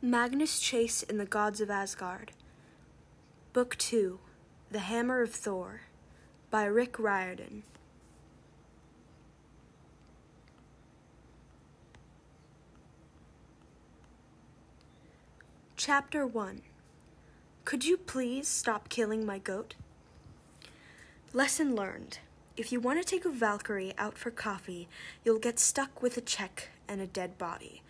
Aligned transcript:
Magnus 0.00 0.60
Chase 0.60 1.02
and 1.02 1.18
the 1.18 1.26
Gods 1.26 1.60
of 1.60 1.70
Asgard. 1.70 2.30
Book 3.52 3.76
2 3.78 4.20
The 4.70 4.78
Hammer 4.78 5.22
of 5.22 5.34
Thor 5.34 5.80
by 6.52 6.66
Rick 6.66 7.00
Riordan. 7.00 7.64
Chapter 15.76 16.24
1 16.24 16.62
Could 17.64 17.84
you 17.84 17.96
please 17.96 18.46
stop 18.46 18.88
killing 18.88 19.26
my 19.26 19.38
goat? 19.38 19.74
Lesson 21.32 21.74
learned. 21.74 22.20
If 22.56 22.70
you 22.70 22.78
want 22.78 23.00
to 23.00 23.04
take 23.04 23.24
a 23.24 23.30
Valkyrie 23.30 23.94
out 23.98 24.16
for 24.16 24.30
coffee, 24.30 24.86
you'll 25.24 25.40
get 25.40 25.58
stuck 25.58 26.00
with 26.00 26.16
a 26.16 26.20
check 26.20 26.68
and 26.86 27.00
a 27.00 27.06
dead 27.08 27.36
body. 27.36 27.82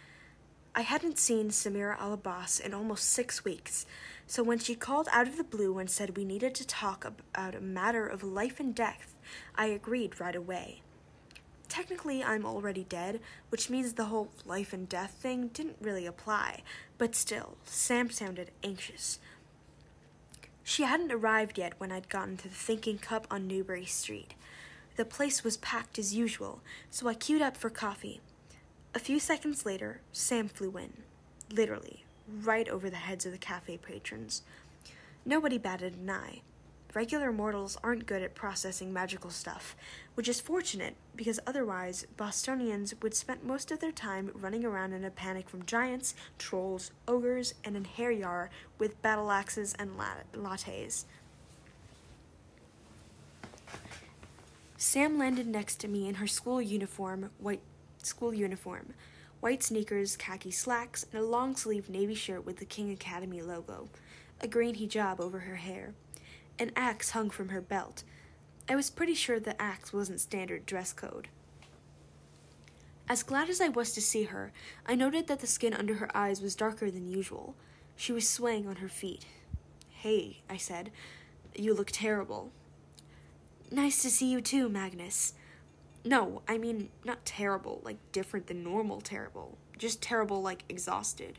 I 0.79 0.83
hadn't 0.83 1.19
seen 1.19 1.49
Samira 1.49 1.99
Al-Abbas 1.99 2.61
in 2.61 2.73
almost 2.73 3.09
six 3.09 3.45
weeks, 3.45 3.85
so 4.29 4.45
when 4.45 4.61
she 4.61 4.77
called 4.77 5.09
out 5.11 5.27
of 5.27 5.37
the 5.37 5.43
blue 5.43 5.77
and 5.79 5.91
said 5.91 6.17
we 6.17 6.25
needed 6.25 6.55
to 6.55 6.65
talk 6.65 7.05
about 7.05 7.57
a 7.57 7.61
matter 7.61 8.07
of 8.07 8.23
life 8.23 8.61
and 8.61 8.73
death, 8.73 9.17
I 9.57 9.67
agreed 9.67 10.21
right 10.21 10.37
away. 10.37 10.83
Technically, 11.69 12.23
I'm 12.23 12.47
already 12.47 12.85
dead, 12.85 13.19
which 13.49 13.69
means 13.69 13.95
the 13.95 14.05
whole 14.05 14.29
life 14.47 14.73
and 14.73 14.89
death 14.89 15.17
thing 15.21 15.49
didn't 15.49 15.79
really 15.81 16.07
apply, 16.07 16.63
but 16.97 17.17
still, 17.17 17.57
Sam 17.65 18.09
sounded 18.09 18.53
anxious. 18.63 19.19
She 20.63 20.85
hadn't 20.85 21.11
arrived 21.11 21.59
yet 21.59 21.73
when 21.79 21.91
I'd 21.91 22.09
gotten 22.09 22.37
to 22.37 22.49
the 22.49 22.55
Thinking 22.55 22.99
Cup 22.99 23.27
on 23.33 23.49
Newbury 23.49 23.87
Street. 23.87 24.35
The 24.95 25.05
place 25.05 25.43
was 25.43 25.57
packed 25.57 25.99
as 25.99 26.15
usual, 26.15 26.61
so 26.89 27.09
I 27.09 27.15
queued 27.15 27.43
up 27.43 27.57
for 27.57 27.69
coffee. 27.69 28.21
A 28.99 29.09
few 29.09 29.21
seconds 29.21 29.65
later, 29.65 30.01
Sam 30.11 30.49
flew 30.49 30.77
in. 30.77 30.93
Literally, 31.53 32.05
right 32.43 32.69
over 32.69 32.91
the 32.91 32.97
heads 32.97 33.25
of 33.25 33.31
the 33.31 33.39
cafe 33.39 33.77
patrons. 33.79 34.43
Nobody 35.25 35.57
batted 35.57 35.95
an 35.95 36.11
eye. 36.11 36.41
Regular 36.95 37.31
mortals 37.31 37.79
aren't 37.85 38.07
good 38.07 38.25
at 38.25 38.35
processing 38.35 38.93
magical 38.93 39.31
stuff, 39.31 39.77
which 40.17 40.29
is 40.29 40.41
fortunate 40.41 40.97
because 41.15 41.39
otherwise 41.47 42.09
Bostonians 42.17 42.93
would 43.01 43.15
spend 43.15 43.45
most 43.45 43.71
of 43.71 43.79
their 43.79 43.93
time 43.93 44.33
running 44.35 44.65
around 44.65 44.93
in 44.93 45.05
a 45.05 45.11
panic 45.11 45.49
from 45.49 45.65
giants, 45.65 46.17
trolls, 46.37 46.91
ogres, 47.07 47.55
and 47.65 47.77
an 47.77 47.87
Harryar 47.97 48.49
with 48.81 49.01
battle 49.01 49.31
axes 49.31 49.77
and 49.79 49.93
lattes. 50.35 51.05
Sam 54.77 55.17
landed 55.17 55.47
next 55.47 55.77
to 55.77 55.89
me 55.89 56.09
in 56.09 56.17
her 56.17 56.27
school 56.27 56.61
uniform, 56.61 57.31
white 57.39 57.63
school 58.03 58.35
uniform, 58.35 58.95
white 59.41 59.63
sneakers, 59.63 60.17
khaki 60.17 60.51
slacks, 60.51 61.07
and 61.13 61.21
a 61.23 61.27
long 61.27 61.57
sleeved 61.57 61.89
navy 61.89 62.15
shirt 62.15 62.45
with 62.45 62.59
the 62.59 62.65
King 62.65 62.91
Academy 62.91 63.43
logo, 63.43 63.89
a 64.41 64.49
green 64.49 64.75
hijab 64.75 65.21
over 65.21 65.41
her 65.41 65.57
hair. 65.57 65.95
An 66.59 66.73
axe 66.75 67.11
hung 67.11 67.31
from 67.31 67.51
her 67.51 67.61
belt. 67.61 68.03
I 68.69 68.77
was 68.77 68.91
pretty 68.91 69.15
sure 69.15 69.39
the 69.39 69.61
axe 69.61 69.93
wasn't 69.93 70.21
standard 70.21 70.67
dress 70.67 70.93
code. 70.93 71.29
As 73.09 73.23
glad 73.23 73.49
as 73.49 73.61
I 73.61 73.69
was 73.69 73.93
to 73.93 74.03
see 74.03 74.25
her, 74.25 74.53
I 74.85 74.95
noted 74.95 75.29
that 75.29 75.41
the 75.41 75.47
skin 75.47 75.73
under 75.73 75.95
her 75.95 76.15
eyes 76.15 76.43
was 76.43 76.55
darker 76.55 76.91
than 76.91 77.09
usual. 77.09 77.55
She 77.97 78.13
was 78.13 78.29
swaying 78.29 78.67
on 78.67 78.77
her 78.77 78.89
feet. 78.89 79.25
Hey, 79.91 80.43
I 80.51 80.59
said, 80.59 80.91
you 81.55 81.73
look 81.73 81.91
terrible. 81.91 82.51
Nice 83.71 84.03
to 84.03 84.11
see 84.11 84.31
you 84.31 84.41
too, 84.41 84.69
Magnus. 84.69 85.33
No, 86.05 86.43
I 86.47 86.59
mean, 86.59 86.91
not 87.05 87.25
terrible, 87.25 87.81
like 87.85 87.97
different 88.13 88.47
than 88.47 88.63
normal 88.63 89.01
terrible. 89.01 89.59
Just 89.77 90.01
terrible, 90.01 90.41
like 90.43 90.65
exhausted. 90.69 91.39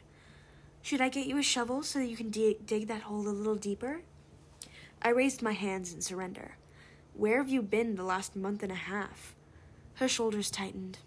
Should 0.82 1.02
I 1.02 1.10
get 1.10 1.28
you 1.28 1.38
a 1.38 1.44
shovel 1.44 1.84
so 1.84 2.00
that 2.00 2.08
you 2.08 2.16
can 2.16 2.30
dig, 2.30 2.66
dig 2.66 2.88
that 2.88 3.02
hole 3.04 3.28
a 3.28 3.30
little 3.30 3.56
deeper? 3.56 4.02
I 5.02 5.10
raised 5.10 5.42
my 5.42 5.54
hands 5.54 5.94
in 5.94 6.02
surrender. 6.02 6.58
Where 7.14 7.38
have 7.38 7.50
you 7.50 7.62
been 7.62 7.96
the 7.96 8.04
last 8.04 8.36
month 8.36 8.64
and 8.64 8.72
a 8.72 8.76
half? 8.76 9.36
Her 9.96 10.08
shoulders 10.08 10.52
tightened. 10.52 11.00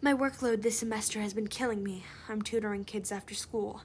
My 0.00 0.12
workload 0.12 0.62
this 0.62 0.78
semester 0.78 1.20
has 1.20 1.34
been 1.34 1.48
killing 1.48 1.82
me. 1.82 2.04
I'm 2.28 2.42
tutoring 2.42 2.84
kids 2.84 3.10
after 3.10 3.34
school. 3.34 3.82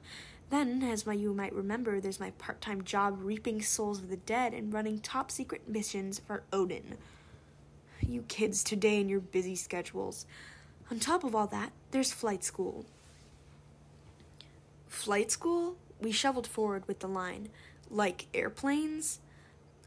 Then, 0.49 0.83
as 0.83 1.05
my, 1.05 1.13
you 1.13 1.33
might 1.33 1.53
remember, 1.53 1.99
there's 1.99 2.19
my 2.19 2.31
part 2.31 2.61
time 2.61 2.83
job 2.83 3.19
reaping 3.21 3.61
souls 3.61 3.99
of 3.99 4.09
the 4.09 4.17
dead 4.17 4.53
and 4.53 4.73
running 4.73 4.99
top 4.99 5.31
secret 5.31 5.69
missions 5.69 6.19
for 6.19 6.43
Odin 6.51 6.97
you 8.09 8.23
kids 8.23 8.63
today 8.63 8.99
and 8.99 9.09
your 9.09 9.19
busy 9.19 9.55
schedules. 9.55 10.25
On 10.91 10.99
top 10.99 11.23
of 11.23 11.35
all 11.35 11.47
that, 11.47 11.71
there's 11.91 12.11
flight 12.11 12.43
school. 12.43 12.85
Flight 14.87 15.31
school? 15.31 15.77
We 16.01 16.11
shoveled 16.11 16.47
forward 16.47 16.87
with 16.87 16.99
the 16.99 17.07
line. 17.07 17.49
Like 17.89 18.27
airplanes? 18.33 19.19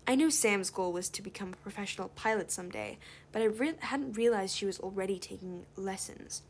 I 0.07 0.15
knew 0.15 0.31
Sam's 0.31 0.71
goal 0.71 0.93
was 0.93 1.09
to 1.11 1.23
become 1.23 1.53
a 1.53 1.57
professional 1.57 2.09
pilot 2.09 2.51
someday, 2.51 2.99
but 3.31 3.43
I 3.43 3.47
re- 3.47 3.75
hadn't 3.79 4.17
realized 4.17 4.57
she 4.57 4.67
was 4.67 4.81
already 4.81 5.19
taking 5.19 5.67
lessons. 5.77 6.43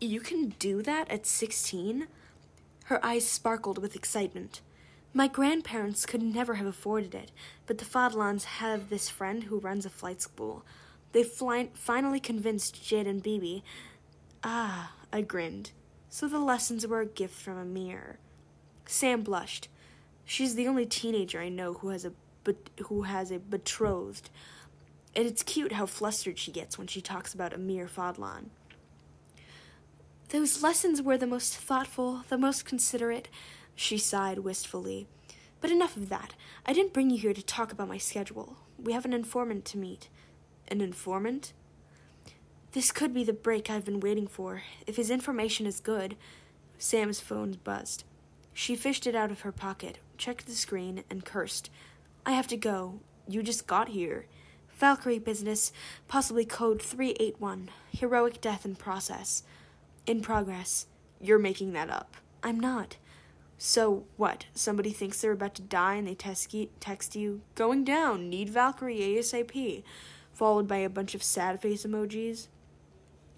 You 0.00 0.20
can 0.20 0.50
do 0.58 0.82
that 0.82 1.10
at 1.10 1.26
16? 1.26 2.08
Her 2.84 3.04
eyes 3.04 3.26
sparkled 3.26 3.78
with 3.78 3.96
excitement. 3.96 4.60
My 5.14 5.28
grandparents 5.28 6.06
could 6.06 6.22
never 6.22 6.54
have 6.54 6.66
afforded 6.66 7.14
it, 7.14 7.32
but 7.66 7.78
the 7.78 7.84
Fadlans 7.84 8.44
have 8.44 8.88
this 8.88 9.10
friend 9.10 9.44
who 9.44 9.58
runs 9.58 9.84
a 9.84 9.90
flight 9.90 10.22
school. 10.22 10.64
They 11.12 11.22
fly- 11.22 11.68
finally 11.74 12.18
convinced 12.18 12.82
Jaddah 12.82 13.10
and 13.10 13.22
Bibi. 13.22 13.62
Ah, 14.42 14.92
I 15.12 15.20
grinned. 15.20 15.72
So 16.08 16.28
the 16.28 16.38
lessons 16.38 16.86
were 16.86 17.00
a 17.00 17.06
gift 17.06 17.34
from 17.34 17.58
Amir. 17.58 18.18
Sam 18.86 19.22
blushed. 19.22 19.68
She's 20.24 20.54
the 20.54 20.68
only 20.68 20.86
teenager 20.86 21.40
I 21.40 21.48
know 21.48 21.74
who 21.74 21.90
has 21.90 22.04
a 22.04 22.12
but 22.44 22.56
who 22.86 23.02
has 23.02 23.30
a 23.30 23.38
betrothed. 23.38 24.30
And 25.14 25.26
it's 25.26 25.42
cute 25.42 25.72
how 25.72 25.86
flustered 25.86 26.38
she 26.38 26.50
gets 26.50 26.78
when 26.78 26.86
she 26.86 27.00
talks 27.00 27.34
about 27.34 27.52
Amir 27.52 27.86
Fadlan. 27.86 28.46
Those 30.30 30.62
lessons 30.62 31.02
were 31.02 31.18
the 31.18 31.26
most 31.26 31.56
thoughtful, 31.56 32.24
the 32.30 32.38
most 32.38 32.64
considerate, 32.64 33.28
she 33.74 33.98
sighed 33.98 34.38
wistfully. 34.40 35.06
But 35.60 35.70
enough 35.70 35.96
of 35.96 36.08
that. 36.08 36.34
I 36.66 36.72
didn't 36.72 36.92
bring 36.92 37.10
you 37.10 37.18
here 37.18 37.34
to 37.34 37.42
talk 37.42 37.72
about 37.72 37.88
my 37.88 37.98
schedule. 37.98 38.56
We 38.78 38.92
have 38.92 39.04
an 39.04 39.12
informant 39.12 39.64
to 39.66 39.78
meet. 39.78 40.08
An 40.68 40.80
informant? 40.80 41.52
This 42.72 42.90
could 42.90 43.12
be 43.12 43.22
the 43.22 43.32
break 43.32 43.68
I've 43.70 43.84
been 43.84 44.00
waiting 44.00 44.26
for. 44.26 44.62
If 44.86 44.96
his 44.96 45.10
information 45.10 45.66
is 45.66 45.78
good. 45.78 46.16
Sam's 46.78 47.20
phone 47.20 47.58
buzzed. 47.62 48.04
She 48.54 48.74
fished 48.74 49.06
it 49.06 49.14
out 49.14 49.30
of 49.30 49.42
her 49.42 49.52
pocket, 49.52 49.98
checked 50.18 50.46
the 50.46 50.52
screen, 50.52 51.04
and 51.08 51.24
cursed. 51.24 51.70
I 52.26 52.32
have 52.32 52.48
to 52.48 52.56
go. 52.56 53.00
You 53.28 53.42
just 53.42 53.66
got 53.66 53.90
here. 53.90 54.26
Valkyrie 54.74 55.18
business, 55.18 55.72
possibly 56.08 56.44
code 56.44 56.82
381. 56.82 57.70
Heroic 57.92 58.40
death 58.40 58.64
in 58.64 58.74
process. 58.74 59.44
In 60.06 60.20
progress. 60.20 60.86
You're 61.20 61.38
making 61.38 61.72
that 61.74 61.88
up. 61.88 62.16
I'm 62.42 62.58
not. 62.58 62.96
So 63.64 64.06
what? 64.16 64.46
Somebody 64.54 64.90
thinks 64.90 65.20
they're 65.20 65.30
about 65.30 65.54
to 65.54 65.62
die 65.62 65.94
and 65.94 66.08
they 66.08 66.16
text 66.16 67.14
you, 67.14 67.42
going 67.54 67.84
down, 67.84 68.28
need 68.28 68.50
Valkyrie 68.50 68.98
ASAP, 68.98 69.84
followed 70.32 70.66
by 70.66 70.78
a 70.78 70.90
bunch 70.90 71.14
of 71.14 71.22
sad 71.22 71.62
face 71.62 71.86
emojis. 71.86 72.48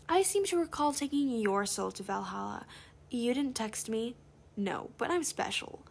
I 0.09 0.23
seem 0.23 0.47
to 0.47 0.57
recall 0.57 0.95
taking 0.95 1.29
your 1.29 1.67
soul 1.67 1.91
to 1.91 2.03
Valhalla. 2.03 2.65
You 3.11 3.35
didn't 3.35 3.53
text 3.53 3.91
me. 3.91 4.17
No, 4.57 4.89
but 4.97 5.11
I'm 5.11 5.25
special. 5.25 5.85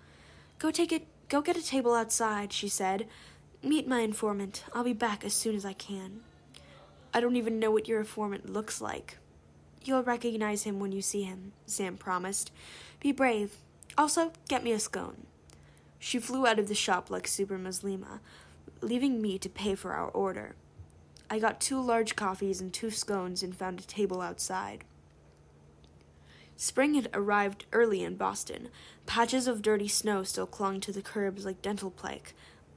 Go 0.57 0.71
take 0.71 0.91
it. 0.91 1.05
Go 1.29 1.41
get 1.41 1.55
a 1.55 1.63
table 1.63 1.93
outside, 1.93 2.51
she 2.51 2.67
said. 2.67 3.05
Meet 3.61 3.87
my 3.87 3.99
informant. 3.99 4.63
I'll 4.73 4.83
be 4.83 4.93
back 4.93 5.23
as 5.23 5.35
soon 5.35 5.55
as 5.55 5.63
I 5.63 5.73
can. 5.73 6.21
I 7.13 7.21
don't 7.21 7.35
even 7.35 7.59
know 7.59 7.69
what 7.69 7.87
your 7.87 7.99
informant 7.99 8.49
looks 8.49 8.81
like. 8.81 9.19
You'll 9.83 10.01
recognize 10.01 10.63
him 10.63 10.79
when 10.79 10.91
you 10.91 11.03
see 11.03 11.21
him, 11.21 11.51
Sam 11.67 11.97
promised. 11.97 12.51
Be 12.99 13.11
brave. 13.11 13.57
Also, 13.97 14.31
get 14.47 14.63
me 14.63 14.71
a 14.71 14.79
scone. 14.79 15.27
She 15.99 16.19
flew 16.19 16.47
out 16.47 16.59
of 16.59 16.67
the 16.67 16.75
shop 16.75 17.09
like 17.09 17.27
Super 17.27 17.57
Muslima, 17.57 18.19
leaving 18.81 19.21
me 19.21 19.37
to 19.37 19.49
pay 19.49 19.75
for 19.75 19.93
our 19.93 20.09
order. 20.09 20.55
I 21.29 21.39
got 21.39 21.61
two 21.61 21.79
large 21.79 22.15
coffees 22.15 22.59
and 22.59 22.73
two 22.73 22.91
scones 22.91 23.41
and 23.41 23.55
found 23.55 23.79
a 23.79 23.83
table 23.83 24.21
outside. 24.21 24.83
Spring 26.55 26.93
had 26.93 27.09
arrived 27.13 27.65
early 27.71 28.03
in 28.03 28.15
Boston. 28.15 28.69
Patches 29.05 29.47
of 29.47 29.61
dirty 29.61 29.87
snow 29.87 30.23
still 30.23 30.45
clung 30.45 30.79
to 30.81 30.91
the 30.91 31.01
curbs 31.01 31.45
like 31.45 31.61
dental 31.61 31.89
plaque, 31.89 32.33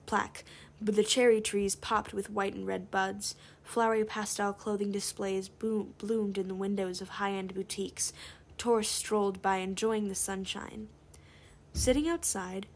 plaque, 0.06 0.44
but 0.80 0.96
the 0.96 1.04
cherry 1.04 1.40
trees 1.40 1.74
popped 1.74 2.12
with 2.12 2.30
white 2.30 2.54
and 2.54 2.66
red 2.66 2.90
buds. 2.90 3.34
Flowery 3.62 4.04
pastel 4.04 4.52
clothing 4.52 4.92
displays 4.92 5.48
boom- 5.48 5.94
bloomed 5.98 6.38
in 6.38 6.48
the 6.48 6.54
windows 6.54 7.00
of 7.00 7.08
high 7.10 7.32
end 7.32 7.54
boutiques. 7.54 8.12
Tourists 8.56 8.94
strolled 8.94 9.42
by 9.42 9.58
enjoying 9.58 10.08
the 10.08 10.14
sunshine. 10.14 10.88
Sitting 11.76 12.08
outside, 12.08 12.66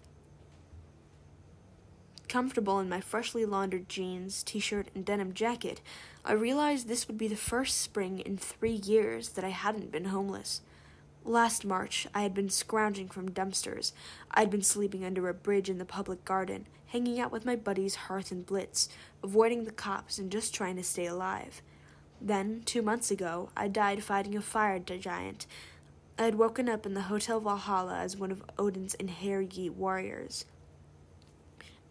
comfortable 2.28 2.78
in 2.80 2.88
my 2.90 3.00
freshly 3.00 3.46
laundered 3.46 3.88
jeans, 3.88 4.42
t 4.42 4.60
shirt, 4.60 4.88
and 4.94 5.06
denim 5.06 5.32
jacket, 5.32 5.80
I 6.22 6.32
realized 6.32 6.86
this 6.86 7.08
would 7.08 7.16
be 7.16 7.26
the 7.26 7.34
first 7.34 7.80
spring 7.80 8.18
in 8.20 8.36
three 8.36 8.74
years 8.74 9.30
that 9.30 9.44
I 9.44 9.48
hadn't 9.48 9.90
been 9.90 10.04
homeless. 10.04 10.60
Last 11.24 11.64
March, 11.64 12.06
I 12.14 12.20
had 12.20 12.34
been 12.34 12.50
scrounging 12.50 13.08
from 13.08 13.30
dumpsters. 13.30 13.92
I 14.30 14.40
had 14.40 14.50
been 14.50 14.62
sleeping 14.62 15.02
under 15.02 15.30
a 15.30 15.34
bridge 15.34 15.70
in 15.70 15.78
the 15.78 15.86
public 15.86 16.22
garden, 16.26 16.66
hanging 16.88 17.18
out 17.18 17.32
with 17.32 17.46
my 17.46 17.56
buddies 17.56 17.94
Hearth 17.94 18.30
and 18.30 18.44
Blitz, 18.44 18.90
avoiding 19.24 19.64
the 19.64 19.72
cops 19.72 20.18
and 20.18 20.30
just 20.30 20.54
trying 20.54 20.76
to 20.76 20.84
stay 20.84 21.06
alive. 21.06 21.62
Then, 22.20 22.60
two 22.66 22.82
months 22.82 23.10
ago, 23.10 23.48
I 23.56 23.66
died 23.66 24.04
fighting 24.04 24.36
a 24.36 24.42
fire 24.42 24.78
giant. 24.78 25.46
I 26.20 26.24
had 26.24 26.34
woken 26.34 26.68
up 26.68 26.84
in 26.84 26.92
the 26.92 27.00
Hotel 27.00 27.40
Valhalla 27.40 27.96
as 27.96 28.14
one 28.14 28.30
of 28.30 28.42
Odin's 28.58 28.94
Einherji 28.96 29.70
warriors. 29.70 30.44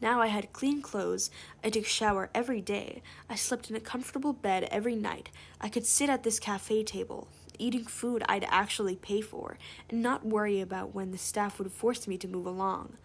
Now 0.02 0.22
I 0.22 0.28
had 0.28 0.54
clean 0.54 0.84
clothes. 0.84 1.32
I 1.64 1.72
took 1.72 1.86
shower 1.86 2.30
every 2.36 2.62
day. 2.62 3.02
I 3.28 3.34
slept 3.34 3.72
in 3.72 3.76
a 3.76 3.80
comfortable 3.80 4.34
bed 4.34 4.68
every 4.70 4.96
night. 4.96 5.30
I 5.60 5.68
could 5.68 5.84
sit 5.84 6.12
at 6.12 6.22
this 6.22 6.40
cafe 6.40 6.84
table, 6.84 7.28
eating 7.58 7.86
food 7.86 8.22
I'd 8.30 8.46
actually 8.50 8.96
pay 8.96 9.22
for, 9.22 9.58
and 9.90 10.04
not 10.04 10.24
worry 10.24 10.62
about 10.62 10.94
when 10.94 11.10
the 11.10 11.18
staff 11.18 11.58
would 11.58 11.72
force 11.72 12.08
me 12.08 12.16
to 12.20 12.28
move 12.28 12.46
along. 12.46 12.98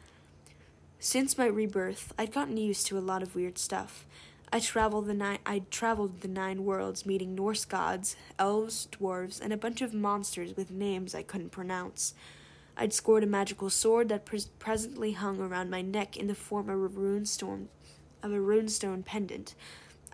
Since 0.99 1.39
my 1.39 1.47
rebirth, 1.47 2.13
I'd 2.19 2.35
gotten 2.35 2.59
used 2.59 2.87
to 2.89 2.99
a 2.99 3.01
lot 3.01 3.23
of 3.23 3.35
weird 3.35 3.57
stuff. 3.57 4.05
I 4.55 4.61
traveled 4.61 5.07
the 5.07 5.15
nine 5.15 5.41
I'd 5.45 5.69
traveled 5.73 6.21
the 6.21 6.29
nine 6.29 6.65
worlds 6.65 7.05
meeting 7.05 7.35
Norse 7.35 7.65
gods, 7.65 8.15
elves, 8.39 8.87
dwarves, 8.93 9.41
and 9.41 9.53
a 9.53 9.57
bunch 9.57 9.83
of 9.83 9.93
monsters 9.93 10.57
with 10.57 10.71
names 10.71 11.13
I 11.13 11.25
couldn't 11.25 11.51
pronounce. 11.51 12.15
I'd 12.77 12.93
scored 12.93 13.25
a 13.25 13.27
magical 13.27 13.69
sword 13.69 14.11
that 14.11 14.25
pres- 14.25 14.47
presently 14.61 15.11
hung 15.11 15.41
around 15.41 15.71
my 15.71 15.83
neck 15.83 16.17
in 16.17 16.29
the 16.29 16.37
form 16.37 16.71
of 16.71 16.81
a 16.85 16.89
runestone, 16.89 17.67
of 18.23 18.31
a 18.31 18.37
runestone 18.37 19.05
pendant. 19.05 19.57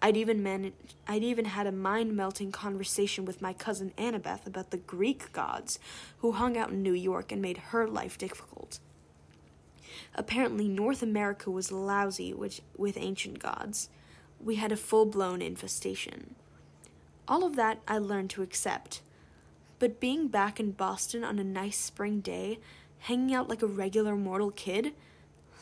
I'd 0.01 0.17
even 0.17 0.43
managed, 0.43 0.95
I'd 1.07 1.23
even 1.23 1.45
had 1.45 1.67
a 1.67 1.73
mind-melting 1.73 2.51
conversation 2.51 3.27
with 3.27 3.43
my 3.43 3.53
cousin 3.53 3.93
Annabeth 3.99 4.47
about 4.47 4.71
the 4.71 4.79
Greek 4.79 5.35
gods, 5.35 5.79
who 6.21 6.33
hung 6.33 6.57
out 6.57 6.71
in 6.71 6.83
New 6.83 6.95
York 6.95 7.31
and 7.31 7.43
made 7.43 7.59
her 7.59 7.87
life 7.87 8.17
difficult. 8.17 8.79
Apparently, 10.15 10.67
North 10.67 11.03
America 11.03 11.51
was 11.51 11.71
lousy 11.71 12.33
which, 12.33 12.63
with 12.79 12.97
ancient 12.97 13.39
gods. 13.39 13.91
We 14.43 14.57
had 14.57 14.73
a 14.73 14.77
full-blown 14.77 15.43
infestation. 15.43 16.35
All 17.29 17.45
of 17.45 17.57
that 17.57 17.81
I 17.87 17.99
learned 17.99 18.31
to 18.31 18.43
accept. 18.43 19.03
But 19.79 20.01
being 20.01 20.29
back 20.29 20.59
in 20.59 20.73
Boston 20.73 21.25
on 21.25 21.39
a 21.39 21.45
nice 21.45 21.79
spring 21.79 22.21
day, 22.21 22.59
hanging 23.01 23.35
out 23.35 23.49
like 23.49 23.63
a 23.63 23.67
regular 23.67 24.17
mortal 24.17 24.51
kid, 24.51 24.93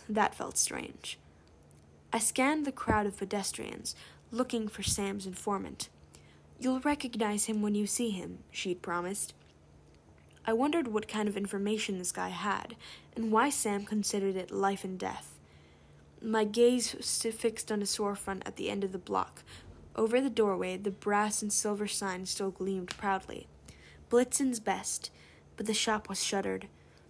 that 0.09 0.35
felt 0.35 0.57
strange. 0.57 1.19
I 2.13 2.19
scanned 2.19 2.65
the 2.65 2.73
crowd 2.73 3.07
of 3.07 3.19
pedestrians, 3.19 3.95
looking 4.31 4.69
for 4.69 4.83
Sam's 4.83 5.27
informant. 5.27 5.89
You'll 6.59 6.81
recognize 6.81 7.45
him 7.45 7.63
when 7.63 7.75
you 7.75 7.87
see 7.87 8.11
him, 8.11 8.39
she'd 8.51 8.83
promised. 8.83 9.35
I 10.47 10.53
wondered 10.55 10.89
what 10.89 11.07
kind 11.07 11.29
of 11.29 11.37
information 11.37 11.99
this 11.99 12.11
guy 12.11 12.31
had, 12.31 12.75
and 13.15 13.31
why 13.31 13.51
Sam 13.51 13.85
considered 13.85 14.37
it 14.37 14.51
life 14.51 14.83
and 14.83 14.99
death. 14.99 15.38
My 16.21 16.45
gaze 16.45 16.91
fixed 16.91 17.71
on 17.71 17.81
a 17.81 17.85
storefront 17.85 18.43
at 18.45 18.57
the 18.57 18.71
end 18.71 18.85
of 18.85 18.93
the 18.93 18.99
block. 18.99 19.45
Over 19.95 20.21
the 20.21 20.31
doorway, 20.31 20.77
the 20.77 20.91
brass 20.91 21.43
and 21.43 21.53
silver 21.53 21.87
sign 21.87 22.27
still 22.27 22.51
gleamed 22.51 22.91
proudly. 22.91 23.47
Blitzen's 24.09 24.61
best, 24.61 25.11
but 25.57 25.67
the 25.67 25.75
shop 25.75 26.09
was 26.09 26.23
shuttered. 26.23 26.69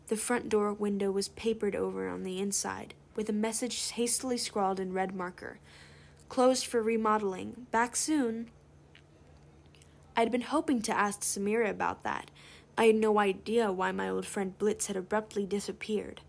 The 0.09 0.17
front 0.17 0.49
door 0.49 0.73
window 0.73 1.11
was 1.11 1.29
papered 1.29 1.77
over 1.77 2.09
on 2.09 2.23
the 2.23 2.39
inside, 2.39 2.95
with 3.15 3.29
a 3.29 3.33
message 3.33 3.91
hastily 3.91 4.39
scrawled 4.39 4.81
in 4.81 4.93
red 4.93 5.15
marker 5.15 5.59
Closed 6.29 6.67
for 6.67 6.83
remodeling. 6.83 7.67
Back 7.71 7.97
soon. 7.97 8.51
I'd 10.15 10.31
been 10.31 10.43
hoping 10.43 10.83
to 10.83 10.97
ask 10.97 11.21
Samira 11.21 11.71
about 11.71 12.03
that. 12.03 12.31
I 12.77 12.87
had 12.87 12.97
no 12.97 13.19
idea 13.19 13.73
why 13.73 13.93
my 13.93 14.09
old 14.11 14.27
friend 14.27 14.57
Blitz 14.59 14.89
had 14.89 14.97
abruptly 14.97 15.47
disappeared. 15.47 16.21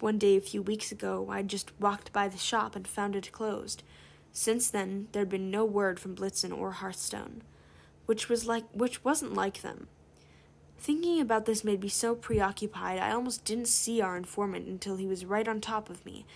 One 0.00 0.18
day 0.18 0.36
a 0.36 0.40
few 0.40 0.62
weeks 0.62 0.90
ago, 0.90 1.28
I'd 1.30 1.48
just 1.48 1.72
walked 1.78 2.12
by 2.12 2.28
the 2.28 2.38
shop 2.38 2.74
and 2.74 2.88
found 2.88 3.14
it 3.14 3.32
closed. 3.32 3.82
Since 4.32 4.70
then, 4.70 5.08
there'd 5.12 5.28
been 5.28 5.50
no 5.50 5.64
word 5.64 6.00
from 6.00 6.16
Blitzen 6.16 6.56
or 6.56 6.72
Hearthstone 6.72 7.42
which 8.10 8.28
was 8.28 8.44
like 8.44 8.64
which 8.72 9.04
wasn't 9.04 9.34
like 9.34 9.62
them. 9.62 9.86
Thinking 10.78 11.20
about 11.20 11.46
this 11.46 11.62
made 11.62 11.80
me 11.80 11.88
so 11.88 12.16
preoccupied 12.16 12.98
I 12.98 13.12
almost 13.12 13.44
didn't 13.44 13.68
see 13.68 14.00
our 14.00 14.16
informant 14.16 14.66
until 14.66 14.96
he 14.96 15.06
was 15.06 15.24
right 15.24 15.46
on 15.46 15.60
top 15.60 15.88
of 15.88 16.04
me. 16.04 16.26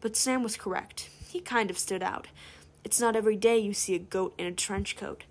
But 0.00 0.14
Sam 0.14 0.44
was 0.44 0.56
correct. 0.56 1.10
He 1.28 1.40
kind 1.40 1.68
of 1.68 1.80
stood 1.80 2.00
out. 2.00 2.28
It's 2.84 3.00
not 3.00 3.16
every 3.16 3.34
day 3.34 3.58
you 3.58 3.74
see 3.74 3.96
a 3.96 3.98
goat 3.98 4.34
in 4.38 4.46
a 4.46 4.52
trench 4.52 4.94
coat. 4.94 5.24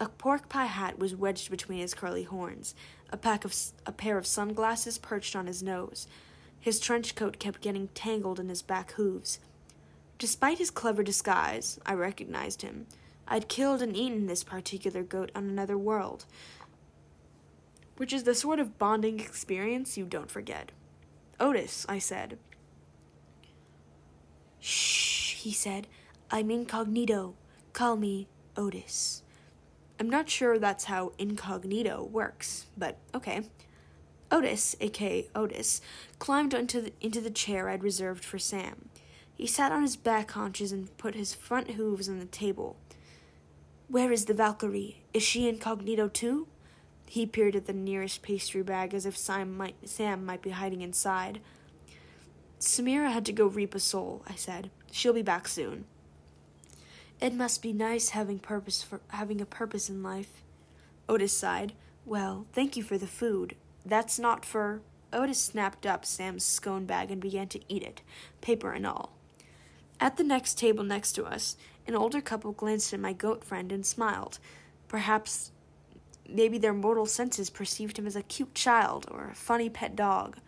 A 0.00 0.08
pork 0.08 0.48
pie 0.48 0.66
hat 0.66 0.98
was 0.98 1.14
wedged 1.14 1.52
between 1.52 1.78
his 1.78 1.94
curly 1.94 2.24
horns. 2.24 2.74
A 3.10 3.16
pack 3.16 3.44
of 3.44 3.54
a 3.86 3.92
pair 3.92 4.18
of 4.18 4.26
sunglasses 4.26 4.98
perched 4.98 5.36
on 5.36 5.46
his 5.46 5.62
nose. 5.62 6.08
His 6.62 6.78
trench 6.78 7.16
coat 7.16 7.40
kept 7.40 7.60
getting 7.60 7.88
tangled 7.88 8.38
in 8.38 8.48
his 8.48 8.62
back 8.62 8.92
hooves. 8.92 9.40
Despite 10.16 10.58
his 10.58 10.70
clever 10.70 11.02
disguise, 11.02 11.80
I 11.84 11.94
recognized 11.94 12.62
him. 12.62 12.86
I'd 13.26 13.48
killed 13.48 13.82
and 13.82 13.96
eaten 13.96 14.28
this 14.28 14.44
particular 14.44 15.02
goat 15.02 15.32
on 15.34 15.48
another 15.48 15.76
world, 15.76 16.24
which 17.96 18.12
is 18.12 18.22
the 18.22 18.34
sort 18.34 18.60
of 18.60 18.78
bonding 18.78 19.18
experience 19.18 19.98
you 19.98 20.04
don't 20.04 20.30
forget. 20.30 20.70
Otis, 21.40 21.84
I 21.88 21.98
said. 21.98 22.38
Shh, 24.60 25.34
he 25.34 25.52
said. 25.52 25.88
I'm 26.30 26.48
incognito. 26.48 27.34
Call 27.72 27.96
me 27.96 28.28
Otis. 28.56 29.24
I'm 29.98 30.08
not 30.08 30.30
sure 30.30 30.60
that's 30.60 30.84
how 30.84 31.12
incognito 31.18 32.04
works, 32.04 32.66
but 32.78 32.98
okay. 33.14 33.42
Otis, 34.32 34.74
aka 34.80 35.28
Otis, 35.34 35.82
climbed 36.18 36.54
into 36.54 36.80
the, 36.80 36.92
into 37.02 37.20
the 37.20 37.30
chair 37.30 37.68
I'd 37.68 37.84
reserved 37.84 38.24
for 38.24 38.38
Sam. 38.38 38.88
He 39.34 39.46
sat 39.46 39.72
on 39.72 39.82
his 39.82 39.94
back 39.94 40.30
haunches 40.30 40.72
and 40.72 40.96
put 40.96 41.14
his 41.14 41.34
front 41.34 41.72
hooves 41.72 42.08
on 42.08 42.18
the 42.18 42.24
table. 42.24 42.76
Where 43.88 44.10
is 44.10 44.24
the 44.24 44.34
Valkyrie? 44.34 45.02
Is 45.12 45.22
she 45.22 45.48
incognito 45.48 46.08
too? 46.08 46.48
He 47.06 47.26
peered 47.26 47.54
at 47.54 47.66
the 47.66 47.74
nearest 47.74 48.22
pastry 48.22 48.62
bag 48.62 48.94
as 48.94 49.04
if 49.04 49.18
Sam 49.18 49.54
might, 49.54 49.74
Sam 49.86 50.24
might 50.24 50.40
be 50.40 50.50
hiding 50.50 50.80
inside. 50.80 51.40
Samira 52.58 53.12
had 53.12 53.26
to 53.26 53.32
go 53.32 53.46
reap 53.46 53.74
a 53.74 53.80
soul, 53.80 54.22
I 54.26 54.34
said. 54.34 54.70
She'll 54.90 55.12
be 55.12 55.20
back 55.20 55.46
soon. 55.46 55.84
It 57.20 57.34
must 57.34 57.60
be 57.60 57.74
nice 57.74 58.10
having 58.10 58.38
purpose 58.38 58.82
for 58.82 59.00
having 59.08 59.42
a 59.42 59.46
purpose 59.46 59.90
in 59.90 60.02
life. 60.02 60.42
Otis 61.06 61.36
sighed. 61.36 61.74
Well, 62.06 62.46
thank 62.52 62.76
you 62.76 62.82
for 62.82 62.96
the 62.96 63.06
food. 63.06 63.56
That's 63.84 64.18
not 64.18 64.44
for 64.44 64.80
Otis 65.12 65.38
snapped 65.38 65.86
up 65.86 66.04
Sam's 66.04 66.44
scone 66.44 66.86
bag 66.86 67.10
and 67.10 67.20
began 67.20 67.48
to 67.48 67.60
eat 67.68 67.82
it, 67.82 68.02
paper 68.40 68.72
and 68.72 68.86
all. 68.86 69.12
At 70.00 70.16
the 70.16 70.24
next 70.24 70.58
table 70.58 70.84
next 70.84 71.12
to 71.12 71.24
us, 71.24 71.56
an 71.86 71.94
older 71.94 72.20
couple 72.20 72.52
glanced 72.52 72.92
at 72.92 73.00
my 73.00 73.12
goat 73.12 73.44
friend 73.44 73.70
and 73.70 73.84
smiled. 73.84 74.38
Perhaps 74.88 75.52
maybe 76.28 76.58
their 76.58 76.72
mortal 76.72 77.06
senses 77.06 77.50
perceived 77.50 77.98
him 77.98 78.06
as 78.06 78.16
a 78.16 78.22
cute 78.22 78.54
child 78.54 79.06
or 79.10 79.28
a 79.30 79.34
funny 79.34 79.68
pet 79.68 79.94
dog. 79.94 80.38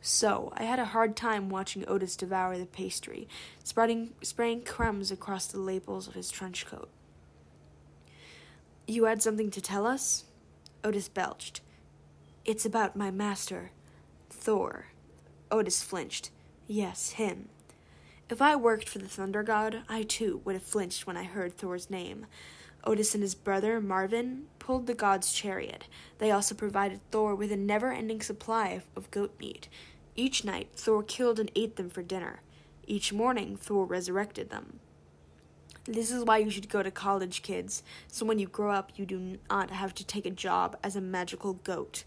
So, 0.00 0.52
I 0.56 0.62
had 0.62 0.78
a 0.78 0.84
hard 0.86 1.16
time 1.16 1.48
watching 1.48 1.84
Otis 1.88 2.16
devour 2.16 2.58
the 2.58 2.66
pastry, 2.66 3.28
spreading, 3.64 4.12
spraying 4.22 4.62
crumbs 4.62 5.10
across 5.10 5.46
the 5.46 5.60
lapels 5.60 6.06
of 6.06 6.14
his 6.14 6.30
trench 6.30 6.64
coat. 6.66 6.88
You 8.86 9.04
had 9.04 9.20
something 9.20 9.50
to 9.50 9.60
tell 9.60 9.84
us? 9.84 10.24
Otis 10.84 11.08
belched. 11.08 11.60
It's 12.46 12.64
about 12.64 12.94
my 12.94 13.10
master, 13.10 13.72
Thor. 14.30 14.86
Otis 15.50 15.82
flinched. 15.82 16.30
Yes, 16.68 17.10
him. 17.10 17.48
If 18.30 18.40
I 18.40 18.54
worked 18.54 18.88
for 18.88 19.00
the 19.00 19.08
Thunder 19.08 19.42
God, 19.42 19.82
I 19.88 20.04
too 20.04 20.42
would 20.44 20.54
have 20.54 20.62
flinched 20.62 21.08
when 21.08 21.16
I 21.16 21.24
heard 21.24 21.58
Thor's 21.58 21.90
name. 21.90 22.26
Otis 22.84 23.14
and 23.14 23.22
his 23.24 23.34
brother, 23.34 23.80
Marvin, 23.80 24.44
pulled 24.60 24.86
the 24.86 24.94
god's 24.94 25.32
chariot. 25.32 25.88
They 26.18 26.30
also 26.30 26.54
provided 26.54 27.00
Thor 27.10 27.34
with 27.34 27.50
a 27.50 27.56
never 27.56 27.90
ending 27.90 28.20
supply 28.20 28.80
of, 28.94 29.10
goat 29.10 29.34
meat. 29.40 29.68
Each 30.14 30.44
night, 30.44 30.68
Thor 30.76 31.02
killed 31.02 31.40
and 31.40 31.50
ate 31.56 31.74
them 31.74 31.90
for 31.90 32.04
dinner. 32.04 32.42
Each 32.86 33.12
morning, 33.12 33.56
Thor 33.56 33.86
resurrected 33.86 34.50
them. 34.50 34.78
This 35.84 36.12
is 36.12 36.22
why 36.22 36.38
you 36.38 36.50
should 36.50 36.68
go 36.68 36.84
to 36.84 36.92
college, 36.92 37.42
kids, 37.42 37.82
so 38.06 38.24
when 38.24 38.38
you 38.38 38.46
grow 38.46 38.70
up, 38.70 38.92
you 38.94 39.04
do 39.04 39.38
not 39.50 39.72
have 39.72 39.96
to 39.96 40.06
take 40.06 40.26
a 40.26 40.30
job 40.30 40.76
as 40.84 40.94
a 40.94 41.00
magical 41.00 41.54
goat. 41.54 42.04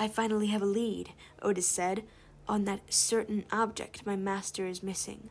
I 0.00 0.06
finally 0.06 0.46
have 0.46 0.62
a 0.62 0.66
lead, 0.66 1.12
Otis 1.42 1.66
said 1.66 2.04
on 2.48 2.64
that 2.64 2.94
certain 2.94 3.44
object 3.50 4.06
my 4.06 4.14
master 4.14 4.64
is 4.64 4.80
missing. 4.80 5.28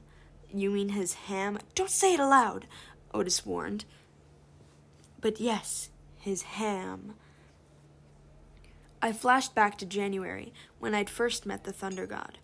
You 0.54 0.70
mean 0.70 0.90
his 0.90 1.14
ham? 1.14 1.58
Don't 1.74 1.90
say 1.90 2.14
it 2.14 2.20
aloud, 2.20 2.68
Otis 3.14 3.46
warned. 3.46 3.86
But 5.22 5.40
yes, 5.40 5.90
his 6.20 6.42
ham. 6.44 7.14
I 9.02 9.14
flashed 9.14 9.56
back 9.56 9.78
to 9.78 9.86
January, 9.86 10.54
when 10.80 10.94
I'd 10.94 11.10
first 11.10 11.46
met 11.46 11.64
the 11.64 11.72
Thunder 11.72 12.06
God. 12.06 12.38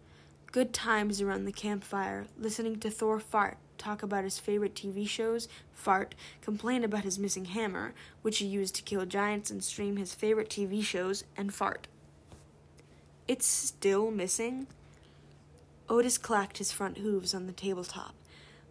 Good 0.53 0.73
times 0.73 1.21
around 1.21 1.43
the 1.43 1.51
campfire, 1.51 2.27
listening 2.39 2.79
to 2.79 2.89
Thor 2.89 3.19
fart, 3.19 3.57
talk 3.77 4.01
about 4.01 4.23
his 4.23 4.39
favorite 4.39 4.75
TV 4.75 5.05
shows, 5.05 5.49
fart, 5.73 6.15
complain 6.41 6.85
about 6.85 7.03
his 7.03 7.19
missing 7.19 7.45
hammer, 7.45 7.93
which 8.21 8.37
he 8.37 8.45
used 8.45 8.75
to 8.75 8.83
kill 8.83 9.05
giants, 9.05 9.51
and 9.51 9.61
stream 9.61 9.97
his 9.97 10.13
favorite 10.13 10.49
TV 10.49 10.81
shows, 10.81 11.25
and 11.35 11.53
fart. 11.53 11.87
It's 13.25 13.47
still 13.47 14.11
missing? 14.11 14.67
Otis 15.87 16.17
clacked 16.17 16.57
his 16.57 16.73
front 16.73 16.97
hooves 16.97 17.33
on 17.33 17.47
the 17.47 17.53
tabletop. 17.53 18.15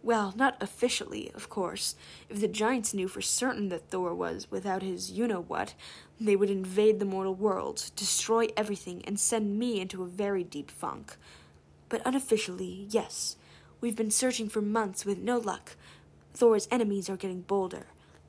Well, 0.03 0.33
not 0.35 0.61
officially, 0.61 1.31
of 1.33 1.49
course. 1.49 1.95
If 2.29 2.39
the 2.39 2.47
giants 2.47 2.93
knew 2.93 3.07
for 3.07 3.21
certain 3.21 3.69
that 3.69 3.89
Thor 3.89 4.13
was 4.13 4.51
without 4.51 4.83
his 4.83 5.11
you 5.11 5.27
know 5.27 5.41
what, 5.41 5.73
they 6.19 6.35
would 6.35 6.51
invade 6.51 6.99
the 6.99 7.05
mortal 7.05 7.33
world, 7.33 7.89
destroy 7.95 8.47
everything, 8.55 9.01
and 9.05 9.19
send 9.19 9.57
me 9.57 9.79
into 9.79 10.03
a 10.03 10.07
very 10.07 10.43
deep 10.43 10.69
funk. 10.69 11.15
But 11.89 12.01
unofficially, 12.05 12.87
yes. 12.89 13.37
We've 13.81 13.95
been 13.95 14.11
searching 14.11 14.49
for 14.49 14.61
months 14.61 15.03
with 15.03 15.17
no 15.17 15.37
luck. 15.39 15.75
Thor's 16.33 16.67
enemies 16.69 17.09
are 17.09 17.17
getting 17.17 17.41
bolder. 17.41 17.87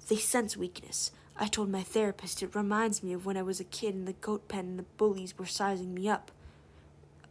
They 0.08 0.16
sense 0.16 0.56
weakness. 0.56 1.10
I 1.36 1.48
told 1.48 1.68
my 1.68 1.82
therapist 1.82 2.42
it 2.42 2.54
reminds 2.54 3.02
me 3.02 3.12
of 3.12 3.26
when 3.26 3.36
I 3.36 3.42
was 3.42 3.58
a 3.58 3.64
kid 3.64 3.94
in 3.94 4.04
the 4.04 4.12
goat 4.12 4.46
pen 4.48 4.66
and 4.66 4.78
the 4.78 4.84
bullies 4.96 5.36
were 5.36 5.46
sizing 5.46 5.92
me 5.92 6.08
up. 6.08 6.30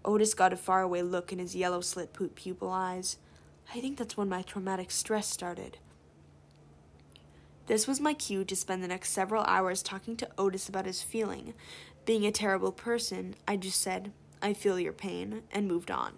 Otis 0.03 0.33
got 0.33 0.51
a 0.51 0.57
faraway 0.57 1.01
look 1.01 1.31
in 1.31 1.39
his 1.39 1.55
yellow 1.55 1.79
slit 1.79 2.13
pupil 2.35 2.69
eyes. 2.69 3.17
I 3.73 3.79
think 3.79 3.97
that's 3.97 4.17
when 4.17 4.27
my 4.27 4.41
traumatic 4.41 4.91
stress 4.91 5.27
started. 5.27 5.77
This 7.67 7.87
was 7.87 8.01
my 8.01 8.13
cue 8.13 8.43
to 8.43 8.55
spend 8.57 8.83
the 8.83 8.89
next 8.89 9.11
several 9.11 9.43
hours 9.43 9.81
talking 9.81 10.17
to 10.17 10.29
Otis 10.37 10.67
about 10.67 10.85
his 10.85 11.01
feeling. 11.01 11.53
Being 12.05 12.25
a 12.25 12.31
terrible 12.31 12.73
person, 12.73 13.35
I 13.47 13.55
just 13.55 13.79
said, 13.79 14.11
I 14.41 14.51
feel 14.51 14.77
your 14.77 14.91
pain, 14.91 15.43
and 15.49 15.65
moved 15.65 15.89
on. 15.89 16.15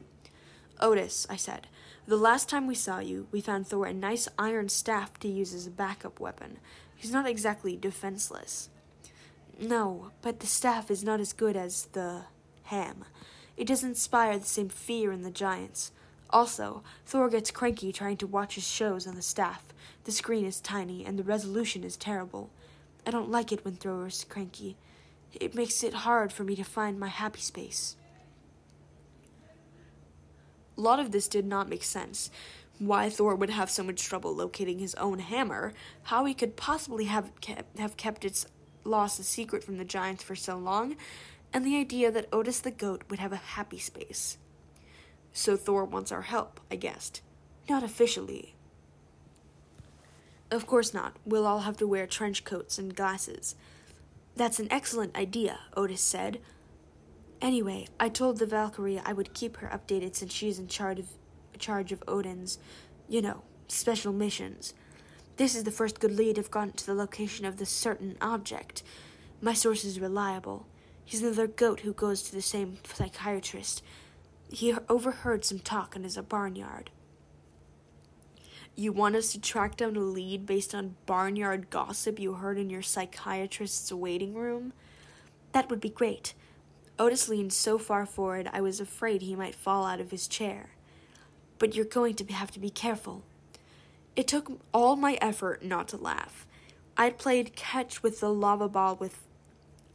Otis, 0.82 1.28
I 1.30 1.36
said, 1.36 1.68
the 2.08 2.18
last 2.18 2.50
time 2.50 2.66
we 2.66 2.74
saw 2.74 3.00
you, 3.00 3.28
we 3.32 3.42
found 3.42 3.68
Thor 3.68 3.86
a 3.86 3.94
nice 3.94 4.28
iron 4.40 4.70
staff 4.70 5.20
to 5.20 5.28
use 5.28 5.54
as 5.54 5.68
a 5.68 5.72
backup 5.72 6.20
weapon. 6.20 6.58
He's 6.96 7.12
not 7.12 7.28
exactly 7.28 7.76
defenseless. 7.76 8.70
No, 9.60 10.12
but 10.22 10.40
the 10.40 10.48
staff 10.48 10.92
is 10.92 11.04
not 11.04 11.20
as 11.20 11.34
good 11.34 11.56
as 11.56 11.86
the 11.94 12.24
ham. 12.64 13.06
It 13.58 13.68
doesn't 13.68 13.90
inspire 13.90 14.38
the 14.38 14.46
same 14.46 14.70
fear 14.70 15.12
in 15.12 15.22
the 15.22 15.32
giants. 15.32 15.92
Also, 16.30 16.84
Thor 17.06 17.30
gets 17.30 17.52
cranky 17.52 17.92
trying 17.92 18.18
to 18.18 18.28
watch 18.28 18.56
his 18.56 18.68
shows 18.68 19.08
on 19.08 19.16
the 19.16 19.22
staff. 19.22 19.74
The 20.04 20.12
screen 20.12 20.46
is 20.46 20.60
tiny 20.60 21.06
and 21.06 21.18
the 21.18 21.24
resolution 21.24 21.84
is 21.84 21.96
terrible. 21.96 22.50
I 23.06 23.12
don't 23.12 23.32
like 23.32 23.52
it 23.52 23.64
when 23.64 23.76
Thor 23.76 24.08
is 24.08 24.26
cranky. 24.28 24.76
It 25.34 25.56
makes 25.56 25.84
it 25.84 25.94
hard 25.94 26.34
for 26.34 26.44
me 26.44 26.56
to 26.56 26.64
find 26.64 27.00
my 27.00 27.08
happy 27.08 27.42
space. 27.42 27.96
A 30.78 30.82
lot 30.82 31.00
of 31.00 31.12
this 31.12 31.28
did 31.28 31.46
not 31.46 31.70
make 31.70 31.84
sense. 31.84 32.30
Why 32.78 33.10
Thor 33.10 33.36
would 33.36 33.50
have 33.50 33.70
so 33.70 33.84
much 33.84 34.04
trouble 34.04 34.36
locating 34.36 34.80
his 34.80 34.96
own 34.96 35.20
hammer, 35.20 35.74
how 36.04 36.26
he 36.26 36.34
could 36.34 36.58
possibly 36.58 37.06
have 37.06 37.32
kept, 37.40 37.80
have 37.80 37.96
kept 37.96 38.26
its 38.26 38.48
loss 38.84 39.18
a 39.18 39.24
secret 39.24 39.64
from 39.64 39.78
the 39.78 39.86
giants 39.86 40.24
for 40.24 40.36
so 40.36 40.58
long, 40.58 40.98
and 41.54 41.66
the 41.66 41.78
idea 41.78 42.12
that 42.12 42.28
Otis 42.34 42.60
the 42.60 42.72
goat 42.72 43.04
would 43.10 43.20
have 43.20 43.32
a 43.32 43.38
happy 43.38 43.80
space. 43.80 44.38
So 45.32 45.56
Thor 45.56 45.86
wants 45.86 46.12
our 46.12 46.24
help, 46.24 46.60
I 46.70 46.76
guessed. 46.76 47.22
Not 47.70 47.84
officially. 47.84 48.56
Of 50.52 50.68
course 50.68 50.94
not. 50.94 51.16
We'll 51.26 51.48
all 51.48 51.62
have 51.62 51.78
to 51.78 51.88
wear 51.88 52.06
trench 52.06 52.44
coats 52.44 52.78
and 52.78 52.96
glasses. 52.96 53.56
That's 54.36 54.60
an 54.60 54.68
excellent 54.70 55.16
idea, 55.16 55.60
Otis 55.76 56.02
said. 56.02 56.40
Anyway, 57.42 57.88
I 58.00 58.10
told 58.10 58.38
the 58.38 58.46
Valkyrie 58.46 59.02
I 59.04 59.14
would 59.14 59.34
keep 59.34 59.58
her 59.58 59.68
updated 59.68 60.16
since 60.16 60.34
she's 60.34 60.60
in 60.60 60.68
charge 60.68 61.00
of 61.00 61.08
charge 61.60 61.92
of 61.92 62.04
Odin's, 62.08 62.60
you 63.08 63.22
know, 63.22 63.44
special 63.68 64.14
missions. 64.14 64.74
This 65.38 65.56
is 65.56 65.64
the 65.64 65.72
first 65.72 66.00
good 66.00 66.16
lead 66.16 66.40
I've 66.40 66.52
gotten 66.52 66.74
to 66.74 66.86
the 66.86 66.94
location 66.94 67.46
of 67.46 67.58
the 67.58 67.66
certain 67.66 68.18
object. 68.22 68.84
My 69.42 69.54
source 69.54 69.84
is 69.84 70.00
reliable. 70.00 70.66
He's 71.04 71.22
another 71.22 71.48
goat 71.48 71.82
who 71.82 71.94
goes 71.94 72.24
to 72.24 72.32
the 72.32 72.42
same 72.42 72.78
psychiatrist, 72.84 73.84
he 74.52 74.74
overheard 74.90 75.44
some 75.44 75.60
talk 75.60 75.96
in 75.96 76.04
his 76.04 76.18
uh, 76.18 76.22
barnyard. 76.22 76.92
You 78.76 78.92
want 78.92 79.16
us 79.16 79.32
to 79.32 79.40
track 79.40 79.78
down 79.78 79.96
a 79.96 80.00
lead 80.00 80.46
based 80.46 80.76
on 80.76 80.96
barnyard 81.06 81.70
gossip 81.70 82.20
you 82.20 82.34
heard 82.34 82.58
in 82.58 82.70
your 82.70 82.82
psychiatrist's 82.82 83.92
waiting 83.92 84.34
room? 84.34 84.74
That 85.54 85.70
would 85.70 85.80
be 85.80 85.90
great. 85.90 86.34
Otis 87.00 87.30
leaned 87.30 87.54
so 87.54 87.78
far 87.78 88.06
forward 88.06 88.50
I 88.52 88.62
was 88.62 88.80
afraid 88.80 89.22
he 89.22 89.36
might 89.36 89.56
fall 89.56 89.86
out 89.86 90.02
of 90.02 90.12
his 90.12 90.28
chair. 90.28 90.72
But 91.58 91.76
you're 91.76 91.86
going 91.86 92.16
to 92.16 92.34
have 92.34 92.52
to 92.52 92.60
be 92.60 92.70
careful. 92.70 93.24
It 94.16 94.28
took 94.28 94.60
all 94.74 94.96
my 94.96 95.18
effort 95.22 95.64
not 95.64 95.88
to 95.90 95.98
laugh. 95.98 96.46
I'd 96.98 97.18
played 97.18 97.56
catch 97.56 98.02
with 98.02 98.20
the 98.20 98.34
lava 98.34 98.70
ball 98.70 98.96
with 98.96 99.26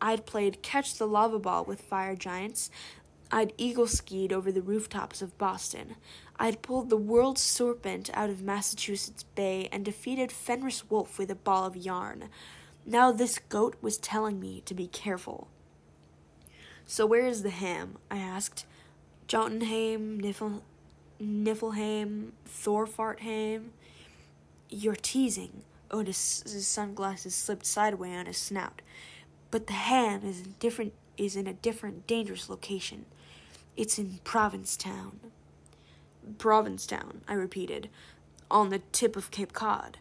I'd 0.02 0.24
played 0.24 0.62
catch 0.62 0.94
the 0.94 1.06
lava 1.06 1.38
ball 1.38 1.64
with 1.64 1.82
fire 1.82 2.16
giants, 2.16 2.70
I'd 3.30 3.52
eagle 3.56 3.86
skied 3.86 4.32
over 4.32 4.50
the 4.50 4.62
rooftops 4.62 5.22
of 5.22 5.36
Boston. 5.38 5.96
I'd 6.36 6.62
pulled 6.62 6.90
the 6.90 6.96
world 6.96 7.38
serpent 7.38 8.10
out 8.14 8.30
of 8.30 8.42
Massachusetts 8.42 9.22
Bay 9.22 9.68
and 9.70 9.84
defeated 9.84 10.32
Fenris 10.32 10.90
Wolf 10.90 11.18
with 11.18 11.30
a 11.30 11.36
ball 11.36 11.66
of 11.66 11.76
yarn. 11.76 12.28
Now 12.86 13.12
this 13.12 13.38
goat 13.38 13.76
was 13.80 13.98
telling 13.98 14.40
me 14.40 14.62
to 14.62 14.74
be 14.74 14.86
careful. 14.86 15.48
So 16.86 17.06
where 17.06 17.26
is 17.26 17.42
the 17.42 17.50
ham? 17.50 17.98
I 18.10 18.16
asked. 18.16 18.66
Jotunheim, 19.28 20.20
Niffle, 20.20 20.62
Niflheim, 21.20 22.30
Thorfartheim? 22.48 23.68
You're 24.68 24.96
teasing. 24.96 25.62
Otis's 25.90 26.66
sunglasses 26.66 27.34
slipped 27.34 27.66
sideways 27.66 28.16
on 28.16 28.26
his 28.26 28.38
snout. 28.38 28.80
But 29.50 29.66
the 29.66 29.72
ham 29.72 30.22
is 30.24 30.40
in 30.40 30.54
different 30.58 30.94
is 31.16 31.36
in 31.36 31.46
a 31.46 31.52
different 31.52 32.06
dangerous 32.06 32.48
location. 32.48 33.04
It's 33.76 33.98
in 33.98 34.20
Provincetown. 34.24 35.20
Provincetown, 36.38 37.20
I 37.28 37.34
repeated, 37.34 37.90
on 38.50 38.70
the 38.70 38.80
tip 38.92 39.16
of 39.16 39.30
Cape 39.30 39.52
Cod. 39.52 39.98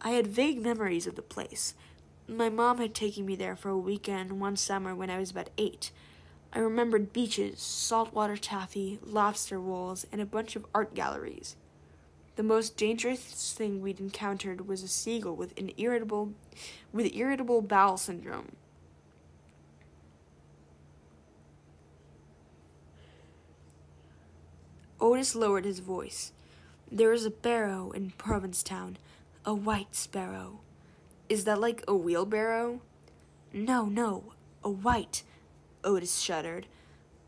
I 0.00 0.10
had 0.10 0.26
vague 0.26 0.62
memories 0.62 1.06
of 1.06 1.16
the 1.16 1.22
place. 1.22 1.74
My 2.26 2.48
mom 2.48 2.78
had 2.78 2.94
taken 2.94 3.26
me 3.26 3.36
there 3.36 3.56
for 3.56 3.68
a 3.68 3.78
weekend 3.78 4.40
one 4.40 4.56
summer 4.56 4.94
when 4.94 5.10
I 5.10 5.18
was 5.18 5.30
about 5.30 5.50
eight. 5.58 5.90
I 6.56 6.60
remembered 6.60 7.12
beaches, 7.12 7.60
saltwater 7.60 8.38
taffy, 8.38 8.98
lobster 9.04 9.60
rolls, 9.60 10.06
and 10.10 10.22
a 10.22 10.26
bunch 10.26 10.56
of 10.56 10.64
art 10.74 10.94
galleries. 10.94 11.54
The 12.36 12.42
most 12.42 12.78
dangerous 12.78 13.52
thing 13.52 13.82
we'd 13.82 14.00
encountered 14.00 14.66
was 14.66 14.82
a 14.82 14.88
seagull 14.88 15.36
with 15.36 15.52
an 15.58 15.72
irritable 15.76 16.32
with 16.94 17.14
irritable 17.14 17.60
bowel 17.60 17.98
syndrome. 17.98 18.52
Otis 24.98 25.34
lowered 25.34 25.66
his 25.66 25.80
voice. 25.80 26.32
There 26.90 27.12
is 27.12 27.26
a 27.26 27.30
barrow 27.30 27.90
in 27.90 28.12
Provincetown, 28.12 28.96
a 29.44 29.52
wight's 29.52 30.06
barrow. 30.06 30.60
Is 31.28 31.44
that 31.44 31.60
like 31.60 31.84
a 31.86 31.94
wheelbarrow? 31.94 32.80
No, 33.52 33.84
no, 33.84 34.32
a 34.64 34.70
white. 34.70 35.22
Otis 35.86 36.18
shuddered. 36.18 36.66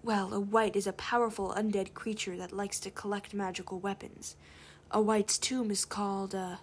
Well, 0.03 0.35
a 0.35 0.41
wight 0.41 0.77
is 0.77 0.87
a 0.87 0.93
powerful 0.93 1.55
undead 1.57 1.95
creature 1.95 2.37
that 2.37 2.53
likes 2.53 2.81
to 2.81 2.91
collect 2.91 3.33
magical 3.33 3.79
weapons. 3.79 4.37
A 4.91 5.01
wight's 5.01 5.39
tomb 5.39 5.71
is 5.71 5.85
called 5.85 6.35
a, 6.35 6.61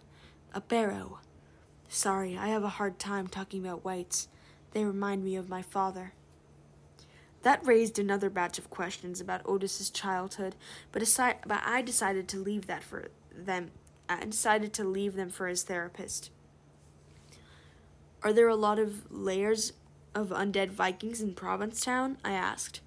a 0.53 0.61
barrow. 0.61 1.19
Sorry, 1.87 2.37
I 2.37 2.49
have 2.49 2.63
a 2.63 2.69
hard 2.69 2.99
time 2.99 3.27
talking 3.27 3.65
about 3.65 3.85
wights. 3.85 4.27
They 4.71 4.83
remind 4.83 5.23
me 5.23 5.35
of 5.35 5.49
my 5.49 5.61
father. 5.61 6.13
That 7.43 7.65
raised 7.65 7.99
another 7.99 8.29
batch 8.29 8.57
of 8.57 8.69
questions 8.69 9.21
about 9.21 9.45
Otis's 9.45 9.89
childhood, 9.89 10.55
but, 10.91 11.01
aside, 11.01 11.37
but 11.45 11.61
I 11.63 11.81
decided 11.81 12.27
to 12.29 12.39
leave 12.39 12.67
that 12.67 12.83
for 12.83 13.09
them. 13.31 13.71
I 14.09 14.25
decided 14.25 14.73
to 14.73 14.83
leave 14.83 15.15
them 15.15 15.29
for 15.29 15.47
his 15.47 15.63
therapist. 15.63 16.31
Are 18.23 18.33
there 18.33 18.47
a 18.47 18.55
lot 18.55 18.79
of 18.79 19.11
layers 19.11 19.73
of 20.15 20.29
undead 20.29 20.69
Vikings 20.69 21.21
in 21.21 21.35
Provincetown? 21.35 22.17
I 22.23 22.31
asked. 22.31 22.81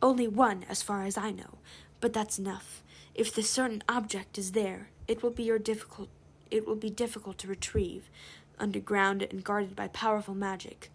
Only 0.00 0.28
one, 0.28 0.64
as 0.68 0.82
far 0.82 1.04
as 1.04 1.18
I 1.18 1.30
know, 1.32 1.58
but 2.00 2.12
that's 2.12 2.38
enough. 2.38 2.82
If 3.14 3.34
the 3.34 3.42
certain 3.42 3.82
object 3.88 4.38
is 4.38 4.52
there, 4.52 4.88
it 5.06 5.22
will 5.22 5.30
be 5.30 5.42
your 5.42 5.58
difficult 5.58 6.08
it 6.50 6.66
will 6.66 6.76
be 6.76 6.90
difficult 6.90 7.36
to 7.38 7.48
retrieve, 7.48 8.08
underground 8.58 9.22
and 9.22 9.42
guarded 9.42 9.74
by 9.74 9.88
powerful 9.88 10.34
magic. 10.34 10.90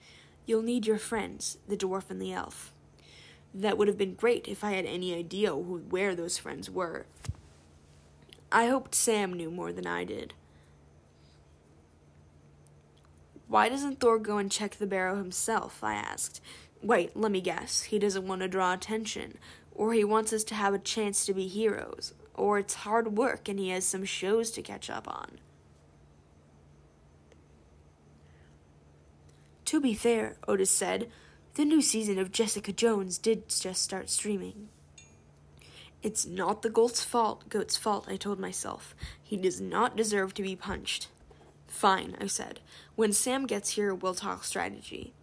You'll 0.45 0.61
need 0.61 0.87
your 0.87 0.97
friends, 0.97 1.57
the 1.67 1.75
dwarf 1.75 2.09
and 2.09 2.21
the 2.21 2.31
elf. 2.31 2.73
That 3.53 3.77
would 3.77 3.87
have 3.87 3.97
been 3.97 4.13
great 4.13 4.47
if 4.47 4.63
I 4.63 4.71
had 4.71 4.85
any 4.85 5.13
idea 5.13 5.51
who, 5.51 5.83
where 5.89 6.15
those 6.15 6.37
friends 6.37 6.69
were. 6.69 7.07
I 8.51 8.67
hoped 8.67 8.95
Sam 8.95 9.33
knew 9.33 9.51
more 9.51 9.73
than 9.73 9.85
I 9.85 10.05
did. 10.05 10.33
Why 13.49 13.67
doesn't 13.67 13.99
Thor 13.99 14.19
go 14.19 14.37
and 14.37 14.49
check 14.49 14.75
the 14.75 14.87
barrow 14.87 15.17
himself? 15.17 15.83
I 15.83 15.95
asked. 15.95 16.39
Wait, 16.81 17.17
let 17.17 17.31
me 17.31 17.41
guess. 17.41 17.81
He 17.83 17.99
doesn't 17.99 18.27
want 18.27 18.41
to 18.41 18.47
draw 18.47 18.73
attention. 18.73 19.37
or 19.79 19.93
he 19.93 20.03
wants 20.03 20.33
us 20.33 20.43
to 20.43 20.55
have 20.55 20.73
a 20.73 20.79
chance 20.79 21.25
to 21.25 21.33
be 21.33 21.47
heroes, 21.47 22.13
or 22.33 22.59
it's 22.59 22.73
hard 22.73 23.17
work 23.17 23.47
and 23.47 23.57
he 23.57 23.69
has 23.69 23.85
some 23.85 24.03
shows 24.03 24.51
to 24.51 24.61
catch 24.61 24.89
up 24.89 25.07
on. 25.07 25.39
To 29.63 29.79
be 29.79 29.93
fair, 29.93 30.35
Otis 30.49 30.69
said, 30.69 31.09
the 31.53 31.63
new 31.63 31.81
season 31.81 32.19
of 32.19 32.33
Jessica 32.33 32.73
Jones 32.73 33.17
did 33.17 33.47
just 33.47 33.81
start 33.81 34.09
streaming. 34.09 34.67
It's 36.03 36.25
not 36.25 36.61
the 36.61 36.69
goat's 36.69 37.03
fault, 37.03 37.47
goat's 37.47 37.77
fault, 37.77 38.05
I 38.09 38.17
told 38.17 38.37
myself. 38.37 38.93
He 39.23 39.37
does 39.37 39.61
not 39.61 39.95
deserve 39.95 40.33
to 40.33 40.41
be 40.41 40.57
punched. 40.57 41.07
Fine, 41.69 42.17
I 42.19 42.27
said. 42.27 42.59
When 42.95 43.13
Sam 43.13 43.45
gets 43.45 43.71
here, 43.71 43.93
we'll 43.93 44.15
talk 44.15 44.43
strategy. 44.43 45.13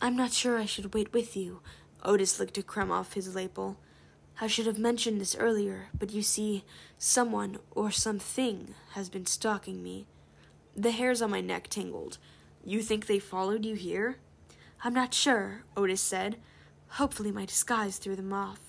I'm 0.00 0.16
not 0.16 0.32
sure 0.32 0.58
I 0.58 0.66
should 0.66 0.94
wait 0.94 1.12
with 1.12 1.36
you. 1.36 1.60
Otis 2.04 2.38
licked 2.38 2.58
a 2.58 2.62
crumb 2.62 2.90
off 2.90 3.14
his 3.14 3.34
lapel. 3.34 3.78
I 4.40 4.46
should 4.46 4.66
have 4.66 4.78
mentioned 4.78 5.20
this 5.20 5.36
earlier, 5.36 5.88
but 5.98 6.10
you 6.10 6.22
see, 6.22 6.64
someone 6.98 7.58
or 7.70 7.90
something 7.90 8.74
has 8.92 9.08
been 9.08 9.26
stalking 9.26 9.82
me. 9.82 10.06
The 10.76 10.90
hairs 10.90 11.22
on 11.22 11.30
my 11.30 11.40
neck 11.40 11.68
tingled. 11.68 12.18
You 12.64 12.82
think 12.82 13.06
they 13.06 13.18
followed 13.18 13.64
you 13.64 13.74
here? 13.74 14.18
I'm 14.84 14.94
not 14.94 15.14
sure, 15.14 15.64
Otis 15.76 16.00
said. 16.00 16.36
Hopefully, 16.90 17.32
my 17.32 17.44
disguise 17.44 17.98
threw 17.98 18.14
them 18.14 18.32
off. 18.32 18.60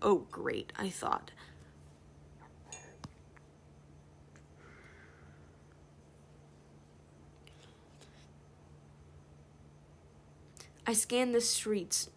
Oh, 0.00 0.26
great, 0.30 0.72
I 0.78 0.88
thought. 0.88 1.30
I 10.86 10.92
scanned 10.92 11.34
the 11.34 11.40
streets. 11.40 12.10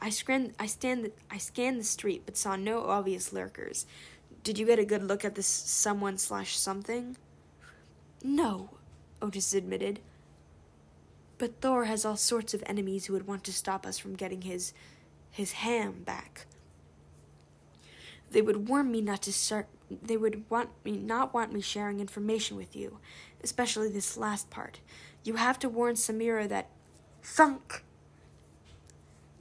I 0.00 0.10
scanned. 0.10 0.54
I 0.58 0.66
stand. 0.66 1.10
I 1.30 1.38
scanned 1.38 1.80
the 1.80 1.84
street, 1.84 2.22
but 2.24 2.36
saw 2.36 2.56
no 2.56 2.84
obvious 2.84 3.32
lurkers. 3.32 3.86
Did 4.42 4.58
you 4.58 4.66
get 4.66 4.78
a 4.78 4.84
good 4.84 5.02
look 5.02 5.24
at 5.24 5.34
this 5.34 5.46
someone 5.46 6.18
slash 6.18 6.58
something? 6.58 7.16
No, 8.22 8.70
Otis 9.20 9.54
admitted. 9.54 10.00
But 11.38 11.60
Thor 11.60 11.84
has 11.84 12.04
all 12.04 12.16
sorts 12.16 12.54
of 12.54 12.62
enemies 12.66 13.06
who 13.06 13.12
would 13.12 13.26
want 13.26 13.44
to 13.44 13.52
stop 13.52 13.86
us 13.86 13.98
from 13.98 14.14
getting 14.14 14.42
his 14.42 14.72
his 15.30 15.52
ham 15.52 16.02
back. 16.04 16.46
They 18.30 18.42
would 18.42 18.68
warn 18.68 18.90
me 18.90 19.00
not 19.00 19.22
to 19.22 19.32
start 19.32 19.68
they 19.90 20.16
would 20.16 20.44
want 20.48 20.70
me 20.84 20.92
not 20.92 21.34
want 21.34 21.52
me 21.52 21.60
sharing 21.60 22.00
information 22.00 22.56
with 22.56 22.74
you, 22.74 22.98
especially 23.42 23.90
this 23.90 24.16
last 24.16 24.50
part. 24.50 24.80
You 25.22 25.34
have 25.34 25.58
to 25.60 25.68
warn 25.68 25.94
Samira 25.94 26.48
that 26.48 26.70
thunk. 27.22 27.82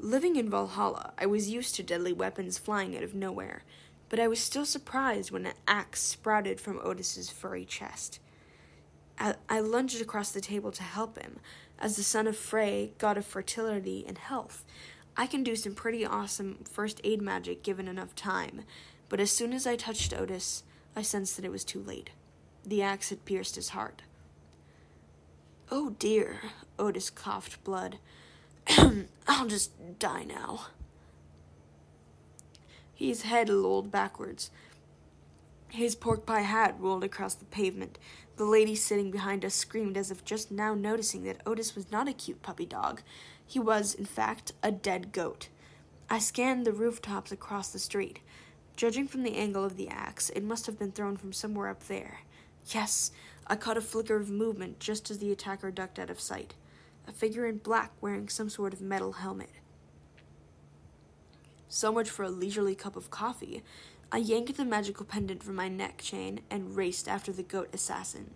Living 0.04 0.36
in 0.36 0.50
Valhalla, 0.50 1.14
I 1.18 1.26
was 1.26 1.50
used 1.50 1.76
to 1.76 1.82
deadly 1.82 2.12
weapons 2.12 2.58
flying 2.58 2.98
out 2.98 3.04
of 3.04 3.16
nowhere, 3.16 3.64
but 4.10 4.20
I 4.20 4.28
was 4.28 4.38
still 4.42 4.66
surprised 4.66 5.32
when 5.32 5.46
an 5.46 5.54
axe 5.66 6.02
sprouted 6.02 6.60
from 6.60 6.82
Otis's 6.84 7.30
furry 7.30 7.64
chest. 7.64 8.20
I, 9.18 9.36
I 9.48 9.62
lunged 9.62 10.02
across 10.02 10.32
the 10.32 10.42
table 10.42 10.74
to 10.74 10.84
help 10.84 11.18
him, 11.18 11.40
as 11.80 11.96
the 11.96 12.04
son 12.04 12.28
of 12.28 12.36
Frey, 12.36 12.92
god 12.98 13.18
of 13.18 13.26
fertility 13.26 14.04
and 14.06 14.18
health, 14.18 14.66
I 15.16 15.26
can 15.26 15.42
do 15.42 15.56
some 15.56 15.74
pretty 15.74 16.06
awesome 16.06 16.66
first 16.70 17.00
aid 17.06 17.22
magic 17.22 17.64
given 17.64 17.88
enough 17.88 18.14
time, 18.14 18.64
but 19.08 19.22
as 19.22 19.32
soon 19.32 19.54
as 19.54 19.66
I 19.66 19.78
touched 19.78 20.14
Otis, 20.14 20.64
I 20.98 21.02
sensed 21.02 21.38
that 21.38 21.46
it 21.46 21.52
was 21.52 21.64
too 21.64 21.82
late. 21.82 22.10
The 22.66 22.82
axe 22.82 23.10
had 23.10 23.24
pierced 23.24 23.56
his 23.56 23.70
heart. 23.70 24.02
Oh 25.72 25.92
dear, 25.92 26.42
Otis 26.78 27.10
coughed 27.10 27.64
blood. 27.64 28.00
I'll 29.28 29.48
just 29.48 29.72
die 30.00 30.24
now. 30.24 30.68
His 32.94 33.24
head 33.24 33.50
lolled 33.50 33.92
backwards. 33.92 34.52
His 35.70 35.96
pork 35.96 36.26
pie 36.26 36.42
hat 36.42 36.76
rolled 36.80 37.04
across 37.04 37.34
the 37.34 37.46
pavement. 37.46 37.98
The 38.38 38.46
lady 38.46 38.76
sitting 38.76 39.12
behind 39.12 39.44
us 39.44 39.54
screamed 39.54 39.98
as 39.98 40.12
if 40.12 40.24
just 40.24 40.52
now 40.52 40.74
noticing 40.74 41.24
that 41.24 41.42
Otis 41.46 41.76
was 41.76 41.92
not 41.92 42.08
a 42.08 42.14
cute 42.14 42.42
puppy 42.42 42.66
dog. 42.66 43.02
He 43.46 43.60
was, 43.60 43.94
in 43.94 44.06
fact, 44.06 44.54
a 44.62 44.72
dead 44.72 45.12
goat. 45.12 45.50
I 46.10 46.20
scanned 46.20 46.66
the 46.66 46.72
rooftops 46.74 47.32
across 47.32 47.70
the 47.70 47.80
street. 47.80 48.20
Judging 48.76 49.08
from 49.08 49.24
the 49.24 49.36
angle 49.36 49.64
of 49.64 49.78
the 49.78 49.90
axe, 49.90 50.30
it 50.32 50.44
must 50.44 50.66
have 50.66 50.80
been 50.80 50.92
thrown 50.92 51.18
from 51.18 51.34
somewhere 51.34 51.70
up 51.70 51.88
there. 51.88 52.22
Yes, 52.68 53.12
I 53.46 53.56
caught 53.56 53.78
a 53.78 53.82
flicker 53.82 54.16
of 54.16 54.30
movement 54.30 54.80
just 54.80 55.12
as 55.12 55.20
the 55.20 55.32
attacker 55.32 55.72
ducked 55.72 56.00
out 56.00 56.10
of 56.10 56.20
sight. 56.20 56.54
A 57.08 57.12
figure 57.12 57.46
in 57.46 57.58
black 57.58 57.92
wearing 58.02 58.30
some 58.30 58.50
sort 58.50 58.74
of 58.74 58.82
metal 58.82 59.14
helmet. 59.14 59.50
So 61.68 61.92
much 61.92 62.10
for 62.10 62.24
a 62.24 62.30
leisurely 62.30 62.76
cup 62.76 62.96
of 62.96 63.10
coffee. 63.10 63.64
I 64.12 64.18
yanked 64.18 64.56
the 64.58 64.66
magical 64.66 65.06
pendant 65.06 65.44
from 65.44 65.56
my 65.56 65.68
neck 65.68 65.98
chain 65.98 66.42
and 66.50 66.76
raced 66.76 67.08
after 67.08 67.32
the 67.32 67.44
goat 67.44 67.70
assassin. 67.74 68.32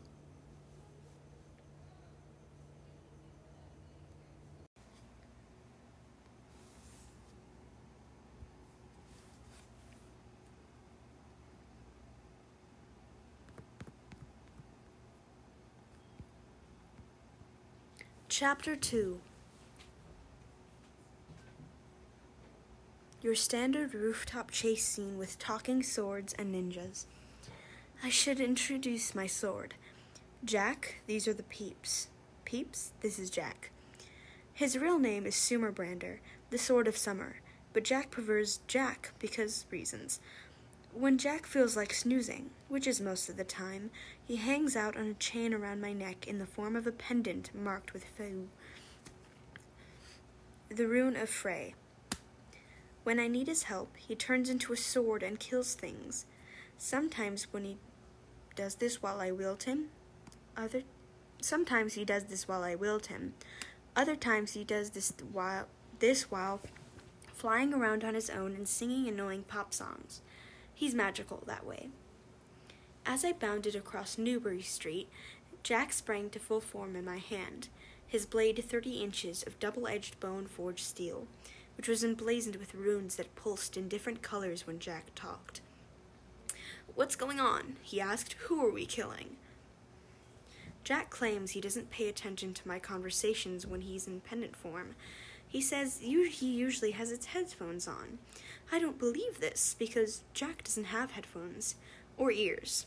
Chapter 18.40 18.76
2 18.76 19.20
Your 23.24 23.34
standard 23.34 23.96
rooftop 23.96 24.52
chase 24.52 24.86
scene 24.86 25.18
with 25.18 25.40
talking 25.40 25.82
swords 25.82 26.36
and 26.38 26.54
ninjas. 26.54 27.06
I 28.04 28.10
should 28.10 28.40
introduce 28.40 29.16
my 29.16 29.26
sword. 29.26 29.74
Jack, 30.46 30.98
these 31.08 31.28
are 31.28 31.34
the 31.34 31.42
peeps. 31.42 32.10
Peeps, 32.46 32.94
this 33.02 33.18
is 33.18 33.32
Jack. 33.32 33.72
His 34.54 34.78
real 34.78 35.00
name 35.00 35.26
is 35.26 35.34
Sumarbrander, 35.34 36.20
the 36.52 36.60
Sword 36.60 36.88
of 36.88 36.96
Summer, 36.96 37.38
but 37.74 37.84
Jack 37.84 38.12
prefers 38.12 38.60
Jack 38.68 39.14
because 39.18 39.66
reasons. 39.72 40.20
When 40.94 41.18
Jack 41.18 41.46
feels 41.46 41.78
like 41.78 41.94
snoozing, 41.94 42.50
which 42.70 42.88
is 42.88 43.00
most 43.00 43.30
of 43.30 43.38
the 43.38 43.44
time, 43.44 43.92
he 44.26 44.38
hangs 44.38 44.76
out 44.76 44.98
on 44.98 45.08
a 45.08 45.14
chain 45.14 45.54
around 45.54 45.80
my 45.80 45.94
neck 45.94 46.28
in 46.28 46.40
the 46.40 46.46
form 46.46 46.76
of 46.76 46.88
a 46.88 46.92
pendant 46.92 47.54
marked 47.54 47.94
with 47.94 48.06
fehu. 48.18 48.48
The 50.70 50.88
Rune 50.88 51.16
of 51.16 51.30
Frey. 51.30 51.76
When 53.04 53.20
I 53.20 53.28
need 53.28 53.48
his 53.48 53.64
help, 53.64 53.96
he 53.96 54.16
turns 54.16 54.50
into 54.50 54.74
a 54.74 54.78
sword 54.78 55.24
and 55.24 55.40
kills 55.40 55.76
things. 55.76 56.26
Sometimes 56.78 57.48
when 57.52 57.64
he 57.64 57.78
does 58.56 58.76
this 58.76 59.02
while 59.02 59.22
I 59.22 59.32
wield 59.32 59.64
him, 59.64 59.90
other 60.58 60.82
sometimes 61.40 61.94
he 61.94 62.04
does 62.04 62.26
this 62.26 62.48
while 62.48 62.64
I 62.64 62.76
wield 62.76 63.06
him. 63.06 63.34
Other 63.96 64.16
times 64.16 64.54
he 64.54 64.64
does 64.64 64.90
this 64.90 65.14
while 65.32 65.68
this 66.00 66.30
while 66.30 66.60
flying 67.34 67.74
around 67.74 68.04
on 68.04 68.14
his 68.14 68.30
own 68.30 68.56
and 68.56 68.68
singing 68.68 69.08
annoying 69.08 69.44
pop 69.44 69.74
songs. 69.74 70.22
He's 70.78 70.94
magical 70.94 71.42
that 71.48 71.66
way. 71.66 71.90
As 73.04 73.26
I 73.26 73.32
bounded 73.32 73.76
across 73.76 74.20
Newbury 74.20 74.62
Street, 74.62 75.10
Jack 75.64 75.92
sprang 75.92 76.30
to 76.30 76.40
full 76.40 76.62
form 76.62 76.96
in 76.96 77.04
my 77.04 77.18
hand, 77.18 77.70
his 78.06 78.28
blade 78.28 78.64
thirty 78.64 79.02
inches 79.02 79.42
of 79.48 79.60
double 79.60 79.88
edged 79.88 80.20
bone 80.20 80.46
forged 80.46 80.86
steel 80.86 81.26
which 81.78 81.88
was 81.88 82.04
emblazoned 82.04 82.58
with 82.58 82.76
runes 82.76 83.16
that 83.16 83.36
pulsed 83.36 83.78
in 83.78 83.88
different 83.88 84.22
colors 84.22 84.66
when 84.66 84.80
Jack 84.80 85.06
talked. 85.16 85.62
What's 86.96 87.16
going 87.16 87.40
on? 87.40 87.78
he 87.84 88.02
asked. 88.02 88.34
Who 88.48 88.64
are 88.66 88.72
we 88.72 88.86
killing? 88.86 89.38
Jack 90.84 91.10
claims 91.10 91.52
he 91.52 91.62
doesn't 91.62 91.92
pay 91.92 92.08
attention 92.08 92.54
to 92.56 92.68
my 92.68 92.80
conversations 92.80 93.68
when 93.68 93.82
he's 93.82 94.08
in 94.08 94.22
pendant 94.22 94.56
form. 94.56 94.96
He 95.48 95.62
says 95.62 96.00
he 96.00 96.52
usually 96.52 96.92
has 96.92 97.10
his 97.10 97.26
headphones 97.28 97.88
on. 97.88 98.20
I 98.72 98.80
don't 98.80 99.00
believe 99.00 99.40
this 99.40 99.76
because 99.78 100.24
Jack 100.34 100.64
doesn't 100.64 100.86
have 100.86 101.12
headphones 101.12 101.76
or 102.18 102.32
ears. 102.32 102.86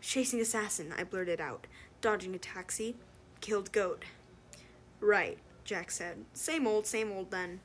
Chasing 0.00 0.40
assassin, 0.40 0.94
I 0.96 1.04
blurted 1.04 1.40
out, 1.40 1.66
dodging 2.00 2.34
a 2.34 2.38
taxi. 2.38 2.96
Killed 3.40 3.70
goat. 3.70 4.04
Right, 5.00 5.38
Jack 5.64 5.90
said. 5.90 6.24
Same 6.32 6.66
old, 6.66 6.86
same 6.86 7.12
old 7.12 7.30
then. 7.30 7.60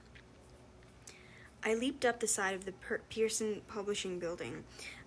I 1.64 1.74
leaped 1.74 2.04
up 2.04 2.20
the 2.20 2.28
side 2.28 2.54
of 2.54 2.66
the 2.66 2.74
Pearson 3.10 3.62
Publishing 3.68 4.20
building. 4.20 4.66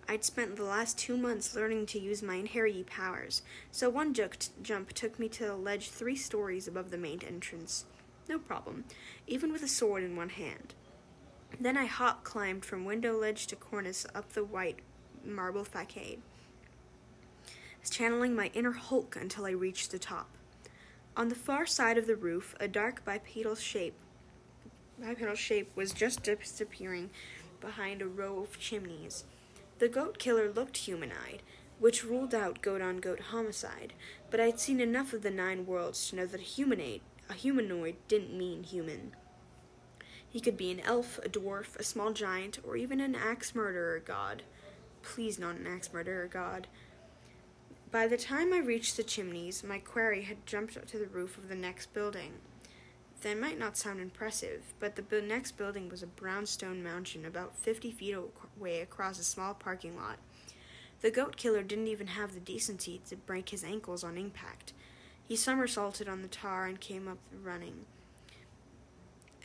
I'd 0.08 0.24
spent 0.24 0.56
the 0.56 0.64
last 0.64 0.96
two 0.96 1.16
months 1.16 1.54
learning 1.54 1.86
to 1.86 1.98
use 1.98 2.22
my 2.22 2.36
inherited 2.36 2.86
powers, 2.86 3.42
so 3.70 3.90
one 3.90 4.14
jump 4.14 4.92
took 4.94 5.18
me 5.18 5.28
to 5.30 5.52
a 5.52 5.54
ledge 5.54 5.90
three 5.90 6.16
stories 6.16 6.66
above 6.66 6.90
the 6.90 6.96
main 6.96 7.20
entrance. 7.26 7.84
No 8.28 8.38
problem, 8.38 8.84
even 9.26 9.52
with 9.52 9.62
a 9.62 9.68
sword 9.68 10.02
in 10.02 10.16
one 10.16 10.30
hand. 10.30 10.74
Then 11.60 11.76
I 11.76 11.86
hop 11.86 12.24
climbed 12.24 12.64
from 12.64 12.84
window 12.84 13.16
ledge 13.16 13.46
to 13.48 13.56
cornice 13.56 14.06
up 14.14 14.32
the 14.32 14.44
white 14.44 14.80
marble 15.24 15.64
facade, 15.64 16.18
channeling 17.88 18.34
my 18.34 18.50
inner 18.52 18.72
Hulk 18.72 19.16
until 19.16 19.46
I 19.46 19.50
reached 19.50 19.90
the 19.90 19.98
top. 19.98 20.28
On 21.16 21.28
the 21.28 21.34
far 21.34 21.66
side 21.66 21.96
of 21.96 22.06
the 22.06 22.16
roof, 22.16 22.54
a 22.60 22.68
dark 22.68 23.04
bipedal 23.04 23.54
shape 23.54 23.94
bipedal 24.98 25.34
shape 25.34 25.70
was 25.74 25.92
just 25.92 26.22
disappearing 26.22 27.10
behind 27.60 28.00
a 28.00 28.06
row 28.06 28.40
of 28.40 28.58
chimneys. 28.58 29.24
The 29.78 29.88
goat 29.88 30.18
killer 30.18 30.50
looked 30.50 30.78
human 30.78 31.12
eyed, 31.12 31.42
which 31.78 32.04
ruled 32.04 32.34
out 32.34 32.62
goat 32.62 32.80
on 32.80 32.98
goat 32.98 33.20
homicide, 33.30 33.92
but 34.30 34.40
I'd 34.40 34.60
seen 34.60 34.80
enough 34.80 35.12
of 35.12 35.22
the 35.22 35.30
nine 35.30 35.66
worlds 35.66 36.08
to 36.08 36.16
know 36.16 36.26
that 36.26 36.40
a 36.40 36.44
humanoid, 36.44 37.00
a 37.28 37.34
humanoid 37.34 37.96
didn't 38.08 38.36
mean 38.36 38.62
human. 38.62 39.12
He 40.28 40.40
could 40.40 40.56
be 40.56 40.70
an 40.70 40.80
elf, 40.80 41.18
a 41.24 41.28
dwarf, 41.28 41.76
a 41.76 41.82
small 41.82 42.12
giant, 42.12 42.58
or 42.62 42.76
even 42.76 43.00
an 43.00 43.14
axe 43.14 43.54
murderer 43.54 44.02
god. 44.04 44.42
Please, 45.02 45.38
not 45.38 45.56
an 45.56 45.66
axe 45.66 45.92
murderer 45.92 46.26
god. 46.26 46.66
By 47.90 48.06
the 48.06 48.18
time 48.18 48.52
I 48.52 48.58
reached 48.58 48.96
the 48.96 49.02
chimneys, 49.02 49.64
my 49.64 49.78
quarry 49.78 50.22
had 50.22 50.44
jumped 50.44 50.76
up 50.76 50.86
to 50.86 50.98
the 50.98 51.06
roof 51.06 51.38
of 51.38 51.48
the 51.48 51.54
next 51.54 51.94
building. 51.94 52.34
That 53.22 53.38
might 53.38 53.58
not 53.58 53.78
sound 53.78 54.00
impressive, 54.00 54.74
but 54.78 54.96
the 54.96 55.22
next 55.22 55.52
building 55.52 55.88
was 55.88 56.02
a 56.02 56.06
brownstone 56.06 56.82
mansion 56.82 57.24
about 57.24 57.56
50 57.56 57.90
feet 57.92 58.14
away 58.58 58.80
across 58.80 59.18
a 59.18 59.24
small 59.24 59.54
parking 59.54 59.96
lot. 59.96 60.18
The 61.00 61.10
goat 61.10 61.36
killer 61.36 61.62
didn't 61.62 61.88
even 61.88 62.08
have 62.08 62.34
the 62.34 62.40
decency 62.40 63.00
to 63.08 63.16
break 63.16 63.50
his 63.50 63.64
ankles 63.64 64.04
on 64.04 64.18
impact. 64.18 64.72
He 65.28 65.36
somersaulted 65.36 66.08
on 66.08 66.22
the 66.22 66.28
tar 66.28 66.66
and 66.66 66.80
came 66.80 67.08
up 67.08 67.18
running. 67.42 67.86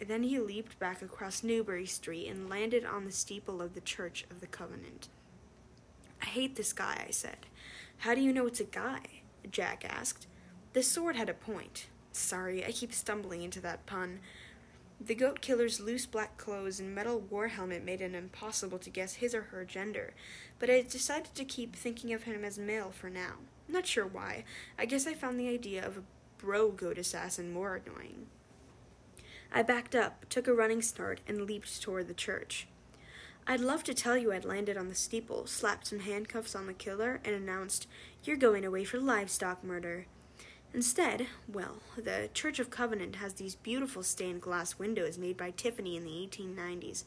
Then 0.06 0.24
he 0.24 0.40
leaped 0.40 0.80
back 0.80 1.02
across 1.02 1.44
Newbury 1.44 1.86
Street 1.86 2.28
and 2.28 2.50
landed 2.50 2.86
on 2.86 3.06
the 3.06 3.12
steeple 3.12 3.62
of 3.62 3.74
the 3.74 3.82
Church 3.82 4.26
of 4.32 4.42
the 4.42 4.48
Covenant. 4.48 5.10
I 6.22 6.26
hate 6.26 6.56
this 6.56 6.74
guy, 6.74 7.06
I 7.08 7.12
said. 7.12 7.46
How 8.00 8.16
do 8.16 8.22
you 8.22 8.34
know 8.34 8.48
it's 8.48 8.60
a 8.60 8.66
guy? 8.66 9.02
Jack 9.50 9.86
asked. 9.88 10.28
The 10.74 10.84
sword 10.84 11.16
had 11.16 11.30
a 11.30 11.34
point. 11.34 11.88
Sorry, 12.12 12.66
I 12.66 12.72
keep 12.72 12.94
stumbling 12.94 13.44
into 13.44 13.62
that 13.62 13.86
pun. 13.86 14.20
The 15.00 15.16
goat 15.16 15.42
killer's 15.42 15.80
loose 15.80 16.06
black 16.06 16.38
clothes 16.38 16.80
and 16.80 16.94
metal 16.94 17.20
war 17.20 17.48
helmet 17.48 17.84
made 17.84 18.02
it 18.02 18.14
impossible 18.14 18.78
to 18.80 18.90
guess 18.90 19.16
his 19.16 19.34
or 19.34 19.44
her 19.44 19.66
gender, 19.66 20.14
but 20.60 20.70
I 20.70 20.82
decided 20.82 21.34
to 21.34 21.46
keep 21.46 21.76
thinking 21.76 22.14
of 22.14 22.24
him 22.24 22.46
as 22.46 22.60
male 22.60 22.92
for 22.92 23.10
now. 23.10 23.34
Not 23.72 23.88
sure 23.88 24.06
why. 24.06 24.44
I 24.78 24.86
guess 24.86 25.08
I 25.08 25.14
found 25.14 25.40
the 25.40 25.48
idea 25.48 25.86
of 25.86 25.98
a 25.98 26.04
bro 26.38 26.72
goat 26.72 26.98
assassin 26.98 27.54
more 27.54 27.76
annoying. 27.76 28.28
I 29.54 29.64
backed 29.64 29.96
up, 29.96 30.28
took 30.30 30.48
a 30.48 30.54
running 30.54 30.82
start, 30.82 31.22
and 31.26 31.42
leaped 31.42 31.82
toward 31.82 32.08
the 32.08 32.14
church. 32.14 32.68
I'd 33.48 33.62
love 33.62 33.84
to 33.86 33.94
tell 33.94 34.18
you 34.18 34.34
I'd 34.34 34.46
landed 34.46 34.78
on 34.78 34.90
the 34.90 34.96
steeple, 34.96 35.48
slapped 35.48 35.88
some 35.88 36.02
handcuffs 36.02 36.54
on 36.54 36.68
the 36.68 36.74
killer, 36.74 37.22
and 37.24 37.34
announced, 37.34 37.88
You're 38.24 38.38
going 38.38 38.66
away 38.66 38.84
for 38.84 39.00
livestock 39.00 39.64
murder. 39.64 40.06
Instead, 40.74 41.28
well, 41.48 41.78
the 41.98 42.30
Church 42.34 42.60
of 42.60 42.70
Covenant 42.70 43.18
has 43.18 43.34
these 43.34 43.56
beautiful 43.56 44.04
stained 44.04 44.42
glass 44.42 44.78
windows 44.80 45.18
made 45.18 45.38
by 45.38 45.52
Tiffany 45.52 45.96
in 45.96 46.04
the 46.04 46.10
1890s. 46.12 47.04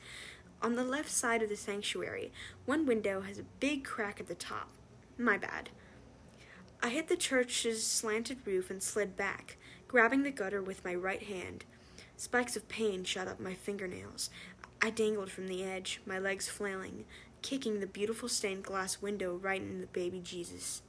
On 0.63 0.77
the 0.77 0.85
left 0.85 1.11
side 1.11 1.43
of 1.43 1.51
the 1.51 1.57
sanctuary, 1.57 2.33
one 2.65 2.87
window 2.87 3.21
has 3.21 3.39
a 3.39 3.45
big 3.61 3.85
crack 3.85 4.19
at 4.19 4.29
the 4.29 4.35
top. 4.35 4.71
My 5.17 5.39
bad. 5.39 5.71
I 6.85 6.89
hit 6.89 7.09
the 7.09 7.17
church's 7.17 7.83
slanted 7.83 8.47
roof 8.47 8.71
and 8.71 8.83
slid 8.83 9.17
back, 9.17 9.57
grabbing 9.89 10.23
the 10.23 10.31
gutter 10.31 10.61
with 10.61 10.85
my 10.85 10.95
right 10.95 11.23
hand. 11.23 11.65
Spikes 12.19 12.57
of 12.57 12.69
pain 12.69 13.05
shot 13.05 13.27
up 13.27 13.41
my 13.41 13.55
fingernails. 13.55 14.29
I 14.83 14.91
dangled 14.91 15.31
from 15.31 15.49
the 15.49 15.65
edge, 15.65 16.03
my 16.05 16.19
legs 16.19 16.47
flailing, 16.47 17.07
kicking 17.41 17.81
the 17.81 17.87
beautiful 17.87 18.29
stained 18.29 18.65
glass 18.65 19.01
window 19.01 19.35
right 19.35 19.63
into 19.63 19.81
the 19.81 19.87
baby 19.87 20.21
Jesus. 20.21 20.83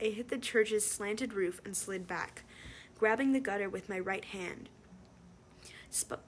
I 0.00 0.04
hit 0.06 0.30
the 0.30 0.38
church's 0.38 0.90
slanted 0.90 1.34
roof 1.34 1.60
and 1.66 1.76
slid 1.76 2.06
back, 2.06 2.44
grabbing 2.98 3.32
the 3.32 3.40
gutter 3.40 3.68
with 3.68 3.90
my 3.90 3.98
right 3.98 4.24
hand. 4.24 4.70
Sp- 5.92 6.24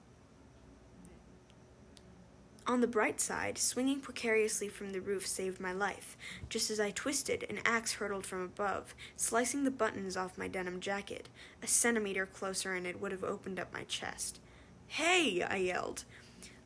on 2.67 2.81
the 2.81 2.87
bright 2.87 3.21
side, 3.21 3.57
swinging 3.57 3.99
precariously 3.99 4.67
from 4.67 4.91
the 4.91 5.01
roof 5.01 5.27
saved 5.27 5.59
my 5.59 5.71
life. 5.71 6.17
Just 6.49 6.71
as 6.71 6.79
I 6.79 6.91
twisted, 6.91 7.45
an 7.49 7.59
axe 7.63 7.93
hurtled 7.93 8.25
from 8.25 8.41
above, 8.41 8.95
slicing 9.15 9.63
the 9.63 9.71
buttons 9.71 10.17
off 10.17 10.37
my 10.37 10.47
denim 10.47 10.79
jacket. 10.79 11.29
A 11.61 11.67
centimeter 11.67 12.25
closer, 12.25 12.73
and 12.73 12.87
it 12.87 12.99
would 12.99 13.11
have 13.11 13.23
opened 13.23 13.59
up 13.59 13.71
my 13.71 13.83
chest. 13.83 14.39
Hey! 14.87 15.43
I 15.43 15.57
yelled. 15.57 16.05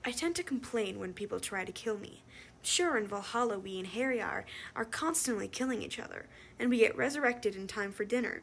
I 0.05 0.11
tend 0.11 0.35
to 0.37 0.43
complain 0.43 0.99
when 0.99 1.13
people 1.13 1.39
try 1.39 1.65
to 1.65 1.71
kill 1.71 1.97
me. 1.97 2.23
Sure, 2.61 2.97
in 2.97 3.07
Valhalla, 3.07 3.59
we 3.59 3.81
einherjar, 3.81 4.43
are 4.75 4.85
constantly 4.85 5.47
killing 5.47 5.81
each 5.81 5.99
other, 5.99 6.27
and 6.57 6.69
we 6.69 6.79
get 6.79 6.97
resurrected 6.97 7.55
in 7.55 7.67
time 7.67 7.91
for 7.91 8.05
dinner. 8.05 8.41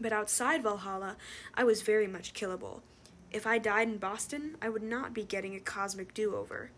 But 0.00 0.12
outside 0.12 0.62
Valhalla, 0.62 1.16
I 1.54 1.64
was 1.64 1.82
very 1.82 2.06
much 2.06 2.34
killable. 2.34 2.80
If 3.32 3.46
I 3.46 3.58
died 3.58 3.88
in 3.88 3.96
Boston, 3.96 4.56
I 4.60 4.68
would 4.68 4.82
not 4.82 5.14
be 5.14 5.24
getting 5.24 5.54
a 5.54 5.60
cosmic 5.60 6.12
do 6.12 6.36
over. 6.36 6.70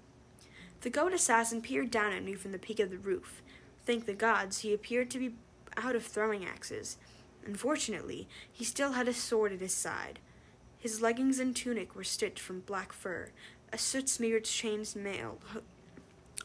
The 0.82 0.90
goat 0.90 1.12
assassin 1.12 1.62
peered 1.62 1.90
down 1.90 2.12
at 2.12 2.22
me 2.22 2.34
from 2.34 2.52
the 2.52 2.58
peak 2.58 2.78
of 2.78 2.90
the 2.90 2.98
roof. 2.98 3.42
Thank 3.84 4.06
the 4.06 4.14
gods, 4.14 4.60
he 4.60 4.72
appeared 4.72 5.10
to 5.10 5.18
be 5.18 5.34
out 5.76 5.96
of 5.96 6.04
throwing 6.04 6.44
axes. 6.44 6.96
Unfortunately, 7.44 8.28
he 8.52 8.64
still 8.64 8.92
had 8.92 9.08
a 9.08 9.14
sword 9.14 9.52
at 9.52 9.60
his 9.60 9.74
side. 9.74 10.20
His 10.78 11.00
leggings 11.00 11.38
and 11.38 11.56
tunic 11.56 11.96
were 11.96 12.04
stitched 12.04 12.38
from 12.38 12.60
black 12.60 12.92
fur. 12.92 13.30
A 13.72 13.78
soot-smeared 13.78 14.44
chainmail, 14.44 15.38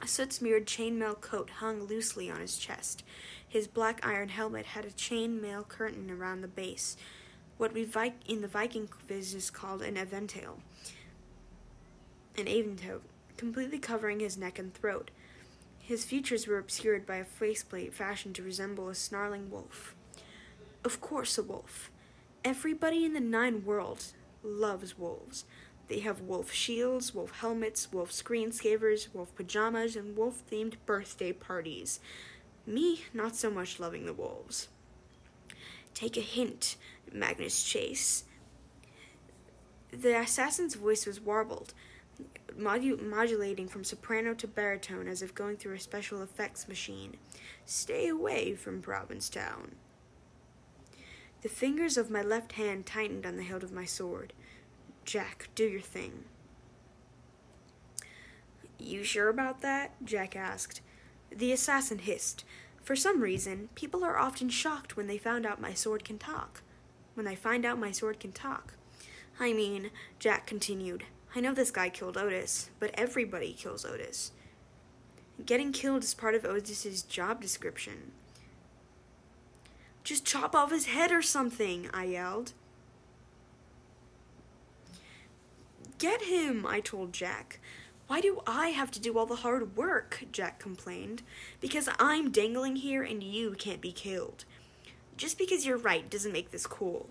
a 0.01 0.07
soot-smeared 0.07 0.65
chainmail 0.65 1.21
coat 1.21 1.49
hung 1.59 1.83
loosely 1.83 2.31
on 2.31 2.39
his 2.39 2.57
chest. 2.57 3.03
His 3.47 3.67
black 3.67 3.99
iron 4.01 4.29
helmet 4.29 4.67
had 4.67 4.85
a 4.85 4.91
chainmail 4.91 5.67
curtain 5.67 6.09
around 6.09 6.41
the 6.41 6.47
base, 6.47 6.97
what 7.59 7.73
we 7.73 7.85
in 8.25 8.39
the 8.41 8.47
Viking 8.47 8.87
business 9.05 9.49
called 9.49 9.81
an 9.81 9.95
aventail, 9.95 10.59
an 12.37 12.45
aventail, 12.45 13.01
completely 13.35 13.77
covering 13.77 14.21
his 14.21 14.37
neck 14.37 14.57
and 14.57 14.73
throat. 14.73 15.11
His 15.81 16.05
features 16.05 16.47
were 16.47 16.57
obscured 16.57 17.05
by 17.05 17.17
a 17.17 17.25
faceplate 17.25 17.93
fashioned 17.93 18.35
to 18.35 18.43
resemble 18.43 18.87
a 18.87 18.95
snarling 18.95 19.51
wolf. 19.51 19.93
Of 20.85 21.01
course, 21.01 21.37
a 21.37 21.43
wolf. 21.43 21.91
Everybody 22.45 23.03
in 23.03 23.11
the 23.13 23.19
nine 23.19 23.65
worlds 23.65 24.13
loves 24.41 24.97
wolves. 24.97 25.43
They 25.89 25.99
have 25.99 26.21
wolf 26.21 26.53
shields, 26.53 27.13
wolf 27.13 27.39
helmets, 27.41 27.91
wolf 27.91 28.11
screensavers, 28.11 29.13
wolf 29.13 29.35
pajamas, 29.35 29.97
and 29.97 30.15
wolf 30.15 30.43
themed 30.49 30.75
birthday 30.85 31.33
parties. 31.33 31.99
Me, 32.65 33.03
not 33.13 33.35
so 33.35 33.49
much 33.49 33.81
loving 33.81 34.05
the 34.05 34.13
wolves. 34.13 34.69
Take 35.93 36.15
a 36.15 36.21
hint, 36.21 36.77
Magnus 37.13 37.63
Chase. 37.63 38.25
The 39.91 40.19
assassin's 40.19 40.75
voice 40.75 41.05
was 41.05 41.19
warbled, 41.19 41.73
modu- 42.57 43.01
modulating 43.01 43.67
from 43.67 43.83
soprano 43.83 44.33
to 44.35 44.47
baritone 44.47 45.07
as 45.07 45.21
if 45.21 45.33
going 45.33 45.57
through 45.57 45.75
a 45.75 45.79
special 45.79 46.21
effects 46.21 46.67
machine. 46.67 47.17
Stay 47.65 48.07
away 48.07 48.53
from 48.53 48.81
Provincetown. 48.81 49.75
The 51.41 51.49
fingers 51.49 51.97
of 51.97 52.11
my 52.11 52.21
left 52.21 52.53
hand 52.53 52.85
tightened 52.85 53.25
on 53.25 53.37
the 53.37 53.43
hilt 53.43 53.63
of 53.63 53.71
my 53.71 53.85
sword. 53.85 54.33
Jack, 55.05 55.49
do 55.55 55.65
your 55.65 55.81
thing. 55.81 56.25
You 58.77 59.03
sure 59.03 59.29
about 59.29 59.61
that? 59.61 59.93
Jack 60.03 60.35
asked. 60.35 60.81
The 61.31 61.51
assassin 61.51 61.99
hissed. 61.99 62.45
For 62.83 62.95
some 62.95 63.21
reason, 63.21 63.69
people 63.75 64.03
are 64.03 64.17
often 64.17 64.49
shocked 64.49 64.95
when 64.95 65.07
they 65.07 65.17
found 65.17 65.45
out 65.45 65.61
my 65.61 65.73
sword 65.73 66.03
can 66.03 66.17
talk 66.17 66.61
when 67.13 67.27
I 67.27 67.35
find 67.35 67.65
out 67.65 67.79
my 67.79 67.91
sword 67.91 68.19
can 68.19 68.31
talk. 68.31 68.73
I 69.39 69.53
mean, 69.53 69.91
Jack 70.19 70.45
continued, 70.45 71.05
I 71.35 71.39
know 71.39 71.53
this 71.53 71.71
guy 71.71 71.89
killed 71.89 72.17
Otis, 72.17 72.69
but 72.79 72.91
everybody 72.93 73.53
kills 73.53 73.85
Otis. 73.85 74.31
Getting 75.45 75.71
killed 75.71 76.03
is 76.03 76.13
part 76.13 76.35
of 76.35 76.43
Otis's 76.43 77.03
job 77.03 77.41
description. 77.41 78.11
Just 80.03 80.25
chop 80.25 80.55
off 80.55 80.71
his 80.71 80.87
head 80.87 81.11
or 81.11 81.21
something, 81.21 81.89
I 81.93 82.05
yelled. 82.05 82.53
Get 85.97 86.23
him, 86.23 86.65
I 86.65 86.79
told 86.79 87.13
Jack. 87.13 87.59
Why 88.07 88.21
do 88.21 88.41
I 88.47 88.69
have 88.69 88.89
to 88.91 88.99
do 88.99 89.17
all 89.17 89.27
the 89.27 89.35
hard 89.35 89.77
work? 89.77 90.23
Jack 90.31 90.57
complained. 90.59 91.21
Because 91.61 91.87
I'm 91.99 92.31
dangling 92.31 92.77
here 92.77 93.03
and 93.03 93.21
you 93.21 93.51
can't 93.51 93.81
be 93.81 93.91
killed. 93.91 94.45
Just 95.19 95.37
because 95.37 95.65
you're 95.65 95.75
right 95.75 96.09
doesn't 96.09 96.31
make 96.31 96.51
this 96.51 96.65
cool. 96.65 97.09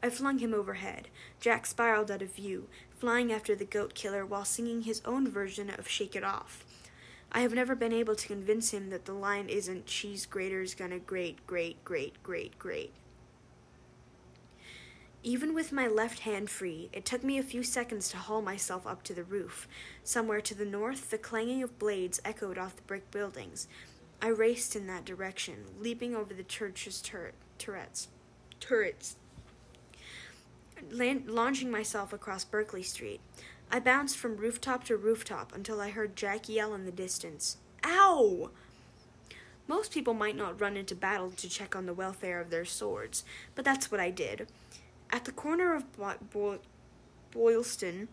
I 0.00 0.10
flung 0.10 0.38
him 0.38 0.54
overhead. 0.54 1.08
Jack 1.40 1.66
spiraled 1.66 2.08
out 2.08 2.22
of 2.22 2.32
view, 2.32 2.68
flying 2.96 3.32
after 3.32 3.56
the 3.56 3.64
goat 3.64 3.94
killer 3.94 4.24
while 4.24 4.44
singing 4.44 4.82
his 4.82 5.02
own 5.04 5.28
version 5.28 5.70
of 5.70 5.88
Shake 5.88 6.14
It 6.14 6.22
Off. 6.22 6.64
I 7.32 7.40
have 7.40 7.52
never 7.52 7.74
been 7.74 7.92
able 7.92 8.14
to 8.14 8.28
convince 8.28 8.70
him 8.70 8.90
that 8.90 9.06
the 9.06 9.12
line 9.12 9.48
isn't 9.48 9.86
cheese 9.86 10.24
grater's 10.24 10.76
gonna 10.76 11.00
grate, 11.00 11.44
grate, 11.48 11.84
grate, 11.84 12.22
grate, 12.22 12.56
grate. 12.60 12.94
Even 15.24 15.52
with 15.52 15.72
my 15.72 15.88
left 15.88 16.20
hand 16.20 16.48
free, 16.48 16.90
it 16.92 17.04
took 17.04 17.24
me 17.24 17.38
a 17.38 17.42
few 17.42 17.64
seconds 17.64 18.08
to 18.10 18.18
haul 18.18 18.40
myself 18.40 18.86
up 18.86 19.02
to 19.02 19.14
the 19.14 19.24
roof. 19.24 19.66
Somewhere 20.04 20.40
to 20.42 20.54
the 20.54 20.64
north, 20.64 21.10
the 21.10 21.18
clanging 21.18 21.60
of 21.60 21.76
blades 21.76 22.20
echoed 22.24 22.56
off 22.56 22.76
the 22.76 22.82
brick 22.82 23.10
buildings. 23.10 23.66
I 24.20 24.28
raced 24.28 24.74
in 24.74 24.86
that 24.86 25.04
direction, 25.04 25.64
leaping 25.78 26.14
over 26.14 26.32
the 26.32 26.42
church's 26.42 27.00
turret, 27.02 27.34
turrets. 27.58 28.08
turrets. 28.60 29.16
Land- 30.90 31.28
launching 31.28 31.70
myself 31.70 32.12
across 32.12 32.44
Berkeley 32.44 32.82
Street, 32.82 33.20
I 33.70 33.80
bounced 33.80 34.16
from 34.16 34.36
rooftop 34.36 34.84
to 34.84 34.96
rooftop 34.96 35.54
until 35.54 35.80
I 35.80 35.90
heard 35.90 36.16
Jack 36.16 36.48
yell 36.48 36.74
in 36.74 36.84
the 36.84 36.92
distance, 36.92 37.56
Ow! 37.84 38.50
Most 39.66 39.92
people 39.92 40.14
might 40.14 40.36
not 40.36 40.60
run 40.60 40.76
into 40.76 40.94
battle 40.94 41.30
to 41.32 41.48
check 41.48 41.74
on 41.74 41.86
the 41.86 41.94
welfare 41.94 42.40
of 42.40 42.50
their 42.50 42.64
swords, 42.64 43.24
but 43.54 43.64
that's 43.64 43.90
what 43.90 44.00
I 44.00 44.10
did. 44.10 44.48
At 45.10 45.24
the 45.24 45.32
corner 45.32 45.74
of 45.74 45.90
Bo- 45.96 46.14
Bo- 46.32 46.58
Boylston, 47.30 48.08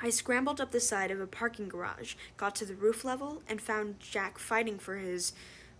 I 0.00 0.10
scrambled 0.10 0.60
up 0.60 0.70
the 0.70 0.80
side 0.80 1.10
of 1.10 1.20
a 1.20 1.26
parking 1.26 1.68
garage, 1.68 2.14
got 2.36 2.54
to 2.56 2.64
the 2.64 2.76
roof 2.76 3.04
level, 3.04 3.42
and 3.48 3.60
found 3.60 3.98
Jack 3.98 4.38
fighting 4.38 4.78
for 4.78 4.96
his, 4.96 5.32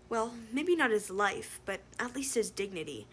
well, 0.09 0.33
maybe 0.51 0.75
not 0.75 0.91
his 0.91 1.09
life, 1.09 1.61
but 1.65 1.79
at 1.97 2.15
least 2.15 2.35
his 2.35 2.49
dignity. 2.49 3.07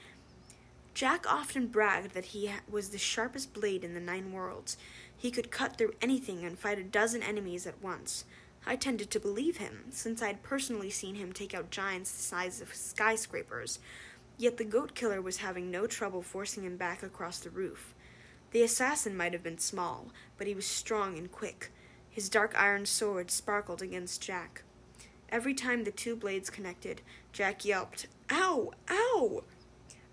Jack 0.94 1.30
often 1.30 1.68
bragged 1.68 2.14
that 2.14 2.26
he 2.26 2.50
was 2.68 2.88
the 2.88 2.98
sharpest 2.98 3.52
blade 3.52 3.84
in 3.84 3.94
the 3.94 4.00
nine 4.00 4.32
worlds. 4.32 4.78
He 5.16 5.30
could 5.30 5.50
cut 5.50 5.76
through 5.76 5.94
anything 6.02 6.44
and 6.44 6.58
fight 6.58 6.78
a 6.78 6.82
dozen 6.82 7.22
enemies 7.22 7.66
at 7.66 7.82
once. 7.82 8.24
I 8.66 8.74
tended 8.74 9.10
to 9.10 9.20
believe 9.20 9.58
him, 9.58 9.84
since 9.90 10.22
I 10.22 10.26
had 10.28 10.42
personally 10.42 10.90
seen 10.90 11.14
him 11.14 11.32
take 11.32 11.54
out 11.54 11.70
giants 11.70 12.10
the 12.10 12.22
size 12.22 12.60
of 12.60 12.74
skyscrapers. 12.74 13.78
Yet 14.38 14.56
the 14.56 14.64
goat 14.64 14.94
killer 14.94 15.22
was 15.22 15.36
having 15.36 15.70
no 15.70 15.86
trouble 15.86 16.20
forcing 16.20 16.64
him 16.64 16.76
back 16.76 17.04
across 17.04 17.38
the 17.38 17.50
roof. 17.50 17.94
The 18.52 18.62
assassin 18.62 19.16
might 19.16 19.32
have 19.32 19.42
been 19.42 19.58
small, 19.58 20.08
but 20.38 20.46
he 20.46 20.54
was 20.54 20.66
strong 20.66 21.18
and 21.18 21.30
quick. 21.30 21.70
His 22.10 22.28
dark 22.28 22.54
iron 22.56 22.86
sword 22.86 23.30
sparkled 23.30 23.82
against 23.82 24.22
Jack. 24.22 24.62
Every 25.28 25.54
time 25.54 25.84
the 25.84 25.90
two 25.90 26.16
blades 26.16 26.50
connected, 26.50 27.02
Jack 27.32 27.64
yelped, 27.64 28.06
Ow! 28.30 28.72
Ow! 28.88 29.44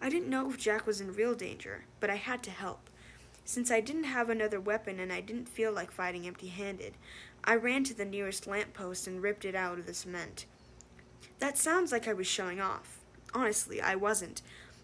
I 0.02 0.10
didn't 0.10 0.30
know 0.30 0.50
if 0.50 0.58
Jack 0.58 0.86
was 0.86 1.00
in 1.00 1.14
real 1.14 1.36
danger, 1.36 1.86
but 2.00 2.10
I 2.10 2.16
had 2.16 2.44
to 2.44 2.52
help. 2.52 2.90
Since 3.46 3.72
I 3.72 3.80
didn't 3.82 4.06
have 4.06 4.30
another 4.30 4.60
weapon 4.60 5.00
and 5.00 5.14
I 5.14 5.22
didn't 5.22 5.48
feel 5.48 5.72
like 5.72 5.92
fighting 5.92 6.26
empty 6.26 6.48
handed, 6.48 6.96
I 7.44 7.56
ran 7.56 7.84
to 7.86 7.94
the 7.94 8.06
nearest 8.06 8.48
lamp 8.48 8.74
post 8.74 9.06
and 9.06 9.22
ripped 9.22 9.46
it 9.46 9.56
out 9.56 9.80
of 9.80 9.86
the 9.86 9.94
cement. 9.94 10.46
That 11.40 11.58
sounds 11.58 11.92
like 11.92 12.08
I 12.08 12.14
was 12.14 12.28
showing 12.28 12.62
off. 12.62 13.00
Honestly, 13.34 13.82
I 13.82 13.96
wasn't. 13.96 14.42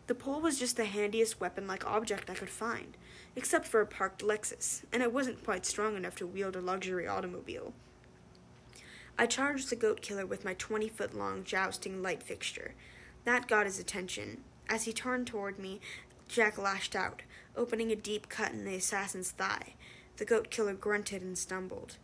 The 0.08 0.16
pole 0.16 0.42
was 0.42 0.60
just 0.60 0.76
the 0.76 0.86
handiest 0.86 1.40
weapon 1.40 1.68
like 1.68 1.86
object 1.86 2.30
I 2.30 2.34
could 2.36 2.50
find, 2.50 2.98
except 3.40 3.66
for 3.66 3.80
a 3.80 3.86
parked 3.86 4.22
Lexus, 4.22 4.84
and 4.92 5.02
I 5.02 5.08
wasn't 5.08 5.46
quite 5.46 5.66
strong 5.66 5.96
enough 5.96 6.18
to 6.18 6.28
wield 6.28 6.58
a 6.58 6.62
luxury 6.62 7.08
automobile. 7.08 7.72
I 9.18 9.28
charged 9.28 9.70
the 9.70 9.78
goat 9.78 10.02
killer 10.02 10.26
with 10.26 10.44
my 10.44 10.56
20 10.56 10.90
foot 10.90 11.18
long 11.18 11.46
jousting 11.46 12.02
light 12.02 12.22
fixture. 12.22 12.74
That 13.24 13.48
got 13.48 13.66
his 13.66 13.80
attention. 13.80 14.42
As 14.68 14.84
he 14.84 14.92
turned 14.92 15.26
toward 15.26 15.58
me, 15.58 15.80
Jack 16.28 16.58
lashed 16.58 16.98
out, 16.98 17.22
opening 17.56 17.94
a 17.94 17.96
deep 17.96 18.28
cut 18.28 18.52
in 18.52 18.66
the 18.66 18.76
assassin's 18.76 19.32
thigh. 19.32 19.76
The 20.18 20.26
goat 20.26 20.50
killer 20.50 20.74
grunted 20.74 21.22
and 21.22 21.38
stumbled. 21.38 21.96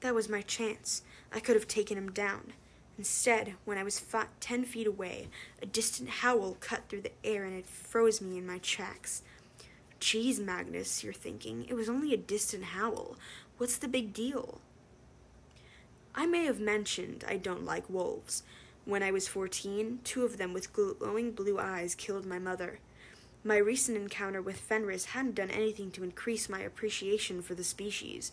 That 0.00 0.12
was 0.12 0.28
my 0.28 0.42
chance. 0.42 1.02
I 1.32 1.38
could 1.38 1.54
have 1.54 1.68
taken 1.68 1.96
him 1.96 2.10
down. 2.10 2.52
Instead, 2.98 3.54
when 3.64 3.78
I 3.78 3.84
was 3.84 4.04
ten 4.40 4.64
feet 4.64 4.88
away, 4.88 5.28
a 5.62 5.66
distant 5.66 6.08
howl 6.08 6.56
cut 6.58 6.88
through 6.88 7.02
the 7.02 7.12
air 7.22 7.44
and 7.44 7.56
it 7.56 7.64
froze 7.64 8.20
me 8.20 8.38
in 8.38 8.44
my 8.44 8.58
tracks. 8.58 9.22
Geez, 10.00 10.38
Magnus, 10.38 11.02
you're 11.02 11.12
thinking, 11.12 11.66
it 11.68 11.74
was 11.74 11.88
only 11.88 12.14
a 12.14 12.16
distant 12.16 12.64
howl. 12.64 13.16
What's 13.56 13.76
the 13.76 13.88
big 13.88 14.12
deal? 14.12 14.60
I 16.14 16.26
may 16.26 16.44
have 16.44 16.60
mentioned 16.60 17.24
I 17.26 17.36
don't 17.36 17.64
like 17.64 17.90
wolves. 17.90 18.42
When 18.84 19.02
I 19.02 19.10
was 19.10 19.28
fourteen, 19.28 19.98
two 20.04 20.24
of 20.24 20.38
them 20.38 20.52
with 20.52 20.72
glowing 20.72 21.32
blue 21.32 21.58
eyes 21.58 21.94
killed 21.94 22.24
my 22.24 22.38
mother. 22.38 22.78
My 23.44 23.56
recent 23.56 23.96
encounter 23.96 24.40
with 24.40 24.58
Fenris 24.58 25.06
hadn't 25.06 25.34
done 25.34 25.50
anything 25.50 25.90
to 25.92 26.04
increase 26.04 26.48
my 26.48 26.60
appreciation 26.60 27.42
for 27.42 27.54
the 27.54 27.64
species. 27.64 28.32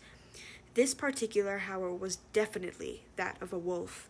This 0.76 0.94
particular 0.94 1.60
howl 1.60 1.98
was 1.98 2.18
definitely 2.32 3.04
that 3.16 3.38
of 3.42 3.52
a 3.54 3.58
wolf. 3.58 4.10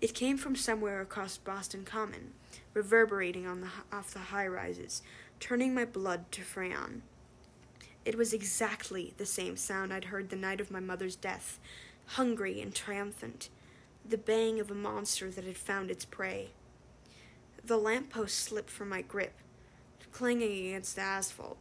It 0.00 0.14
came 0.14 0.36
from 0.36 0.56
somewhere 0.56 1.00
across 1.00 1.38
Boston 1.38 1.84
Common, 1.84 2.32
reverberating 2.74 3.46
on 3.46 3.60
the, 3.60 3.68
off 3.92 4.12
the 4.12 4.18
high 4.18 4.46
rises, 4.46 5.02
turning 5.40 5.74
my 5.74 5.84
blood 5.84 6.30
to 6.32 6.42
Freon. 6.42 7.00
It 8.04 8.16
was 8.16 8.32
exactly 8.32 9.14
the 9.16 9.26
same 9.26 9.56
sound 9.56 9.92
I'd 9.92 10.04
heard 10.06 10.30
the 10.30 10.36
night 10.36 10.60
of 10.60 10.70
my 10.70 10.80
mother's 10.80 11.16
death, 11.16 11.58
hungry 12.06 12.60
and 12.60 12.74
triumphant, 12.74 13.48
the 14.08 14.16
baying 14.16 14.60
of 14.60 14.70
a 14.70 14.74
monster 14.74 15.30
that 15.30 15.44
had 15.44 15.56
found 15.56 15.90
its 15.90 16.04
prey. 16.04 16.50
The 17.64 17.76
lamppost 17.76 18.38
slipped 18.38 18.70
from 18.70 18.88
my 18.88 19.02
grip, 19.02 19.34
clanging 20.12 20.68
against 20.68 20.94
the 20.94 21.02
asphalt. 21.02 21.58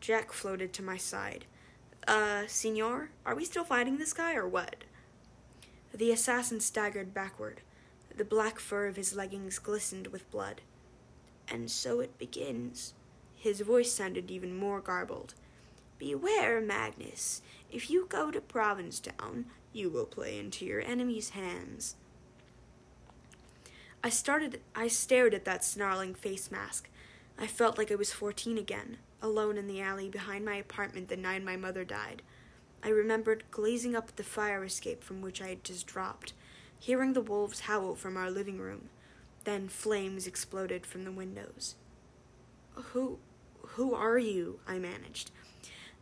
Jack 0.00 0.32
floated 0.32 0.72
to 0.72 0.82
my 0.82 0.96
side. 0.96 1.44
Uh, 2.08 2.42
senor, 2.48 3.10
are 3.24 3.34
we 3.34 3.44
still 3.44 3.64
fighting 3.64 3.98
this 3.98 4.12
guy 4.12 4.34
or 4.34 4.46
what? 4.46 4.84
The 5.94 6.10
assassin 6.10 6.60
staggered 6.60 7.14
backward. 7.14 7.60
The 8.16 8.24
black 8.24 8.58
fur 8.58 8.86
of 8.86 8.96
his 8.96 9.14
leggings 9.14 9.58
glistened 9.58 10.08
with 10.08 10.30
blood. 10.30 10.62
And 11.48 11.70
so 11.70 12.00
it 12.00 12.18
begins. 12.18 12.92
His 13.46 13.60
voice 13.60 13.92
sounded 13.92 14.28
even 14.28 14.56
more 14.56 14.80
garbled. 14.80 15.34
Beware, 16.00 16.60
Magnus. 16.60 17.42
If 17.70 17.88
you 17.88 18.06
go 18.08 18.32
to 18.32 18.40
Provincetown, 18.40 19.46
you 19.72 19.88
will 19.88 20.04
play 20.04 20.36
into 20.36 20.64
your 20.64 20.80
enemy's 20.80 21.28
hands. 21.28 21.94
I 24.02 24.08
started 24.08 24.62
I 24.74 24.88
stared 24.88 25.32
at 25.32 25.44
that 25.44 25.62
snarling 25.62 26.12
face 26.16 26.50
mask. 26.50 26.88
I 27.38 27.46
felt 27.46 27.78
like 27.78 27.92
I 27.92 27.94
was 27.94 28.12
fourteen 28.12 28.58
again 28.58 28.96
alone 29.22 29.58
in 29.58 29.68
the 29.68 29.80
alley 29.80 30.08
behind 30.08 30.44
my 30.44 30.56
apartment 30.56 31.08
the 31.08 31.16
night 31.16 31.44
my 31.44 31.56
mother 31.56 31.84
died. 31.84 32.22
I 32.82 32.88
remembered 32.88 33.44
glazing 33.52 33.94
up 33.94 34.08
at 34.08 34.16
the 34.16 34.24
fire 34.24 34.64
escape 34.64 35.04
from 35.04 35.20
which 35.20 35.40
I 35.40 35.50
had 35.50 35.62
just 35.62 35.86
dropped, 35.86 36.32
hearing 36.80 37.12
the 37.12 37.20
wolves 37.20 37.60
howl 37.60 37.94
from 37.94 38.16
our 38.16 38.28
living 38.28 38.58
room. 38.58 38.88
Then 39.44 39.68
flames 39.68 40.26
exploded 40.26 40.84
from 40.84 41.04
the 41.04 41.12
windows. 41.12 41.76
Who 42.92 43.20
who 43.76 43.94
are 43.94 44.16
you? 44.16 44.58
I 44.66 44.78
managed. 44.78 45.30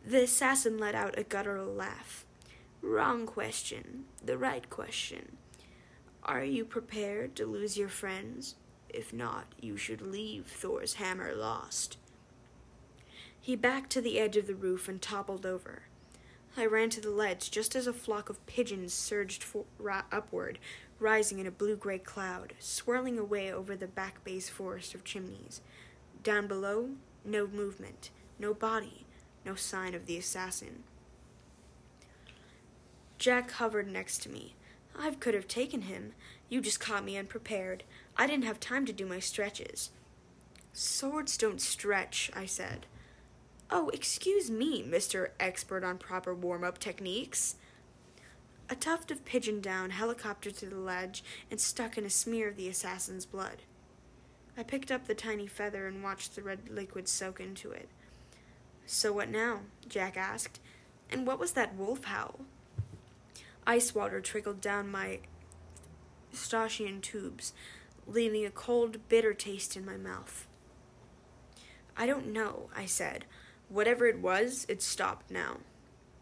The 0.07 0.23
assassin 0.23 0.77
let 0.77 0.95
out 0.95 1.19
a 1.19 1.23
guttural 1.23 1.73
laugh. 1.73 2.23
Wrong 2.81 3.25
question. 3.25 4.05
The 4.23 4.37
right 4.37 4.69
question. 4.69 5.35
Are 6.23 6.43
you 6.43 6.63
prepared 6.63 7.35
to 7.35 7.45
lose 7.45 7.77
your 7.77 7.89
friends? 7.89 8.55
If 8.87 9.11
not, 9.11 9.47
you 9.59 9.75
should 9.75 10.01
leave 10.01 10.45
Thor's 10.45 10.93
hammer 10.93 11.35
lost. 11.35 11.97
He 13.41 13.57
backed 13.57 13.89
to 13.89 14.01
the 14.01 14.21
edge 14.21 14.37
of 14.37 14.47
the 14.47 14.55
roof 14.55 14.87
and 14.87 15.01
toppled 15.01 15.45
over. 15.45 15.83
I 16.55 16.65
ran 16.65 16.89
to 16.91 17.01
the 17.01 17.11
ledge 17.11 17.51
just 17.51 17.75
as 17.75 17.87
a 17.87 17.93
flock 17.93 18.29
of 18.29 18.45
pigeons 18.45 18.93
surged 18.93 19.43
for, 19.43 19.65
ra- 19.77 20.03
upward, 20.13 20.59
rising 20.97 21.39
in 21.39 21.45
a 21.45 21.51
blue 21.51 21.75
gray 21.75 21.99
cloud, 21.99 22.53
swirling 22.57 23.19
away 23.19 23.51
over 23.51 23.75
the 23.75 23.85
back 23.85 24.23
base 24.23 24.47
forest 24.47 24.95
of 24.95 25.03
chimneys. 25.03 25.59
Down 26.23 26.47
below, 26.47 26.91
no 27.25 27.47
movement, 27.47 28.09
no 28.39 28.53
body, 28.53 29.05
no 29.45 29.55
sign 29.55 29.93
of 29.93 30.05
the 30.05 30.17
assassin. 30.17 30.83
Jack 33.17 33.51
hovered 33.51 33.87
next 33.87 34.21
to 34.23 34.29
me. 34.29 34.55
I 34.97 35.11
could 35.11 35.33
have 35.33 35.47
taken 35.47 35.83
him. 35.83 36.13
You 36.49 36.61
just 36.61 36.79
caught 36.79 37.05
me 37.05 37.17
unprepared. 37.17 37.83
I 38.17 38.27
didn't 38.27 38.45
have 38.45 38.59
time 38.59 38.85
to 38.85 38.93
do 38.93 39.05
my 39.05 39.19
stretches. 39.19 39.91
Swords 40.73 41.37
don't 41.37 41.61
stretch, 41.61 42.29
I 42.35 42.45
said. 42.45 42.85
Oh, 43.71 43.89
excuse 43.89 44.51
me, 44.51 44.83
Mr. 44.83 45.29
Expert 45.39 45.83
on 45.83 45.97
Proper 45.97 46.35
Warm 46.35 46.63
Up 46.63 46.77
Techniques. 46.77 47.55
A 48.69 48.75
tuft 48.75 49.11
of 49.11 49.25
pigeon 49.25 49.61
down 49.61 49.91
helicoptered 49.91 50.57
to 50.59 50.65
the 50.65 50.77
ledge 50.77 51.23
and 51.49 51.59
stuck 51.59 51.97
in 51.97 52.05
a 52.05 52.09
smear 52.09 52.49
of 52.49 52.57
the 52.57 52.69
assassin's 52.69 53.25
blood. 53.25 53.63
I 54.57 54.63
picked 54.63 54.91
up 54.91 55.05
the 55.05 55.15
tiny 55.15 55.47
feather 55.47 55.87
and 55.87 56.03
watched 56.03 56.35
the 56.35 56.41
red 56.41 56.69
liquid 56.69 57.07
soak 57.07 57.39
into 57.39 57.71
it. 57.71 57.89
So 58.85 59.11
what 59.11 59.29
now? 59.29 59.61
Jack 59.87 60.15
asked. 60.15 60.59
And 61.09 61.27
what 61.27 61.39
was 61.39 61.51
that 61.53 61.75
wolf 61.75 62.05
howl? 62.05 62.41
Ice 63.67 63.93
water 63.93 64.21
trickled 64.21 64.61
down 64.61 64.91
my 64.91 65.19
Eustachian 66.31 67.01
tubes, 67.01 67.53
leaving 68.07 68.45
a 68.45 68.51
cold, 68.51 69.09
bitter 69.09 69.33
taste 69.33 69.75
in 69.75 69.85
my 69.85 69.97
mouth. 69.97 70.47
I 71.97 72.05
don't 72.05 72.27
know, 72.27 72.69
I 72.75 72.85
said. 72.85 73.25
Whatever 73.69 74.05
it 74.05 74.19
was, 74.19 74.65
it 74.69 74.81
stopped 74.81 75.31
now. 75.31 75.57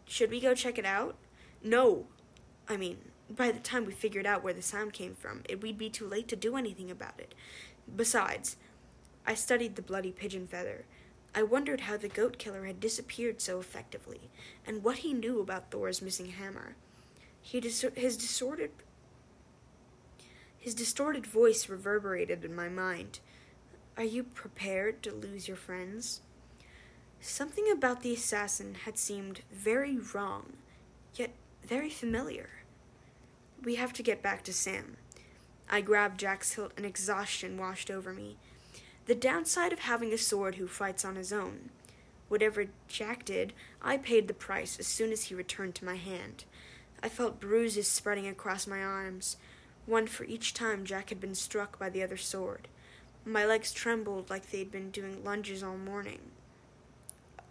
Should 0.06 0.30
we 0.30 0.40
go 0.40 0.54
check 0.54 0.78
it 0.78 0.86
out? 0.86 1.16
No. 1.62 2.06
I 2.68 2.76
mean, 2.76 2.98
by 3.28 3.50
the 3.50 3.58
time 3.58 3.84
we 3.84 3.92
figured 3.92 4.26
out 4.26 4.42
where 4.42 4.54
the 4.54 4.62
sound 4.62 4.92
came 4.92 5.14
from, 5.14 5.42
it 5.48 5.60
we'd 5.60 5.78
be 5.78 5.90
too 5.90 6.06
late 6.06 6.28
to 6.28 6.36
do 6.36 6.56
anything 6.56 6.90
about 6.90 7.18
it. 7.18 7.34
Besides, 7.94 8.56
I 9.26 9.34
studied 9.34 9.76
the 9.76 9.82
bloody 9.82 10.12
pigeon 10.12 10.46
feather. 10.46 10.84
I 11.34 11.42
wondered 11.42 11.82
how 11.82 11.96
the 11.96 12.08
goat 12.08 12.38
killer 12.38 12.66
had 12.66 12.78
disappeared 12.78 13.40
so 13.40 13.58
effectively, 13.58 14.30
and 14.66 14.84
what 14.84 14.98
he 14.98 15.12
knew 15.12 15.40
about 15.40 15.70
Thor's 15.70 16.02
missing 16.02 16.26
hammer. 16.26 16.76
Dis- 17.50 17.84
his 17.94 18.16
distorted 18.16 18.70
his 20.58 20.74
distorted 20.74 21.26
voice 21.26 21.68
reverberated 21.68 22.42
in 22.42 22.56
my 22.56 22.70
mind. 22.70 23.18
Are 23.98 24.02
you 24.02 24.24
prepared 24.24 25.02
to 25.02 25.12
lose 25.12 25.46
your 25.46 25.58
friends? 25.58 26.22
Something 27.20 27.70
about 27.70 28.00
the 28.00 28.14
assassin 28.14 28.74
had 28.86 28.96
seemed 28.96 29.42
very 29.52 29.98
wrong, 29.98 30.54
yet 31.16 31.34
very 31.62 31.90
familiar. 31.90 32.48
We 33.62 33.74
have 33.74 33.92
to 33.92 34.02
get 34.02 34.22
back 34.22 34.42
to 34.44 34.54
Sam. 34.54 34.96
I 35.68 35.80
grabbed 35.80 36.20
Jack's 36.20 36.52
hilt 36.52 36.72
and 36.76 36.84
exhaustion 36.84 37.58
washed 37.58 37.90
over 37.90 38.12
me. 38.12 38.36
The 39.06 39.14
downside 39.14 39.72
of 39.72 39.80
having 39.80 40.12
a 40.12 40.18
sword 40.18 40.54
who 40.54 40.66
fights 40.66 41.04
on 41.04 41.16
his 41.16 41.32
own. 41.32 41.70
Whatever 42.28 42.66
Jack 42.88 43.24
did, 43.24 43.52
I 43.82 43.96
paid 43.96 44.28
the 44.28 44.34
price 44.34 44.78
as 44.78 44.86
soon 44.86 45.12
as 45.12 45.24
he 45.24 45.34
returned 45.34 45.74
to 45.76 45.84
my 45.84 45.96
hand. 45.96 46.44
I 47.02 47.08
felt 47.08 47.40
bruises 47.40 47.86
spreading 47.86 48.26
across 48.26 48.66
my 48.66 48.82
arms, 48.82 49.36
one 49.86 50.06
for 50.06 50.24
each 50.24 50.54
time 50.54 50.84
Jack 50.84 51.10
had 51.10 51.20
been 51.20 51.34
struck 51.34 51.78
by 51.78 51.90
the 51.90 52.02
other 52.02 52.16
sword. 52.16 52.68
My 53.26 53.44
legs 53.44 53.72
trembled 53.72 54.30
like 54.30 54.50
they'd 54.50 54.70
been 54.70 54.90
doing 54.90 55.22
lunges 55.22 55.62
all 55.62 55.76
morning. 55.76 56.20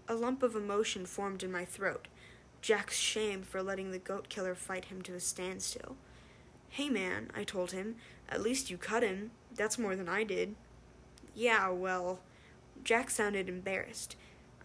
A 0.08 0.15
lump 0.15 0.43
of 0.43 0.56
emotion 0.56 1.06
formed 1.06 1.43
in 1.43 1.52
my 1.52 1.65
throat. 1.65 2.08
Jack's 2.62 2.97
shame 2.97 3.43
for 3.43 3.62
letting 3.62 3.91
the 3.91 3.99
goat 3.99 4.30
killer 4.30 4.56
fight 4.56 4.86
him 4.86 5.02
to 5.04 5.13
a 5.13 5.19
standstill. 5.19 5.97
Hey 6.74 6.90
man, 6.90 7.30
I 7.36 7.44
told 7.44 7.72
him, 7.72 7.98
at 8.28 8.42
least 8.42 8.72
you 8.72 8.80
cut 8.80 9.04
him. 9.04 9.30
That's 9.56 9.78
more 9.78 9.96
than 9.96 10.10
I 10.10 10.24
did. 10.24 10.56
Yeah, 11.36 11.70
well. 11.70 12.22
Jack 12.84 13.12
sounded 13.12 13.48
embarrassed. 13.48 14.16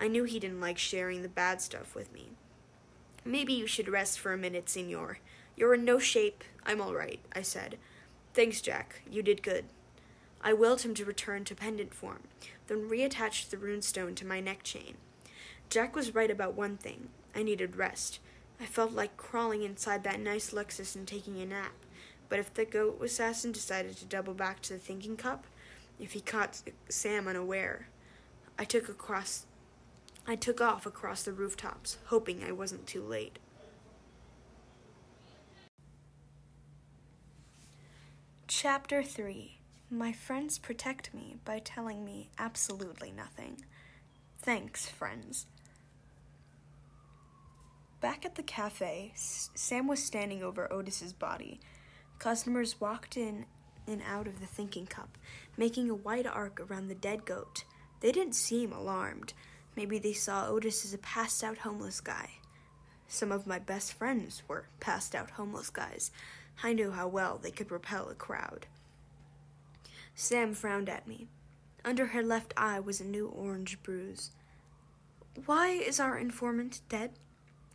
I 0.01 0.09
knew 0.09 0.25
he 0.25 0.41
didn't 0.41 0.63
like 0.63 0.79
sharing 0.79 1.21
the 1.21 1.29
bad 1.29 1.61
stuff 1.61 1.95
with 1.95 2.11
me. 2.15 2.31
Maybe 3.27 3.53
you 3.53 3.67
should 3.67 3.91
rest 3.91 4.19
for 4.19 4.33
a 4.33 4.39
minute, 4.39 4.71
senor. 4.71 5.19
You're 5.55 5.75
in 5.75 5.85
no 5.85 5.99
shape. 5.99 6.45
I'm 6.65 6.81
all 6.81 6.95
right, 6.95 7.21
I 7.35 7.43
said. 7.43 7.77
Thanks, 8.33 8.63
Jack. 8.63 9.03
You 9.11 9.23
did 9.23 9.43
good. 9.43 9.67
I 10.41 10.55
willed 10.55 10.81
him 10.81 10.95
to 10.95 11.05
return 11.05 11.45
to 11.45 11.55
pendant 11.55 11.93
form, 11.93 12.23
then 12.69 12.89
reattached 12.89 13.51
the 13.51 13.59
runestone 13.59 14.17
to 14.17 14.27
my 14.27 14.41
neck 14.41 14.63
chain. 14.63 14.95
Jack 15.69 15.95
was 15.95 16.15
right 16.15 16.31
about 16.31 16.55
one 16.55 16.79
thing. 16.79 17.11
I 17.37 17.43
needed 17.43 17.77
rest. 17.77 18.19
I 18.59 18.65
felt 18.65 18.93
like 18.93 19.19
crawling 19.19 19.63
inside 19.63 20.05
that 20.05 20.21
nice 20.21 20.53
Lexus 20.53 20.97
and 20.97 21.07
taking 21.07 21.39
a 21.39 21.45
nap. 21.45 21.73
But 22.29 22.39
if 22.39 22.53
the 22.53 22.65
goat 22.65 23.01
assassin 23.03 23.53
decided 23.53 23.97
to 23.97 24.05
double 24.05 24.35
back 24.35 24.61
to 24.63 24.75
the 24.75 24.79
thinking 24.79 25.17
cup, 25.17 25.47
if 25.99 26.13
he 26.13 26.21
caught 26.21 26.63
Sam 26.89 27.27
unaware, 27.27 27.89
I 28.59 28.65
took 28.65 28.89
across 28.89 29.47
I 30.27 30.37
took 30.37 30.61
off 30.61 30.85
across 30.85 31.23
the 31.23 31.33
rooftops, 31.33 31.97
hoping 32.07 32.45
I 32.45 32.53
wasn't 32.53 32.87
too 32.87 33.03
late. 33.03 33.39
Chapter 38.47 39.03
3 39.03 39.59
my 39.91 40.13
friends 40.13 40.59
protect 40.59 41.15
me 41.15 41.37
by 41.47 41.61
telling 41.61 42.05
me 42.05 42.29
absolutely 42.39 43.11
nothing. 43.11 43.65
Thanks, 44.39 44.87
friends. 44.87 45.47
Back 48.03 48.27
at 48.27 48.35
the 48.35 48.43
cafe, 48.43 49.13
Sam 49.15 49.89
was 49.89 50.05
standing 50.05 50.43
over 50.43 50.71
Otis's 50.71 51.15
body. 51.15 51.59
Customers 52.19 52.81
walked 52.81 53.17
in 53.17 53.47
and 53.87 54.03
out 54.07 54.27
of 54.27 54.41
the 54.41 54.47
thinking 54.47 54.87
cup, 54.87 55.17
making 55.57 55.89
a 55.89 55.95
wide 55.95 56.27
arc 56.27 56.61
around 56.61 56.89
the 56.89 56.95
dead 56.95 57.25
goat. 57.25 57.65
They 58.01 58.13
didn't 58.13 58.35
seem 58.35 58.73
alarmed. 58.73 59.35
Maybe 59.77 59.99
they 59.99 60.13
saw 60.13 60.49
Otis 60.49 60.85
as 60.85 60.93
a 60.93 60.99
passed 60.99 61.45
out 61.45 61.59
homeless 61.59 62.01
guy. 62.01 62.31
Some 63.07 63.31
of 63.31 63.47
my 63.47 63.59
best 63.59 63.93
friends 63.93 64.43
were 64.49 64.67
passed 64.81 65.15
out 65.15 65.31
homeless 65.31 65.71
guys. 65.71 66.11
I 66.63 66.73
knew 66.73 66.91
how 66.91 67.07
well 67.07 67.39
they 67.41 67.53
could 67.53 67.71
repel 67.71 68.09
a 68.09 68.15
crowd. 68.15 68.67
Sam 70.15 70.53
frowned 70.55 70.89
at 70.89 71.07
me. 71.07 71.29
Under 71.85 72.07
her 72.07 72.23
left 72.23 72.53
eye 72.57 72.81
was 72.81 73.01
a 73.01 73.05
new 73.05 73.29
orange 73.29 73.81
bruise. 73.85 74.33
Why 75.47 75.69
is 75.69 76.01
our 76.01 76.19
informant 76.19 76.81
dead? 76.89 77.13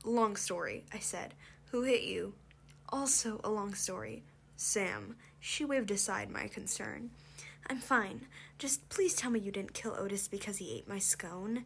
Long 0.04 0.36
story, 0.36 0.84
I 0.94 1.00
said. 1.00 1.34
Who 1.72 1.84
hit 1.84 2.04
you? 2.04 2.34
Also 2.90 3.40
a 3.44 3.50
long 3.50 3.74
story. 3.74 4.24
Sam. 4.64 5.18
She 5.40 5.66
waved 5.66 5.92
aside 5.92 6.30
my 6.30 6.48
concern. 6.48 7.12
I'm 7.70 7.80
fine. 7.80 8.28
Just 8.58 8.88
please 8.90 9.14
tell 9.14 9.30
me 9.30 9.40
you 9.40 9.52
didn't 9.52 9.74
kill 9.74 9.96
Otis 9.98 10.28
because 10.28 10.58
he 10.58 10.74
ate 10.74 10.88
my 10.88 11.00
scone. 11.00 11.66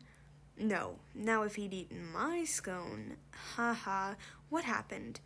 No. 0.58 0.96
Now 1.14 1.44
if 1.44 1.56
he'd 1.56 1.74
eaten 1.74 2.12
my 2.12 2.44
scone. 2.44 3.18
Ha 3.56 3.74
ha. 3.74 4.16
What 4.50 4.64
happened? 4.64 5.20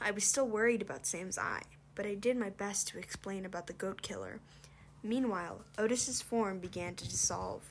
I 0.00 0.12
was 0.12 0.24
still 0.24 0.46
worried 0.46 0.80
about 0.80 1.06
Sam's 1.06 1.38
eye, 1.38 1.62
but 1.94 2.06
I 2.06 2.14
did 2.14 2.36
my 2.36 2.50
best 2.50 2.88
to 2.88 2.98
explain 2.98 3.44
about 3.44 3.66
the 3.66 3.72
goat 3.72 4.02
killer. 4.02 4.40
Meanwhile, 5.02 5.62
Otis's 5.78 6.22
form 6.22 6.60
began 6.60 6.94
to 6.94 7.08
dissolve, 7.08 7.62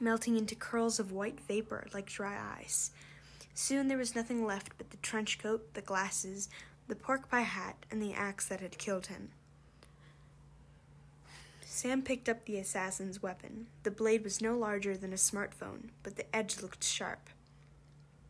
melting 0.00 0.36
into 0.36 0.54
curls 0.54 1.00
of 1.00 1.12
white 1.12 1.40
vapor 1.40 1.86
like 1.94 2.06
dry 2.06 2.38
ice. 2.60 2.90
Soon 3.54 3.88
there 3.88 3.98
was 3.98 4.14
nothing 4.14 4.44
left 4.44 4.76
but 4.76 4.90
the 4.90 4.96
trench 4.98 5.38
coat, 5.38 5.72
the 5.74 5.80
glasses, 5.80 6.48
the 6.88 6.96
pork 6.96 7.30
pie 7.30 7.40
hat, 7.40 7.86
and 7.90 8.02
the 8.02 8.12
axe 8.12 8.46
that 8.48 8.60
had 8.60 8.78
killed 8.78 9.06
him. 9.06 9.30
Sam 11.64 12.02
picked 12.02 12.28
up 12.28 12.44
the 12.44 12.58
assassin's 12.58 13.22
weapon. 13.22 13.66
The 13.82 13.90
blade 13.90 14.22
was 14.22 14.40
no 14.40 14.56
larger 14.56 14.96
than 14.96 15.12
a 15.12 15.16
smartphone, 15.16 15.90
but 16.02 16.16
the 16.16 16.34
edge 16.34 16.62
looked 16.62 16.84
sharp. 16.84 17.30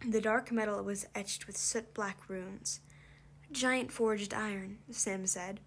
The 0.06 0.20
dark 0.20 0.50
metal 0.50 0.82
was 0.82 1.06
etched 1.14 1.46
with 1.46 1.56
soot 1.56 1.92
black 1.94 2.28
runes. 2.28 2.80
Giant 3.52 3.92
forged 3.92 4.32
iron, 4.32 4.78
Sam 4.90 5.26
said. 5.26 5.60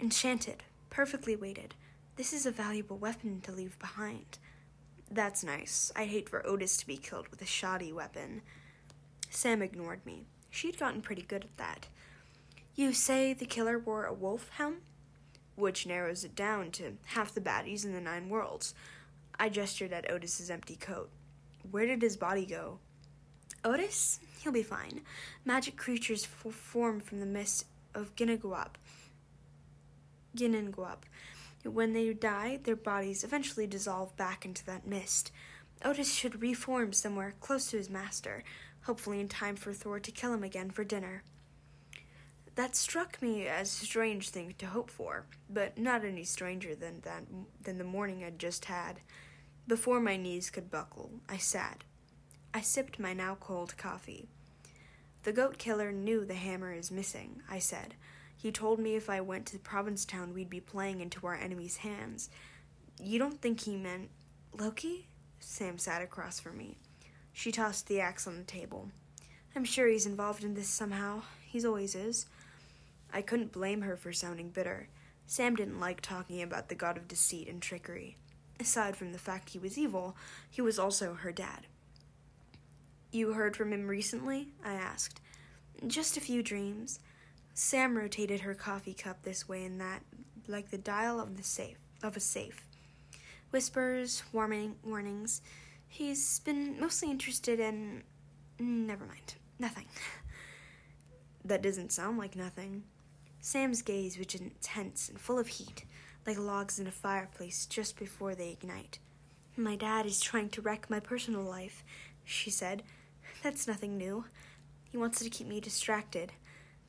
Enchanted, 0.00 0.62
perfectly 0.90 1.36
weighted. 1.36 1.74
This 2.16 2.32
is 2.32 2.46
a 2.46 2.50
valuable 2.50 2.98
weapon 2.98 3.40
to 3.42 3.52
leave 3.52 3.78
behind. 3.78 4.38
That's 5.10 5.44
nice. 5.44 5.92
I'd 5.94 6.08
hate 6.08 6.28
for 6.28 6.46
Otis 6.46 6.76
to 6.78 6.86
be 6.86 6.96
killed 6.96 7.28
with 7.28 7.42
a 7.42 7.46
shoddy 7.46 7.92
weapon. 7.92 8.42
Sam 9.30 9.62
ignored 9.62 10.04
me. 10.04 10.26
She'd 10.56 10.78
gotten 10.78 11.02
pretty 11.02 11.20
good 11.20 11.44
at 11.44 11.56
that. 11.58 11.88
You 12.74 12.94
say 12.94 13.34
the 13.34 13.44
killer 13.44 13.78
wore 13.78 14.06
a 14.06 14.14
wolf 14.14 14.48
helm? 14.54 14.76
Which 15.54 15.86
narrows 15.86 16.24
it 16.24 16.34
down 16.34 16.70
to 16.72 16.96
half 17.08 17.34
the 17.34 17.42
baddies 17.42 17.84
in 17.84 17.92
the 17.92 18.00
nine 18.00 18.30
worlds. 18.30 18.74
I 19.38 19.50
gestured 19.50 19.92
at 19.92 20.10
Otis's 20.10 20.48
empty 20.48 20.76
coat. 20.76 21.10
Where 21.70 21.84
did 21.84 22.00
his 22.00 22.16
body 22.16 22.46
go? 22.46 22.78
Otis? 23.66 24.18
He'll 24.40 24.50
be 24.50 24.62
fine. 24.62 25.02
Magic 25.44 25.76
creatures 25.76 26.24
form 26.24 27.00
from 27.00 27.20
the 27.20 27.26
mist 27.26 27.66
of 27.94 28.16
Ginniguap 28.16 28.76
Ginnungagap. 30.34 31.00
When 31.64 31.92
they 31.92 32.14
die, 32.14 32.60
their 32.62 32.76
bodies 32.76 33.24
eventually 33.24 33.66
dissolve 33.66 34.16
back 34.16 34.46
into 34.46 34.64
that 34.64 34.86
mist. 34.86 35.32
Otis 35.84 36.14
should 36.14 36.40
reform 36.40 36.94
somewhere 36.94 37.34
close 37.40 37.70
to 37.70 37.76
his 37.76 37.90
master, 37.90 38.42
hopefully 38.86 39.20
in 39.20 39.28
time 39.28 39.56
for 39.56 39.72
Thor 39.72 39.98
to 39.98 40.10
kill 40.10 40.32
him 40.32 40.44
again 40.44 40.70
for 40.70 40.84
dinner. 40.84 41.22
That 42.54 42.74
struck 42.74 43.20
me 43.20 43.46
as 43.46 43.68
a 43.68 43.84
strange 43.84 44.30
thing 44.30 44.54
to 44.58 44.66
hope 44.66 44.90
for, 44.90 45.26
but 45.50 45.76
not 45.76 46.04
any 46.04 46.24
stranger 46.24 46.74
than 46.74 47.00
that 47.02 47.24
than 47.62 47.78
the 47.78 47.84
morning 47.84 48.24
I'd 48.24 48.38
just 48.38 48.64
had. 48.66 49.00
Before 49.66 50.00
my 50.00 50.16
knees 50.16 50.48
could 50.48 50.70
buckle, 50.70 51.10
I 51.28 51.36
sat. 51.36 51.84
I 52.54 52.60
sipped 52.62 52.98
my 52.98 53.12
now 53.12 53.36
cold 53.38 53.76
coffee. 53.76 54.28
The 55.24 55.32
goat 55.32 55.58
killer 55.58 55.92
knew 55.92 56.24
the 56.24 56.34
hammer 56.34 56.72
is 56.72 56.90
missing, 56.90 57.42
I 57.50 57.58
said. 57.58 57.94
He 58.36 58.52
told 58.52 58.78
me 58.78 58.94
if 58.94 59.10
I 59.10 59.20
went 59.20 59.46
to 59.46 59.58
Provincetown, 59.58 60.32
we'd 60.32 60.48
be 60.48 60.60
playing 60.60 61.00
into 61.00 61.26
our 61.26 61.34
enemy's 61.34 61.78
hands. 61.78 62.30
You 63.02 63.18
don't 63.18 63.42
think 63.42 63.60
he 63.60 63.76
meant 63.76 64.10
Loki? 64.58 65.08
Sam 65.40 65.78
sat 65.78 66.00
across 66.00 66.38
from 66.38 66.56
me. 66.56 66.78
She 67.36 67.52
tossed 67.52 67.86
the 67.86 68.00
axe 68.00 68.26
on 68.26 68.38
the 68.38 68.44
table. 68.44 68.88
I'm 69.54 69.66
sure 69.66 69.86
he's 69.88 70.06
involved 70.06 70.42
in 70.42 70.54
this 70.54 70.70
somehow. 70.70 71.20
He's 71.44 71.66
always 71.66 71.94
is. 71.94 72.24
I 73.12 73.20
couldn't 73.20 73.52
blame 73.52 73.82
her 73.82 73.94
for 73.94 74.10
sounding 74.10 74.48
bitter. 74.48 74.88
Sam 75.26 75.54
didn't 75.54 75.78
like 75.78 76.00
talking 76.00 76.40
about 76.40 76.70
the 76.70 76.74
god 76.74 76.96
of 76.96 77.06
deceit 77.06 77.46
and 77.46 77.60
trickery. 77.60 78.16
Aside 78.58 78.96
from 78.96 79.12
the 79.12 79.18
fact 79.18 79.50
he 79.50 79.58
was 79.58 79.76
evil, 79.76 80.16
he 80.50 80.62
was 80.62 80.78
also 80.78 81.12
her 81.12 81.30
dad. 81.30 81.66
You 83.12 83.34
heard 83.34 83.54
from 83.54 83.70
him 83.70 83.86
recently? 83.86 84.48
I 84.64 84.72
asked. 84.72 85.20
Just 85.86 86.16
a 86.16 86.22
few 86.22 86.42
dreams. 86.42 87.00
Sam 87.52 87.98
rotated 87.98 88.40
her 88.40 88.54
coffee 88.54 88.94
cup 88.94 89.22
this 89.22 89.46
way 89.46 89.62
and 89.62 89.78
that, 89.78 90.00
like 90.48 90.70
the 90.70 90.78
dial 90.78 91.20
of 91.20 91.36
the 91.36 91.42
safe 91.42 91.76
of 92.02 92.16
a 92.16 92.20
safe. 92.20 92.66
Whispers, 93.50 94.22
warning 94.32 94.76
warnings. 94.82 95.42
He's 95.96 96.40
been 96.40 96.78
mostly 96.78 97.10
interested 97.10 97.58
in 97.58 98.02
mm, 98.60 98.86
never 98.86 99.06
mind. 99.06 99.36
Nothing. 99.58 99.86
that 101.46 101.62
doesn't 101.62 101.90
sound 101.90 102.18
like 102.18 102.36
nothing. 102.36 102.82
Sam's 103.40 103.80
gaze 103.80 104.18
was 104.18 104.34
intense 104.34 105.08
and 105.08 105.18
full 105.18 105.38
of 105.38 105.46
heat, 105.46 105.86
like 106.26 106.38
logs 106.38 106.78
in 106.78 106.86
a 106.86 106.90
fireplace 106.90 107.64
just 107.64 107.98
before 107.98 108.34
they 108.34 108.50
ignite. 108.50 108.98
My 109.56 109.74
dad 109.74 110.04
is 110.04 110.20
trying 110.20 110.50
to 110.50 110.60
wreck 110.60 110.90
my 110.90 111.00
personal 111.00 111.42
life, 111.42 111.82
she 112.26 112.50
said. 112.50 112.82
That's 113.42 113.66
nothing 113.66 113.96
new. 113.96 114.26
He 114.92 114.98
wants 114.98 115.20
to 115.20 115.30
keep 115.30 115.46
me 115.46 115.60
distracted. 115.60 116.30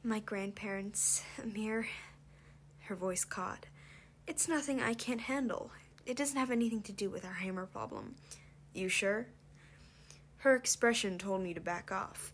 My 0.03 0.20
grandparents, 0.20 1.24
Amir. 1.41 1.88
Her 2.82 2.95
voice 2.95 3.24
caught. 3.24 3.68
It's 4.28 4.49
nothing 4.49 4.82
I 4.82 4.95
can't 4.95 5.22
handle. 5.22 5.72
It 6.05 6.18
doesn't 6.18 6.38
have 6.38 6.51
anything 6.51 6.82
to 6.82 6.91
do 6.91 7.10
with 7.10 7.24
our 7.24 7.36
hammer 7.36 7.68
problem. 7.68 8.16
You 8.78 8.90
sure? 8.90 9.26
Her 10.38 10.56
expression 10.56 11.18
told 11.18 11.42
me 11.42 11.54
to 11.56 11.60
back 11.60 11.92
off. 11.92 12.32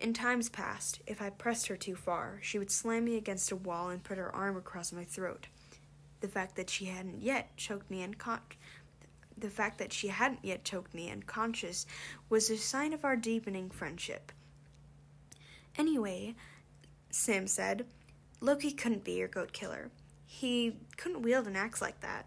In 0.00 0.14
times 0.14 0.48
past, 0.48 1.00
if 1.06 1.20
I 1.20 1.28
pressed 1.28 1.66
her 1.66 1.76
too 1.76 1.94
far, 1.94 2.38
she 2.40 2.58
would 2.58 2.70
slam 2.70 3.04
me 3.04 3.16
against 3.16 3.52
a 3.52 3.56
wall 3.56 3.90
and 3.90 4.02
put 4.02 4.16
her 4.16 4.34
arm 4.34 4.56
across 4.56 4.90
my 4.90 5.04
throat. 5.04 5.48
The 6.20 6.28
fact 6.28 6.56
that 6.56 6.70
she 6.70 6.86
hadn't 6.86 7.20
yet 7.20 7.56
choked 7.58 7.90
me 7.90 8.02
unconscious 8.02 8.56
the 9.36 9.50
fact 9.50 9.78
that 9.78 9.92
she 9.92 10.08
hadn't 10.08 10.44
yet 10.44 10.64
choked 10.64 10.94
me 10.94 11.10
unconscious 11.10 11.84
was 12.28 12.48
a 12.48 12.56
sign 12.56 12.92
of 12.92 13.04
our 13.04 13.16
deepening 13.16 13.70
friendship. 13.70 14.30
Anyway, 15.76 16.36
Sam 17.10 17.46
said, 17.46 17.86
Loki 18.40 18.70
couldn't 18.70 19.04
be 19.04 19.12
your 19.12 19.28
goat 19.28 19.52
killer. 19.52 19.90
He 20.24 20.76
couldn't 20.96 21.22
wield 21.22 21.46
an 21.48 21.56
axe 21.56 21.82
like 21.82 22.00
that. 22.00 22.26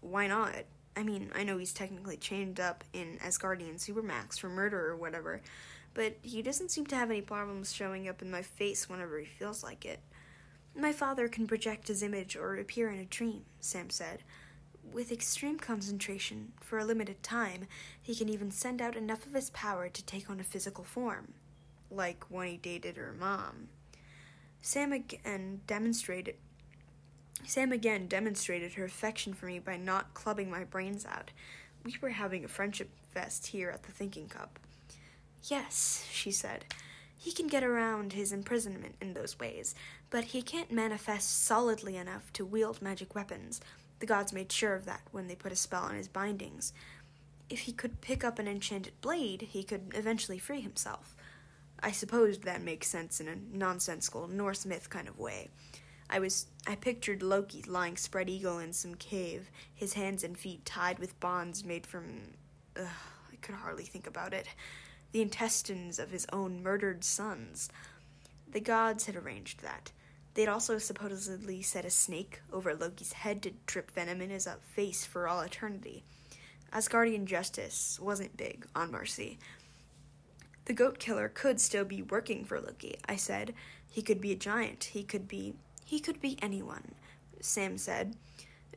Why 0.00 0.26
not? 0.26 0.64
I 0.96 1.02
mean, 1.02 1.30
I 1.34 1.44
know 1.44 1.58
he's 1.58 1.72
technically 1.72 2.16
chained 2.16 2.60
up 2.60 2.84
in 2.92 3.18
Asgardian 3.24 3.76
Supermax 3.76 4.38
for 4.38 4.48
murder 4.48 4.88
or 4.88 4.96
whatever, 4.96 5.40
but 5.94 6.16
he 6.22 6.42
doesn't 6.42 6.70
seem 6.70 6.86
to 6.86 6.96
have 6.96 7.10
any 7.10 7.22
problems 7.22 7.72
showing 7.72 8.08
up 8.08 8.22
in 8.22 8.30
my 8.30 8.42
face 8.42 8.88
whenever 8.88 9.18
he 9.18 9.26
feels 9.26 9.62
like 9.62 9.84
it. 9.84 10.00
My 10.76 10.92
father 10.92 11.28
can 11.28 11.46
project 11.46 11.88
his 11.88 12.02
image 12.02 12.36
or 12.36 12.56
appear 12.56 12.90
in 12.90 12.98
a 12.98 13.04
dream, 13.04 13.44
Sam 13.60 13.90
said. 13.90 14.22
With 14.92 15.12
extreme 15.12 15.58
concentration, 15.58 16.52
for 16.60 16.78
a 16.78 16.84
limited 16.84 17.22
time, 17.22 17.66
he 18.00 18.14
can 18.14 18.28
even 18.28 18.50
send 18.50 18.80
out 18.80 18.96
enough 18.96 19.26
of 19.26 19.34
his 19.34 19.50
power 19.50 19.88
to 19.88 20.04
take 20.04 20.28
on 20.30 20.40
a 20.40 20.44
physical 20.44 20.84
form. 20.84 21.34
Like 21.90 22.24
when 22.28 22.48
he 22.48 22.56
dated 22.56 22.96
her 22.96 23.14
mom. 23.18 23.68
Sam 24.62 24.92
again 24.92 25.60
demonstrated 25.66 26.36
Sam 27.46 27.72
again 27.72 28.06
demonstrated 28.06 28.74
her 28.74 28.84
affection 28.84 29.34
for 29.34 29.46
me 29.46 29.58
by 29.58 29.76
not 29.76 30.14
clubbing 30.14 30.50
my 30.50 30.64
brains 30.64 31.04
out. 31.04 31.30
We 31.84 31.96
were 32.00 32.10
having 32.10 32.44
a 32.44 32.48
friendship 32.48 32.90
fest 33.12 33.48
here 33.48 33.70
at 33.70 33.82
the 33.82 33.92
Thinking 33.92 34.28
Cup. 34.28 34.58
Yes, 35.44 36.06
she 36.10 36.30
said. 36.30 36.66
He 37.16 37.32
can 37.32 37.48
get 37.48 37.64
around 37.64 38.12
his 38.12 38.32
imprisonment 38.32 38.94
in 39.00 39.14
those 39.14 39.38
ways, 39.38 39.74
but 40.08 40.24
he 40.24 40.42
can't 40.42 40.72
manifest 40.72 41.44
solidly 41.44 41.96
enough 41.96 42.32
to 42.34 42.44
wield 42.44 42.80
magic 42.80 43.14
weapons. 43.14 43.60
The 43.98 44.06
gods 44.06 44.32
made 44.32 44.50
sure 44.50 44.74
of 44.74 44.86
that 44.86 45.02
when 45.12 45.28
they 45.28 45.34
put 45.34 45.52
a 45.52 45.56
spell 45.56 45.82
on 45.82 45.96
his 45.96 46.08
bindings. 46.08 46.72
If 47.50 47.60
he 47.60 47.72
could 47.72 48.00
pick 48.00 48.24
up 48.24 48.38
an 48.38 48.48
enchanted 48.48 49.00
blade, 49.00 49.48
he 49.50 49.62
could 49.62 49.92
eventually 49.94 50.38
free 50.38 50.60
himself. 50.60 51.14
I 51.82 51.90
suppose 51.92 52.38
that 52.38 52.62
makes 52.62 52.88
sense 52.88 53.20
in 53.20 53.28
a 53.28 53.36
nonsensical 53.56 54.28
Norse 54.28 54.64
myth 54.64 54.88
kind 54.88 55.08
of 55.08 55.18
way. 55.18 55.48
I 56.10 56.18
was 56.18 56.46
I 56.66 56.74
pictured 56.74 57.22
Loki 57.22 57.62
lying 57.62 57.96
spread 57.96 58.28
eagle 58.28 58.58
in 58.58 58.72
some 58.72 58.96
cave, 58.96 59.50
his 59.72 59.94
hands 59.94 60.24
and 60.24 60.36
feet 60.36 60.64
tied 60.64 60.98
with 60.98 61.18
bonds 61.20 61.64
made 61.64 61.86
from 61.86 62.32
ugh, 62.76 62.86
I 63.32 63.36
could 63.36 63.54
hardly 63.54 63.84
think 63.84 64.06
about 64.06 64.34
it. 64.34 64.48
The 65.12 65.22
intestines 65.22 65.98
of 65.98 66.10
his 66.10 66.26
own 66.32 66.62
murdered 66.62 67.04
sons. 67.04 67.68
The 68.50 68.60
gods 68.60 69.06
had 69.06 69.16
arranged 69.16 69.62
that. 69.62 69.92
They'd 70.34 70.48
also 70.48 70.78
supposedly 70.78 71.62
set 71.62 71.84
a 71.84 71.90
snake 71.90 72.40
over 72.52 72.74
Loki's 72.74 73.12
head 73.12 73.42
to 73.42 73.52
drip 73.66 73.90
venom 73.92 74.20
in 74.20 74.30
his 74.30 74.46
uh, 74.46 74.56
face 74.62 75.04
for 75.04 75.26
all 75.28 75.40
eternity. 75.40 76.04
Asgardian 76.72 77.24
justice 77.24 77.98
wasn't 78.00 78.36
big 78.36 78.66
on 78.74 78.92
mercy. 78.92 79.38
The 80.66 80.72
goat 80.72 80.98
killer 81.00 81.28
could 81.28 81.60
still 81.60 81.84
be 81.84 82.02
working 82.02 82.44
for 82.44 82.60
Loki, 82.60 82.96
I 83.08 83.16
said. 83.16 83.54
He 83.90 84.02
could 84.02 84.20
be 84.20 84.30
a 84.30 84.36
giant. 84.36 84.84
He 84.84 85.02
could 85.02 85.26
be. 85.26 85.54
He 85.90 85.98
could 85.98 86.20
be 86.20 86.38
anyone, 86.40 86.94
Sam 87.40 87.76
said. 87.76 88.14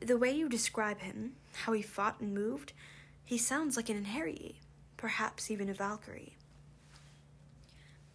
The 0.01 0.17
way 0.17 0.31
you 0.31 0.49
describe 0.49 1.01
him, 1.01 1.33
how 1.53 1.73
he 1.73 1.83
fought 1.83 2.19
and 2.19 2.33
moved, 2.33 2.73
he 3.23 3.37
sounds 3.37 3.77
like 3.77 3.87
an 3.87 4.03
Einherji, 4.03 4.55
perhaps 4.97 5.51
even 5.51 5.69
a 5.69 5.75
Valkyrie. 5.75 6.37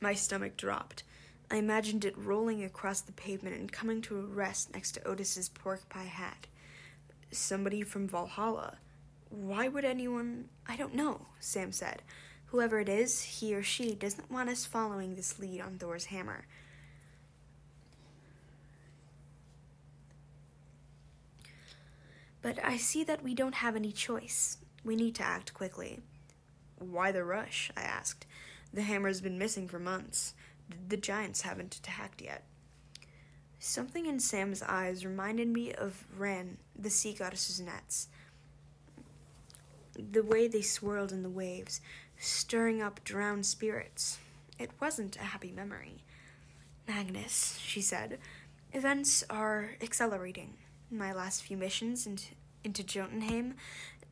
My 0.01 0.15
stomach 0.15 0.57
dropped. 0.57 1.05
I 1.49 1.59
imagined 1.59 2.05
it 2.05 2.19
rolling 2.19 2.65
across 2.65 3.01
the 3.01 3.13
pavement 3.13 3.55
and 3.55 3.71
coming 3.71 4.03
to 4.03 4.19
a 4.19 4.23
rest 4.23 4.75
next 4.75 4.91
to 4.95 5.07
Otis's 5.07 5.49
pork 5.49 5.89
pie 5.89 6.03
hat. 6.03 6.49
Somebody 7.31 7.83
from 7.83 8.09
Valhalla. 8.09 8.79
Why 9.31 9.69
would 9.69 9.85
anyone? 9.85 10.49
I 10.67 10.75
don't 10.75 10.97
know, 10.97 11.27
Sam 11.39 11.71
said. 11.71 12.03
Whoever 12.47 12.81
it 12.81 12.89
is, 12.89 13.23
he 13.23 13.55
or 13.55 13.63
she 13.63 13.95
doesn't 13.95 14.29
want 14.29 14.51
us 14.51 14.67
following 14.67 15.15
this 15.15 15.39
lead 15.39 15.61
on 15.61 15.79
Thor's 15.79 16.07
hammer. 16.07 16.47
But 22.43 22.59
I 22.65 22.77
see 22.77 23.05
that 23.05 23.23
we 23.23 23.35
don't 23.35 23.57
have 23.57 23.77
any 23.77 23.93
choice. 23.93 24.59
We 24.85 24.97
need 24.97 25.15
to 25.17 25.25
act 25.25 25.55
quickly. 25.55 26.01
Why 26.79 27.13
the 27.13 27.25
rush? 27.25 27.71
I 27.77 27.83
asked. 27.83 28.27
The 28.73 28.83
hammer's 28.83 29.21
been 29.21 29.39
missing 29.39 29.67
for 29.67 29.79
months. 29.79 30.35
The 30.89 30.97
giants 30.97 31.43
haven't 31.43 31.77
attacked 31.77 32.23
yet. 32.23 32.45
Something 33.59 34.07
in 34.07 34.21
Sam's 34.21 34.63
eyes 34.63 35.05
reminded 35.05 35.49
me 35.49 35.73
of 35.73 36.05
Ran, 36.17 36.59
the 36.79 36.91
sea 36.91 37.13
goddess's 37.13 37.61
nets. 37.61 38.09
The 39.95 40.23
way 40.23 40.47
they 40.47 40.63
swirled 40.63 41.11
in 41.11 41.25
the 41.25 41.29
waves, 41.29 41.81
stirring 42.19 42.81
up 42.81 43.03
drowned 43.03 43.47
spirits. 43.47 44.19
It 44.59 44.71
wasn't 44.81 45.17
a 45.17 45.25
happy 45.25 45.51
memory. 45.51 46.05
Magnus, 46.87 47.59
she 47.61 47.81
said, 47.81 48.19
events 48.73 49.25
are 49.29 49.71
accelerating. 49.81 50.55
My 50.91 51.13
last 51.13 51.43
few 51.43 51.57
missions 51.57 52.07
into, 52.07 52.35
into 52.65 52.83
Jotunheim, 52.83 53.55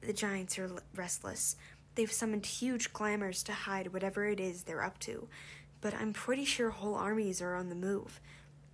the 0.00 0.12
giants 0.12 0.58
are 0.58 0.70
restless. 0.94 1.56
They've 1.94 2.12
summoned 2.12 2.44
huge 2.44 2.92
glamours 2.92 3.42
to 3.44 3.52
hide 3.52 3.92
whatever 3.92 4.26
it 4.26 4.40
is 4.40 4.62
they're 4.64 4.84
up 4.84 4.98
to 5.00 5.28
but 5.80 5.94
I'm 5.94 6.12
pretty 6.12 6.44
sure 6.44 6.70
whole 6.70 6.94
armies 6.94 7.40
are 7.40 7.54
on 7.54 7.68
the 7.68 7.74
move. 7.74 8.20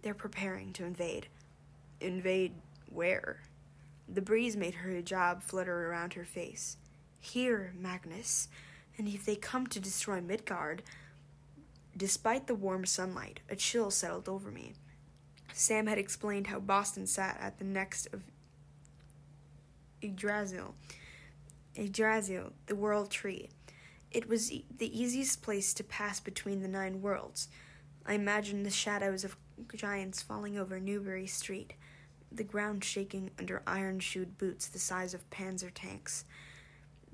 They're 0.03 0.15
preparing 0.15 0.73
to 0.75 0.85
invade. 0.85 1.29
Invade 2.01 2.55
where? 2.91 3.41
The 4.09 4.23
breeze 4.23 4.57
made 4.57 4.77
her 4.77 4.91
hijab 4.91 5.43
flutter 5.43 5.89
around 5.89 6.15
her 6.15 6.25
face. 6.25 6.77
Here, 7.21 7.75
Magnus. 7.79 8.49
And 8.99 9.09
if 9.09 9.25
they 9.25 9.37
come 9.37 9.67
to 9.67 9.81
destroy 9.81 10.21
Midgard. 10.21 10.83
Despite 11.97 12.47
the 12.47 12.55
warm 12.55 12.87
sunlight, 12.87 13.41
a 13.51 13.57
chill 13.57 13.91
settled 13.91 14.29
over 14.29 14.51
me. 14.51 14.73
Sam 15.53 15.87
had 15.87 15.99
explained 15.99 16.49
how 16.49 16.61
Boston 16.61 17.07
sat 17.07 17.39
at 17.41 17.59
the 17.59 17.65
next 17.65 18.07
of 18.13 18.23
Yggdrasil, 20.03 20.75
Yggdrasil, 21.77 22.53
the 22.67 22.75
world 22.75 23.11
tree. 23.11 23.49
It 24.11 24.29
was 24.29 24.51
e- 24.51 24.65
the 24.77 25.01
easiest 25.01 25.43
place 25.43 25.73
to 25.75 25.85
pass 25.85 26.21
between 26.21 26.61
the 26.61 26.69
nine 26.69 27.01
worlds. 27.01 27.49
I 28.05 28.15
imagined 28.15 28.67
the 28.67 28.71
shadows 28.71 29.25
of 29.25 29.37
giants 29.75 30.21
falling 30.21 30.59
over 30.59 30.81
Newbury 30.81 31.27
Street, 31.27 31.75
the 32.31 32.45
ground 32.45 32.83
shaking 32.83 33.31
under 33.39 33.63
iron 33.67 34.01
shoed 34.01 34.39
boots 34.39 34.67
the 34.67 34.79
size 34.79 35.15
of 35.15 35.29
panzer 35.31 35.71
tanks. 35.73 36.25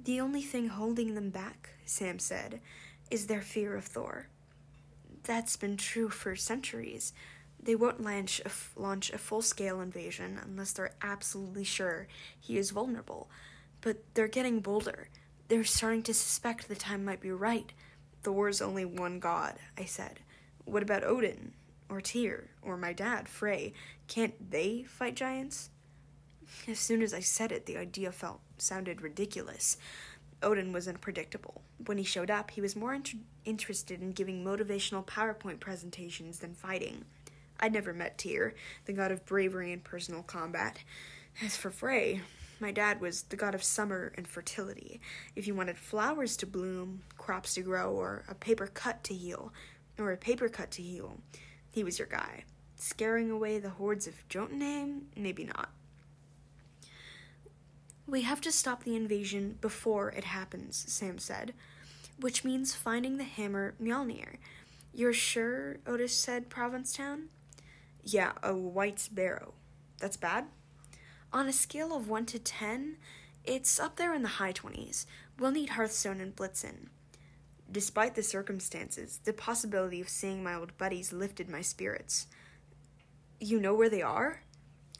The 0.02 0.20
only 0.20 0.42
thing 0.42 0.68
holding 0.68 1.14
them 1.14 1.30
back, 1.30 1.70
Sam 1.84 2.18
said, 2.18 2.60
is 3.10 3.26
their 3.26 3.42
fear 3.42 3.76
of 3.76 3.84
Thor. 3.84 4.28
That's 5.24 5.56
been 5.56 5.76
true 5.76 6.08
for 6.08 6.36
centuries. 6.36 7.12
They 7.60 7.74
won't 7.74 8.02
launch 8.02 8.40
a, 8.44 8.50
launch 8.80 9.10
a 9.10 9.18
full 9.18 9.42
scale 9.42 9.80
invasion 9.80 10.38
unless 10.42 10.72
they're 10.72 10.94
absolutely 11.02 11.64
sure 11.64 12.06
he 12.38 12.56
is 12.56 12.70
vulnerable. 12.70 13.28
But 13.80 14.02
they're 14.14 14.28
getting 14.28 14.60
bolder. 14.60 15.08
They're 15.48 15.64
starting 15.64 16.02
to 16.04 16.14
suspect 16.14 16.68
the 16.68 16.76
time 16.76 17.04
might 17.04 17.20
be 17.20 17.30
right. 17.30 17.72
Thor's 18.22 18.60
only 18.60 18.84
one 18.84 19.18
god, 19.18 19.56
I 19.76 19.84
said. 19.84 20.20
What 20.64 20.82
about 20.82 21.04
Odin? 21.04 21.52
Or 21.88 22.00
Tyr? 22.00 22.50
Or 22.62 22.76
my 22.76 22.92
dad, 22.92 23.28
Frey? 23.28 23.72
Can't 24.06 24.50
they 24.50 24.82
fight 24.82 25.14
giants? 25.14 25.70
As 26.66 26.78
soon 26.78 27.02
as 27.02 27.14
I 27.14 27.20
said 27.20 27.52
it, 27.52 27.66
the 27.66 27.76
idea 27.76 28.12
felt 28.12 28.40
sounded 28.58 29.02
ridiculous. 29.02 29.76
Odin 30.42 30.72
was 30.72 30.88
unpredictable. 30.88 31.62
When 31.86 31.98
he 31.98 32.04
showed 32.04 32.30
up, 32.30 32.50
he 32.50 32.60
was 32.60 32.76
more 32.76 32.94
inter- 32.94 33.18
interested 33.44 34.02
in 34.02 34.12
giving 34.12 34.44
motivational 34.44 35.06
PowerPoint 35.06 35.60
presentations 35.60 36.38
than 36.38 36.54
fighting. 36.54 37.04
I'd 37.60 37.72
never 37.72 37.92
met 37.92 38.18
Tyr, 38.18 38.54
the 38.84 38.92
god 38.92 39.10
of 39.10 39.26
bravery 39.26 39.72
and 39.72 39.82
personal 39.82 40.22
combat. 40.22 40.78
As 41.42 41.56
for 41.56 41.70
Frey, 41.70 42.22
my 42.60 42.72
dad 42.72 43.00
was 43.00 43.22
the 43.22 43.36
god 43.36 43.54
of 43.54 43.62
summer 43.62 44.12
and 44.16 44.26
fertility. 44.26 45.00
If 45.36 45.46
you 45.46 45.54
wanted 45.54 45.76
flowers 45.76 46.36
to 46.38 46.46
bloom, 46.46 47.02
crops 47.16 47.54
to 47.54 47.62
grow, 47.62 47.92
or 47.92 48.24
a 48.28 48.34
paper 48.34 48.66
cut 48.66 49.04
to 49.04 49.14
heal, 49.14 49.52
or 49.98 50.12
a 50.12 50.16
paper 50.16 50.48
cut 50.48 50.70
to 50.72 50.82
heal, 50.82 51.20
he 51.70 51.84
was 51.84 51.98
your 51.98 52.08
guy. 52.08 52.44
Scaring 52.76 53.30
away 53.30 53.58
the 53.58 53.70
hordes 53.70 54.06
of 54.06 54.28
Jotunheim? 54.28 55.08
Maybe 55.16 55.44
not. 55.44 55.70
We 58.06 58.22
have 58.22 58.40
to 58.42 58.52
stop 58.52 58.84
the 58.84 58.96
invasion 58.96 59.58
before 59.60 60.10
it 60.10 60.24
happens, 60.24 60.84
Sam 60.88 61.18
said, 61.18 61.52
which 62.18 62.44
means 62.44 62.74
finding 62.74 63.18
the 63.18 63.24
hammer 63.24 63.74
Mjolnir. 63.80 64.36
You're 64.94 65.12
sure 65.12 65.76
Otis 65.86 66.16
said 66.16 66.48
Provincetown? 66.48 67.28
Yeah, 68.02 68.32
a 68.42 68.54
wight's 68.54 69.08
barrow. 69.08 69.54
That's 69.98 70.16
bad? 70.16 70.46
On 71.32 71.46
a 71.46 71.52
scale 71.52 71.94
of 71.94 72.08
1 72.08 72.26
to 72.26 72.38
10, 72.38 72.96
it's 73.44 73.78
up 73.78 73.96
there 73.96 74.14
in 74.14 74.22
the 74.22 74.28
high 74.28 74.52
20s. 74.52 75.06
We'll 75.38 75.50
need 75.50 75.70
Hearthstone 75.70 76.20
and 76.20 76.34
Blitzen. 76.34 76.88
Despite 77.70 78.14
the 78.14 78.22
circumstances, 78.22 79.20
the 79.24 79.32
possibility 79.32 80.00
of 80.00 80.08
seeing 80.08 80.42
my 80.42 80.54
old 80.54 80.76
buddies 80.78 81.12
lifted 81.12 81.50
my 81.50 81.60
spirits. 81.60 82.26
You 83.40 83.60
know 83.60 83.74
where 83.74 83.90
they 83.90 84.02
are? 84.02 84.42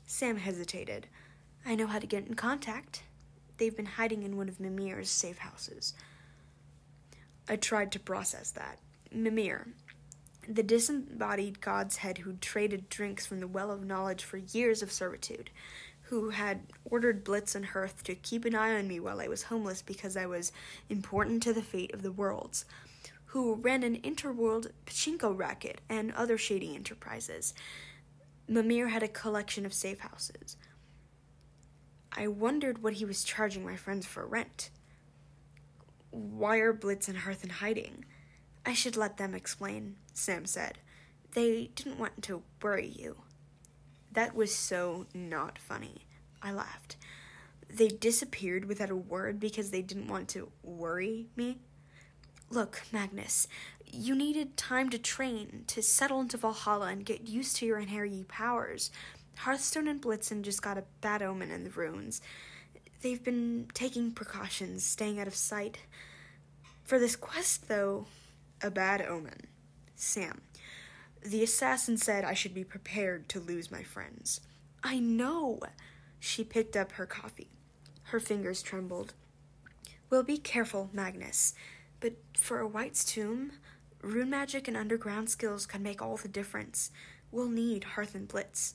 Sam 0.07 0.37
hesitated. 0.37 1.07
I 1.65 1.75
know 1.75 1.87
how 1.87 1.99
to 1.99 2.07
get 2.07 2.27
in 2.27 2.35
contact. 2.35 3.03
They've 3.57 3.77
been 3.77 3.87
hiding 3.87 4.23
in 4.23 4.37
one 4.37 4.49
of 4.49 4.61
Mimir's 4.61 5.11
safe 5.11 5.39
houses. 5.39 5.95
I 7.49 7.57
tried 7.57 7.91
to 7.93 8.01
process 8.01 8.51
that. 8.53 8.79
Mimir, 9.11 9.69
the 10.49 10.63
disembodied 10.63 11.61
god's 11.61 11.99
head 11.99 12.19
who 12.19 12.33
traded 12.35 12.89
drinks 12.89 13.27
from 13.27 13.41
the 13.41 13.47
well 13.47 13.71
of 13.71 13.85
knowledge 13.85 14.25
for 14.25 14.39
years 14.39 14.83
of 14.83 14.91
servitude, 14.91 15.51
who 16.03 16.31
had 16.31 16.61
ordered 16.87 17.23
Blitz 17.23 17.55
and 17.55 17.67
Hearth 17.67 18.03
to 18.05 18.15
keep 18.15 18.47
an 18.47 18.55
eye 18.55 18.75
on 18.75 18.89
me 18.89 18.99
while 18.99 19.21
I 19.21 19.29
was 19.29 19.43
homeless 19.45 19.83
because 19.83 20.17
I 20.17 20.25
was 20.25 20.53
important 20.89 21.43
to 21.43 21.53
the 21.53 21.63
fate 21.63 21.93
of 21.93 22.03
the 22.03 22.13
worlds, 22.13 22.65
who 23.27 23.57
ran 23.57 23.83
an 23.83 24.01
interworld 24.01 24.71
pachinko 24.87 25.37
racket 25.37 25.83
and 25.89 26.13
other 26.13 26.39
shady 26.39 26.75
enterprises. 26.75 27.53
Mimir 28.49 28.89
had 28.89 29.03
a 29.03 29.09
collection 29.09 29.67
of 29.67 29.75
safe 29.75 30.01
houses. 30.01 30.57
I 32.11 32.27
wondered 32.27 32.83
what 32.83 32.95
he 32.95 33.05
was 33.05 33.23
charging 33.23 33.67
my 33.67 33.77
friends 33.77 34.07
for 34.07 34.27
rent. 34.27 34.71
Why 36.11 36.57
are 36.57 36.73
Blitz 36.73 37.07
and 37.07 37.19
Hearth 37.19 37.45
in 37.45 37.51
hiding? 37.51 38.07
I 38.69 38.75
should 38.75 38.99
let 38.99 39.17
them 39.17 39.35
explain, 39.35 39.97
Sam 40.13 40.45
said. 40.45 40.77
They 41.33 41.71
didn't 41.75 41.99
want 41.99 42.23
to 42.25 42.43
worry 42.63 42.87
you. 42.87 43.17
That 44.13 44.35
was 44.35 44.55
so 44.55 45.07
not 45.15 45.59
funny. 45.59 46.03
I 46.43 46.53
laughed. 46.53 46.97
They 47.71 47.89
disappeared 47.89 48.67
without 48.67 48.91
a 48.91 48.95
word 48.95 49.41
because 49.41 49.71
they 49.71 49.81
didn't 49.81 50.09
want 50.09 50.29
to 50.29 50.53
worry 50.63 51.29
me. 51.35 51.61
Look, 52.51 52.83
Magnus, 52.93 53.49
you 53.87 54.15
needed 54.15 54.59
time 54.59 54.91
to 54.91 54.99
train, 54.99 55.65
to 55.69 55.81
settle 55.81 56.21
into 56.21 56.37
Valhalla 56.37 56.89
and 56.89 57.07
get 57.07 57.27
used 57.27 57.57
to 57.57 57.67
your 57.67 57.79
inherited 57.79 58.29
powers. 58.29 58.91
Hearthstone 59.39 59.89
and 59.89 60.03
Blitzen 60.03 60.43
just 60.43 60.61
got 60.61 60.77
a 60.77 60.85
bad 61.01 61.23
omen 61.23 61.51
in 61.51 61.65
the 61.65 61.71
ruins. 61.71 62.21
They've 63.01 63.25
been 63.25 63.69
taking 63.73 64.11
precautions, 64.11 64.85
staying 64.85 65.19
out 65.19 65.27
of 65.27 65.35
sight. 65.35 65.79
For 66.85 66.99
this 66.99 67.17
quest, 67.17 67.69
though, 67.69 68.07
a 68.63 68.71
bad 68.71 69.03
omen. 69.03 69.47
Sam, 69.95 70.43
the 71.23 71.43
assassin 71.43 71.97
said 71.97 72.25
I 72.25 72.35
should 72.35 72.55
be 72.55 72.65
prepared 72.65 73.29
to 73.31 73.41
lose 73.41 73.71
my 73.71 73.83
friends. 73.83 74.41
I 74.83 74.99
know. 74.99 75.61
She 76.21 76.45
picked 76.45 76.77
up 76.77 76.93
her 76.93 77.07
coffee. 77.07 77.51
Her 78.05 78.21
fingers 78.21 78.63
trembled. 78.63 79.15
We'll 80.11 80.23
be 80.23 80.39
careful, 80.39 80.91
Magnus. 80.93 81.55
But 82.01 82.15
for 82.37 82.61
a 82.61 82.67
wight's 82.67 83.05
tomb, 83.05 83.53
rune 84.03 84.31
magic 84.31 84.69
and 84.69 84.77
underground 84.77 85.29
skills 85.29 85.67
can 85.67 85.83
make 85.83 86.01
all 86.01 86.17
the 86.17 86.29
difference. 86.29 86.91
We'll 87.31 87.49
need 87.49 87.85
Hearth 87.85 88.15
and 88.15 88.27
Blitz. 88.27 88.75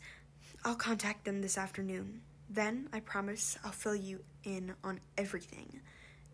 I'll 0.63 0.75
contact 0.75 1.25
them 1.25 1.41
this 1.41 1.57
afternoon. 1.57 2.21
Then, 2.49 2.89
I 2.93 2.99
promise, 2.99 3.57
I'll 3.63 3.71
fill 3.71 3.95
you 3.95 4.19
in 4.43 4.75
on 4.83 4.99
everything. 5.17 5.81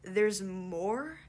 There's 0.03 0.41
more? 0.41 1.19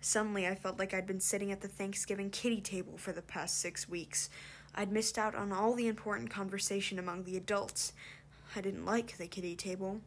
Suddenly, 0.00 0.46
I 0.46 0.54
felt 0.54 0.78
like 0.78 0.94
I'd 0.94 1.06
been 1.06 1.20
sitting 1.20 1.52
at 1.52 1.60
the 1.60 1.68
Thanksgiving 1.68 2.30
kitty 2.30 2.60
table 2.60 2.96
for 2.96 3.12
the 3.12 3.22
past 3.22 3.58
six 3.58 3.88
weeks. 3.88 4.30
I'd 4.74 4.92
missed 4.92 5.18
out 5.18 5.34
on 5.34 5.52
all 5.52 5.74
the 5.74 5.88
important 5.88 6.30
conversation 6.30 6.98
among 6.98 7.24
the 7.24 7.36
adults. 7.36 7.92
I 8.56 8.62
didn't 8.62 8.86
like 8.86 9.18
the 9.18 9.26
kitty 9.26 9.56
table. 9.56 10.00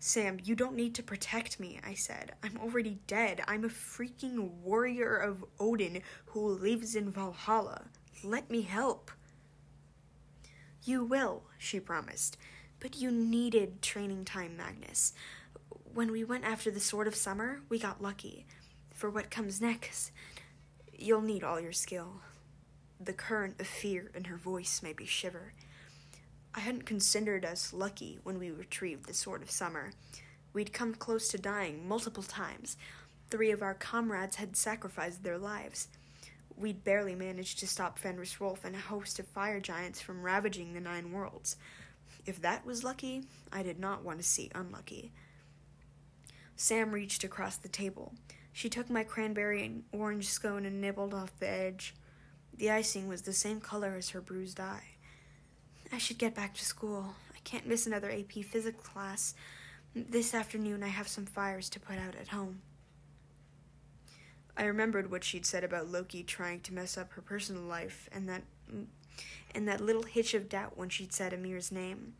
Sam, 0.00 0.38
you 0.42 0.54
don't 0.54 0.76
need 0.76 0.94
to 0.96 1.02
protect 1.02 1.60
me, 1.60 1.80
I 1.84 1.94
said. 1.94 2.32
I'm 2.42 2.58
already 2.58 2.98
dead. 3.06 3.42
I'm 3.46 3.64
a 3.64 3.68
freaking 3.68 4.50
warrior 4.62 5.16
of 5.16 5.44
Odin 5.60 6.02
who 6.26 6.48
lives 6.48 6.94
in 6.94 7.10
Valhalla. 7.10 7.86
Let 8.24 8.50
me 8.50 8.62
help. 8.62 9.10
You 10.84 11.04
will, 11.04 11.44
she 11.56 11.78
promised. 11.78 12.36
But 12.80 12.96
you 12.96 13.10
needed 13.10 13.82
training 13.82 14.24
time, 14.24 14.56
Magnus. 14.56 15.12
When 15.92 16.12
we 16.12 16.22
went 16.24 16.44
after 16.44 16.70
the 16.70 16.80
Sword 16.80 17.08
of 17.08 17.16
Summer, 17.16 17.60
we 17.68 17.78
got 17.78 18.02
lucky 18.02 18.46
for 18.98 19.08
what 19.08 19.30
comes 19.30 19.60
next. 19.60 20.10
You'll 20.92 21.22
need 21.22 21.44
all 21.44 21.60
your 21.60 21.72
skill. 21.72 22.20
The 23.00 23.12
current 23.12 23.60
of 23.60 23.68
fear 23.68 24.10
in 24.12 24.24
her 24.24 24.36
voice 24.36 24.82
made 24.82 24.98
me 24.98 25.06
shiver. 25.06 25.52
I 26.52 26.60
hadn't 26.60 26.84
considered 26.84 27.44
us 27.44 27.72
lucky 27.72 28.18
when 28.24 28.40
we 28.40 28.50
retrieved 28.50 29.06
the 29.06 29.14
Sword 29.14 29.40
of 29.40 29.52
Summer. 29.52 29.92
We'd 30.52 30.72
come 30.72 30.94
close 30.94 31.28
to 31.28 31.38
dying 31.38 31.86
multiple 31.86 32.24
times. 32.24 32.76
Three 33.30 33.52
of 33.52 33.62
our 33.62 33.74
comrades 33.74 34.36
had 34.36 34.56
sacrificed 34.56 35.22
their 35.22 35.38
lives. 35.38 35.86
We'd 36.56 36.82
barely 36.82 37.14
managed 37.14 37.60
to 37.60 37.68
stop 37.68 38.00
Fenris 38.00 38.40
Wolf 38.40 38.64
and 38.64 38.74
a 38.74 38.80
host 38.80 39.20
of 39.20 39.28
fire 39.28 39.60
giants 39.60 40.00
from 40.00 40.24
ravaging 40.24 40.72
the 40.72 40.80
Nine 40.80 41.12
Worlds. 41.12 41.56
If 42.26 42.42
that 42.42 42.66
was 42.66 42.82
lucky, 42.82 43.22
I 43.52 43.62
did 43.62 43.78
not 43.78 44.02
want 44.02 44.18
to 44.18 44.24
see 44.24 44.50
unlucky. 44.56 45.12
Sam 46.56 46.90
reached 46.90 47.22
across 47.22 47.56
the 47.56 47.68
table. 47.68 48.12
She 48.58 48.68
took 48.68 48.90
my 48.90 49.04
cranberry 49.04 49.64
and 49.64 49.84
orange 49.92 50.28
scone 50.28 50.66
and 50.66 50.80
nibbled 50.80 51.14
off 51.14 51.30
the 51.38 51.48
edge. 51.48 51.94
The 52.52 52.72
icing 52.72 53.06
was 53.06 53.22
the 53.22 53.32
same 53.32 53.60
color 53.60 53.94
as 53.96 54.08
her 54.08 54.20
bruised 54.20 54.58
eye. 54.58 54.96
I 55.92 55.98
should 55.98 56.18
get 56.18 56.34
back 56.34 56.54
to 56.54 56.64
school. 56.64 57.14
I 57.32 57.38
can't 57.44 57.68
miss 57.68 57.86
another 57.86 58.10
AP 58.10 58.42
physics 58.44 58.84
class. 58.84 59.36
This 59.94 60.34
afternoon 60.34 60.82
I 60.82 60.88
have 60.88 61.06
some 61.06 61.24
fires 61.24 61.70
to 61.70 61.78
put 61.78 61.98
out 61.98 62.16
at 62.16 62.26
home. 62.26 62.62
I 64.56 64.64
remembered 64.64 65.08
what 65.08 65.22
she'd 65.22 65.46
said 65.46 65.62
about 65.62 65.92
Loki 65.92 66.24
trying 66.24 66.58
to 66.62 66.74
mess 66.74 66.98
up 66.98 67.12
her 67.12 67.22
personal 67.22 67.62
life 67.62 68.08
and 68.10 68.28
that 68.28 68.42
and 69.54 69.68
that 69.68 69.80
little 69.80 70.02
hitch 70.02 70.34
of 70.34 70.48
doubt 70.48 70.76
when 70.76 70.88
she'd 70.88 71.12
said 71.12 71.32
Amir's 71.32 71.70
name. 71.70 72.14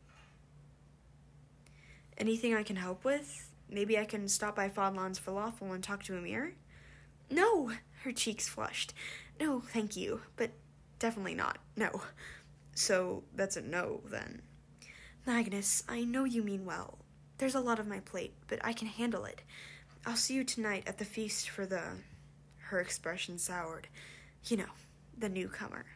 Anything 2.16 2.54
I 2.54 2.62
can 2.62 2.76
help 2.76 3.04
with? 3.04 3.47
Maybe 3.70 3.98
I 3.98 4.04
can 4.04 4.28
stop 4.28 4.56
by 4.56 4.68
Fadlan's 4.68 5.20
Falafel 5.20 5.74
and 5.74 5.84
talk 5.84 6.02
to 6.04 6.16
Amir? 6.16 6.54
No! 7.30 7.72
Her 8.04 8.12
cheeks 8.12 8.48
flushed. 8.48 8.94
No, 9.40 9.60
thank 9.60 9.96
you, 9.96 10.22
but 10.36 10.50
definitely 10.98 11.34
not. 11.34 11.58
No. 11.76 12.02
So 12.74 13.24
that's 13.34 13.56
a 13.56 13.62
no, 13.62 14.00
then. 14.06 14.42
Magnus, 15.26 15.82
I 15.88 16.04
know 16.04 16.24
you 16.24 16.42
mean 16.42 16.64
well. 16.64 16.98
There's 17.38 17.54
a 17.54 17.60
lot 17.60 17.78
on 17.78 17.88
my 17.88 18.00
plate, 18.00 18.34
but 18.46 18.64
I 18.64 18.72
can 18.72 18.88
handle 18.88 19.24
it. 19.24 19.42
I'll 20.06 20.16
see 20.16 20.34
you 20.34 20.44
tonight 20.44 20.84
at 20.86 20.98
the 20.98 21.04
feast 21.04 21.50
for 21.50 21.66
the. 21.66 21.82
Her 22.58 22.80
expression 22.80 23.38
soured. 23.38 23.88
You 24.44 24.58
know, 24.58 24.72
the 25.16 25.28
newcomer. 25.28 25.86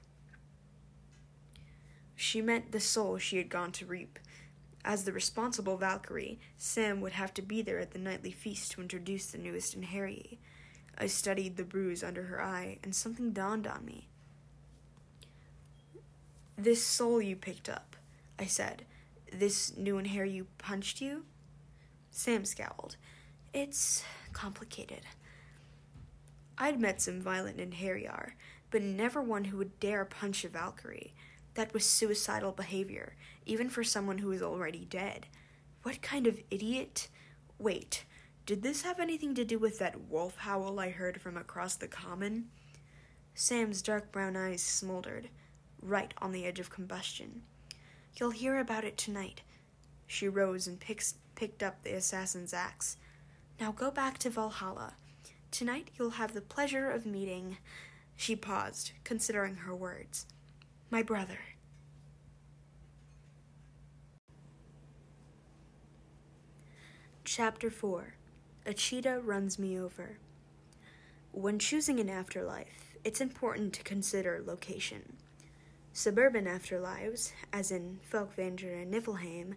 She 2.15 2.41
meant 2.41 2.73
the 2.73 2.81
soul 2.81 3.19
she 3.19 3.39
had 3.39 3.49
gone 3.49 3.73
to 3.73 3.87
reap. 3.87 4.19
As 4.85 5.05
the 5.05 5.13
responsible 5.13 5.77
Valkyrie, 5.77 6.41
Sam 6.57 7.01
would 7.01 7.13
have 7.13 7.33
to 7.35 7.43
be 7.43 7.63
there 7.63 7.79
at 7.79 7.93
the 7.93 7.99
nightly 7.99 8.33
feast 8.33 8.73
to 8.73 8.81
introduce 8.81 9.27
the 9.27 9.39
newest 9.39 9.81
einherji. 9.81 10.39
I 10.99 11.07
studied 11.07 11.57
the 11.57 11.65
bruise 11.65 12.03
under 12.03 12.25
her 12.25 12.43
eye, 12.43 12.79
and 12.83 12.95
something 12.95 13.33
dawned 13.33 13.67
on 13.67 13.85
me. 13.85 14.09
This 16.57 16.85
soul 16.85 17.23
you 17.23 17.37
picked 17.37 17.69
up, 17.69 17.97
I 18.39 18.47
said. 18.47 18.85
This 19.33 19.77
new 19.77 19.97
einherji 19.97 20.45
punched 20.59 21.01
you? 21.01 21.25
Sam 22.11 22.45
scowled. 22.45 22.97
It's 23.55 24.05
complicated. 24.33 25.03
I'd 26.59 26.81
met 26.81 27.01
some 27.01 27.21
violent 27.21 27.59
Einherjar, 27.59 28.33
but 28.71 28.83
never 28.83 29.23
one 29.23 29.45
who 29.45 29.57
would 29.57 29.81
dare 29.81 30.05
punch 30.05 30.45
a 30.45 30.49
Valkyrie. 30.49 31.15
That 31.55 31.75
was 31.75 31.85
suicidal 31.85 32.53
behavior, 32.53 33.15
even 33.47 33.69
for 33.69 33.85
someone 33.85 34.19
who 34.19 34.33
is 34.33 34.43
already 34.43 34.85
dead. 34.85 35.27
What 35.83 36.03
kind 36.03 36.27
of 36.27 36.41
idiot? 36.51 37.09
Wait, 37.59 38.05
did 38.47 38.63
this 38.63 38.83
have 38.83 39.01
anything 39.01 39.35
to 39.35 39.45
do 39.45 39.59
with 39.59 39.79
that 39.79 40.09
wolf 40.09 40.37
howl 40.39 40.81
I 40.81 40.91
heard 40.91 41.21
from 41.21 41.37
across 41.37 41.77
the 41.77 41.89
common? 41.89 42.49
Sam's 43.35 43.83
dark 43.83 44.13
brown 44.13 44.37
eyes 44.37 44.63
smoldered, 44.63 45.29
right 45.81 46.13
on 46.19 46.33
the 46.33 46.45
edge 46.45 46.61
of 46.61 46.71
combustion. 46.71 47.43
You'll 48.17 48.31
hear 48.31 48.59
about 48.59 48.85
it 48.85 48.99
tonight. 48.99 49.43
She 50.07 50.29
rose 50.29 50.67
and 50.67 50.79
picks, 50.79 51.15
picked 51.35 51.63
up 51.63 51.83
the 51.83 51.95
assassin's 51.95 52.53
axe. 52.53 52.97
Now 53.59 53.73
go 53.73 53.91
back 53.91 54.19
to 54.19 54.31
Valhalla. 54.31 54.95
Tonight 55.51 55.91
you'll 55.99 56.11
have 56.11 56.35
the 56.35 56.41
pleasure 56.41 56.91
of 56.91 57.07
meeting. 57.07 57.59
She 58.17 58.37
paused, 58.37 58.93
considering 59.05 59.57
her 59.57 59.75
words 59.75 60.27
my 60.93 61.03
brother. 61.03 61.39
Chapter 67.25 67.71
4 67.71 68.15
A 68.67 68.75
Cheetah 68.75 69.21
Runs 69.21 69.57
Me 69.57 69.79
Over. 69.79 70.19
When 71.31 71.61
choosing 71.61 72.01
an 72.01 72.11
afterlife, 72.11 72.97
it's 73.05 73.21
important 73.21 73.73
to 73.75 73.85
consider 73.85 74.43
location. 74.45 75.19
Suburban 75.93 76.47
afterlives, 76.47 77.31
as 77.53 77.71
in 77.71 78.01
Folkvanger 78.13 78.83
and 78.83 78.93
Niflheim, 78.93 79.55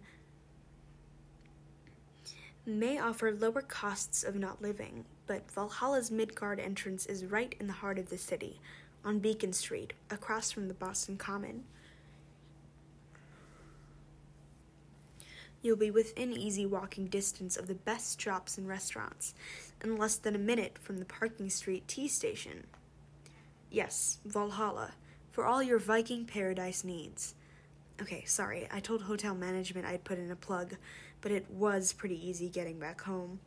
may 2.64 3.00
offer 3.00 3.32
lower 3.32 3.62
costs 3.62 4.22
of 4.22 4.36
not 4.36 4.62
living, 4.62 5.04
but 5.26 5.50
Valhalla's 5.50 6.12
Midgard 6.12 6.60
entrance 6.60 7.04
is 7.04 7.26
right 7.26 7.56
in 7.58 7.66
the 7.66 7.72
heart 7.72 7.98
of 7.98 8.10
the 8.10 8.18
city, 8.18 8.60
on 9.04 9.18
Beacon 9.18 9.52
Street, 9.52 9.92
across 10.08 10.52
from 10.52 10.68
the 10.68 10.74
Boston 10.74 11.16
Common. 11.16 11.64
You'll 15.66 15.74
be 15.74 15.90
within 15.90 16.32
easy 16.32 16.64
walking 16.64 17.06
distance 17.06 17.56
of 17.56 17.66
the 17.66 17.74
best 17.74 18.20
shops 18.20 18.56
and 18.56 18.68
restaurants, 18.68 19.34
and 19.82 19.98
less 19.98 20.14
than 20.14 20.36
a 20.36 20.38
minute 20.38 20.78
from 20.80 20.98
the 20.98 21.04
Parking 21.04 21.50
Street 21.50 21.88
T 21.88 22.06
station. 22.06 22.68
Yes, 23.68 24.18
Valhalla, 24.24 24.92
for 25.32 25.44
all 25.44 25.64
your 25.64 25.80
Viking 25.80 26.24
paradise 26.24 26.84
needs. 26.84 27.34
Okay, 28.00 28.22
sorry, 28.26 28.68
I 28.72 28.78
told 28.78 29.02
hotel 29.02 29.34
management 29.34 29.88
I'd 29.88 30.04
put 30.04 30.20
in 30.20 30.30
a 30.30 30.36
plug, 30.36 30.76
but 31.20 31.32
it 31.32 31.50
was 31.50 31.92
pretty 31.92 32.24
easy 32.24 32.48
getting 32.48 32.78
back 32.78 33.00
home. 33.00 33.40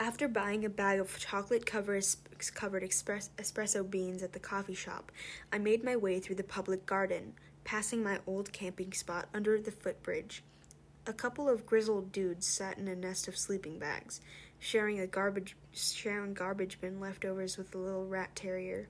After 0.00 0.26
buying 0.26 0.64
a 0.64 0.68
bag 0.68 0.98
of 0.98 1.16
chocolate 1.16 1.64
covered 1.64 2.02
espresso 2.02 3.88
beans 3.88 4.24
at 4.24 4.32
the 4.32 4.40
coffee 4.40 4.74
shop, 4.74 5.12
I 5.52 5.58
made 5.58 5.84
my 5.84 5.94
way 5.94 6.18
through 6.18 6.34
the 6.36 6.42
public 6.42 6.86
garden, 6.86 7.34
passing 7.66 8.00
my 8.00 8.20
old 8.28 8.52
camping 8.52 8.92
spot 8.92 9.28
under 9.34 9.60
the 9.60 9.72
footbridge. 9.72 10.44
A 11.04 11.12
couple 11.12 11.48
of 11.48 11.66
grizzled 11.66 12.12
dudes 12.12 12.46
sat 12.46 12.78
in 12.78 12.86
a 12.86 12.94
nest 12.94 13.26
of 13.26 13.36
sleeping 13.36 13.76
bags, 13.76 14.20
sharing 14.60 15.00
a 15.00 15.06
garbage 15.08 15.56
sharing 15.72 16.32
garbage 16.32 16.80
bin 16.80 17.00
leftovers 17.00 17.58
with 17.58 17.74
a 17.74 17.78
little 17.78 18.06
rat 18.06 18.36
terrier. 18.36 18.88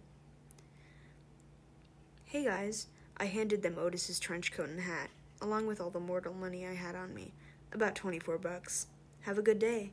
Hey 2.26 2.44
guys, 2.44 2.88
I 3.16 3.24
handed 3.24 3.62
them 3.62 3.78
Otis's 3.78 4.20
trench 4.20 4.52
coat 4.52 4.68
and 4.68 4.80
hat, 4.80 5.08
along 5.40 5.66
with 5.66 5.80
all 5.80 5.90
the 5.90 5.98
mortal 5.98 6.34
money 6.34 6.66
I 6.66 6.74
had 6.74 6.94
on 6.94 7.14
me, 7.14 7.32
about 7.72 7.94
24 7.94 8.36
bucks. 8.36 8.88
Have 9.22 9.38
a 9.38 9.42
good 9.42 9.58
day. 9.58 9.92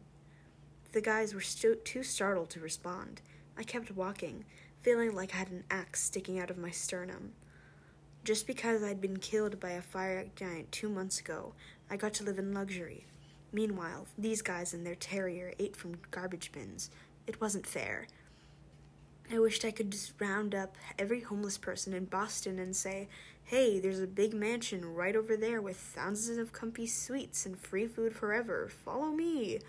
The 0.92 1.02
guys 1.02 1.34
were 1.34 1.42
stu- 1.42 1.76
too 1.86 2.04
startled 2.04 2.50
to 2.50 2.60
respond. 2.60 3.22
I 3.58 3.64
kept 3.64 3.92
walking, 3.92 4.44
feeling 4.82 5.16
like 5.16 5.34
I 5.34 5.38
had 5.38 5.52
an 5.52 5.64
axe 5.72 6.04
sticking 6.04 6.38
out 6.38 6.50
of 6.50 6.58
my 6.58 6.70
sternum. 6.70 7.32
Just 8.24 8.48
because 8.48 8.84
I'd 8.84 9.02
been 9.02 9.18
killed 9.18 9.60
by 9.60 9.72
a 9.72 9.82
fire 9.82 10.26
giant 10.38 10.72
two 10.72 10.88
months 10.88 11.20
ago, 11.20 11.54
I 11.90 11.98
got 11.98 12.14
to 12.16 12.24
live 12.24 12.40
in 12.40 12.54
luxury. 12.54 13.06
Meanwhile, 13.52 14.08
these 14.18 14.42
guys 14.42 14.74
and 14.74 14.86
their 14.86 14.96
terrier 14.96 15.54
ate 15.60 15.76
from 15.76 15.98
garbage 16.10 16.54
bins. 16.54 16.90
It 17.28 17.42
wasn't 17.42 17.68
fair. 17.68 18.08
I 19.30 19.40
wished 19.40 19.66
I 19.66 19.72
could 19.72 19.92
just 19.92 20.14
round 20.20 20.56
up 20.56 20.78
every 20.98 21.20
homeless 21.20 21.58
person 21.58 21.94
in 21.94 22.06
Boston 22.06 22.60
and 22.60 22.74
say, 22.74 23.10
hey, 23.44 23.80
there's 23.82 24.00
a 24.00 24.08
big 24.08 24.34
mansion 24.34 24.86
right 24.86 25.18
over 25.18 25.36
there 25.36 25.62
with 25.62 25.76
thousands 25.76 26.38
of 26.38 26.54
comfy 26.54 26.88
suites 26.88 27.46
and 27.46 27.58
free 27.58 27.88
food 27.88 28.16
forever. 28.16 28.70
Follow 28.86 29.12
me. 29.12 29.60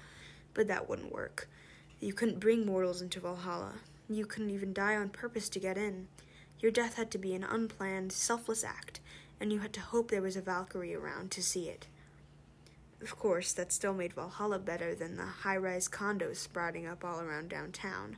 But 0.55 0.69
that 0.69 0.89
wouldn't 0.89 1.13
work. 1.13 1.49
You 1.99 2.13
couldn't 2.13 2.39
bring 2.39 2.65
mortals 2.65 3.03
into 3.03 3.19
Valhalla. 3.19 3.75
You 4.09 4.27
couldn't 4.27 4.51
even 4.51 4.73
die 4.73 4.95
on 4.95 5.09
purpose 5.09 5.49
to 5.49 5.59
get 5.59 5.77
in. 5.77 6.07
Your 6.65 6.73
death 6.73 6.97
had 6.97 7.11
to 7.11 7.19
be 7.19 7.35
an 7.35 7.45
unplanned, 7.45 8.11
selfless 8.11 8.65
act, 8.65 9.01
and 9.39 9.53
you 9.53 9.59
had 9.59 9.75
to 9.75 9.83
hope 9.83 10.11
there 10.11 10.23
was 10.23 10.35
a 10.35 10.41
Valkyrie 10.41 10.95
around 10.95 11.31
to 11.33 11.43
see 11.43 11.69
it. 11.69 11.89
Of 13.03 13.19
course, 13.19 13.53
that 13.53 13.71
still 13.71 13.93
made 13.93 14.15
Valhalla 14.15 14.59
better 14.59 14.95
than 14.95 15.19
the 15.19 15.27
high 15.27 15.59
rise 15.59 15.89
condos 15.89 16.37
sprouting 16.37 16.87
up 16.87 17.05
all 17.05 17.21
around 17.21 17.51
downtown. 17.51 18.17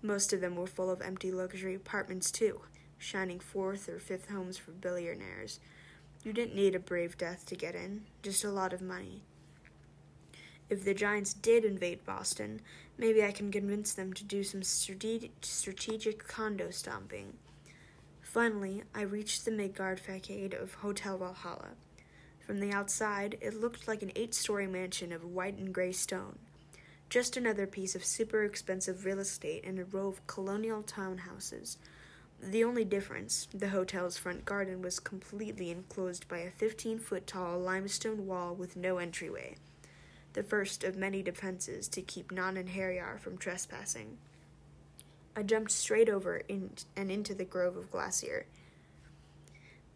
Most 0.00 0.32
of 0.32 0.40
them 0.40 0.56
were 0.56 0.66
full 0.66 0.88
of 0.90 1.02
empty 1.02 1.30
luxury 1.30 1.74
apartments, 1.74 2.30
too, 2.30 2.62
shining 2.96 3.40
fourth 3.40 3.90
or 3.90 3.98
fifth 3.98 4.30
homes 4.30 4.56
for 4.56 4.70
billionaires. 4.70 5.60
You 6.24 6.32
didn't 6.32 6.56
need 6.56 6.74
a 6.74 6.80
brave 6.80 7.18
death 7.18 7.44
to 7.44 7.56
get 7.56 7.74
in, 7.74 8.04
just 8.22 8.42
a 8.42 8.50
lot 8.50 8.72
of 8.72 8.80
money. 8.80 9.20
If 10.70 10.82
the 10.82 10.94
Giants 10.94 11.34
did 11.34 11.66
invade 11.66 12.06
Boston, 12.06 12.62
maybe 12.96 13.22
I 13.22 13.32
can 13.32 13.52
convince 13.52 13.92
them 13.92 14.14
to 14.14 14.24
do 14.24 14.42
some 14.44 14.62
strategic 14.62 16.26
condo 16.26 16.70
stomping. 16.70 17.34
Finally, 18.36 18.82
I 18.94 19.00
reached 19.00 19.46
the 19.46 19.50
Midgard 19.50 19.98
facade 19.98 20.52
of 20.52 20.74
Hotel 20.74 21.16
Valhalla. 21.16 21.70
From 22.38 22.60
the 22.60 22.70
outside, 22.70 23.38
it 23.40 23.58
looked 23.58 23.88
like 23.88 24.02
an 24.02 24.12
eight 24.14 24.34
story 24.34 24.66
mansion 24.66 25.10
of 25.10 25.24
white 25.24 25.56
and 25.56 25.72
gray 25.72 25.92
stone. 25.92 26.38
Just 27.08 27.38
another 27.38 27.66
piece 27.66 27.94
of 27.94 28.04
super 28.04 28.44
expensive 28.44 29.06
real 29.06 29.20
estate 29.20 29.64
in 29.64 29.78
a 29.78 29.84
row 29.84 30.08
of 30.08 30.26
colonial 30.26 30.82
townhouses. 30.82 31.78
The 32.42 32.62
only 32.62 32.84
difference, 32.84 33.48
the 33.54 33.70
hotel's 33.70 34.18
front 34.18 34.44
garden 34.44 34.82
was 34.82 35.00
completely 35.00 35.70
enclosed 35.70 36.28
by 36.28 36.40
a 36.40 36.50
15 36.50 36.98
foot 36.98 37.26
tall 37.26 37.58
limestone 37.58 38.26
wall 38.26 38.54
with 38.54 38.76
no 38.76 38.98
entryway, 38.98 39.56
the 40.34 40.42
first 40.42 40.84
of 40.84 40.94
many 40.94 41.22
defenses 41.22 41.88
to 41.88 42.02
keep 42.02 42.30
non-einherjar 42.30 43.18
from 43.18 43.38
trespassing. 43.38 44.18
I 45.38 45.42
jumped 45.42 45.70
straight 45.70 46.08
over 46.08 46.38
in, 46.48 46.70
and 46.96 47.10
into 47.10 47.34
the 47.34 47.44
grove 47.44 47.76
of 47.76 47.92
Glasir. 47.92 48.44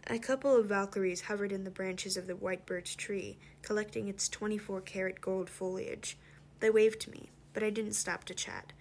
A 0.07 0.19
couple 0.19 0.55
of 0.55 0.67
Valkyries 0.67 1.23
hovered 1.23 1.51
in 1.51 1.65
the 1.65 1.71
branches 1.71 2.19
of 2.19 2.27
the 2.27 2.37
white 2.37 2.67
birch 2.67 2.99
tree, 2.99 3.39
collecting 3.63 4.07
its 4.07 4.29
24 4.29 4.83
karat 4.83 5.23
gold 5.23 5.49
foliage. 5.49 6.19
They 6.61 6.69
waved 6.69 7.01
to 7.03 7.11
me, 7.11 7.31
but 7.55 7.63
I 7.63 7.71
didn't 7.71 7.95
stop 7.95 8.25
to 8.25 8.35
chat. 8.35 8.75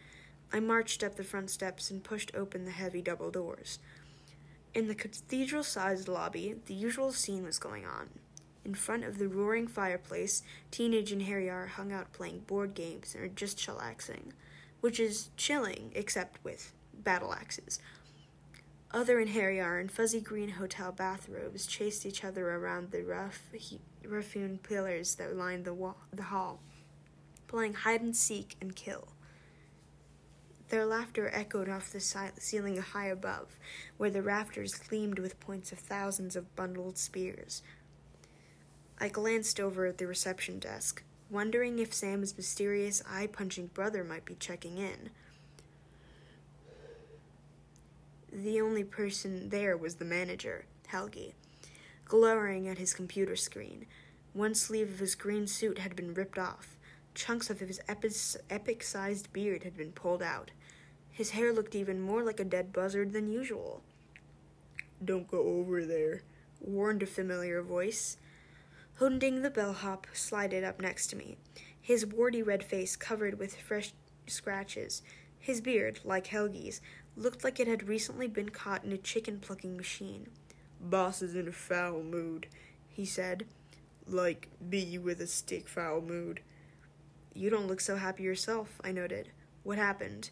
I 0.51 0.60
marched 0.60 1.01
up 1.01 1.16
the 1.16 1.24
front 1.24 1.49
steps 1.49 1.91
and 1.91 2.03
pushed 2.03 2.36
open 2.36 2.66
the 2.66 2.72
heavy 2.72 3.01
double 3.01 3.32
doors. 3.32 3.80
In 4.74 4.88
the 4.88 4.95
cathedral 4.95 5.64
sized 5.64 6.10
lobby, 6.10 6.55
the 6.66 6.74
usual 6.74 7.14
scene 7.14 7.45
was 7.45 7.57
going 7.57 7.86
on. 7.86 8.10
In 8.66 8.74
front 8.74 9.05
of 9.05 9.18
the 9.18 9.30
roaring 9.30 9.68
fireplace, 9.68 10.43
Teenage 10.72 11.12
and 11.14 11.22
Harry 11.22 11.45
einherjar 11.45 11.70
hung 11.70 11.93
out 11.93 12.12
playing 12.12 12.39
board 12.39 12.74
games 12.74 13.16
or 13.16 13.28
just 13.30 13.57
chillaxing, 13.57 14.34
which 14.82 15.00
is 15.00 15.30
chilling, 15.38 15.92
except 15.96 16.44
with 16.44 16.74
battle 16.94 17.34
axes. 17.34 17.80
Other 18.92 19.24
einherjar 19.24 19.80
in 19.80 19.90
fuzzy 19.90 20.20
green 20.20 20.50
hotel 20.50 20.92
bathrobes 20.92 21.68
chased 21.68 22.06
each 22.06 22.24
other 22.24 22.50
around 22.50 22.92
the 22.92 23.04
rough, 23.04 23.42
he- 23.54 23.82
rough-hewn 24.04 24.60
pillars 24.64 25.16
that 25.16 25.36
lined 25.36 25.66
the, 25.66 25.74
wall- 25.74 26.02
the 26.12 26.24
hall, 26.24 26.60
playing 27.48 27.76
hide 27.76 28.02
and 28.02 28.16
seek 28.16 28.56
and 28.60 28.76
kill. 28.76 29.10
Their 30.70 30.86
laughter 30.86 31.30
echoed 31.34 31.70
off 31.70 31.92
the 31.92 32.00
si- 32.00 32.38
ceiling 32.40 32.78
high 32.78 33.08
above, 33.08 33.60
where 33.98 34.12
the 34.12 34.22
rafters 34.22 34.76
gleamed 34.76 35.20
with 35.20 35.40
points 35.40 35.72
of 35.72 35.80
thousands 35.80 36.36
of 36.36 36.56
bundled 36.56 36.98
spears. 36.98 37.62
I 39.00 39.10
glanced 39.10 39.60
over 39.60 39.86
at 39.86 39.98
the 39.98 40.08
reception 40.08 40.60
desk, 40.60 41.04
wondering 41.30 41.80
if 41.80 41.94
Sam's 41.94 42.36
mysterious 42.36 43.04
eye 43.10 43.28
punching 43.28 43.68
brother 43.68 44.04
might 44.04 44.26
be 44.26 44.36
checking 44.36 44.78
in. 44.78 45.10
The 48.32 48.62
only 48.62 48.84
person 48.84 49.50
there 49.50 49.76
was 49.76 49.96
the 49.96 50.06
manager, 50.06 50.66
Helgi, 50.88 51.34
glowering 52.06 52.68
at 52.68 52.78
his 52.78 52.94
computer 52.94 53.36
screen. 53.36 53.86
One 54.34 54.54
sleeve 54.54 54.90
of 54.90 55.00
his 55.00 55.16
green 55.16 55.48
suit 55.48 55.80
had 55.80 55.96
been 55.96 56.14
ripped 56.14 56.38
off. 56.38 56.78
Chunks 57.16 57.50
of 57.50 57.60
his 57.60 57.82
epic 57.88 58.84
sized 58.84 59.34
beard 59.34 59.64
had 59.64 59.76
been 59.76 59.92
pulled 59.92 60.22
out. 60.22 60.52
His 61.12 61.32
hair 61.32 61.52
looked 61.52 61.76
even 61.76 62.00
more 62.00 62.24
like 62.24 62.40
a 62.40 62.46
dead 62.46 62.72
buzzard 62.72 63.14
than 63.14 63.32
usual. 63.32 63.82
Don't 65.04 65.30
go 65.30 65.40
over 65.40 65.86
there, 65.86 66.22
warned 66.62 67.04
a 67.04 67.08
familiar 67.08 67.62
voice. 67.62 68.18
Hunding 69.00 69.43
the 69.43 69.50
bellhop 69.50 70.08
slided 70.12 70.66
up 70.66 70.82
next 70.82 71.08
to 71.08 71.16
me, 71.16 71.38
his 71.80 72.06
warty 72.06 72.43
red 72.43 72.62
face 72.62 72.97
covered 72.97 73.39
with 73.39 73.56
fresh 73.56 73.93
scratches. 74.28 75.02
His 75.39 75.62
beard, 75.62 76.02
like 76.04 76.28
Helgi's, 76.28 76.82
looked 77.16 77.45
like 77.45 77.62
it 77.62 77.68
had 77.70 77.88
recently 77.88 78.28
been 78.28 78.50
caught 78.50 78.84
in 78.84 78.91
a 78.91 78.97
chicken 78.97 79.39
plucking 79.39 79.78
machine. 79.78 80.28
Boss 80.82 81.22
is 81.22 81.34
in 81.34 81.47
a 81.47 81.54
foul 81.54 82.04
mood, 82.04 82.47
he 82.89 83.06
said. 83.06 83.45
Like 84.06 84.50
bee 84.70 84.97
with 84.97 85.22
a 85.22 85.28
stick 85.28 85.70
foul 85.70 86.02
mood. 86.02 86.41
You 87.34 87.50
don't 87.50 87.68
look 87.68 87.80
so 87.80 87.95
happy 87.95 88.24
yourself, 88.24 88.82
I 88.84 88.91
noted. 88.91 89.30
What 89.64 89.78
happened? 89.78 90.30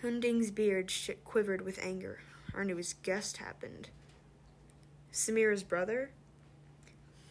Hunding's 0.00 0.50
beard 0.50 0.90
sh- 0.90 1.10
quivered 1.24 1.60
with 1.60 1.78
anger. 1.82 2.20
Our 2.54 2.64
newest 2.64 3.02
guest 3.02 3.36
happened. 3.36 3.90
Samirah's 5.12 5.62
brother? 5.62 6.12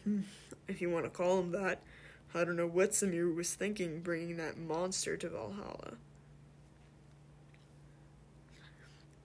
Hmm, 0.04 0.22
if 0.68 0.82
you 0.82 0.90
want 0.90 1.06
to 1.06 1.10
call 1.10 1.40
him 1.40 1.52
that. 1.52 1.82
I 2.34 2.44
don't 2.46 2.56
know 2.56 2.68
what 2.68 2.92
Samir 2.92 3.36
was 3.36 3.54
thinking 3.54 4.02
bringing 4.02 4.38
that 4.38 4.58
monster 4.58 5.18
to 5.18 5.30
Valhalla. 5.30 5.98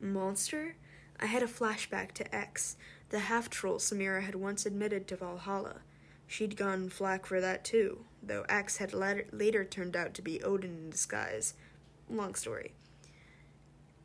Monster? 0.01 0.77
I 1.19 1.27
had 1.27 1.43
a 1.43 1.47
flashback 1.47 2.13
to 2.13 2.35
X, 2.35 2.77
the 3.11 3.21
half 3.21 3.49
troll 3.49 3.79
Samirah 3.79 4.23
had 4.23 4.35
once 4.35 4.67
admitted 4.67 5.07
to 5.09 5.17
Valhalla. 5.17 5.81
She'd 6.27 6.57
gone 6.57 6.89
flack 6.89 7.25
for 7.25 7.41
that 7.41 7.65
too, 7.65 8.05
though 8.23 8.45
X 8.49 8.79
had 8.79 8.93
later, 8.93 9.27
later 9.31 9.65
turned 9.65 9.97
out 9.97 10.13
to 10.15 10.23
be 10.23 10.43
Odin 10.43 10.77
in 10.77 10.91
disguise. 10.91 11.55
Long 12.11 12.35
story. 12.35 12.73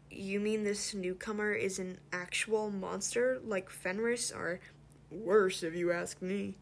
You 0.10 0.40
mean 0.40 0.64
this 0.64 0.94
newcomer 0.94 1.54
is 1.54 1.80
an 1.80 2.00
actual 2.14 2.70
monster 2.70 3.40
like 3.44 3.70
Fenris, 3.70 4.32
or 4.32 4.60
worse 5.12 5.64
if 5.64 5.76
you 5.76 5.92
ask 5.92 6.22
me? 6.22 6.56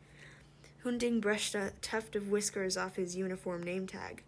Hunding 0.84 1.20
brushed 1.20 1.56
a 1.56 1.74
tuft 1.82 2.16
of 2.16 2.30
whiskers 2.30 2.78
off 2.78 2.96
his 2.96 3.16
uniform 3.16 3.64
name 3.64 3.86
tag. 3.86 4.24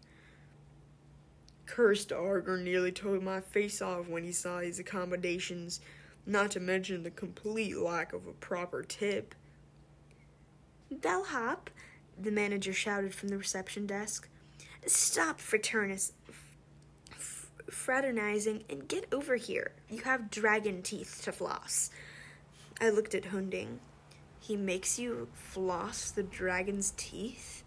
Cursed 1.66 2.10
argr 2.10 2.62
nearly 2.62 2.92
tore 2.92 3.20
my 3.20 3.40
face 3.40 3.80
off 3.80 4.08
when 4.08 4.24
he 4.24 4.32
saw 4.32 4.58
his 4.58 4.78
accommodations, 4.78 5.80
not 6.26 6.50
to 6.50 6.60
mention 6.60 7.02
the 7.02 7.10
complete 7.10 7.76
lack 7.76 8.12
of 8.12 8.26
a 8.26 8.32
proper 8.32 8.82
tip. 8.82 9.34
Bellhop, 10.90 11.70
the 12.20 12.30
manager 12.30 12.74
shouted 12.74 13.14
from 13.14 13.30
the 13.30 13.38
reception 13.38 13.86
desk. 13.86 14.28
Stop 14.86 15.40
fraternis- 15.40 16.12
f- 17.12 17.50
fraternizing 17.70 18.64
and 18.68 18.86
get 18.88 19.10
over 19.12 19.36
here. 19.36 19.72
You 19.88 20.02
have 20.02 20.30
dragon 20.30 20.82
teeth 20.82 21.22
to 21.24 21.32
floss. 21.32 21.90
I 22.80 22.90
looked 22.90 23.14
at 23.14 23.26
Hunding. 23.26 23.80
He 24.42 24.56
makes 24.56 24.98
you 24.98 25.28
floss 25.34 26.10
the 26.10 26.24
dragon's 26.24 26.94
teeth? 26.96 27.62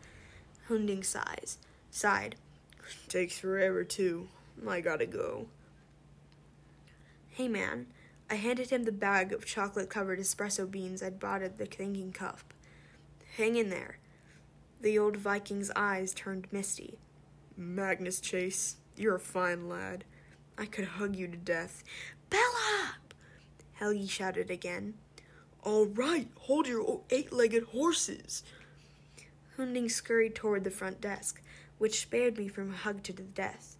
Hunding 0.67 1.03
sighs, 1.03 1.57
sighed. 1.89 2.35
Takes 3.07 3.39
forever, 3.39 3.85
too. 3.85 4.27
I 4.67 4.81
gotta 4.81 5.05
go. 5.05 5.47
Hey, 7.29 7.47
man. 7.47 7.87
I 8.29 8.35
handed 8.35 8.71
him 8.71 8.83
the 8.83 8.91
bag 8.91 9.31
of 9.31 9.45
chocolate 9.45 9.89
covered 9.89 10.19
espresso 10.19 10.69
beans 10.69 11.01
I'd 11.01 11.17
bought 11.17 11.41
at 11.41 11.57
the 11.57 11.65
thinking 11.65 12.11
cup. 12.11 12.53
Hang 13.37 13.55
in 13.55 13.69
there. 13.69 13.99
The 14.81 14.99
old 14.99 15.15
Viking's 15.15 15.71
eyes 15.77 16.13
turned 16.13 16.47
misty. 16.51 16.99
Magnus 17.55 18.19
Chase, 18.19 18.75
you're 18.97 19.15
a 19.15 19.19
fine 19.19 19.69
lad. 19.69 20.03
I 20.57 20.65
could 20.65 20.85
hug 20.85 21.15
you 21.15 21.29
to 21.29 21.37
death. 21.37 21.85
Bellhop! 22.29 23.13
Helgi 23.75 24.07
shouted 24.07 24.51
again. 24.51 24.95
All 25.65 25.87
right, 25.87 26.27
hold 26.41 26.67
your 26.67 27.01
eight 27.09 27.33
legged 27.33 27.63
horses. 27.63 28.43
Hunding 29.57 29.89
scurried 29.89 30.35
toward 30.35 30.63
the 30.63 30.69
front 30.69 31.01
desk, 31.01 31.41
which 31.79 32.01
spared 32.01 32.37
me 32.37 32.47
from 32.47 32.69
a 32.69 32.77
hug 32.77 33.01
to 33.01 33.13
the 33.13 33.23
death. 33.23 33.75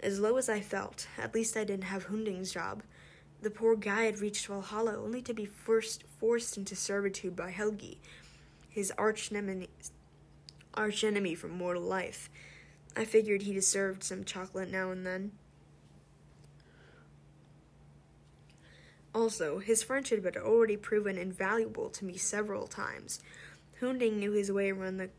As 0.00 0.18
low 0.18 0.38
as 0.38 0.48
I 0.48 0.60
felt, 0.60 1.08
at 1.18 1.34
least 1.34 1.58
I 1.58 1.64
didn't 1.64 1.84
have 1.84 2.06
Hunding's 2.06 2.52
job. 2.52 2.82
The 3.42 3.50
poor 3.50 3.76
guy 3.76 4.04
had 4.04 4.20
reached 4.20 4.46
Valhalla 4.46 4.96
only 4.96 5.20
to 5.22 5.34
be 5.34 5.44
first 5.44 6.04
forced 6.18 6.56
into 6.56 6.74
servitude 6.74 7.36
by 7.36 7.50
Helgi, 7.50 7.98
his 8.70 8.90
arch 8.96 9.30
enemy, 9.30 9.68
from 11.34 11.50
mortal 11.50 11.82
life. 11.82 12.30
I 12.96 13.04
figured 13.04 13.42
he 13.42 13.52
deserved 13.52 14.02
some 14.02 14.24
chocolate 14.24 14.70
now 14.70 14.90
and 14.90 15.06
then. 15.06 15.32
Also, 19.14 19.58
his 19.58 19.82
friendship 19.82 20.24
had 20.24 20.36
already 20.36 20.76
proven 20.76 21.18
invaluable 21.18 21.90
to 21.90 22.04
me 22.04 22.16
several 22.16 22.66
times. 22.66 23.20
Hunding 23.80 24.18
knew 24.18 24.32
his 24.32 24.50
way 24.50 24.70
around 24.70 24.96
the 24.96 25.10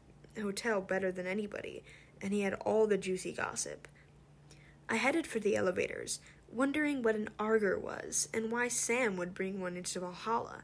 hotel 0.41 0.81
better 0.81 1.11
than 1.11 1.27
anybody, 1.27 1.83
and 2.21 2.33
he 2.33 2.41
had 2.41 2.53
all 2.55 2.87
the 2.87 2.97
juicy 2.97 3.31
gossip. 3.31 3.87
I 4.89 4.95
headed 4.95 5.27
for 5.27 5.39
the 5.39 5.55
elevators, 5.55 6.19
wondering 6.51 7.01
what 7.01 7.15
an 7.15 7.29
argr 7.39 7.79
was 7.79 8.29
and 8.33 8.51
why 8.51 8.67
Sam 8.67 9.15
would 9.17 9.33
bring 9.33 9.59
one 9.59 9.77
into 9.77 9.99
Valhalla. 9.99 10.63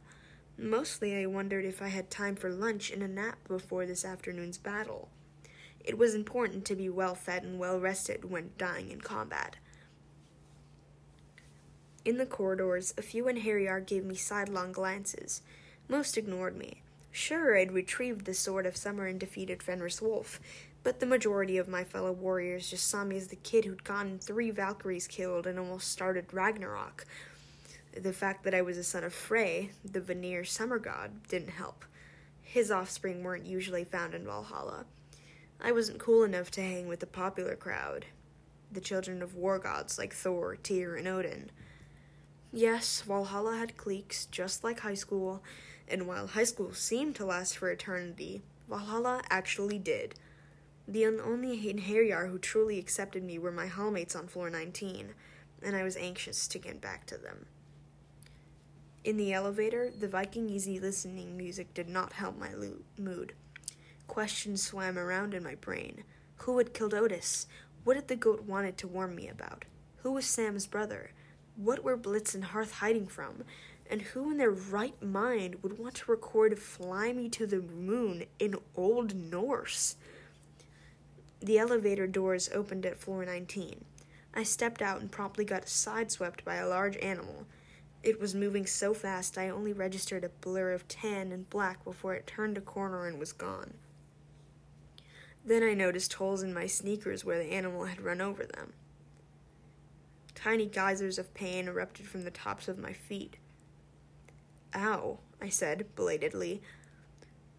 Mostly, 0.58 1.16
I 1.16 1.26
wondered 1.26 1.66
if 1.66 1.82
I 1.82 1.88
had 1.88 2.10
time 2.10 2.36
for 2.36 2.50
lunch 2.50 2.92
and 2.92 3.02
a 3.02 3.08
nap 3.08 3.38
before 3.48 3.86
this 3.86 4.04
afternoon's 4.04 4.58
battle. 4.58 5.10
It 5.80 5.98
was 5.98 6.14
important 6.14 6.66
to 6.66 6.76
be 6.76 6.90
well 6.90 7.16
fed 7.16 7.44
and 7.44 7.58
well 7.58 7.80
rested 7.80 8.26
when 8.26 8.52
dying 8.58 8.90
in 8.90 9.02
combat. 9.02 9.56
In 12.06 12.18
the 12.18 12.26
corridors, 12.26 12.94
a 12.98 13.02
few 13.02 13.26
einherjar 13.26 13.86
gave 13.86 14.06
me 14.06 14.16
sidelong 14.16 14.72
glances. 14.72 15.42
Most 15.90 16.18
ignored 16.18 16.56
me. 16.56 16.82
Sure, 17.12 17.58
I'd 17.58 17.74
retrieved 17.74 18.26
the 18.26 18.34
sword 18.34 18.66
of 18.66 18.78
summer 18.78 19.06
and 19.06 19.20
defeated 19.20 19.62
Fenris 19.62 20.02
Wolf, 20.02 20.40
but 20.82 21.00
the 21.00 21.06
majority 21.06 21.58
of 21.58 21.68
my 21.68 21.84
fellow 21.84 22.14
warriors 22.14 22.70
just 22.70 22.88
saw 22.88 23.04
me 23.04 23.18
as 23.18 23.28
the 23.28 23.36
kid 23.36 23.66
who'd 23.66 23.84
gotten 23.84 24.18
three 24.18 24.50
Valkyries 24.50 25.08
killed 25.08 25.46
and 25.46 25.60
almost 25.60 25.92
started 25.92 26.34
Ragnarok. 26.34 27.06
The 27.94 28.14
fact 28.14 28.44
that 28.44 28.54
I 28.54 28.62
was 28.62 28.78
a 28.78 28.84
son 28.84 29.04
of 29.04 29.14
Frey, 29.14 29.72
the 29.84 30.00
Vanir 30.00 30.46
summer 30.46 30.80
god, 30.80 31.28
didn't 31.28 31.50
help. 31.50 31.84
His 32.42 32.72
offspring 32.72 33.24
weren't 33.24 33.46
usually 33.46 33.84
found 33.84 34.14
in 34.14 34.24
Valhalla. 34.24 34.86
I 35.60 35.74
wasn't 35.74 36.00
cool 36.00 36.24
enough 36.24 36.50
to 36.52 36.62
hang 36.62 36.88
with 36.88 37.02
the 37.02 37.08
popular 37.08 37.56
crowd, 37.56 38.06
the 38.72 38.80
children 38.80 39.22
of 39.22 39.36
war 39.36 39.60
gods 39.60 39.98
like 39.98 40.14
Thor, 40.14 40.56
Tyr, 40.56 40.96
and 40.96 41.08
Odin. 41.08 41.52
Yes, 42.52 43.02
Valhalla 43.02 43.58
had 43.58 43.78
cliques, 43.78 44.26
just 44.26 44.64
like 44.64 44.80
high 44.80 44.96
school, 44.96 45.44
and 45.88 46.08
while 46.08 46.28
high 46.28 46.44
school 46.44 46.74
seemed 46.74 47.16
to 47.16 47.26
last 47.26 47.58
for 47.58 47.70
eternity, 47.70 48.42
Valhalla 48.68 49.22
actually 49.30 49.78
did. 49.78 50.16
The 50.88 51.06
only 51.06 51.70
in 51.70 51.78
who 52.28 52.40
truly 52.40 52.80
accepted 52.80 53.24
me 53.24 53.38
were 53.38 53.52
my 53.52 53.68
hallmates 53.68 54.16
on 54.16 54.28
floor 54.28 54.50
19, 54.50 55.14
and 55.62 55.76
I 55.76 55.84
was 55.84 55.96
anxious 55.96 56.48
to 56.48 56.58
get 56.58 56.82
back 56.82 57.06
to 57.08 57.18
them. 57.18 57.46
In 59.04 59.16
the 59.18 59.32
elevator, 59.32 59.92
the 59.92 60.08
Viking 60.08 60.50
easy 60.50 60.80
listening 60.80 61.38
music 61.38 61.74
did 61.76 61.88
not 61.88 62.14
help 62.14 62.38
my 62.38 62.54
lo- 62.54 62.82
mood. 62.98 63.34
Questions 64.08 64.64
swam 64.64 64.98
around 64.98 65.36
in 65.36 65.44
my 65.44 65.56
brain. 65.56 66.04
Who 66.38 66.58
had 66.58 66.74
killed 66.74 66.96
Otis? 66.96 67.46
What 67.84 67.96
had 67.96 68.08
the 68.08 68.16
goat 68.16 68.44
wanted 68.44 68.76
to 68.80 68.88
warn 68.88 69.16
me 69.16 69.28
about? 69.28 69.66
Who 69.98 70.12
was 70.14 70.26
Sam's 70.26 70.66
brother? 70.66 71.12
What 71.62 71.84
were 71.84 71.98
Blitz 71.98 72.34
and 72.34 72.46
Hearth 72.46 72.76
hiding 72.76 73.08
from? 73.08 73.44
And 73.90 74.02
who 74.02 74.32
in 74.32 74.38
their 74.38 74.50
right 74.50 74.96
mind 75.04 75.62
would 75.62 75.78
want 75.78 75.96
to 75.96 76.12
record 76.12 76.58
Fly 76.58 77.12
Me 77.12 77.28
to 77.28 77.46
the 77.46 77.60
Moon 77.60 78.24
in 78.40 78.56
Old 78.78 79.14
Norse? 79.14 79.98
The 81.42 81.60
elevator 81.60 82.08
doors 82.08 82.50
opened 82.54 82.86
at 82.86 82.96
floor 82.96 83.26
19. 83.26 83.84
I 84.34 84.44
stepped 84.44 84.82
out 84.82 85.02
and 85.02 85.12
promptly 85.12 85.44
got 85.44 85.66
sideswept 85.66 86.46
by 86.46 86.56
a 86.56 86.68
large 86.70 86.96
animal. 86.98 87.46
It 88.04 88.22
was 88.22 88.34
moving 88.34 88.66
so 88.66 88.94
fast 88.94 89.38
I 89.38 89.50
only 89.50 89.74
registered 89.74 90.24
a 90.24 90.30
blur 90.30 90.72
of 90.72 90.88
tan 90.88 91.34
and 91.34 91.50
black 91.50 91.84
before 91.84 92.14
it 92.14 92.26
turned 92.26 92.58
a 92.58 92.62
corner 92.62 93.06
and 93.06 93.20
was 93.20 93.34
gone. 93.34 93.74
Then 95.44 95.64
I 95.64 95.74
noticed 95.74 96.14
holes 96.14 96.42
in 96.42 96.54
my 96.54 96.68
sneakers 96.68 97.26
where 97.26 97.44
the 97.44 97.52
animal 97.52 97.84
had 97.84 98.00
run 98.00 98.22
over 98.22 98.46
them. 98.46 98.72
Tiny 100.42 100.68
geysers 100.68 101.20
of 101.20 101.34
pain 101.34 101.68
erupted 101.68 102.08
from 102.08 102.24
the 102.24 102.32
tops 102.32 102.70
of 102.70 102.78
my 102.78 102.94
feet. 102.94 103.36
Ow, 104.74 105.20
I 105.42 105.50
said 105.50 105.94
belatedly. 105.96 106.62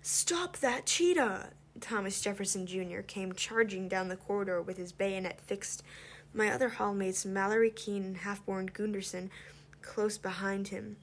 Stop 0.00 0.56
that 0.58 0.86
cheetah! 0.86 1.50
Thomas 1.80 2.22
Jefferson 2.22 2.66
Jr. 2.66 3.00
came 3.00 3.34
charging 3.34 3.86
down 3.86 4.08
the 4.08 4.16
corridor 4.16 4.62
with 4.62 4.78
his 4.78 4.92
bayonet 4.92 5.42
fixed, 5.42 5.82
my 6.32 6.50
other 6.50 6.70
hallmates, 6.70 7.26
Mallory 7.26 7.70
Keene 7.70 8.02
and 8.02 8.16
Halfborn 8.16 8.72
Gunderson, 8.72 9.30
close 9.82 10.16
behind 10.16 10.68
him. 10.68 10.96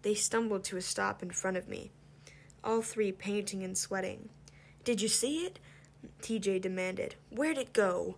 They 0.00 0.14
stumbled 0.14 0.64
to 0.64 0.78
a 0.78 0.82
stop 0.82 1.22
in 1.22 1.30
front 1.30 1.58
of 1.58 1.68
me, 1.68 1.90
all 2.64 2.80
three 2.80 3.12
panting 3.12 3.62
and 3.62 3.76
sweating. 3.76 4.30
Did 4.82 5.02
you 5.02 5.08
see 5.08 5.44
it? 5.44 5.58
TJ 6.22 6.62
demanded. 6.62 7.16
Where'd 7.28 7.58
it 7.58 7.74
go? 7.74 8.16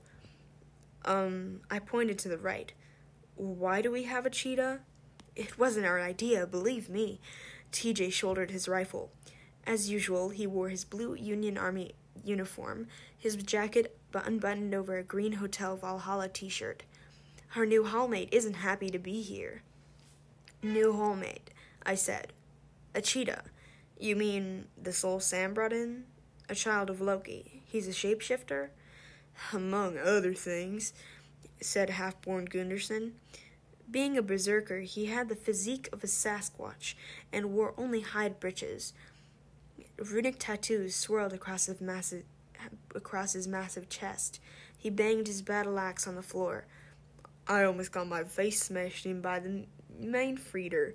Um, 1.04 1.60
I 1.70 1.78
pointed 1.78 2.18
to 2.20 2.28
the 2.28 2.38
right. 2.38 2.72
Why 3.36 3.82
do 3.82 3.90
we 3.90 4.04
have 4.04 4.26
a 4.26 4.30
cheetah? 4.30 4.80
It 5.36 5.58
wasn't 5.58 5.86
our 5.86 6.00
idea, 6.00 6.46
believe 6.46 6.88
me. 6.88 7.20
TJ 7.72 8.12
shouldered 8.12 8.50
his 8.50 8.68
rifle. 8.68 9.10
As 9.66 9.90
usual, 9.90 10.28
he 10.28 10.46
wore 10.46 10.68
his 10.68 10.84
blue 10.84 11.14
Union 11.14 11.58
Army 11.58 11.94
uniform, 12.22 12.86
his 13.18 13.36
jacket 13.36 13.96
unbuttoned 14.14 14.74
over 14.74 14.96
a 14.96 15.02
green 15.02 15.32
Hotel 15.32 15.76
Valhalla 15.76 16.28
t 16.28 16.48
shirt. 16.48 16.84
Our 17.56 17.66
new 17.66 17.84
hallmate 17.84 18.28
isn't 18.32 18.54
happy 18.54 18.90
to 18.90 18.98
be 18.98 19.22
here. 19.22 19.62
New 20.62 20.92
hallmate, 20.92 21.50
I 21.84 21.94
said. 21.94 22.32
A 22.94 23.00
cheetah. 23.00 23.44
You 23.98 24.16
mean 24.16 24.66
the 24.80 24.92
soul 24.92 25.20
Sam 25.20 25.54
brought 25.54 25.72
in? 25.72 26.04
A 26.48 26.54
child 26.54 26.90
of 26.90 27.00
Loki. 27.00 27.62
He's 27.66 27.88
a 27.88 27.90
shapeshifter? 27.90 28.68
Among 29.52 29.98
other 29.98 30.34
things, 30.34 30.92
said 31.60 31.90
Halfborn 31.90 32.48
Gunderson. 32.48 33.14
Being 33.90 34.16
a 34.16 34.22
berserker, 34.22 34.80
he 34.80 35.06
had 35.06 35.28
the 35.28 35.36
physique 35.36 35.88
of 35.92 36.02
a 36.02 36.06
Sasquatch 36.06 36.94
and 37.32 37.52
wore 37.52 37.74
only 37.76 38.00
hide 38.00 38.40
breeches. 38.40 38.92
Runic 39.98 40.36
tattoos 40.38 40.96
swirled 40.96 41.32
across 41.32 41.66
his 41.66 41.80
massive, 41.80 42.24
across 42.94 43.34
his 43.34 43.46
massive 43.46 43.88
chest. 43.88 44.40
He 44.76 44.90
banged 44.90 45.26
his 45.26 45.42
battle 45.42 45.78
axe 45.78 46.06
on 46.06 46.14
the 46.14 46.22
floor. 46.22 46.66
I 47.46 47.64
almost 47.64 47.92
got 47.92 48.08
my 48.08 48.24
face 48.24 48.62
smashed 48.62 49.06
in 49.06 49.20
by 49.20 49.38
the 49.38 49.66
meinfretr. 50.00 50.94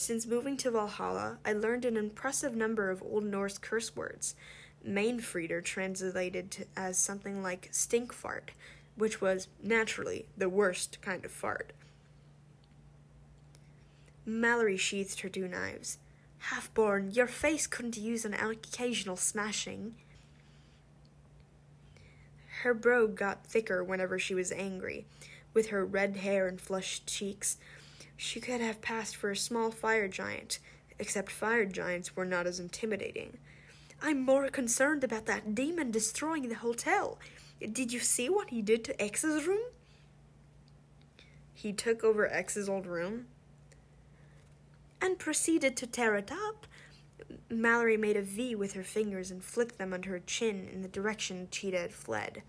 Since 0.00 0.28
moving 0.28 0.56
to 0.58 0.70
Valhalla, 0.70 1.38
I 1.44 1.52
learned 1.52 1.84
an 1.84 1.96
impressive 1.96 2.54
number 2.54 2.88
of 2.88 3.02
Old 3.02 3.24
Norse 3.24 3.58
curse 3.58 3.96
words. 3.96 4.36
meinfretr 4.86 5.64
translated 5.64 6.68
as 6.76 6.96
something 6.96 7.42
like 7.42 7.68
stink 7.72 8.12
fart, 8.12 8.52
which 8.94 9.20
was, 9.20 9.48
naturally, 9.60 10.26
the 10.36 10.48
worst 10.48 11.02
kind 11.02 11.24
of 11.24 11.32
fart. 11.32 11.72
Mallory 14.24 14.76
sheathed 14.76 15.18
her 15.22 15.28
two 15.28 15.48
knives. 15.48 15.98
Halfborn, 16.52 17.16
your 17.16 17.26
face 17.26 17.66
couldn't 17.66 17.96
use 17.96 18.24
an 18.24 18.34
occasional 18.34 19.16
smashing. 19.16 19.96
Her 22.62 22.72
brogue 22.72 23.16
got 23.16 23.44
thicker 23.44 23.82
whenever 23.82 24.16
she 24.16 24.36
was 24.36 24.52
angry. 24.52 25.06
With 25.54 25.70
her 25.70 25.84
red 25.84 26.18
hair 26.18 26.46
and 26.46 26.60
flushed 26.60 27.08
cheeks, 27.08 27.56
she 28.18 28.40
could 28.40 28.60
have 28.60 28.82
passed 28.82 29.14
for 29.14 29.30
a 29.30 29.36
small 29.36 29.70
fire 29.70 30.08
giant, 30.08 30.58
except 30.98 31.30
fire 31.30 31.64
giants 31.64 32.16
were 32.16 32.24
not 32.24 32.48
as 32.48 32.58
intimidating. 32.58 33.38
I'm 34.02 34.20
more 34.20 34.48
concerned 34.48 35.04
about 35.04 35.26
that 35.26 35.54
demon 35.54 35.92
destroying 35.92 36.48
the 36.48 36.56
hotel. 36.56 37.18
Did 37.60 37.92
you 37.92 38.00
see 38.00 38.28
what 38.28 38.50
he 38.50 38.60
did 38.60 38.84
to 38.84 39.00
X's 39.00 39.46
room? 39.46 39.62
He 41.54 41.72
took 41.72 42.02
over 42.02 42.26
X's 42.28 42.68
old 42.68 42.86
room? 42.86 43.26
And 45.00 45.16
proceeded 45.16 45.76
to 45.76 45.86
tear 45.86 46.16
it 46.16 46.32
up. 46.32 46.66
Mallory 47.48 47.96
made 47.96 48.16
a 48.16 48.22
V 48.22 48.56
with 48.56 48.72
her 48.72 48.82
fingers 48.82 49.30
and 49.30 49.44
flicked 49.44 49.78
them 49.78 49.92
under 49.92 50.10
her 50.10 50.20
chin 50.26 50.68
in 50.72 50.82
the 50.82 50.88
direction 50.88 51.46
Cheetah 51.52 51.78
had 51.78 51.92
fled. 51.92 52.42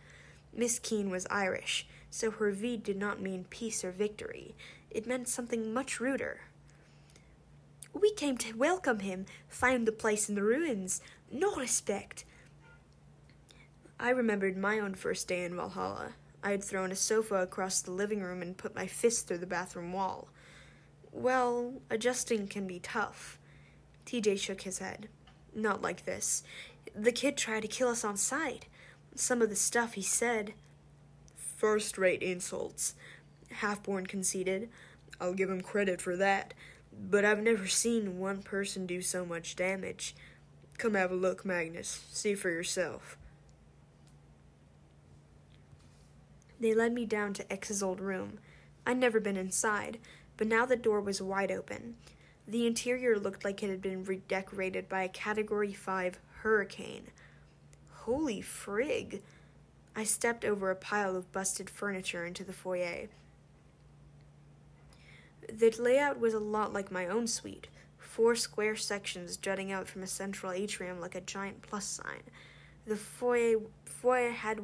Miss 0.51 0.79
Keene 0.79 1.11
was 1.11 1.27
Irish, 1.29 1.87
so 2.09 2.31
her 2.31 2.49
V 2.49 2.75
did 2.75 2.97
not 2.97 3.21
mean 3.21 3.45
peace 3.51 3.83
or 3.83 3.91
victory. 3.91 4.55
It 4.91 5.07
meant 5.07 5.27
something 5.27 5.73
much 5.73 5.99
ruder. 5.99 6.41
We 7.93 8.13
came 8.13 8.37
to 8.37 8.57
welcome 8.57 8.99
him, 8.99 9.25
found 9.47 9.87
the 9.87 9.91
place 9.91 10.29
in 10.29 10.35
the 10.35 10.43
ruins. 10.43 11.01
No 11.31 11.55
respect. 11.55 12.23
I 13.99 14.09
remembered 14.11 14.57
my 14.57 14.79
own 14.79 14.95
first 14.95 15.27
day 15.27 15.43
in 15.43 15.55
Valhalla. 15.55 16.13
I 16.41 16.51
had 16.51 16.63
thrown 16.63 16.91
a 16.91 16.95
sofa 16.95 17.35
across 17.35 17.81
the 17.81 17.91
living 17.91 18.21
room 18.21 18.41
and 18.41 18.57
put 18.57 18.75
my 18.75 18.87
fist 18.87 19.27
through 19.27 19.39
the 19.39 19.45
bathroom 19.45 19.91
wall. 19.91 20.29
Well, 21.11 21.81
adjusting 21.89 22.47
can 22.47 22.65
be 22.65 22.79
tough. 22.79 23.37
TJ 24.05 24.39
shook 24.39 24.61
his 24.61 24.79
head. 24.79 25.09
Not 25.53 25.81
like 25.81 26.05
this. 26.05 26.43
The 26.95 27.11
kid 27.11 27.35
tried 27.35 27.61
to 27.61 27.67
kill 27.67 27.89
us 27.89 28.03
on 28.03 28.15
sight. 28.15 28.67
Some 29.15 29.41
of 29.41 29.49
the 29.49 29.55
stuff 29.55 29.93
he 29.93 30.01
said. 30.01 30.53
First 31.35 31.97
rate 31.97 32.21
insults. 32.21 32.95
Halfborn 33.55 34.07
conceded. 34.07 34.69
I'll 35.19 35.33
give 35.33 35.49
him 35.49 35.61
credit 35.61 36.01
for 36.01 36.15
that. 36.17 36.53
But 36.91 37.25
I've 37.25 37.41
never 37.41 37.67
seen 37.67 38.19
one 38.19 38.41
person 38.41 38.85
do 38.85 39.01
so 39.01 39.25
much 39.25 39.55
damage. 39.55 40.15
Come 40.77 40.93
have 40.93 41.11
a 41.11 41.15
look, 41.15 41.45
Magnus. 41.45 42.05
See 42.11 42.35
for 42.35 42.49
yourself. 42.49 43.17
They 46.59 46.73
led 46.73 46.93
me 46.93 47.05
down 47.05 47.33
to 47.35 47.51
X's 47.51 47.81
old 47.81 48.01
room. 48.01 48.39
I'd 48.85 48.97
never 48.97 49.19
been 49.19 49.37
inside, 49.37 49.99
but 50.35 50.47
now 50.47 50.65
the 50.65 50.75
door 50.75 50.99
was 50.99 51.21
wide 51.21 51.51
open. 51.51 51.95
The 52.47 52.65
interior 52.65 53.17
looked 53.17 53.45
like 53.45 53.61
it 53.61 53.69
had 53.69 53.81
been 53.81 54.03
redecorated 54.03 54.89
by 54.89 55.03
a 55.03 55.09
Category 55.09 55.71
5 55.71 56.19
hurricane. 56.41 57.07
Holy 57.91 58.41
frig! 58.41 59.21
I 59.95 60.03
stepped 60.03 60.43
over 60.43 60.71
a 60.71 60.75
pile 60.75 61.15
of 61.15 61.31
busted 61.31 61.69
furniture 61.69 62.25
into 62.25 62.43
the 62.43 62.53
foyer. 62.53 63.09
The 65.51 65.75
layout 65.79 66.19
was 66.19 66.33
a 66.33 66.39
lot 66.39 66.73
like 66.73 66.91
my 66.91 67.07
own 67.07 67.27
suite 67.27 67.67
four 68.09 68.35
square 68.35 68.75
sections 68.75 69.37
jutting 69.37 69.71
out 69.71 69.87
from 69.87 70.01
a 70.03 70.07
central 70.07 70.51
atrium 70.51 70.99
like 70.99 71.15
a 71.15 71.21
giant 71.21 71.61
plus 71.61 71.85
sign. 71.85 72.23
The 72.85 72.95
foyer, 72.95 73.59
foyer 73.85 74.31
had 74.31 74.59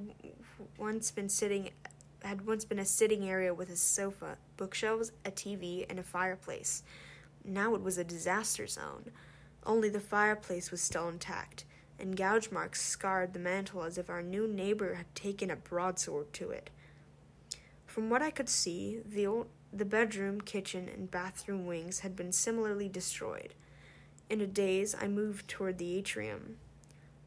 once 0.77 1.11
been 1.11 1.29
sitting 1.29 1.69
had 2.23 2.45
once 2.47 2.65
been 2.65 2.79
a 2.79 2.85
sitting 2.85 3.29
area 3.29 3.53
with 3.53 3.69
a 3.69 3.75
sofa, 3.75 4.37
bookshelves, 4.57 5.11
a 5.23 5.31
TV, 5.31 5.85
and 5.87 5.99
a 5.99 6.03
fireplace. 6.03 6.81
Now 7.43 7.75
it 7.75 7.83
was 7.83 7.99
a 7.99 8.03
disaster 8.03 8.65
zone. 8.65 9.11
Only 9.63 9.89
the 9.89 9.99
fireplace 9.99 10.71
was 10.71 10.81
still 10.81 11.07
intact, 11.07 11.65
and 11.99 12.17
gouge 12.17 12.51
marks 12.51 12.81
scarred 12.81 13.33
the 13.33 13.39
mantel 13.39 13.83
as 13.83 13.99
if 13.99 14.09
our 14.09 14.23
new 14.23 14.47
neighbor 14.47 14.95
had 14.95 15.13
taken 15.13 15.51
a 15.51 15.55
broadsword 15.55 16.33
to 16.33 16.49
it. 16.49 16.71
From 17.85 18.09
what 18.09 18.23
I 18.23 18.31
could 18.31 18.49
see, 18.49 19.01
the 19.05 19.27
old, 19.27 19.47
the 19.75 19.85
bedroom, 19.85 20.39
kitchen, 20.39 20.87
and 20.87 21.11
bathroom 21.11 21.65
wings 21.65 21.99
had 21.99 22.15
been 22.15 22.31
similarly 22.31 22.87
destroyed. 22.87 23.53
In 24.29 24.39
a 24.39 24.47
daze, 24.47 24.95
I 24.99 25.09
moved 25.09 25.49
toward 25.49 25.77
the 25.77 25.97
atrium. 25.97 26.55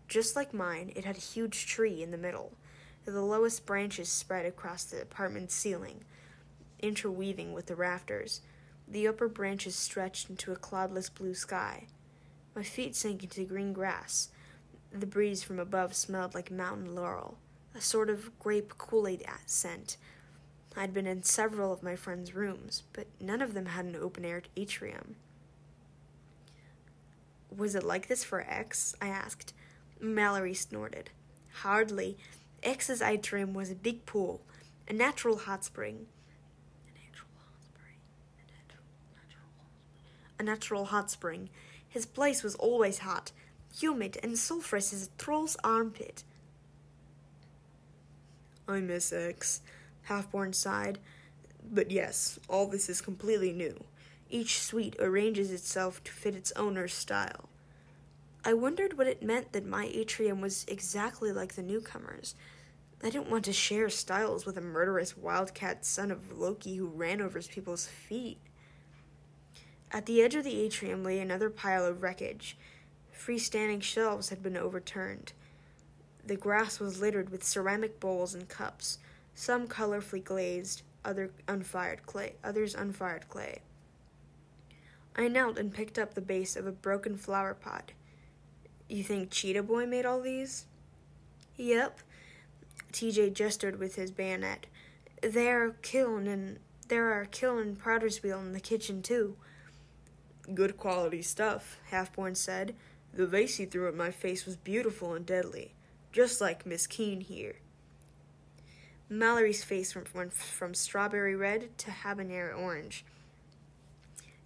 Just 0.09 0.35
like 0.35 0.55
mine, 0.55 0.91
it 0.97 1.05
had 1.05 1.17
a 1.19 1.21
huge 1.21 1.67
tree 1.67 2.03
in 2.03 2.11
the 2.11 2.17
middle. 2.17 2.53
The 3.05 3.21
lowest 3.21 3.67
branches 3.67 4.09
spread 4.09 4.47
across 4.47 4.85
the 4.85 5.03
apartment's 5.03 5.55
ceiling, 5.55 6.05
interweaving 6.81 7.53
with 7.53 7.67
the 7.67 7.77
rafters. 7.77 8.41
The 8.87 9.07
upper 9.07 9.29
branches 9.29 9.77
stretched 9.77 10.31
into 10.31 10.51
a 10.51 10.57
cloudless 10.57 11.11
blue 11.11 11.35
sky. 11.35 11.87
My 12.57 12.63
feet 12.63 12.97
sank 12.97 13.23
into 13.23 13.45
green 13.45 13.75
grass. 13.75 14.31
The 14.91 15.07
breeze 15.07 15.43
from 15.43 15.59
above 15.59 15.95
smelled 15.95 16.35
like 16.35 16.51
mountain 16.51 16.95
laurel, 16.95 17.37
a 17.75 17.81
sort 17.83 18.09
of 18.09 18.37
grape 18.39 18.79
Kool 18.79 19.07
Aid 19.07 19.27
scent. 19.45 19.99
I'd 20.79 20.95
been 20.95 21.09
in 21.09 21.25
several 21.25 21.73
of 21.73 21.83
my 21.83 21.97
friends' 21.97 22.37
rooms, 22.37 22.85
but 22.93 23.09
none 23.21 23.43
of 23.43 23.53
them 23.53 23.67
had 23.67 23.85
an 23.85 23.97
open 23.97 24.25
air 24.25 24.43
atrium. 24.57 25.17
Was 27.55 27.75
it 27.75 27.83
like 27.83 28.07
this 28.07 28.23
for 28.23 28.43
X? 28.43 28.95
I 29.03 29.09
asked. 29.09 29.53
Mallory 29.99 30.55
snorted. 30.55 31.11
Hardly. 31.63 32.17
X's 32.63 33.03
atrium 33.03 33.55
was 33.55 33.73
a 33.73 33.75
big 33.75 34.07
pool, 34.07 34.41
a 34.87 34.93
natural 34.93 35.39
hot 35.39 35.65
spring. 35.65 36.07
A 40.39 40.45
natural 40.45 40.85
hot 40.85 41.11
spring. 41.11 41.51
His 41.89 42.07
place 42.07 42.45
was 42.45 42.55
always 42.55 42.99
hot, 42.99 43.33
humid, 43.77 44.17
and 44.23 44.39
sulphurous 44.39 44.93
as 44.93 45.07
a 45.09 45.21
troll's 45.21 45.57
armpit. 45.65 46.23
I 48.69 48.79
miss 48.79 49.13
X, 49.13 49.63
Halfborn 50.09 50.55
sighed. 50.55 50.99
But 51.71 51.91
yes, 51.91 52.39
all 52.49 52.67
this 52.67 52.89
is 52.89 53.01
completely 53.01 53.53
new. 53.53 53.85
Each 54.31 54.61
suite 54.61 54.97
arranges 54.99 55.51
itself 55.51 56.03
to 56.05 56.13
fit 56.13 56.35
its 56.35 56.53
owner's 56.53 56.95
style. 56.95 57.49
I 58.45 58.55
wondered 58.55 58.97
what 58.97 59.07
it 59.07 59.23
meant 59.23 59.53
that 59.53 59.67
my 59.67 59.91
atrium 59.93 60.41
was 60.41 60.65
exactly 60.69 61.33
like 61.33 61.55
the 61.55 61.63
newcomers. 61.63 62.35
I 63.03 63.11
didn't 63.11 63.31
want 63.31 63.45
to 63.45 63.53
share 63.53 63.89
styles 63.89 64.45
with 64.45 64.57
a 64.57 64.63
murderous 64.63 65.17
wildcat 65.17 65.85
son 65.85 66.11
of 66.11 66.39
Loki 66.39 66.77
who 66.77 66.87
ran 66.87 67.21
over 67.21 67.41
people's 67.43 67.87
feet. 67.87 68.39
At 69.91 70.07
the 70.07 70.23
edge 70.23 70.35
of 70.35 70.45
the 70.45 70.61
atrium 70.61 71.05
lay 71.05 71.19
another 71.19 71.49
pile 71.49 71.85
of 71.85 72.03
wreckage. 72.03 72.57
Freestanding 73.15 73.83
shelves 73.83 74.29
had 74.29 74.43
been 74.43 74.57
overturned. 74.57 75.33
The 76.25 76.37
grass 76.37 76.79
was 76.79 77.01
littered 77.01 77.31
with 77.31 77.45
ceramic 77.45 78.01
bowls 78.01 78.35
and 78.35 78.49
cups, 78.49 78.99
some 79.39 79.69
colorfully 79.69 80.23
glazed, 80.23 80.83
other 81.05 81.31
unfired 81.47 82.05
clay, 82.05 82.35
others 82.43 82.75
unfired 82.75 83.29
clay. 83.29 83.61
I 85.15 85.29
knelt 85.29 85.57
and 85.57 85.73
picked 85.73 85.97
up 85.97 86.15
the 86.15 86.21
base 86.21 86.57
of 86.57 86.67
a 86.67 86.73
broken 86.73 87.17
flower 87.17 87.55
pot. 87.55 87.93
You 88.89 89.05
think 89.05 89.31
Cheetah 89.31 89.63
Boy 89.63 89.87
made 89.87 90.05
all 90.05 90.21
these? 90.21 90.67
Yep. 91.57 92.01
TJ 92.93 93.33
gestured 93.33 93.79
with 93.79 93.95
his 93.95 94.11
bayonet. 94.11 94.67
There 95.23 95.65
are 95.67 95.71
kiln 95.83 96.27
and 96.27 96.59
there 96.89 97.13
are 97.13 97.25
kiln 97.25 97.79
and 97.81 98.23
wheel 98.23 98.41
in 98.41 98.53
the 98.55 98.61
kitchen 98.61 99.03
too. 99.03 99.37
Good 100.53 100.77
quality 100.77 101.23
stuff, 101.23 101.79
Halfborn 101.93 102.37
said. 102.37 102.75
The 103.15 103.27
vase 103.27 103.59
he 103.59 103.67
threw 103.67 103.87
at 103.87 103.95
my 103.95 104.11
face 104.11 104.47
was 104.47 104.57
beautiful 104.57 105.15
and 105.15 105.25
deadly, 105.25 105.75
just 106.11 106.41
like 106.41 106.67
Miss 106.67 106.89
Keene 106.89 107.21
here. 107.21 107.57
Mallory's 109.11 109.65
face 109.65 109.95
went 109.95 110.33
from 110.33 110.75
strawberry 110.75 111.35
red 111.35 111.77
to 111.79 111.91
habanero 111.91 112.59
orange. 112.59 113.05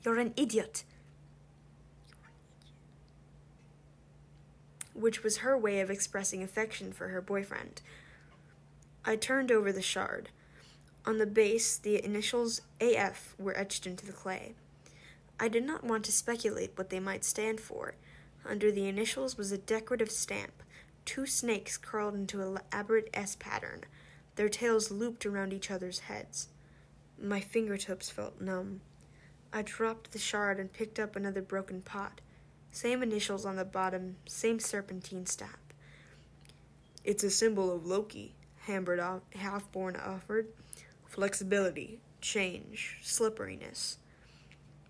You're 0.04 0.18
an 0.18 0.34
idiot. 0.36 0.84
Which 4.94 5.24
was 5.24 5.38
her 5.38 5.58
way 5.58 5.80
of 5.80 5.90
expressing 5.90 6.42
affection 6.42 6.92
for 6.92 7.08
her 7.08 7.20
boyfriend. 7.20 7.82
I 9.04 9.16
turned 9.16 9.50
over 9.50 9.72
the 9.72 9.82
shard. 9.82 10.28
On 11.04 11.18
the 11.18 11.26
base, 11.26 11.76
the 11.76 12.04
initials 12.04 12.62
AF 12.80 13.34
were 13.38 13.58
etched 13.58 13.86
into 13.86 14.06
the 14.06 14.12
clay. 14.12 14.54
I 15.40 15.48
did 15.48 15.64
not 15.64 15.82
want 15.82 16.04
to 16.04 16.12
speculate 16.12 16.72
what 16.76 16.90
they 16.90 17.00
might 17.00 17.24
stand 17.24 17.58
for. 17.58 17.94
Under 18.44 18.70
the 18.70 18.86
initials 18.86 19.36
was 19.36 19.50
a 19.50 19.58
decorative 19.58 20.12
stamp, 20.12 20.62
two 21.04 21.26
snakes 21.26 21.76
curled 21.76 22.14
into 22.14 22.40
an 22.40 22.58
elaborate 22.72 23.10
S 23.12 23.36
pattern, 23.36 23.84
their 24.36 24.48
tails 24.48 24.90
looped 24.90 25.26
around 25.26 25.52
each 25.52 25.70
other's 25.70 26.00
heads. 26.00 26.48
My 27.20 27.40
fingertips 27.40 28.10
felt 28.10 28.40
numb. 28.40 28.80
I 29.52 29.62
dropped 29.62 30.12
the 30.12 30.18
shard 30.18 30.58
and 30.58 30.72
picked 30.72 30.98
up 30.98 31.14
another 31.14 31.42
broken 31.42 31.82
pot. 31.82 32.20
Same 32.70 33.02
initials 33.02 33.44
on 33.44 33.56
the 33.56 33.64
bottom, 33.64 34.16
same 34.26 34.58
serpentine 34.58 35.26
stamp. 35.26 35.74
It's 37.04 37.24
a 37.24 37.30
symbol 37.30 37.74
of 37.74 37.84
Loki, 37.84 38.34
Hambert 38.66 39.00
Halfborn 39.34 40.00
offered. 40.00 40.48
Flexibility, 41.06 42.00
change, 42.20 42.98
slipperiness. 43.02 43.98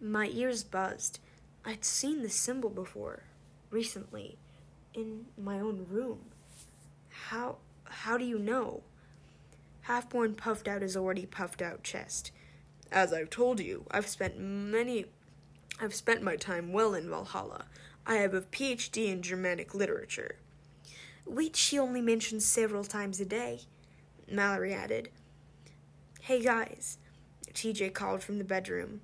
My 0.00 0.28
ears 0.28 0.62
buzzed. 0.62 1.18
I'd 1.64 1.84
seen 1.84 2.22
the 2.22 2.28
symbol 2.28 2.70
before, 2.70 3.24
recently, 3.70 4.38
in 4.94 5.26
my 5.36 5.58
own 5.58 5.86
room. 5.88 6.26
How 7.08 7.58
how 7.84 8.16
do 8.16 8.24
you 8.24 8.38
know? 8.38 8.82
Halfborn 9.88 10.36
puffed 10.36 10.68
out 10.68 10.82
his 10.82 10.96
already 10.96 11.26
puffed 11.26 11.62
out 11.62 11.82
chest. 11.82 12.30
As 12.90 13.12
I've 13.12 13.30
told 13.30 13.60
you, 13.60 13.84
I've 13.90 14.06
spent 14.06 14.38
many 14.38 15.06
I've 15.80 15.94
spent 15.94 16.22
my 16.22 16.36
time 16.36 16.72
well 16.72 16.94
in 16.94 17.08
Valhalla. 17.08 17.64
I 18.06 18.16
have 18.16 18.34
a 18.34 18.42
PhD 18.42 19.08
in 19.08 19.22
Germanic 19.22 19.74
literature. 19.74 20.36
Which 21.24 21.56
she 21.56 21.78
only 21.78 22.00
mentions 22.00 22.44
several 22.44 22.84
times 22.84 23.18
a 23.20 23.24
day, 23.24 23.62
Mallory 24.30 24.74
added. 24.74 25.08
Hey 26.20 26.42
guys, 26.42 26.98
TJ 27.52 27.94
called 27.94 28.22
from 28.22 28.38
the 28.38 28.44
bedroom. 28.44 29.00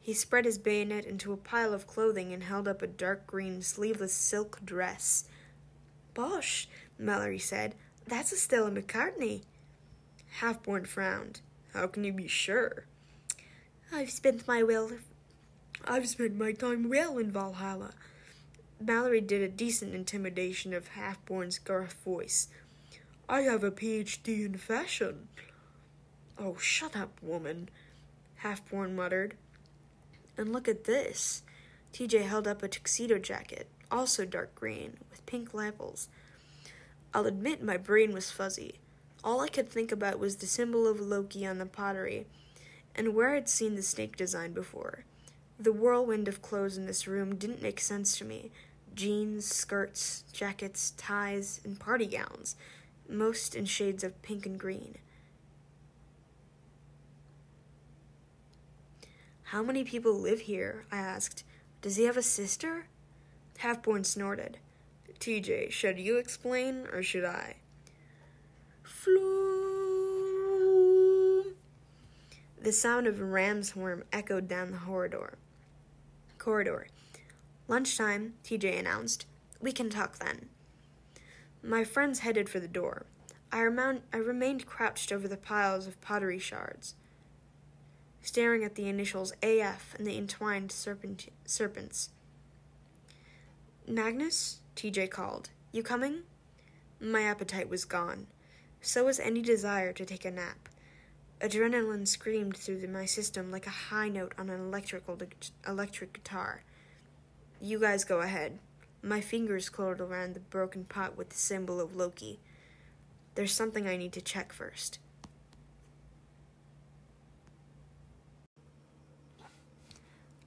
He 0.00 0.12
spread 0.12 0.44
his 0.44 0.58
bayonet 0.58 1.04
into 1.04 1.32
a 1.32 1.36
pile 1.36 1.72
of 1.72 1.86
clothing 1.86 2.32
and 2.32 2.42
held 2.42 2.66
up 2.66 2.82
a 2.82 2.86
dark 2.86 3.26
green 3.26 3.62
sleeveless 3.62 4.12
silk 4.12 4.60
dress. 4.64 5.24
Bosh, 6.14 6.68
Mallory 6.98 7.38
said. 7.38 7.74
That's 8.06 8.32
a 8.32 8.36
Stella 8.36 8.70
McCartney. 8.70 9.42
Halfborn 10.40 10.86
frowned. 10.86 11.40
How 11.72 11.86
can 11.86 12.04
you 12.04 12.12
be 12.12 12.28
sure? 12.28 12.84
I've 13.92 14.10
spent 14.10 14.46
my 14.46 14.62
well 14.62 14.90
I've 15.86 16.08
spent 16.08 16.36
my 16.36 16.52
time 16.52 16.88
well 16.88 17.18
in 17.18 17.30
Valhalla. 17.30 17.92
Mallory 18.80 19.20
did 19.20 19.42
a 19.42 19.48
decent 19.48 19.94
intimidation 19.94 20.72
of 20.72 20.90
Halfborn's 20.90 21.58
gruff 21.58 21.94
voice. 22.04 22.48
I 23.28 23.42
have 23.42 23.64
a 23.64 23.70
PhD 23.70 24.46
in 24.46 24.56
fashion. 24.56 25.28
Oh, 26.38 26.56
shut 26.56 26.96
up, 26.96 27.20
woman, 27.22 27.68
Halfborn 28.42 28.94
muttered. 28.94 29.34
And 30.36 30.52
look 30.52 30.68
at 30.68 30.84
this. 30.84 31.42
TJ 31.92 32.26
held 32.26 32.46
up 32.46 32.62
a 32.62 32.68
tuxedo 32.68 33.18
jacket, 33.18 33.68
also 33.90 34.24
dark 34.24 34.54
green, 34.54 34.98
with 35.10 35.26
pink 35.26 35.54
lapels. 35.54 36.08
I'll 37.12 37.26
admit 37.26 37.62
my 37.62 37.76
brain 37.76 38.12
was 38.12 38.30
fuzzy. 38.30 38.78
All 39.24 39.40
I 39.40 39.48
could 39.48 39.68
think 39.68 39.90
about 39.90 40.18
was 40.18 40.36
the 40.36 40.46
symbol 40.46 40.86
of 40.86 41.00
Loki 41.00 41.46
on 41.46 41.58
the 41.58 41.66
pottery, 41.66 42.26
and 42.94 43.14
where 43.14 43.34
I'd 43.34 43.48
seen 43.48 43.74
the 43.74 43.82
snake 43.82 44.16
design 44.16 44.52
before. 44.52 45.04
The 45.58 45.72
whirlwind 45.72 46.28
of 46.28 46.40
clothes 46.40 46.78
in 46.78 46.86
this 46.86 47.08
room 47.08 47.34
didn't 47.34 47.62
make 47.62 47.80
sense 47.80 48.16
to 48.18 48.24
me 48.24 48.50
jeans, 48.94 49.46
skirts, 49.46 50.24
jackets, 50.32 50.92
ties, 50.96 51.60
and 51.64 51.78
party 51.78 52.06
gowns, 52.06 52.56
most 53.08 53.54
in 53.54 53.64
shades 53.64 54.02
of 54.02 54.20
pink 54.22 54.44
and 54.44 54.58
green. 54.58 54.96
How 59.44 59.62
many 59.62 59.84
people 59.84 60.12
live 60.12 60.40
here? 60.40 60.84
I 60.90 60.98
asked. 60.98 61.44
Does 61.80 61.96
he 61.96 62.04
have 62.04 62.16
a 62.16 62.22
sister? 62.22 62.86
Halfborn 63.60 64.04
snorted. 64.04 64.58
TJ, 65.20 65.70
should 65.70 65.98
you 65.98 66.18
explain 66.18 66.86
or 66.92 67.02
should 67.02 67.24
I? 67.24 67.56
Floom. 69.08 70.74
The 72.60 72.72
sound 72.72 73.06
of 73.06 73.20
a 73.20 73.24
ram's 73.24 73.70
horn 73.70 74.04
echoed 74.12 74.48
down 74.48 74.72
the 74.72 74.78
corridor. 74.78 75.38
Corridor. 76.38 76.88
Lunchtime, 77.66 78.34
TJ 78.44 78.78
announced. 78.78 79.26
We 79.60 79.72
can 79.72 79.90
talk 79.90 80.18
then. 80.18 80.48
My 81.62 81.84
friends 81.84 82.20
headed 82.20 82.48
for 82.48 82.60
the 82.60 82.68
door. 82.68 83.06
I, 83.50 83.62
rem- 83.62 84.02
I 84.12 84.18
remained 84.18 84.66
crouched 84.66 85.10
over 85.12 85.26
the 85.26 85.36
piles 85.36 85.86
of 85.86 86.00
pottery 86.00 86.38
shards 86.38 86.94
staring 88.28 88.62
at 88.62 88.74
the 88.74 88.88
initials 88.88 89.32
AF 89.42 89.94
and 89.96 90.06
the 90.06 90.18
entwined 90.18 90.70
serpent- 90.70 91.30
serpents. 91.46 92.10
Magnus? 93.86 94.60
TJ 94.76 95.10
called. 95.10 95.48
You 95.72 95.82
coming? 95.82 96.20
My 97.00 97.22
appetite 97.22 97.70
was 97.70 97.86
gone. 97.86 98.26
So 98.80 99.04
was 99.04 99.20
any 99.20 99.42
desire 99.42 99.92
to 99.92 100.04
take 100.04 100.24
a 100.24 100.30
nap. 100.30 100.68
Adrenaline 101.40 102.06
screamed 102.06 102.56
through 102.56 102.86
my 102.88 103.04
system 103.04 103.50
like 103.50 103.66
a 103.66 103.70
high 103.70 104.08
note 104.08 104.32
on 104.38 104.50
an 104.50 104.60
electrical 104.60 105.18
electric 105.66 106.12
guitar. 106.12 106.62
You 107.60 107.78
guys 107.78 108.04
go 108.04 108.20
ahead. 108.20 108.58
My 109.02 109.20
fingers 109.20 109.68
curled 109.68 110.00
around 110.00 110.34
the 110.34 110.40
broken 110.40 110.84
pot 110.84 111.16
with 111.16 111.30
the 111.30 111.36
symbol 111.36 111.80
of 111.80 111.94
Loki. 111.94 112.40
There's 113.36 113.52
something 113.52 113.86
I 113.86 113.96
need 113.96 114.12
to 114.14 114.20
check 114.20 114.52
first. 114.52 114.98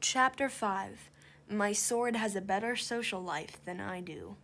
Chapter 0.01 0.49
5 0.49 1.09
My 1.49 1.71
sword 1.71 2.17
has 2.17 2.35
a 2.35 2.41
better 2.41 2.75
social 2.75 3.21
life 3.21 3.63
than 3.63 3.79
I 3.79 4.01
do. 4.01 4.35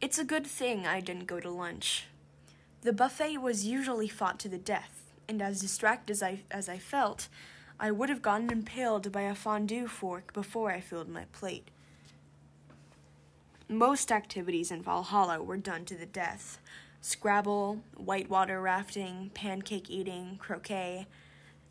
It's 0.00 0.18
a 0.18 0.24
good 0.24 0.46
thing 0.46 0.86
I 0.86 1.00
didn't 1.00 1.26
go 1.26 1.38
to 1.38 1.50
lunch. 1.50 2.06
The 2.82 2.92
buffet 2.92 3.38
was 3.38 3.66
usually 3.66 4.08
fought 4.08 4.38
to 4.40 4.48
the 4.48 4.58
death, 4.58 5.12
and 5.28 5.42
as 5.42 5.60
distracted 5.60 6.12
as 6.12 6.22
I, 6.22 6.40
as 6.50 6.68
I 6.68 6.78
felt, 6.78 7.28
I 7.78 7.90
would 7.90 8.08
have 8.08 8.22
gotten 8.22 8.50
impaled 8.50 9.12
by 9.12 9.22
a 9.22 9.34
fondue 9.34 9.86
fork 9.86 10.32
before 10.32 10.70
I 10.70 10.80
filled 10.80 11.08
my 11.08 11.24
plate. 11.32 11.68
Most 13.68 14.10
activities 14.10 14.70
in 14.70 14.82
Valhalla 14.82 15.42
were 15.42 15.56
done 15.56 15.84
to 15.86 15.94
the 15.94 16.06
death 16.06 16.58
Scrabble, 17.02 17.80
whitewater 17.96 18.60
rafting, 18.60 19.30
pancake 19.32 19.88
eating, 19.88 20.36
croquet. 20.38 21.06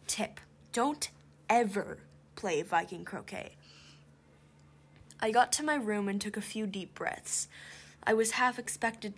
Tip 0.07 0.39
don't 0.72 1.10
ever 1.47 1.99
play 2.36 2.64
Viking 2.64 3.05
croquet. 3.05 3.55
I 5.20 5.32
got 5.32 5.51
to 5.53 5.64
my 5.64 5.76
room 5.76 6.07
and 6.07 6.20
took 6.20 6.38
a 6.38 6.41
few 6.41 6.66
deep 6.66 6.95
breaths. 6.95 7.47
I 8.03 8.14
was 8.14 8.32
half 8.32 8.57
expected 8.57 9.14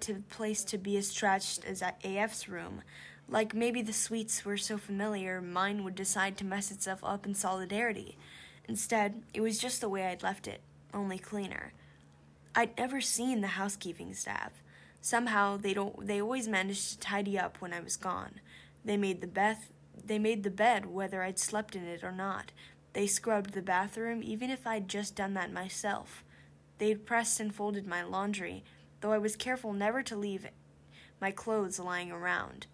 to 0.00 0.22
place 0.30 0.64
to 0.64 0.78
be 0.78 0.96
as 0.96 1.08
stretched 1.08 1.64
as 1.64 1.82
AF's 1.82 2.48
room. 2.48 2.82
Like 3.28 3.54
maybe 3.54 3.82
the 3.82 3.92
suites 3.92 4.44
were 4.44 4.56
so 4.56 4.78
familiar, 4.78 5.40
mine 5.40 5.82
would 5.84 5.94
decide 5.94 6.36
to 6.38 6.44
mess 6.44 6.70
itself 6.70 7.00
up 7.02 7.26
in 7.26 7.34
solidarity. 7.34 8.16
Instead, 8.68 9.22
it 9.34 9.40
was 9.40 9.58
just 9.58 9.80
the 9.80 9.88
way 9.88 10.06
I'd 10.06 10.22
left 10.22 10.46
it, 10.46 10.60
only 10.92 11.18
cleaner. 11.18 11.72
I'd 12.54 12.76
never 12.78 13.00
seen 13.00 13.40
the 13.40 13.48
housekeeping 13.48 14.14
staff. 14.14 14.62
Somehow 15.00 15.56
they 15.56 15.74
don't 15.74 16.06
they 16.06 16.20
always 16.20 16.48
managed 16.48 16.92
to 16.92 16.98
tidy 16.98 17.38
up 17.38 17.60
when 17.60 17.72
I 17.72 17.80
was 17.80 17.96
gone. 17.96 18.40
They 18.84 18.96
made 18.96 19.20
the 19.20 19.26
bed 19.26 19.58
they 20.04 20.18
made 20.18 20.42
the 20.42 20.50
bed 20.50 20.86
whether 20.86 21.22
I'd 21.22 21.38
slept 21.38 21.76
in 21.76 21.84
it 21.84 22.02
or 22.02 22.12
not. 22.12 22.52
They 22.92 23.06
scrubbed 23.06 23.52
the 23.52 23.62
bathroom 23.62 24.22
even 24.22 24.50
if 24.50 24.66
I'd 24.66 24.88
just 24.88 25.14
done 25.14 25.34
that 25.34 25.52
myself. 25.52 26.24
They'd 26.78 27.06
pressed 27.06 27.40
and 27.40 27.54
folded 27.54 27.86
my 27.86 28.02
laundry, 28.02 28.64
though 29.00 29.12
I 29.12 29.18
was 29.18 29.36
careful 29.36 29.72
never 29.72 30.02
to 30.02 30.16
leave 30.16 30.46
my 31.20 31.30
clothes 31.30 31.78
lying 31.78 32.10
around. 32.10 32.66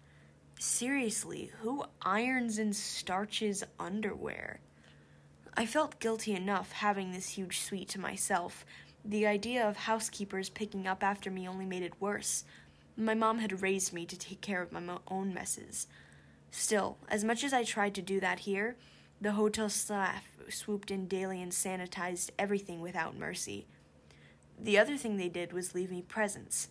Seriously, 0.59 1.51
who 1.61 1.83
irons 2.01 2.57
and 2.57 2.75
starches 2.75 3.63
underwear? 3.79 4.59
I 5.55 5.65
felt 5.65 5.99
guilty 5.99 6.33
enough 6.33 6.71
having 6.71 7.11
this 7.11 7.29
huge 7.29 7.59
suite 7.59 7.89
to 7.89 7.99
myself. 7.99 8.65
The 9.05 9.27
idea 9.27 9.67
of 9.67 9.75
housekeepers 9.75 10.49
picking 10.49 10.87
up 10.87 11.03
after 11.03 11.29
me 11.29 11.47
only 11.47 11.65
made 11.65 11.83
it 11.83 12.01
worse. 12.01 12.43
My 12.95 13.13
mom 13.13 13.39
had 13.39 13.61
raised 13.61 13.93
me 13.93 14.05
to 14.05 14.17
take 14.17 14.41
care 14.41 14.61
of 14.61 14.71
my 14.71 14.97
own 15.07 15.33
messes. 15.33 15.87
Still, 16.51 16.97
as 17.07 17.23
much 17.23 17.43
as 17.43 17.53
I 17.53 17.63
tried 17.63 17.95
to 17.95 18.01
do 18.01 18.19
that 18.19 18.39
here, 18.39 18.77
the 19.19 19.33
hotel 19.33 19.69
staff 19.69 20.25
swooped 20.49 20.91
in 20.91 21.07
daily 21.07 21.41
and 21.41 21.51
sanitized 21.51 22.31
everything 22.37 22.81
without 22.81 23.17
mercy. 23.17 23.67
The 24.63 24.77
other 24.77 24.95
thing 24.95 25.17
they 25.17 25.29
did 25.29 25.51
was 25.51 25.75
leave 25.75 25.91
me 25.91 26.01
presents. 26.01 26.69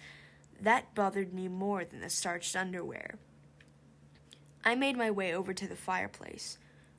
That 0.59 0.95
bothered 0.95 1.34
me 1.34 1.47
more 1.47 1.84
than 1.84 2.01
the 2.01 2.09
starched 2.09 2.57
underwear. 2.57 3.16
I 4.64 4.74
made 4.74 4.97
my 4.97 5.11
way 5.11 5.34
over 5.34 5.53
to 5.53 5.68
the 5.68 5.76
fireplace. 5.76 6.57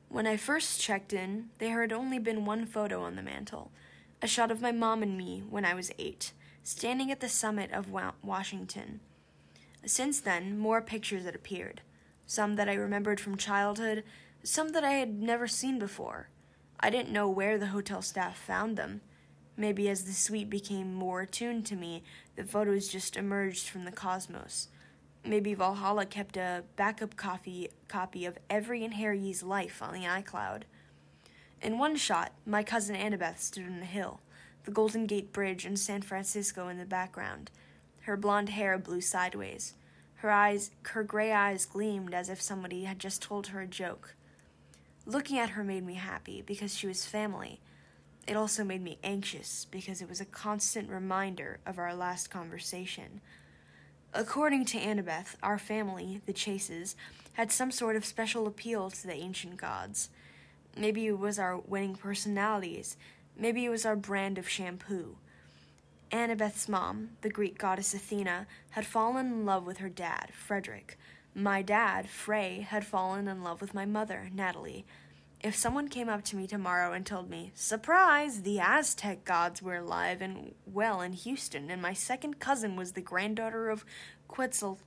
When 0.10 0.28
I 0.28 0.38
first 0.38 0.80
checked 0.80 1.12
in, 1.12 1.50
there 1.58 1.82
had 1.82 1.92
only 1.92 2.20
been 2.20 2.46
one 2.46 2.68
photo 2.68 3.02
on 3.02 3.16
the 3.16 3.24
mantel 3.24 3.72
a 4.22 4.28
shot 4.28 4.52
of 4.52 4.62
my 4.62 4.72
mom 4.72 5.04
and 5.04 5.18
me 5.18 5.44
when 5.50 5.66
I 5.66 5.74
was 5.74 5.92
eight, 6.00 6.32
standing 6.64 7.12
at 7.12 7.20
the 7.20 7.28
summit 7.28 7.74
of 7.74 7.90
Washington. 7.90 9.02
Since 9.86 10.22
then, 10.22 10.58
more 10.58 10.82
pictures 10.82 11.26
had 11.26 11.36
appeared 11.36 11.82
some 12.26 12.56
that 12.56 12.70
I 12.70 12.74
remembered 12.74 13.20
from 13.20 13.36
childhood, 13.36 14.04
some 14.44 14.70
that 14.70 14.84
I 14.84 14.94
had 14.94 15.22
never 15.22 15.46
seen 15.46 15.78
before. 15.78 16.30
I 16.80 16.90
didn't 16.90 17.12
know 17.12 17.28
where 17.28 17.58
the 17.58 17.68
hotel 17.68 18.02
staff 18.02 18.38
found 18.38 18.78
them. 18.78 19.02
Maybe 19.56 19.88
as 19.90 20.04
the 20.04 20.14
suite 20.14 20.50
became 20.50 20.94
more 20.94 21.22
attuned 21.22 21.66
to 21.68 21.76
me, 21.76 22.04
the 22.36 22.44
photos 22.44 22.88
just 22.88 23.16
emerged 23.16 23.70
from 23.70 23.86
the 23.86 23.92
cosmos. 23.92 24.70
Maybe 25.26 25.54
Valhalla 25.54 26.06
kept 26.06 26.36
a 26.36 26.64
backup 26.76 27.16
copy, 27.16 27.70
copy 27.88 28.26
of 28.26 28.38
every 28.50 28.82
einherji's 28.82 29.44
life 29.44 29.82
on 29.82 29.94
the 29.94 30.06
iCloud. 30.06 30.64
In 31.62 31.78
one 31.78 31.96
shot, 31.96 32.34
my 32.46 32.64
cousin 32.64 32.96
Annabeth 32.96 33.40
stood 33.40 33.66
on 33.66 33.82
a 33.82 33.86
hill, 33.86 34.20
the 34.66 34.72
Golden 34.72 35.06
Gate 35.06 35.32
Bridge 35.32 35.66
and 35.66 35.80
San 35.80 36.02
Francisco 36.02 36.68
in 36.68 36.78
the 36.78 36.86
background. 36.86 37.52
Her 38.02 38.18
blonde 38.18 38.50
hair 38.50 38.78
blew 38.78 39.00
sideways. 39.00 39.76
Her 40.16 40.32
eyes, 40.32 40.72
her 40.84 41.04
gray 41.04 41.32
eyes 41.32 41.66
gleamed 41.66 42.14
as 42.14 42.28
if 42.28 42.42
somebody 42.42 42.84
had 42.84 43.00
just 43.00 43.22
told 43.22 43.48
her 43.48 43.62
a 43.62 43.68
joke. 43.68 44.16
Looking 45.06 45.38
at 45.38 45.52
her 45.52 45.64
made 45.64 45.86
me 45.86 45.96
happy 45.96 46.42
because 46.42 46.76
she 46.76 46.88
was 46.88 47.06
family. 47.06 47.62
It 48.26 48.38
also 48.38 48.64
made 48.64 48.82
me 48.82 49.00
anxious 49.04 49.66
because 49.70 50.02
it 50.02 50.08
was 50.08 50.22
a 50.22 50.26
constant 50.26 50.90
reminder 50.90 51.60
of 51.66 51.78
our 51.78 51.94
last 51.94 52.30
conversation. 52.30 53.20
According 54.14 54.66
to 54.66 54.78
Annabeth, 54.78 55.36
our 55.44 55.58
family, 55.58 56.22
the 56.26 56.34
Chases, 56.34 56.96
had 57.34 57.52
some 57.52 57.72
sort 57.72 57.96
of 57.96 58.06
special 58.06 58.48
appeal 58.48 58.90
to 58.92 59.08
the 59.08 59.14
ancient 59.14 59.58
gods. 59.58 60.10
Maybe 60.78 61.08
it 61.08 61.20
was 61.20 61.38
our 61.38 61.58
winning 61.58 61.96
personalities. 61.96 62.96
Maybe 63.36 63.66
it 63.66 63.70
was 63.70 63.86
our 63.86 63.96
brand 63.96 64.38
of 64.38 64.48
shampoo. 64.48 65.18
Annabeth's 66.12 66.70
mom, 66.70 67.10
the 67.22 67.30
Greek 67.30 67.58
goddess 67.58 67.94
Athena, 67.94 68.46
had 68.72 68.86
fallen 68.86 69.26
in 69.26 69.46
love 69.46 69.66
with 69.66 69.78
her 69.80 69.90
dad, 69.90 70.30
Frederick. 70.32 70.98
My 71.34 71.64
dad, 71.64 72.08
Frey, 72.08 72.60
had 72.70 72.86
fallen 72.86 73.28
in 73.28 73.44
love 73.44 73.60
with 73.60 73.74
my 73.74 73.86
mother, 73.86 74.30
Natalie. 74.32 74.86
If 75.44 75.58
someone 75.58 75.90
came 75.90 76.08
up 76.08 76.24
to 76.26 76.38
me 76.38 76.48
tomorrow 76.48 76.94
and 76.94 77.06
told 77.06 77.30
me, 77.30 77.52
Surprise! 77.54 78.44
The 78.44 78.62
Aztec 78.62 79.26
gods 79.26 79.62
were 79.62 79.76
alive 79.76 80.22
and 80.22 80.56
well 80.66 81.02
in 81.02 81.12
Houston, 81.12 81.70
and 81.70 81.82
my 81.82 81.92
second 81.92 82.40
cousin 82.40 82.78
was 82.78 82.94
the 82.94 83.02
granddaughter 83.02 83.70
of 83.70 83.84
Quetzal, 84.30 84.80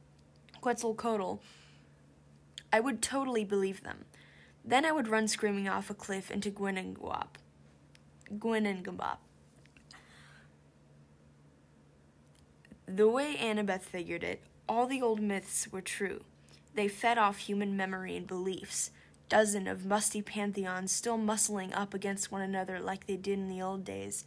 Quetzalcoatl, 0.62 1.40
I 2.72 2.80
would 2.80 3.02
totally 3.02 3.44
believe 3.44 3.82
them. 3.82 4.06
Then 4.64 4.86
I 4.86 4.92
would 4.92 5.08
run 5.08 5.28
screaming 5.28 5.68
off 5.68 5.90
a 5.90 5.94
cliff 5.94 6.30
into 6.30 6.50
Ginnungagap. 6.50 7.36
Ginnungagap. 8.38 9.18
The 12.88 13.08
way 13.08 13.36
Annabeth 13.36 13.82
figured 13.82 14.24
it, 14.24 14.42
all 14.68 14.86
the 14.86 15.02
old 15.02 15.20
myths 15.20 15.68
were 15.70 15.82
true. 15.82 16.22
They 16.74 16.88
fed 16.88 17.18
off 17.18 17.38
human 17.38 17.76
memory 17.76 18.16
and 18.16 18.26
beliefs, 18.26 18.90
dozen 19.28 19.66
of 19.66 19.84
musty 19.84 20.22
pantheons 20.22 20.92
still 20.92 21.18
muscling 21.18 21.76
up 21.76 21.94
against 21.94 22.30
one 22.30 22.42
another 22.42 22.78
like 22.80 23.06
they 23.06 23.16
did 23.16 23.38
in 23.38 23.48
the 23.48 23.62
old 23.62 23.84
days. 23.84 24.24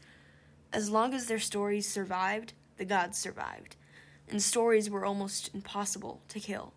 As 0.72 0.90
long 0.90 1.14
as 1.14 1.26
their 1.26 1.40
stories 1.40 1.88
survived, 1.88 2.54
the 2.78 2.86
gods 2.86 3.18
survived, 3.18 3.76
and 4.30 4.42
stories 4.42 4.90
were 4.90 5.06
almost 5.06 5.50
impossible 5.54 6.22
to 6.30 6.40
kill. 6.40 6.74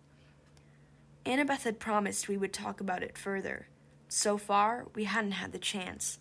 Annabeth 1.25 1.63
had 1.63 1.79
promised 1.79 2.27
we 2.27 2.37
would 2.37 2.53
talk 2.53 2.81
about 2.81 3.03
it 3.03 3.17
further. 3.17 3.67
So 4.09 4.37
far, 4.37 4.87
we 4.93 5.05
hadn't 5.05 5.31
had 5.31 5.51
the 5.51 5.59
chance. 5.59 6.19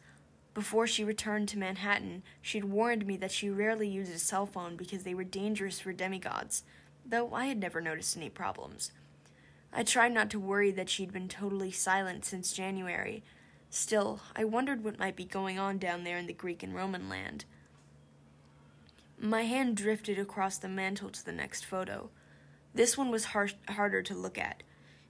Before 0.55 0.87
she 0.87 1.03
returned 1.03 1.49
to 1.49 1.59
Manhattan, 1.59 2.23
she'd 2.41 2.65
warned 2.65 3.07
me 3.07 3.17
that 3.17 3.33
she 3.33 3.49
rarely 3.49 3.89
used 3.89 4.13
a 4.13 4.19
cell 4.19 4.47
phone 4.47 4.77
because 4.77 5.03
they 5.03 5.15
were 5.15 5.25
dangerous 5.25 5.81
for 5.81 5.93
demigods, 5.93 6.63
though 7.05 7.33
I 7.33 7.47
had 7.47 7.59
never 7.59 7.81
noticed 7.81 8.17
any 8.17 8.29
problems. 8.29 8.93
I 9.73 9.83
tried 9.83 10.12
not 10.12 10.29
to 10.31 10.39
worry 10.39 10.70
that 10.73 10.91
she'd 10.91 11.12
been 11.12 11.29
totally 11.29 11.70
silent 11.70 12.25
since 12.25 12.53
January. 12.53 13.23
Still, 13.70 14.20
I 14.37 14.45
wondered 14.45 14.85
what 14.85 14.99
might 14.99 15.16
be 15.16 15.25
going 15.25 15.59
on 15.59 15.79
down 15.79 16.05
there 16.05 16.18
in 16.18 16.27
the 16.27 16.35
Greek 16.35 16.62
and 16.62 16.75
Roman 16.75 17.09
land. 17.09 17.47
My 19.18 19.43
hand 19.43 19.77
drifted 19.77 20.18
across 20.18 20.59
the 20.59 20.68
mantel 20.68 21.09
to 21.09 21.25
the 21.25 21.33
next 21.33 21.64
photo. 21.64 22.11
This 22.75 22.99
one 22.99 23.11
was 23.11 23.27
har- 23.27 23.49
harder 23.68 24.03
to 24.03 24.14
look 24.14 24.37
at. 24.37 24.62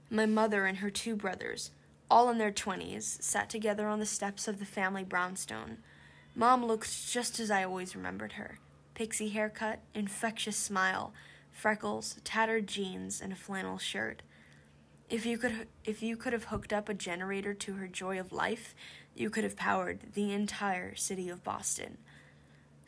My 0.09 0.25
mother 0.25 0.65
and 0.65 0.77
her 0.77 0.89
two 0.89 1.15
brothers, 1.15 1.71
all 2.09 2.29
in 2.29 2.37
their 2.37 2.51
twenties, 2.51 3.17
sat 3.19 3.49
together 3.49 3.87
on 3.87 3.99
the 3.99 4.05
steps 4.05 4.47
of 4.47 4.59
the 4.59 4.65
family 4.65 5.03
brownstone. 5.03 5.79
Mom 6.35 6.65
looked 6.65 7.11
just 7.11 7.39
as 7.39 7.51
I 7.51 7.63
always 7.63 7.95
remembered 7.95 8.33
her 8.33 8.59
pixie 8.93 9.29
haircut, 9.29 9.79
infectious 9.93 10.55
smile, 10.55 11.13
freckles, 11.51 12.17
tattered 12.23 12.67
jeans, 12.67 13.19
and 13.19 13.33
a 13.33 13.35
flannel 13.35 13.77
shirt. 13.77 14.21
If 15.13 15.27
you 15.27 15.37
could 15.37 15.67
if 15.85 16.01
you 16.01 16.17
could 16.17 16.33
have 16.33 16.45
hooked 16.45 16.73
up 16.73 16.89
a 16.89 16.93
generator 16.95 17.53
to 17.53 17.73
her 17.73 17.87
joy 17.87 18.19
of 18.19 18.31
life, 18.33 18.73
you 19.13 19.29
could 19.29 19.43
have 19.43 19.55
powered 19.55 19.99
the 20.15 20.31
entire 20.33 20.95
city 20.95 21.29
of 21.29 21.43
Boston. 21.43 21.99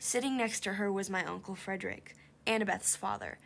Sitting 0.00 0.36
next 0.36 0.64
to 0.64 0.72
her 0.72 0.90
was 0.90 1.08
my 1.08 1.24
uncle 1.24 1.54
Frederick, 1.54 2.16
Annabeth's 2.44 2.96
father. 2.96 3.38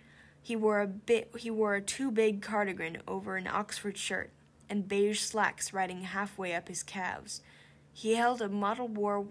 He 0.42 0.56
wore 0.56 0.80
a 0.80 0.86
bit 0.86 1.30
he 1.40 1.50
wore 1.50 1.74
a 1.74 1.82
too 1.82 2.10
big 2.10 2.40
cardigan 2.40 3.02
over 3.06 3.36
an 3.36 3.46
Oxford 3.46 3.98
shirt 3.98 4.30
and 4.70 4.88
beige 4.88 5.20
slacks 5.20 5.74
riding 5.74 6.00
halfway 6.00 6.54
up 6.54 6.68
his 6.68 6.82
calves. 6.82 7.42
He 7.92 8.14
held 8.14 8.40
a 8.40 8.48
Model 8.48 8.88
War 8.88 9.26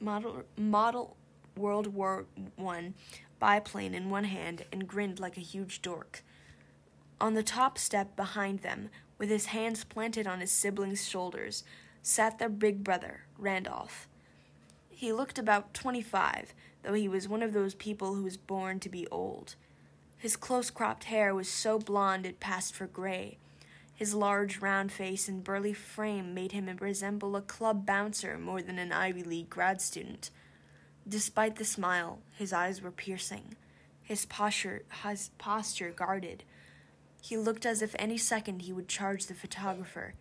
model 0.00 0.44
model 0.56 1.18
World 1.58 1.88
War 1.88 2.24
One 2.56 2.94
biplane 3.38 3.92
in 3.92 4.08
one 4.08 4.24
hand 4.24 4.64
and 4.72 4.88
grinned 4.88 5.20
like 5.20 5.36
a 5.36 5.42
huge 5.42 5.82
dork. 5.82 6.22
On 7.20 7.34
the 7.34 7.42
top 7.42 7.78
step 7.78 8.14
behind 8.14 8.60
them, 8.60 8.90
with 9.18 9.30
his 9.30 9.46
hands 9.46 9.84
planted 9.84 10.26
on 10.26 10.40
his 10.40 10.50
sibling's 10.50 11.08
shoulders, 11.08 11.64
sat 12.02 12.38
their 12.38 12.48
big 12.48 12.84
brother, 12.84 13.22
Randolph. 13.38 14.08
He 14.90 15.12
looked 15.12 15.38
about 15.38 15.72
twenty 15.74 16.02
five, 16.02 16.54
though 16.82 16.94
he 16.94 17.08
was 17.08 17.28
one 17.28 17.42
of 17.42 17.52
those 17.52 17.74
people 17.74 18.14
who 18.14 18.24
was 18.24 18.36
born 18.36 18.80
to 18.80 18.88
be 18.88 19.06
old. 19.08 19.54
His 20.18 20.36
close 20.36 20.70
cropped 20.70 21.04
hair 21.04 21.34
was 21.34 21.48
so 21.48 21.78
blond 21.78 22.26
it 22.26 22.40
passed 22.40 22.74
for 22.74 22.86
gray. 22.86 23.38
His 23.94 24.14
large, 24.14 24.58
round 24.58 24.92
face 24.92 25.26
and 25.26 25.42
burly 25.42 25.72
frame 25.72 26.34
made 26.34 26.52
him 26.52 26.68
resemble 26.80 27.34
a 27.34 27.42
club 27.42 27.86
bouncer 27.86 28.36
more 28.38 28.60
than 28.60 28.78
an 28.78 28.92
Ivy 28.92 29.22
League 29.22 29.48
grad 29.48 29.80
student. 29.80 30.30
Despite 31.08 31.56
the 31.56 31.64
smile, 31.64 32.18
his 32.36 32.52
eyes 32.52 32.82
were 32.82 32.90
piercing, 32.90 33.56
his 34.02 34.26
posture, 34.26 34.82
his 35.02 35.30
posture 35.38 35.90
guarded. 35.90 36.44
He 37.26 37.36
looked 37.36 37.66
as 37.66 37.82
if 37.82 37.96
any 37.98 38.18
second 38.18 38.62
he 38.62 38.72
would 38.72 38.86
charge 38.86 39.26
the 39.26 39.34
photographer, 39.34 40.14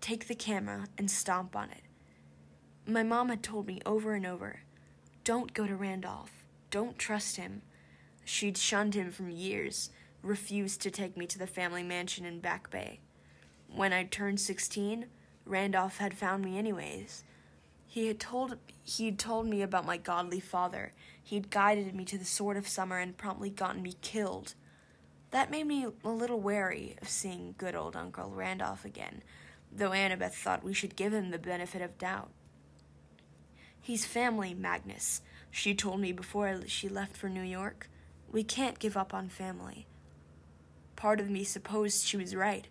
take 0.00 0.28
the 0.28 0.34
camera, 0.34 0.86
and 0.96 1.10
stomp 1.10 1.54
on 1.54 1.68
it. 1.68 1.82
My 2.86 3.02
mom 3.02 3.28
had 3.28 3.42
told 3.42 3.66
me 3.66 3.82
over 3.84 4.14
and 4.14 4.24
over 4.24 4.60
don't 5.24 5.52
go 5.52 5.66
to 5.66 5.76
Randolph, 5.76 6.46
don't 6.70 6.98
trust 6.98 7.36
him. 7.36 7.60
She'd 8.24 8.56
shunned 8.56 8.94
him 8.94 9.10
for 9.10 9.28
years, 9.28 9.90
refused 10.22 10.80
to 10.80 10.90
take 10.90 11.18
me 11.18 11.26
to 11.26 11.38
the 11.38 11.46
family 11.46 11.82
mansion 11.82 12.24
in 12.24 12.40
Back 12.40 12.70
Bay. 12.70 13.00
When 13.68 13.92
I 13.92 14.04
turned 14.04 14.40
16, 14.40 15.04
Randolph 15.44 15.98
had 15.98 16.16
found 16.16 16.46
me 16.46 16.56
anyways. 16.56 17.24
He 17.86 18.06
had 18.06 18.18
told 18.18 18.56
he'd 18.82 19.18
told 19.18 19.48
me 19.48 19.60
about 19.60 19.84
my 19.84 19.98
godly 19.98 20.40
father. 20.40 20.92
He'd 21.22 21.50
guided 21.50 21.94
me 21.94 22.06
to 22.06 22.16
the 22.16 22.24
sword 22.24 22.56
of 22.56 22.66
summer 22.66 22.98
and 23.00 23.18
promptly 23.18 23.50
gotten 23.50 23.82
me 23.82 23.96
killed. 24.00 24.54
That 25.32 25.50
made 25.50 25.66
me 25.66 25.86
a 26.04 26.08
little 26.08 26.40
wary 26.40 26.96
of 27.00 27.08
seeing 27.08 27.54
good 27.56 27.74
old 27.74 27.96
Uncle 27.96 28.30
Randolph 28.30 28.84
again, 28.84 29.22
though 29.72 29.90
Annabeth 29.90 30.34
thought 30.34 30.62
we 30.62 30.74
should 30.74 30.94
give 30.94 31.14
him 31.14 31.30
the 31.30 31.38
benefit 31.38 31.80
of 31.80 31.96
doubt. 31.96 32.30
He's 33.80 34.04
family, 34.04 34.52
Magnus, 34.52 35.22
she 35.50 35.74
told 35.74 36.00
me 36.00 36.12
before 36.12 36.60
she 36.66 36.88
left 36.88 37.16
for 37.16 37.30
New 37.30 37.42
York. 37.42 37.88
We 38.30 38.44
can't 38.44 38.78
give 38.78 38.94
up 38.94 39.14
on 39.14 39.30
family. 39.30 39.86
Part 40.96 41.18
of 41.18 41.30
me 41.30 41.44
supposed 41.44 42.06
she 42.06 42.18
was 42.18 42.36
right. 42.36 42.68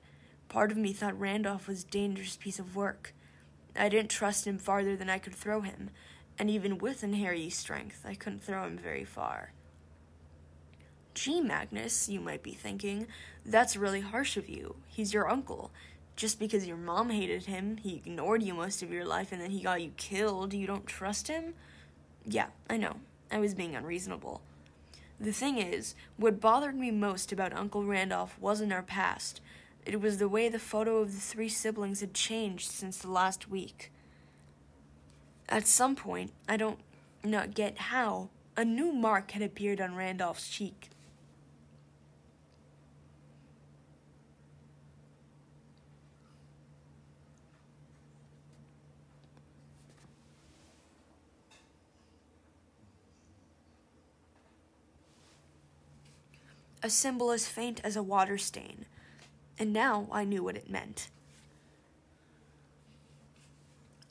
Part 0.47 0.71
of 0.71 0.77
me 0.77 0.93
thought 0.93 1.19
Randolph 1.19 1.67
was 1.67 1.83
a 1.83 1.87
dangerous 1.87 2.37
piece 2.37 2.59
of 2.59 2.75
work. 2.75 3.15
I 3.75 3.89
didn't 3.89 4.11
trust 4.11 4.45
him 4.45 4.59
farther 4.59 4.95
than 4.95 5.09
I 5.09 5.17
could 5.17 5.33
throw 5.33 5.61
him, 5.61 5.89
and 6.37 6.47
even 6.49 6.77
with 6.77 7.01
einherji's 7.01 7.55
strength, 7.55 8.05
I 8.05 8.13
couldn't 8.13 8.43
throw 8.43 8.65
him 8.65 8.77
very 8.77 9.03
far. 9.03 9.53
Gee, 11.13 11.41
Magnus, 11.41 12.07
you 12.07 12.19
might 12.19 12.43
be 12.43 12.53
thinking, 12.53 13.07
that's 13.45 13.75
really 13.75 14.01
harsh 14.01 14.37
of 14.37 14.47
you. 14.47 14.75
He's 14.87 15.13
your 15.13 15.29
uncle. 15.29 15.71
Just 16.15 16.39
because 16.39 16.67
your 16.67 16.77
mom 16.77 17.09
hated 17.09 17.45
him, 17.45 17.77
he 17.77 17.95
ignored 17.95 18.43
you 18.43 18.53
most 18.53 18.81
of 18.83 18.91
your 18.91 19.05
life, 19.05 19.31
and 19.31 19.41
then 19.41 19.51
he 19.51 19.61
got 19.61 19.81
you 19.81 19.91
killed, 19.97 20.53
you 20.53 20.67
don't 20.67 20.85
trust 20.85 21.27
him? 21.27 21.53
Yeah, 22.25 22.47
I 22.69 22.77
know. 22.77 22.97
I 23.31 23.39
was 23.39 23.53
being 23.53 23.75
unreasonable. 23.75 24.41
The 25.19 25.31
thing 25.31 25.57
is, 25.57 25.95
what 26.17 26.39
bothered 26.39 26.75
me 26.75 26.91
most 26.91 27.31
about 27.31 27.53
Uncle 27.53 27.83
Randolph 27.83 28.37
wasn't 28.39 28.73
our 28.73 28.83
past. 28.83 29.41
It 29.85 29.99
was 29.99 30.17
the 30.17 30.29
way 30.29 30.47
the 30.47 30.59
photo 30.59 30.97
of 30.97 31.13
the 31.13 31.19
three 31.19 31.49
siblings 31.49 32.01
had 32.01 32.13
changed 32.13 32.69
since 32.69 32.97
the 32.97 33.09
last 33.09 33.49
week. 33.49 33.91
At 35.49 35.67
some 35.67 35.95
point, 35.95 36.31
I 36.47 36.55
don't 36.57 36.79
not 37.23 37.53
get 37.53 37.77
how, 37.77 38.29
a 38.55 38.63
new 38.63 38.93
mark 38.93 39.31
had 39.31 39.41
appeared 39.41 39.81
on 39.81 39.95
Randolph's 39.95 40.49
cheek. 40.49 40.90
A 56.83 56.89
symbol 56.89 57.31
as 57.31 57.47
faint 57.47 57.81
as 57.83 57.95
a 57.95 58.03
water 58.03 58.37
stain, 58.37 58.85
and 59.59 59.71
now 59.71 60.07
I 60.11 60.23
knew 60.23 60.43
what 60.43 60.57
it 60.57 60.69
meant. 60.69 61.09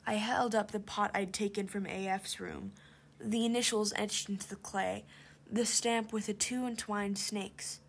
I 0.05 0.15
held 0.15 0.55
up 0.55 0.71
the 0.71 0.79
pot 0.79 1.11
I'd 1.13 1.33
taken 1.33 1.67
from 1.67 1.85
AF's 1.85 2.39
room, 2.39 2.71
the 3.19 3.45
initials 3.45 3.93
etched 3.95 4.29
into 4.29 4.47
the 4.47 4.55
clay, 4.55 5.05
the 5.49 5.65
stamp 5.65 6.11
with 6.11 6.25
the 6.25 6.33
two 6.33 6.65
entwined 6.65 7.17
snakes. 7.17 7.79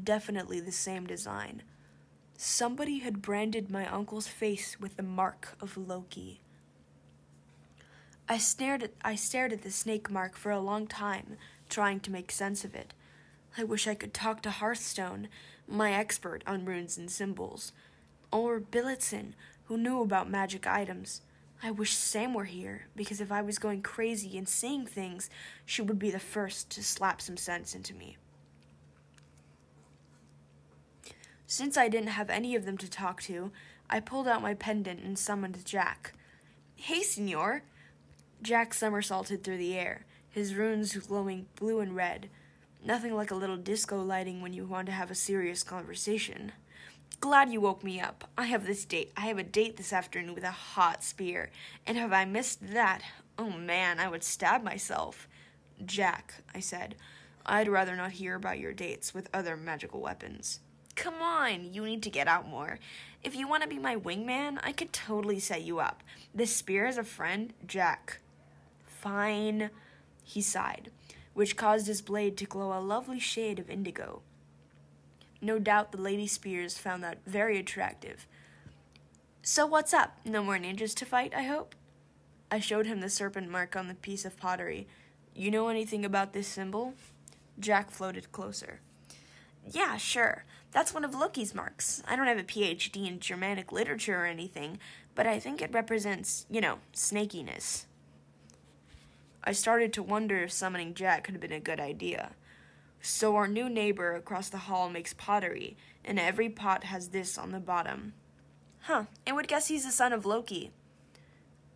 Definitely 0.00 0.60
the 0.60 0.72
same 0.72 1.06
design. 1.06 1.62
Somebody 2.36 3.00
had 3.00 3.22
branded 3.22 3.70
my 3.70 3.86
uncle's 3.86 4.26
face 4.26 4.78
with 4.80 4.96
the 4.96 5.02
mark 5.02 5.56
of 5.60 5.76
Loki. 5.76 6.40
I 8.28 8.38
stared 8.38 8.82
at 8.82 8.92
I 9.04 9.14
stared 9.14 9.52
at 9.52 9.62
the 9.62 9.70
snake 9.70 10.10
mark 10.10 10.36
for 10.36 10.50
a 10.50 10.60
long 10.60 10.86
time, 10.86 11.36
trying 11.68 12.00
to 12.00 12.10
make 12.10 12.32
sense 12.32 12.64
of 12.64 12.74
it. 12.74 12.94
I 13.56 13.64
wish 13.64 13.86
I 13.86 13.94
could 13.94 14.12
talk 14.12 14.42
to 14.42 14.50
Hearthstone, 14.50 15.28
my 15.68 15.92
expert 15.92 16.42
on 16.46 16.64
runes 16.64 16.98
and 16.98 17.10
symbols, 17.10 17.72
or 18.32 18.60
Blitzen, 18.60 19.34
who 19.64 19.76
knew 19.76 20.00
about 20.00 20.28
magic 20.28 20.66
items. 20.66 21.22
I 21.62 21.70
wish 21.70 21.94
Sam 21.94 22.34
were 22.34 22.44
here, 22.44 22.88
because 22.96 23.20
if 23.20 23.30
I 23.30 23.42
was 23.42 23.58
going 23.58 23.82
crazy 23.82 24.36
and 24.36 24.48
seeing 24.48 24.86
things, 24.86 25.30
she 25.64 25.82
would 25.82 25.98
be 25.98 26.10
the 26.10 26.18
first 26.18 26.68
to 26.70 26.82
slap 26.82 27.22
some 27.22 27.36
sense 27.36 27.74
into 27.74 27.94
me. 27.94 28.16
Since 31.46 31.76
I 31.76 31.88
didn't 31.88 32.08
have 32.08 32.30
any 32.30 32.56
of 32.56 32.64
them 32.64 32.76
to 32.78 32.90
talk 32.90 33.22
to, 33.22 33.52
I 33.88 34.00
pulled 34.00 34.26
out 34.26 34.42
my 34.42 34.54
pendant 34.54 35.00
and 35.00 35.18
summoned 35.18 35.64
Jack. 35.64 36.14
Hey, 36.74 37.02
senor! 37.02 37.62
Jack 38.42 38.74
somersaulted 38.74 39.44
through 39.44 39.58
the 39.58 39.78
air, 39.78 40.04
his 40.28 40.54
runes 40.54 40.96
glowing 40.96 41.46
blue 41.54 41.80
and 41.80 41.94
red. 41.94 42.28
Nothing 42.86 43.14
like 43.14 43.30
a 43.30 43.34
little 43.34 43.56
disco 43.56 44.02
lighting 44.02 44.42
when 44.42 44.52
you 44.52 44.66
want 44.66 44.86
to 44.86 44.92
have 44.92 45.10
a 45.10 45.14
serious 45.14 45.62
conversation. 45.62 46.52
Glad 47.18 47.50
you 47.50 47.62
woke 47.62 47.82
me 47.82 47.98
up. 47.98 48.28
I 48.36 48.44
have 48.44 48.66
this 48.66 48.84
date. 48.84 49.10
I 49.16 49.22
have 49.22 49.38
a 49.38 49.42
date 49.42 49.78
this 49.78 49.90
afternoon 49.90 50.34
with 50.34 50.44
a 50.44 50.50
hot 50.50 51.02
spear, 51.02 51.50
and 51.86 51.96
have 51.96 52.12
I 52.12 52.26
missed 52.26 52.74
that, 52.74 53.00
oh 53.38 53.48
man, 53.48 53.98
I 53.98 54.08
would 54.08 54.22
stab 54.22 54.62
myself. 54.62 55.26
Jack, 55.86 56.34
I 56.54 56.60
said, 56.60 56.96
I'd 57.46 57.68
rather 57.68 57.96
not 57.96 58.12
hear 58.12 58.34
about 58.34 58.58
your 58.58 58.74
dates 58.74 59.14
with 59.14 59.30
other 59.32 59.56
magical 59.56 60.02
weapons. 60.02 60.60
Come 60.94 61.22
on, 61.22 61.72
you 61.72 61.86
need 61.86 62.02
to 62.02 62.10
get 62.10 62.28
out 62.28 62.46
more. 62.46 62.78
If 63.22 63.34
you 63.34 63.48
want 63.48 63.62
to 63.62 63.68
be 63.68 63.78
my 63.78 63.96
wingman, 63.96 64.58
I 64.62 64.72
could 64.72 64.92
totally 64.92 65.40
set 65.40 65.62
you 65.62 65.78
up. 65.78 66.02
This 66.34 66.54
spear 66.54 66.86
is 66.86 66.98
a 66.98 67.04
friend, 67.04 67.54
Jack. 67.66 68.18
Fine, 68.84 69.70
he 70.22 70.42
sighed, 70.42 70.90
which 71.34 71.56
caused 71.56 71.86
his 71.86 72.00
blade 72.00 72.36
to 72.38 72.46
glow 72.46 72.76
a 72.76 72.80
lovely 72.80 73.18
shade 73.18 73.58
of 73.58 73.68
indigo. 73.68 74.22
No 75.42 75.58
doubt 75.58 75.92
the 75.92 76.00
Lady 76.00 76.26
Spears 76.26 76.78
found 76.78 77.04
that 77.04 77.18
very 77.26 77.58
attractive. 77.58 78.26
So 79.42 79.66
what's 79.66 79.92
up? 79.92 80.18
No 80.24 80.42
more 80.42 80.56
ninjas 80.56 80.94
to 80.94 81.04
fight, 81.04 81.34
I 81.36 81.42
hope? 81.42 81.74
I 82.50 82.60
showed 82.60 82.86
him 82.86 83.00
the 83.00 83.10
serpent 83.10 83.50
mark 83.50 83.76
on 83.76 83.88
the 83.88 83.94
piece 83.94 84.24
of 84.24 84.38
pottery. 84.38 84.86
You 85.34 85.50
know 85.50 85.68
anything 85.68 86.04
about 86.04 86.32
this 86.32 86.48
symbol? 86.48 86.94
Jack 87.58 87.90
floated 87.90 88.32
closer. 88.32 88.80
Yeah, 89.70 89.96
sure. 89.96 90.44
That's 90.72 90.94
one 90.94 91.04
of 91.04 91.14
Loki's 91.14 91.54
marks. 91.54 92.02
I 92.08 92.16
don't 92.16 92.26
have 92.26 92.38
a 92.38 92.42
PhD 92.42 93.06
in 93.06 93.20
Germanic 93.20 93.70
literature 93.70 94.22
or 94.22 94.26
anything, 94.26 94.78
but 95.14 95.26
I 95.26 95.38
think 95.38 95.60
it 95.60 95.72
represents, 95.72 96.46
you 96.50 96.60
know, 96.60 96.78
snakiness. 96.94 97.84
I 99.46 99.52
started 99.52 99.92
to 99.92 100.02
wonder 100.02 100.42
if 100.42 100.50
summoning 100.50 100.94
Jack 100.94 101.24
could 101.24 101.34
have 101.34 101.40
been 101.42 101.52
a 101.52 101.60
good 101.60 101.78
idea. 101.78 102.30
So 103.02 103.36
our 103.36 103.46
new 103.46 103.68
neighbor 103.68 104.14
across 104.14 104.48
the 104.48 104.56
hall 104.56 104.88
makes 104.88 105.12
pottery, 105.12 105.76
and 106.02 106.18
every 106.18 106.48
pot 106.48 106.84
has 106.84 107.08
this 107.08 107.36
on 107.36 107.52
the 107.52 107.60
bottom. 107.60 108.14
Huh, 108.80 109.04
I 109.26 109.32
would 109.32 109.46
guess 109.46 109.68
he's 109.68 109.84
the 109.84 109.92
son 109.92 110.14
of 110.14 110.24
Loki. 110.24 110.70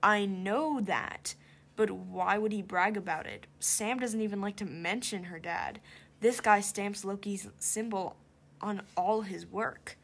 I 0.02 0.24
know 0.24 0.80
that, 0.80 1.34
but 1.76 1.90
why 1.90 2.38
would 2.38 2.52
he 2.52 2.62
brag 2.62 2.96
about 2.96 3.26
it? 3.26 3.46
Sam 3.60 3.98
doesn't 3.98 4.22
even 4.22 4.40
like 4.40 4.56
to 4.56 4.64
mention 4.64 5.24
her 5.24 5.38
dad. 5.38 5.80
This 6.20 6.40
guy 6.40 6.60
stamps 6.60 7.04
Loki's 7.04 7.48
symbol 7.58 8.16
on 8.62 8.80
all 8.96 9.20
his 9.20 9.46
work. 9.46 9.98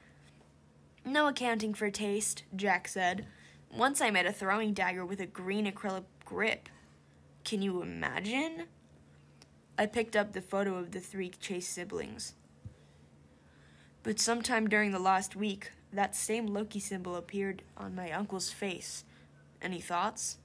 No 1.04 1.28
accounting 1.28 1.72
for 1.72 1.90
taste, 1.90 2.44
Jack 2.54 2.88
said. 2.88 3.26
Once 3.74 4.02
I 4.02 4.10
made 4.10 4.26
a 4.26 4.32
throwing 4.32 4.74
dagger 4.74 5.06
with 5.06 5.20
a 5.20 5.26
green 5.26 5.70
acrylic 5.70 6.04
grip. 6.24 6.68
Can 7.44 7.60
you 7.60 7.82
imagine? 7.82 8.64
I 9.78 9.86
picked 9.86 10.16
up 10.16 10.32
the 10.32 10.40
photo 10.40 10.76
of 10.76 10.92
the 10.92 11.00
three 11.00 11.28
Chase 11.28 11.68
siblings. 11.68 12.34
But 14.02 14.18
sometime 14.18 14.68
during 14.68 14.92
the 14.92 14.98
last 14.98 15.36
week, 15.36 15.72
that 15.92 16.16
same 16.16 16.46
Loki 16.46 16.80
symbol 16.80 17.16
appeared 17.16 17.62
on 17.76 17.94
my 17.94 18.10
uncle's 18.10 18.50
face. 18.50 19.04
Any 19.60 19.80
thoughts? 19.80 20.38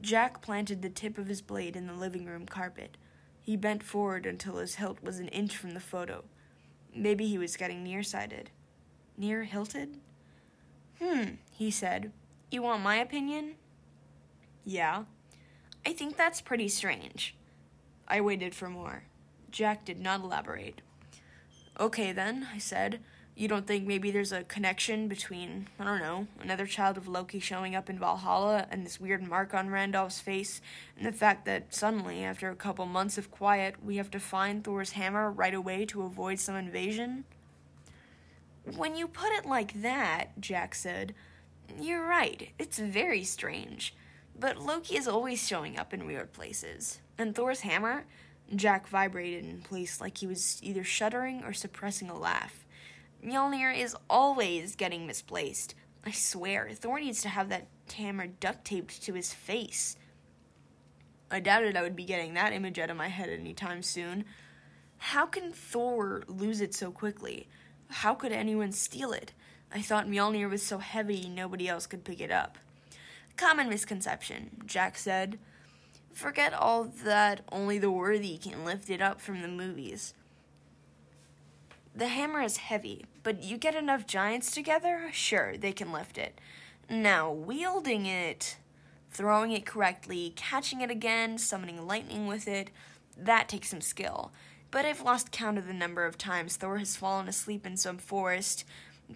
Jack 0.00 0.40
planted 0.40 0.80
the 0.80 0.88
tip 0.88 1.18
of 1.18 1.26
his 1.26 1.42
blade 1.42 1.76
in 1.76 1.86
the 1.86 1.92
living 1.92 2.24
room 2.24 2.46
carpet. 2.46 2.96
He 3.40 3.56
bent 3.56 3.82
forward 3.82 4.26
until 4.26 4.56
his 4.56 4.76
hilt 4.76 5.02
was 5.02 5.18
an 5.18 5.28
inch 5.28 5.56
from 5.56 5.72
the 5.72 5.80
photo. 5.80 6.24
Maybe 6.94 7.26
he 7.26 7.38
was 7.38 7.56
getting 7.56 7.84
nearsighted. 7.84 8.50
Near 9.16 9.44
hilted? 9.44 9.98
Hmm, 11.00 11.34
he 11.52 11.70
said. 11.70 12.12
You 12.50 12.62
want 12.62 12.82
my 12.82 12.96
opinion? 12.96 13.56
Yeah. 14.64 15.04
I 15.90 15.92
think 15.92 16.16
that's 16.16 16.40
pretty 16.40 16.68
strange. 16.68 17.34
I 18.06 18.20
waited 18.20 18.54
for 18.54 18.70
more. 18.70 19.02
Jack 19.50 19.84
did 19.84 19.98
not 19.98 20.20
elaborate. 20.20 20.82
Okay, 21.80 22.12
then, 22.12 22.46
I 22.54 22.58
said. 22.58 23.00
You 23.34 23.48
don't 23.48 23.66
think 23.66 23.88
maybe 23.88 24.12
there's 24.12 24.30
a 24.30 24.44
connection 24.44 25.08
between, 25.08 25.66
I 25.80 25.84
don't 25.84 25.98
know, 25.98 26.28
another 26.40 26.64
child 26.64 26.96
of 26.96 27.08
Loki 27.08 27.40
showing 27.40 27.74
up 27.74 27.90
in 27.90 27.98
Valhalla 27.98 28.68
and 28.70 28.86
this 28.86 29.00
weird 29.00 29.26
mark 29.26 29.52
on 29.52 29.68
Randolph's 29.68 30.20
face, 30.20 30.60
and 30.96 31.04
the 31.04 31.10
fact 31.10 31.44
that 31.46 31.74
suddenly, 31.74 32.22
after 32.22 32.50
a 32.50 32.54
couple 32.54 32.86
months 32.86 33.18
of 33.18 33.32
quiet, 33.32 33.82
we 33.84 33.96
have 33.96 34.12
to 34.12 34.20
find 34.20 34.62
Thor's 34.62 34.92
hammer 34.92 35.28
right 35.28 35.54
away 35.54 35.86
to 35.86 36.02
avoid 36.02 36.38
some 36.38 36.54
invasion? 36.54 37.24
When 38.76 38.94
you 38.94 39.08
put 39.08 39.32
it 39.32 39.44
like 39.44 39.82
that, 39.82 40.38
Jack 40.38 40.76
said, 40.76 41.16
you're 41.80 42.06
right. 42.06 42.50
It's 42.60 42.78
very 42.78 43.24
strange. 43.24 43.92
But 44.40 44.56
Loki 44.56 44.96
is 44.96 45.06
always 45.06 45.46
showing 45.46 45.78
up 45.78 45.92
in 45.92 46.06
weird 46.06 46.32
places. 46.32 47.00
And 47.18 47.34
Thor's 47.34 47.60
hammer? 47.60 48.06
Jack 48.56 48.88
vibrated 48.88 49.44
in 49.44 49.60
place 49.60 50.00
like 50.00 50.16
he 50.16 50.26
was 50.26 50.58
either 50.62 50.82
shuddering 50.82 51.44
or 51.44 51.52
suppressing 51.52 52.08
a 52.08 52.18
laugh. 52.18 52.64
Mjolnir 53.22 53.76
is 53.76 53.94
always 54.08 54.76
getting 54.76 55.06
misplaced. 55.06 55.74
I 56.06 56.12
swear, 56.12 56.70
Thor 56.72 56.98
needs 56.98 57.20
to 57.22 57.28
have 57.28 57.50
that 57.50 57.68
hammer 57.94 58.28
duct 58.28 58.64
taped 58.64 59.02
to 59.02 59.12
his 59.12 59.34
face. 59.34 59.96
I 61.30 61.40
doubted 61.40 61.76
I 61.76 61.82
would 61.82 61.94
be 61.94 62.04
getting 62.04 62.32
that 62.34 62.54
image 62.54 62.78
out 62.78 62.88
of 62.88 62.96
my 62.96 63.08
head 63.08 63.28
anytime 63.28 63.82
soon. 63.82 64.24
How 64.96 65.26
can 65.26 65.52
Thor 65.52 66.22
lose 66.26 66.62
it 66.62 66.74
so 66.74 66.90
quickly? 66.90 67.46
How 67.88 68.14
could 68.14 68.32
anyone 68.32 68.72
steal 68.72 69.12
it? 69.12 69.34
I 69.70 69.82
thought 69.82 70.08
Mjolnir 70.08 70.48
was 70.48 70.62
so 70.62 70.78
heavy 70.78 71.28
nobody 71.28 71.68
else 71.68 71.86
could 71.86 72.04
pick 72.04 72.22
it 72.22 72.32
up. 72.32 72.56
Common 73.40 73.70
misconception, 73.70 74.50
Jack 74.66 74.98
said. 74.98 75.38
Forget 76.12 76.52
all 76.52 76.84
that 76.84 77.40
only 77.50 77.78
the 77.78 77.90
worthy 77.90 78.36
can 78.36 78.66
lift 78.66 78.90
it 78.90 79.00
up 79.00 79.18
from 79.18 79.40
the 79.40 79.48
movies. 79.48 80.12
The 81.96 82.08
hammer 82.08 82.42
is 82.42 82.58
heavy, 82.58 83.06
but 83.22 83.42
you 83.42 83.56
get 83.56 83.74
enough 83.74 84.06
giants 84.06 84.50
together, 84.50 85.08
sure, 85.10 85.56
they 85.56 85.72
can 85.72 85.90
lift 85.90 86.18
it. 86.18 86.38
Now, 86.90 87.32
wielding 87.32 88.04
it, 88.04 88.58
throwing 89.10 89.52
it 89.52 89.64
correctly, 89.64 90.34
catching 90.36 90.82
it 90.82 90.90
again, 90.90 91.38
summoning 91.38 91.86
lightning 91.86 92.26
with 92.26 92.46
it, 92.46 92.70
that 93.16 93.48
takes 93.48 93.70
some 93.70 93.80
skill. 93.80 94.32
But 94.70 94.84
I've 94.84 95.00
lost 95.00 95.32
count 95.32 95.56
of 95.56 95.66
the 95.66 95.72
number 95.72 96.04
of 96.04 96.18
times 96.18 96.56
Thor 96.56 96.76
has 96.76 96.94
fallen 96.94 97.26
asleep 97.26 97.64
in 97.64 97.78
some 97.78 97.96
forest, 97.96 98.66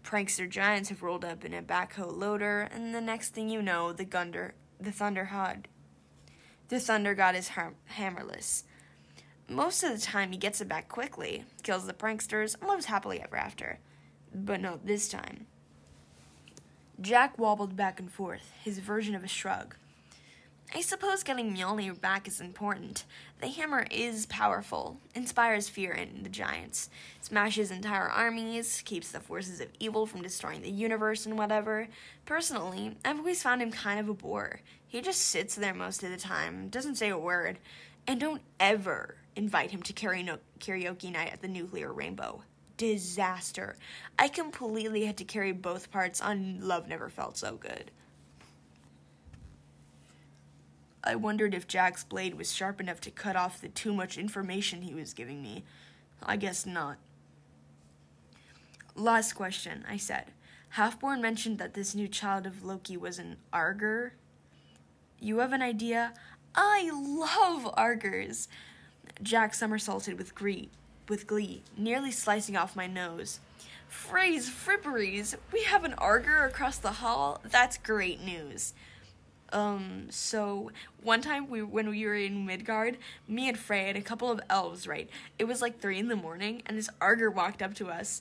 prankster 0.03 0.49
giants 0.49 0.89
have 0.89 1.03
rolled 1.03 1.25
up 1.25 1.45
in 1.45 1.55
a 1.55 1.63
backhoe 1.63 2.17
loader, 2.17 2.69
and 2.73 2.95
the 2.95 3.01
next 3.01 3.35
thing 3.35 3.49
you 3.49 3.63
know, 3.63 3.93
the 3.93 4.05
gunder, 4.05 4.55
the 4.81 4.93
thunder 4.93 5.29
god 5.31 5.69
the 6.69 6.81
Thunder 6.81 7.15
God 7.15 7.37
is 7.37 7.51
hammerless. 7.97 8.65
Most 9.49 9.85
of 9.85 9.93
the 9.93 10.01
time, 10.01 10.33
he 10.33 10.39
gets 10.39 10.61
it 10.61 10.69
back 10.69 10.89
quickly, 10.89 11.45
kills 11.63 11.87
the 11.87 11.93
pranksters, 11.93 12.59
and 12.59 12.69
lives 12.69 12.87
happily 12.87 13.21
ever 13.21 13.37
after. 13.37 13.79
But 14.35 14.61
not 14.61 14.87
this 14.87 15.09
time. 15.09 15.47
Jack 17.01 17.39
wobbled 17.39 17.77
back 17.77 18.01
and 18.01 18.11
forth, 18.11 18.51
his 18.63 18.79
version 18.79 19.15
of 19.15 19.23
a 19.23 19.29
shrug. 19.29 19.77
I 20.77 20.81
suppose 20.81 21.23
getting 21.23 21.55
Mjolnir 21.55 22.01
back 22.01 22.27
is 22.27 22.41
important. 22.41 23.05
The 23.41 23.47
hammer 23.47 23.87
is 23.93 24.27
powerful, 24.27 24.99
inspires 25.15 25.69
fear 25.69 25.93
in 25.93 26.25
the 26.25 26.29
giants, 26.29 26.91
smashes 27.21 27.71
entire 27.71 28.09
armies, 28.09 28.83
keeps 28.85 29.13
the 29.13 29.21
forces 29.21 29.61
of 29.61 29.69
evil 29.79 30.05
from 30.05 30.23
destroying 30.23 30.63
the 30.63 30.71
universe 30.71 31.27
and 31.27 31.39
whatever. 31.39 31.87
Personally, 32.27 32.97
I've 33.05 33.21
always 33.21 33.41
found 33.41 33.63
him 33.63 33.71
kind 33.71 34.01
of 34.01 34.09
a 34.09 34.15
bore. 34.15 34.63
He 34.89 35.01
just 35.01 35.21
sits 35.21 35.55
there 35.55 35.75
most 35.75 36.03
of 36.03 36.11
the 36.11 36.17
time, 36.17 36.71
doesn't 36.71 36.97
say 36.97 37.09
a 37.09 37.17
word, 37.17 37.61
and 38.09 38.19
don't 38.19 38.43
ever 38.59 39.15
invite 39.37 39.71
him 39.71 39.83
to 39.85 39.93
karaoke 39.93 41.13
night 41.13 41.33
at 41.33 41.41
the 41.41 41.47
nuclear 41.47 41.93
rainbow. 41.93 42.43
Disaster. 42.77 43.77
I 44.19 44.27
completely 44.27 45.05
had 45.05 45.19
to 45.19 45.25
carry 45.25 45.53
both 45.53 45.93
parts 45.93 46.21
on 46.21 46.59
Love 46.61 46.89
Never 46.89 47.09
Felt 47.09 47.37
So 47.37 47.55
Good. 47.55 47.93
I 51.07 51.17
wondered 51.17 51.55
if 51.55 51.69
Jack's 51.69 52.03
blade 52.03 52.35
was 52.35 52.53
sharp 52.53 52.81
enough 52.81 53.01
to 53.03 53.11
cut 53.11 53.37
off 53.37 53.61
the 53.61 53.69
too 53.69 53.93
much 53.93 54.17
information 54.17 54.83
he 54.83 54.95
was 54.95 55.13
giving 55.13 55.43
me. 55.43 55.65
I 56.23 56.37
guess 56.37 56.65
not. 56.65 56.97
Last 58.97 59.35
question, 59.35 59.85
I 59.89 59.99
said. 59.99 60.33
Halfborn 60.77 61.21
mentioned 61.21 61.59
that 61.59 61.75
this 61.75 61.95
new 61.95 62.09
child 62.09 62.47
of 62.47 62.65
Loki 62.65 62.97
was 62.97 63.19
an 63.19 63.37
argr. 63.53 64.13
You 65.21 65.39
have 65.39 65.53
an 65.53 65.63
idea? 65.63 66.15
I 66.55 66.91
love 66.93 67.73
argrs. 67.77 68.49
Jack 69.23 69.55
somersaulted 69.55 70.17
with 70.17 70.35
glee, 70.35 70.71
with 71.09 71.27
glee, 71.27 71.63
nearly 71.77 72.11
slicing 72.11 72.57
off 72.57 72.75
my 72.75 72.87
nose. 72.87 73.41
Frey's 73.89 74.51
fripperies! 74.51 75.37
We 75.53 75.65
have 75.65 75.85
an 75.85 75.95
argr 75.99 76.47
across 76.47 76.79
the 76.79 76.93
hall? 76.93 77.41
That's 77.45 77.77
great 77.77 78.21
news. 78.21 78.73
Um, 79.55 80.09
so 80.11 80.73
one 81.01 81.21
time 81.21 81.49
we 81.49 81.63
when 81.63 81.89
we 81.89 82.05
were 82.05 82.17
in 82.17 82.45
Midgard, 82.45 82.99
me 83.29 83.49
and 83.49 83.57
Frey 83.57 83.89
and 83.89 83.97
a 83.97 84.03
couple 84.03 84.29
of 84.29 84.41
elves, 84.51 84.89
right? 84.89 85.09
It 85.39 85.45
was 85.45 85.63
like 85.63 85.79
three 85.79 86.01
in 86.01 86.09
the 86.09 86.17
morning, 86.17 86.63
and 86.67 86.77
this 86.77 86.91
argr 87.01 87.33
walked 87.33 87.63
up 87.63 87.73
to 87.75 87.89
us. 87.89 88.21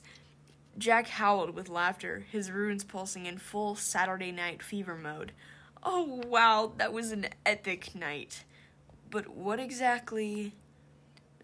Jack 0.78 1.08
howled 1.08 1.50
with 1.50 1.68
laughter, 1.68 2.24
his 2.30 2.52
runes 2.52 2.84
pulsing 2.84 3.26
in 3.26 3.38
full 3.38 3.74
Saturday 3.74 4.30
night 4.30 4.62
fever 4.62 4.94
mode. 4.94 5.32
Oh 5.82 6.22
wow, 6.28 6.72
that 6.78 6.92
was 6.92 7.10
an 7.10 7.26
epic 7.44 7.96
night. 7.96 8.44
But 9.10 9.28
what 9.28 9.58
exactly? 9.58 10.54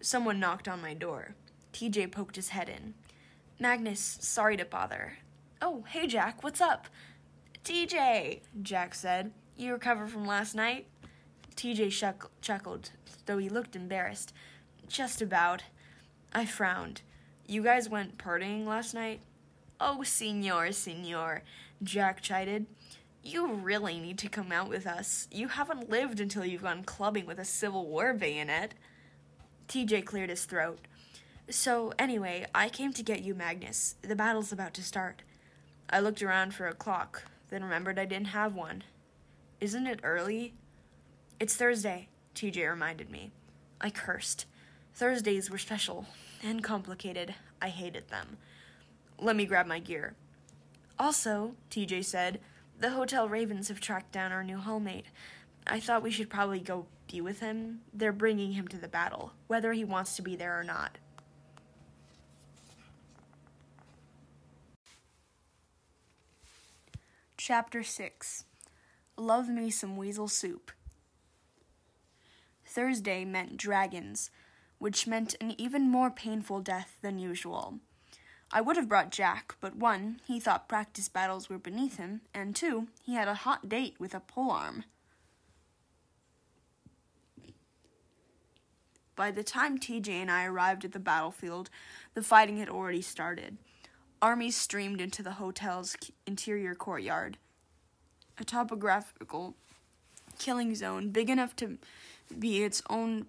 Someone 0.01 0.39
knocked 0.39 0.69
on 0.69 0.81
my 0.81 0.93
door. 0.93 1.35
TJ 1.73 2.13
poked 2.13 2.37
his 2.37 2.49
head 2.49 2.69
in. 2.69 2.93
Magnus, 3.59 4.17
sorry 4.21 4.55
to 4.55 4.65
bother. 4.65 5.17
Oh, 5.61 5.83
hey 5.89 6.07
Jack, 6.07 6.43
what's 6.43 6.61
up? 6.61 6.87
TJ, 7.65 8.39
Jack 8.63 8.95
said. 8.95 9.31
You 9.61 9.73
recover 9.73 10.07
from 10.07 10.25
last 10.25 10.55
night? 10.55 10.87
TJ 11.55 11.91
shuck- 11.91 12.31
chuckled, 12.41 12.89
though 13.27 13.37
he 13.37 13.47
looked 13.47 13.75
embarrassed. 13.75 14.33
Just 14.87 15.21
about. 15.21 15.61
I 16.33 16.47
frowned. 16.47 17.03
You 17.45 17.61
guys 17.61 17.87
went 17.87 18.17
partying 18.17 18.65
last 18.65 18.95
night? 18.95 19.21
Oh, 19.79 20.01
senor, 20.01 20.71
senor, 20.71 21.43
Jack 21.83 22.21
chided. 22.21 22.65
You 23.21 23.53
really 23.53 23.99
need 23.99 24.17
to 24.17 24.29
come 24.29 24.51
out 24.51 24.67
with 24.67 24.87
us. 24.87 25.27
You 25.31 25.49
haven't 25.49 25.91
lived 25.91 26.19
until 26.19 26.43
you've 26.43 26.63
gone 26.63 26.83
clubbing 26.83 27.27
with 27.27 27.37
a 27.37 27.45
Civil 27.45 27.85
War 27.85 28.15
bayonet. 28.15 28.73
TJ 29.67 30.05
cleared 30.05 30.31
his 30.31 30.45
throat. 30.45 30.79
So, 31.51 31.93
anyway, 31.99 32.47
I 32.55 32.67
came 32.67 32.93
to 32.93 33.03
get 33.03 33.21
you, 33.21 33.35
Magnus. 33.35 33.93
The 34.01 34.15
battle's 34.15 34.51
about 34.51 34.73
to 34.73 34.83
start. 34.83 35.21
I 35.87 35.99
looked 35.99 36.23
around 36.23 36.55
for 36.55 36.67
a 36.67 36.73
clock, 36.73 37.25
then 37.51 37.63
remembered 37.63 37.99
I 37.99 38.05
didn't 38.05 38.29
have 38.29 38.55
one. 38.55 38.85
Isn't 39.61 39.85
it 39.85 39.99
early? 40.01 40.55
It's 41.39 41.55
Thursday, 41.55 42.07
TJ 42.33 42.67
reminded 42.67 43.11
me. 43.11 43.29
I 43.79 43.91
cursed. 43.91 44.47
Thursdays 44.95 45.51
were 45.51 45.59
special 45.59 46.07
and 46.41 46.63
complicated. 46.63 47.35
I 47.61 47.69
hated 47.69 48.09
them. 48.09 48.37
Let 49.19 49.35
me 49.35 49.45
grab 49.45 49.67
my 49.67 49.77
gear. 49.77 50.15
Also, 50.97 51.53
TJ 51.69 52.03
said, 52.05 52.39
the 52.79 52.89
Hotel 52.89 53.29
Ravens 53.29 53.67
have 53.67 53.79
tracked 53.79 54.11
down 54.11 54.31
our 54.31 54.43
new 54.43 54.57
hallmate. 54.57 55.05
I 55.67 55.79
thought 55.79 56.01
we 56.01 56.09
should 56.09 56.31
probably 56.31 56.59
go 56.59 56.87
be 57.11 57.21
with 57.21 57.39
him. 57.39 57.81
They're 57.93 58.11
bringing 58.11 58.53
him 58.53 58.67
to 58.69 58.77
the 58.77 58.87
battle, 58.87 59.33
whether 59.45 59.73
he 59.73 59.83
wants 59.83 60.15
to 60.15 60.23
be 60.23 60.35
there 60.35 60.59
or 60.59 60.63
not. 60.63 60.97
Chapter 67.37 67.83
6 67.83 68.45
Love 69.17 69.49
Me 69.49 69.69
Some 69.69 69.97
Weasel 69.97 70.27
Soup. 70.27 70.71
Thursday 72.65 73.25
meant 73.25 73.57
dragons, 73.57 74.31
which 74.79 75.05
meant 75.05 75.35
an 75.41 75.53
even 75.59 75.89
more 75.89 76.09
painful 76.09 76.61
death 76.61 76.97
than 77.01 77.19
usual. 77.19 77.79
I 78.53 78.61
would 78.61 78.77
have 78.77 78.89
brought 78.89 79.11
Jack, 79.11 79.55
but 79.61 79.75
one, 79.75 80.21
he 80.25 80.39
thought 80.39 80.69
practice 80.69 81.09
battles 81.09 81.49
were 81.49 81.57
beneath 81.57 81.97
him, 81.97 82.21
and 82.33 82.55
two, 82.55 82.87
he 83.03 83.13
had 83.13 83.27
a 83.27 83.33
hot 83.35 83.69
date 83.69 83.95
with 83.99 84.13
a 84.15 84.19
polearm. 84.19 84.85
By 89.15 89.31
the 89.31 89.43
time 89.43 89.77
TJ 89.77 90.09
and 90.09 90.31
I 90.31 90.45
arrived 90.45 90.83
at 90.83 90.93
the 90.93 90.99
battlefield, 90.99 91.69
the 92.13 92.23
fighting 92.23 92.57
had 92.57 92.69
already 92.69 93.01
started. 93.01 93.57
Armies 94.21 94.55
streamed 94.55 95.01
into 95.01 95.21
the 95.21 95.33
hotel's 95.33 95.95
interior 96.25 96.75
courtyard. 96.75 97.37
A 98.41 98.43
topographical 98.43 99.53
killing 100.39 100.73
zone 100.73 101.11
big 101.11 101.29
enough 101.29 101.55
to 101.57 101.77
be 102.39 102.63
its 102.63 102.81
own 102.89 103.27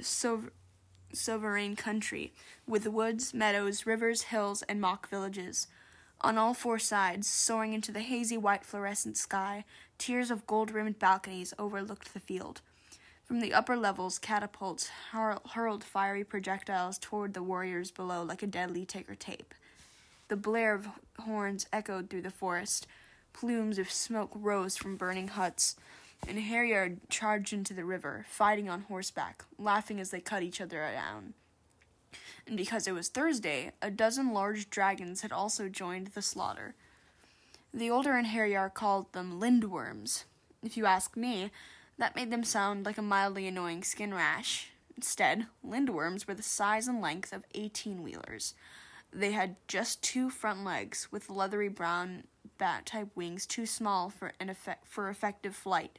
sov- 0.00 0.50
sovereign 1.12 1.76
country, 1.76 2.32
with 2.66 2.86
woods, 2.86 3.34
meadows, 3.34 3.84
rivers, 3.84 4.22
hills, 4.22 4.62
and 4.62 4.80
mock 4.80 5.10
villages. 5.10 5.66
On 6.22 6.38
all 6.38 6.54
four 6.54 6.78
sides, 6.78 7.28
soaring 7.28 7.74
into 7.74 7.92
the 7.92 8.00
hazy 8.00 8.38
white 8.38 8.64
fluorescent 8.64 9.18
sky, 9.18 9.66
tiers 9.98 10.30
of 10.30 10.46
gold 10.46 10.70
rimmed 10.70 10.98
balconies 10.98 11.52
overlooked 11.58 12.14
the 12.14 12.20
field. 12.20 12.62
From 13.26 13.40
the 13.40 13.52
upper 13.52 13.76
levels, 13.76 14.18
catapults 14.18 14.88
hur- 15.12 15.40
hurled 15.52 15.84
fiery 15.84 16.24
projectiles 16.24 16.96
toward 16.96 17.34
the 17.34 17.42
warriors 17.42 17.90
below 17.90 18.22
like 18.22 18.42
a 18.42 18.46
deadly 18.46 18.86
ticker 18.86 19.16
tape. 19.16 19.52
The 20.28 20.36
blare 20.36 20.74
of 20.74 20.88
horns 21.18 21.66
echoed 21.74 22.08
through 22.08 22.22
the 22.22 22.30
forest. 22.30 22.86
Plumes 23.36 23.78
of 23.78 23.90
smoke 23.90 24.30
rose 24.34 24.78
from 24.78 24.96
burning 24.96 25.28
huts, 25.28 25.76
and 26.26 26.38
einherjar 26.38 26.96
charged 27.10 27.52
into 27.52 27.74
the 27.74 27.84
river, 27.84 28.24
fighting 28.30 28.70
on 28.70 28.86
horseback, 28.88 29.44
laughing 29.58 30.00
as 30.00 30.10
they 30.10 30.20
cut 30.20 30.42
each 30.42 30.58
other 30.58 30.78
down. 30.78 31.34
And 32.46 32.56
because 32.56 32.86
it 32.86 32.94
was 32.94 33.08
Thursday, 33.08 33.72
a 33.82 33.90
dozen 33.90 34.32
large 34.32 34.70
dragons 34.70 35.20
had 35.20 35.32
also 35.32 35.68
joined 35.68 36.08
the 36.08 36.22
slaughter. 36.22 36.74
The 37.74 37.90
older 37.90 38.12
einherjar 38.12 38.72
called 38.72 39.12
them 39.12 39.38
lindworms. 39.38 40.24
If 40.62 40.78
you 40.78 40.86
ask 40.86 41.14
me, 41.14 41.50
that 41.98 42.16
made 42.16 42.30
them 42.30 42.42
sound 42.42 42.86
like 42.86 42.96
a 42.96 43.02
mildly 43.02 43.46
annoying 43.46 43.84
skin 43.84 44.14
rash. 44.14 44.70
Instead, 44.96 45.46
lindworms 45.62 46.26
were 46.26 46.32
the 46.32 46.42
size 46.42 46.88
and 46.88 47.02
length 47.02 47.34
of 47.34 47.44
18 47.54 48.02
wheelers. 48.02 48.54
They 49.12 49.32
had 49.32 49.56
just 49.68 50.02
two 50.02 50.30
front 50.30 50.64
legs 50.64 51.08
with 51.10 51.28
leathery 51.28 51.68
brown 51.68 52.24
bat 52.58 52.86
type 52.86 53.08
wings 53.14 53.46
too 53.46 53.66
small 53.66 54.10
for, 54.10 54.32
an 54.40 54.48
effect, 54.48 54.86
for 54.86 55.08
effective 55.08 55.54
flight. 55.54 55.98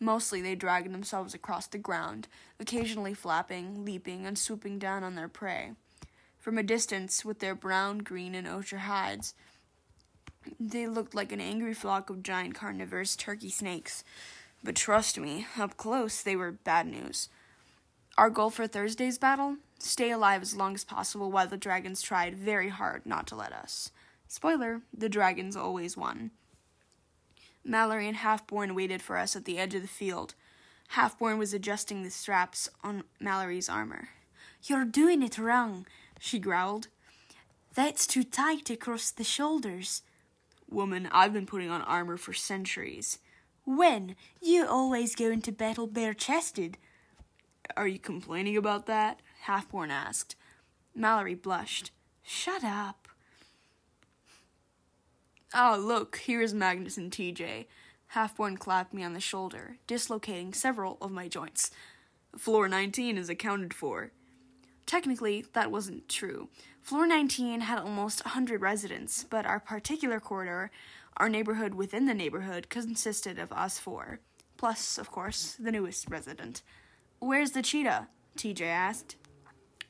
Mostly 0.00 0.42
they 0.42 0.54
dragged 0.54 0.92
themselves 0.92 1.34
across 1.34 1.66
the 1.66 1.78
ground, 1.78 2.28
occasionally 2.58 3.14
flapping, 3.14 3.84
leaping, 3.84 4.26
and 4.26 4.38
swooping 4.38 4.78
down 4.78 5.04
on 5.04 5.14
their 5.14 5.28
prey. 5.28 5.72
From 6.38 6.58
a 6.58 6.62
distance, 6.62 7.24
with 7.24 7.38
their 7.38 7.54
brown, 7.54 7.98
green, 7.98 8.34
and 8.34 8.46
ochre 8.46 8.78
hides, 8.78 9.34
they 10.60 10.86
looked 10.86 11.14
like 11.14 11.32
an 11.32 11.40
angry 11.40 11.74
flock 11.74 12.10
of 12.10 12.22
giant 12.22 12.54
carnivorous 12.54 13.16
turkey 13.16 13.50
snakes. 13.50 14.04
But 14.62 14.76
trust 14.76 15.18
me, 15.18 15.46
up 15.58 15.76
close 15.76 16.22
they 16.22 16.36
were 16.36 16.52
bad 16.52 16.86
news. 16.86 17.28
Our 18.16 18.30
goal 18.30 18.50
for 18.50 18.66
Thursday's 18.66 19.18
battle? 19.18 19.56
Stay 19.78 20.10
alive 20.10 20.42
as 20.42 20.54
long 20.54 20.74
as 20.74 20.84
possible 20.84 21.30
while 21.30 21.48
the 21.48 21.56
dragons 21.56 22.00
tried 22.00 22.36
very 22.36 22.68
hard 22.68 23.04
not 23.04 23.26
to 23.28 23.36
let 23.36 23.52
us. 23.52 23.90
Spoiler, 24.34 24.82
the 24.92 25.08
dragons 25.08 25.54
always 25.54 25.96
won. 25.96 26.32
Mallory 27.64 28.08
and 28.08 28.16
Halfborn 28.16 28.74
waited 28.74 29.00
for 29.00 29.16
us 29.16 29.36
at 29.36 29.44
the 29.44 29.60
edge 29.60 29.76
of 29.76 29.82
the 29.82 29.86
field. 29.86 30.34
Halfborn 30.94 31.38
was 31.38 31.54
adjusting 31.54 32.02
the 32.02 32.10
straps 32.10 32.68
on 32.82 33.04
Mallory's 33.20 33.68
armor. 33.68 34.08
You're 34.64 34.86
doing 34.86 35.22
it 35.22 35.38
wrong, 35.38 35.86
she 36.18 36.40
growled. 36.40 36.88
That's 37.76 38.08
too 38.08 38.24
tight 38.24 38.70
across 38.70 39.12
the 39.12 39.22
shoulders. 39.22 40.02
Woman, 40.68 41.08
I've 41.12 41.32
been 41.32 41.46
putting 41.46 41.70
on 41.70 41.82
armor 41.82 42.16
for 42.16 42.32
centuries. 42.32 43.20
When? 43.64 44.16
You 44.42 44.66
always 44.66 45.14
go 45.14 45.30
into 45.30 45.52
battle 45.52 45.86
bare 45.86 46.12
chested. 46.12 46.76
Are 47.76 47.86
you 47.86 48.00
complaining 48.00 48.56
about 48.56 48.86
that? 48.86 49.20
Halfborn 49.46 49.90
asked. 49.90 50.34
Mallory 50.92 51.36
blushed. 51.36 51.92
Shut 52.24 52.64
up. 52.64 53.03
Ah, 55.56 55.76
look, 55.76 56.16
here 56.16 56.40
is 56.40 56.52
Magnus 56.52 56.96
and 56.96 57.12
TJ. 57.12 57.66
Halfborn 58.12 58.58
clapped 58.58 58.92
me 58.92 59.04
on 59.04 59.12
the 59.12 59.20
shoulder, 59.20 59.76
dislocating 59.86 60.52
several 60.52 60.98
of 61.00 61.12
my 61.12 61.28
joints. 61.28 61.70
Floor 62.36 62.66
19 62.66 63.16
is 63.16 63.28
accounted 63.28 63.72
for. 63.72 64.10
Technically, 64.84 65.44
that 65.52 65.70
wasn't 65.70 66.08
true. 66.08 66.48
Floor 66.82 67.06
19 67.06 67.60
had 67.60 67.78
almost 67.78 68.22
a 68.22 68.30
100 68.30 68.62
residents, 68.62 69.26
but 69.30 69.46
our 69.46 69.60
particular 69.60 70.18
corridor, 70.18 70.72
our 71.18 71.28
neighborhood 71.28 71.74
within 71.74 72.06
the 72.06 72.14
neighborhood, 72.14 72.68
consisted 72.68 73.38
of 73.38 73.52
us 73.52 73.78
four. 73.78 74.18
Plus, 74.56 74.98
of 74.98 75.12
course, 75.12 75.56
the 75.60 75.70
newest 75.70 76.10
resident. 76.10 76.62
Where's 77.20 77.52
the 77.52 77.62
cheetah? 77.62 78.08
TJ 78.36 78.62
asked. 78.62 79.14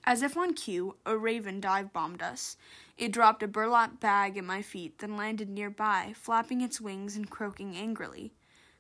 As 0.05 0.21
if 0.21 0.37
on 0.37 0.53
cue, 0.53 0.97
a 1.07 1.17
raven 1.17 1.59
dive 1.59 1.91
bombed 1.91 2.21
us. 2.21 2.59
It 2.97 3.13
dropped 3.13 3.43
a 3.43 3.49
burlap 3.49 3.99
bag 3.99 4.37
at 4.37 4.45
my 4.45 4.63
feet, 4.63 4.99
then 4.99 5.17
landed 5.17 5.49
nearby, 5.49 6.15
flapping 6.17 6.61
its 6.61 6.81
wings 6.81 7.17
and 7.17 7.29
croaking 7.29 7.77
angrily. 7.77 8.33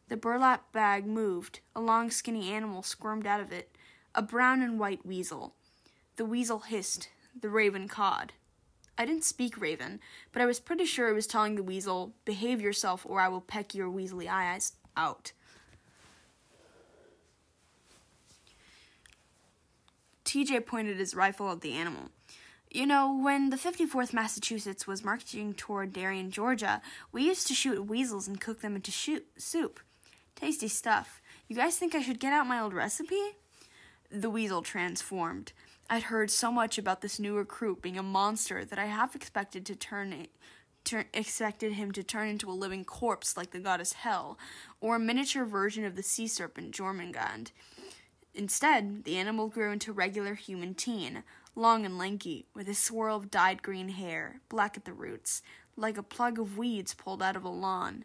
The 0.08 0.16
burlap 0.16 0.70
bag 0.72 1.06
moved. 1.06 1.60
A 1.74 1.80
long, 1.80 2.10
skinny 2.10 2.50
animal 2.50 2.82
squirmed 2.82 3.26
out 3.26 3.40
of 3.40 3.50
it, 3.50 3.76
a 4.14 4.22
brown 4.22 4.62
and 4.62 4.78
white 4.78 5.04
weasel. 5.04 5.54
The 6.16 6.24
weasel 6.24 6.60
hissed. 6.60 7.08
The 7.38 7.48
raven 7.48 7.88
cawed. 7.88 8.32
I 8.96 9.04
didn't 9.04 9.24
speak 9.24 9.60
Raven, 9.60 9.98
but 10.32 10.40
I 10.40 10.46
was 10.46 10.60
pretty 10.60 10.84
sure 10.84 11.08
it 11.08 11.14
was 11.14 11.26
telling 11.26 11.56
the 11.56 11.64
weasel, 11.64 12.14
Behave 12.24 12.60
yourself 12.60 13.04
or 13.04 13.20
I 13.20 13.28
will 13.28 13.40
peck 13.40 13.74
your 13.74 13.90
weaselly 13.90 14.28
eyes 14.28 14.74
out. 14.96 15.32
TJ 20.24 20.64
pointed 20.64 20.98
his 20.98 21.14
rifle 21.14 21.50
at 21.50 21.60
the 21.60 21.72
animal. 21.72 22.10
You 22.74 22.86
know, 22.86 23.16
when 23.16 23.50
the 23.50 23.56
54th 23.56 24.12
Massachusetts 24.12 24.84
was 24.84 25.04
marching 25.04 25.54
toward 25.54 25.92
Darien, 25.92 26.32
Georgia, 26.32 26.82
we 27.12 27.22
used 27.22 27.46
to 27.46 27.54
shoot 27.54 27.86
weasels 27.86 28.26
and 28.26 28.40
cook 28.40 28.62
them 28.62 28.74
into 28.74 28.90
shoot- 28.90 29.28
soup. 29.36 29.78
Tasty 30.34 30.66
stuff. 30.66 31.22
You 31.46 31.54
guys 31.54 31.76
think 31.76 31.94
I 31.94 32.02
should 32.02 32.18
get 32.18 32.32
out 32.32 32.48
my 32.48 32.58
old 32.58 32.74
recipe? 32.74 33.36
The 34.10 34.28
weasel 34.28 34.60
transformed. 34.60 35.52
I'd 35.88 36.04
heard 36.04 36.32
so 36.32 36.50
much 36.50 36.76
about 36.76 37.00
this 37.00 37.20
new 37.20 37.36
recruit 37.36 37.80
being 37.80 37.96
a 37.96 38.02
monster 38.02 38.64
that 38.64 38.78
I 38.78 38.86
half 38.86 39.14
expected 39.14 39.64
to 39.66 39.76
turn 39.76 40.26
Turn, 40.82 41.04
expected 41.14 41.74
him 41.74 41.92
to 41.92 42.02
turn 42.02 42.28
into 42.28 42.50
a 42.50 42.52
living 42.52 42.84
corpse 42.84 43.36
like 43.36 43.52
the 43.52 43.60
goddess 43.60 43.94
Hell, 43.94 44.36
or 44.80 44.96
a 44.96 44.98
miniature 44.98 45.46
version 45.46 45.84
of 45.84 45.94
the 45.94 46.02
sea 46.02 46.26
serpent 46.26 46.74
Jormungand. 46.74 47.52
Instead, 48.34 49.04
the 49.04 49.16
animal 49.16 49.48
grew 49.48 49.72
into 49.72 49.92
a 49.92 49.94
regular 49.94 50.34
human 50.34 50.74
teen, 50.74 51.22
long 51.54 51.84
and 51.84 51.98
lanky, 51.98 52.46
with 52.54 52.68
a 52.68 52.74
swirl 52.74 53.16
of 53.16 53.30
dyed 53.30 53.62
green 53.62 53.88
hair, 53.90 54.40
black 54.48 54.76
at 54.76 54.84
the 54.84 54.92
roots, 54.92 55.42
like 55.76 55.96
a 55.96 56.02
plug 56.02 56.38
of 56.38 56.58
weeds 56.58 56.94
pulled 56.94 57.22
out 57.22 57.36
of 57.36 57.44
a 57.44 57.48
lawn. 57.48 58.04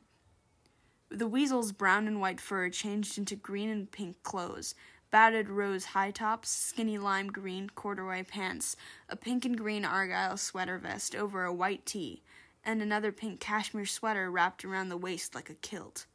The 1.09 1.27
weasel's 1.27 1.71
brown 1.71 2.07
and 2.07 2.21
white 2.21 2.39
fur 2.39 2.69
changed 2.69 3.17
into 3.17 3.35
green 3.35 3.69
and 3.69 3.91
pink 3.91 4.21
clothes, 4.21 4.75
battered 5.11 5.49
rose 5.49 5.85
high 5.85 6.11
tops, 6.11 6.49
skinny 6.49 6.99
lime 6.99 7.27
green 7.27 7.69
corduroy 7.71 8.23
pants, 8.23 8.75
a 9.09 9.15
pink 9.15 9.45
and 9.45 9.57
green 9.57 9.83
argyle 9.83 10.37
sweater 10.37 10.77
vest 10.77 11.15
over 11.15 11.43
a 11.43 11.53
white 11.53 11.85
tee, 11.85 12.21
and 12.63 12.81
another 12.81 13.11
pink 13.11 13.39
cashmere 13.39 13.87
sweater 13.87 14.29
wrapped 14.29 14.63
around 14.63 14.89
the 14.89 14.97
waist 14.97 15.33
like 15.33 15.49
a 15.49 15.55
kilt. 15.55 16.05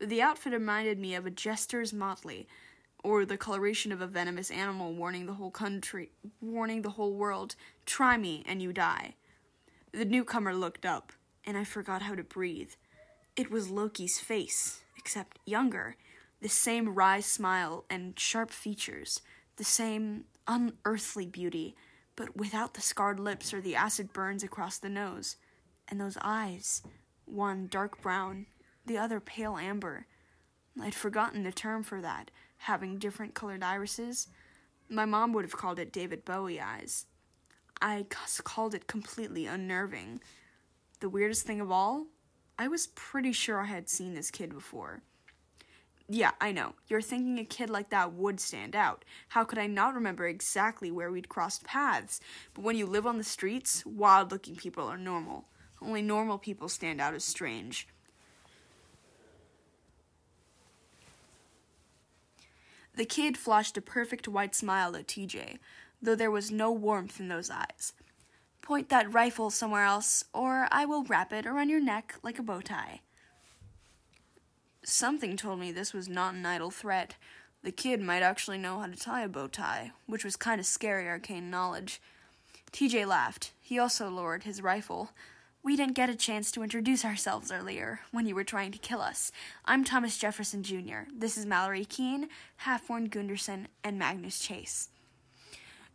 The 0.00 0.22
outfit 0.22 0.52
reminded 0.52 0.98
me 0.98 1.14
of 1.14 1.26
a 1.26 1.30
jester's 1.30 1.92
motley, 1.92 2.48
or 3.02 3.24
the 3.24 3.36
coloration 3.36 3.92
of 3.92 4.00
a 4.00 4.06
venomous 4.06 4.50
animal 4.50 4.92
warning 4.94 5.26
the 5.26 5.34
whole 5.34 5.50
country, 5.50 6.10
warning 6.40 6.82
the 6.82 6.90
whole 6.90 7.14
world, 7.14 7.54
try 7.84 8.16
me 8.16 8.44
and 8.46 8.62
you 8.62 8.72
die. 8.72 9.14
The 9.92 10.04
newcomer 10.04 10.54
looked 10.54 10.86
up, 10.86 11.12
and 11.44 11.56
I 11.56 11.64
forgot 11.64 12.02
how 12.02 12.14
to 12.14 12.22
breathe. 12.22 12.72
It 13.36 13.50
was 13.50 13.70
Loki's 13.70 14.18
face, 14.18 14.82
except 14.96 15.38
younger, 15.44 15.96
the 16.40 16.48
same 16.48 16.94
wry 16.94 17.20
smile 17.20 17.84
and 17.90 18.18
sharp 18.18 18.50
features, 18.50 19.20
the 19.56 19.64
same 19.64 20.24
unearthly 20.46 21.26
beauty, 21.26 21.76
but 22.16 22.36
without 22.36 22.74
the 22.74 22.80
scarred 22.80 23.20
lips 23.20 23.52
or 23.54 23.60
the 23.60 23.76
acid 23.76 24.12
burns 24.12 24.42
across 24.42 24.78
the 24.78 24.88
nose. 24.88 25.36
And 25.88 26.00
those 26.00 26.18
eyes, 26.20 26.82
one 27.24 27.68
dark 27.68 28.00
brown, 28.00 28.46
the 28.86 28.98
other 28.98 29.20
pale 29.20 29.56
amber. 29.56 30.06
I'd 30.80 30.94
forgotten 30.94 31.42
the 31.42 31.52
term 31.52 31.82
for 31.82 32.00
that, 32.00 32.30
having 32.62 32.98
different 32.98 33.34
colored 33.34 33.62
irises. 33.62 34.28
My 34.88 35.04
mom 35.04 35.32
would 35.32 35.44
have 35.44 35.56
called 35.56 35.78
it 35.78 35.92
David 35.92 36.24
Bowie 36.24 36.60
eyes. 36.60 37.06
I 37.80 38.06
called 38.44 38.74
it 38.74 38.86
completely 38.86 39.46
unnerving. 39.46 40.20
The 41.00 41.08
weirdest 41.08 41.44
thing 41.44 41.60
of 41.60 41.72
all, 41.72 42.06
I 42.58 42.68
was 42.68 42.86
pretty 42.88 43.32
sure 43.32 43.60
I 43.60 43.66
had 43.66 43.88
seen 43.88 44.14
this 44.14 44.30
kid 44.30 44.50
before. 44.50 45.02
Yeah, 46.08 46.32
I 46.40 46.52
know. 46.52 46.74
You're 46.88 47.00
thinking 47.00 47.38
a 47.38 47.44
kid 47.44 47.70
like 47.70 47.90
that 47.90 48.12
would 48.12 48.38
stand 48.38 48.76
out. 48.76 49.04
How 49.28 49.44
could 49.44 49.58
I 49.58 49.66
not 49.66 49.94
remember 49.94 50.26
exactly 50.26 50.90
where 50.90 51.10
we'd 51.10 51.28
crossed 51.28 51.64
paths? 51.64 52.20
But 52.54 52.62
when 52.64 52.76
you 52.76 52.86
live 52.86 53.06
on 53.06 53.18
the 53.18 53.24
streets, 53.24 53.84
wild 53.86 54.30
looking 54.30 54.54
people 54.54 54.86
are 54.86 54.98
normal. 54.98 55.46
Only 55.80 56.02
normal 56.02 56.38
people 56.38 56.68
stand 56.68 57.00
out 57.00 57.14
as 57.14 57.24
strange. 57.24 57.88
The 62.94 63.04
kid 63.04 63.38
flashed 63.38 63.76
a 63.76 63.82
perfect 63.82 64.28
white 64.28 64.54
smile 64.54 64.94
at 64.96 65.06
TJ, 65.06 65.58
though 66.00 66.14
there 66.14 66.30
was 66.30 66.50
no 66.50 66.70
warmth 66.70 67.18
in 67.18 67.28
those 67.28 67.50
eyes. 67.50 67.94
Point 68.60 68.90
that 68.90 69.12
rifle 69.12 69.50
somewhere 69.50 69.84
else, 69.84 70.24
or 70.32 70.68
I 70.70 70.84
will 70.84 71.04
wrap 71.04 71.32
it 71.32 71.46
around 71.46 71.70
your 71.70 71.80
neck 71.80 72.16
like 72.22 72.38
a 72.38 72.42
bow 72.42 72.60
tie. 72.60 73.00
Something 74.84 75.36
told 75.36 75.58
me 75.58 75.72
this 75.72 75.92
was 75.92 76.08
not 76.08 76.34
an 76.34 76.44
idle 76.44 76.70
threat. 76.70 77.16
The 77.62 77.72
kid 77.72 78.00
might 78.00 78.22
actually 78.22 78.58
know 78.58 78.78
how 78.78 78.86
to 78.86 78.96
tie 78.96 79.22
a 79.22 79.28
bow 79.28 79.46
tie, 79.46 79.92
which 80.06 80.24
was 80.24 80.36
kind 80.36 80.60
of 80.60 80.66
scary 80.66 81.08
arcane 81.08 81.50
knowledge. 81.50 82.00
TJ 82.72 83.06
laughed. 83.06 83.52
He 83.60 83.78
also 83.78 84.10
lowered 84.10 84.42
his 84.42 84.62
rifle. 84.62 85.12
We 85.64 85.76
didn't 85.76 85.94
get 85.94 86.10
a 86.10 86.16
chance 86.16 86.50
to 86.52 86.64
introduce 86.64 87.04
ourselves 87.04 87.52
earlier 87.52 88.00
when 88.10 88.26
you 88.26 88.34
were 88.34 88.42
trying 88.42 88.72
to 88.72 88.78
kill 88.78 89.00
us. 89.00 89.30
I'm 89.64 89.84
Thomas 89.84 90.18
Jefferson 90.18 90.64
Jr. 90.64 91.02
This 91.16 91.38
is 91.38 91.46
Mallory 91.46 91.84
Keene, 91.84 92.28
Halfborn 92.64 93.08
Gunderson, 93.08 93.68
and 93.84 93.96
Magnus 93.96 94.40
Chase. 94.40 94.88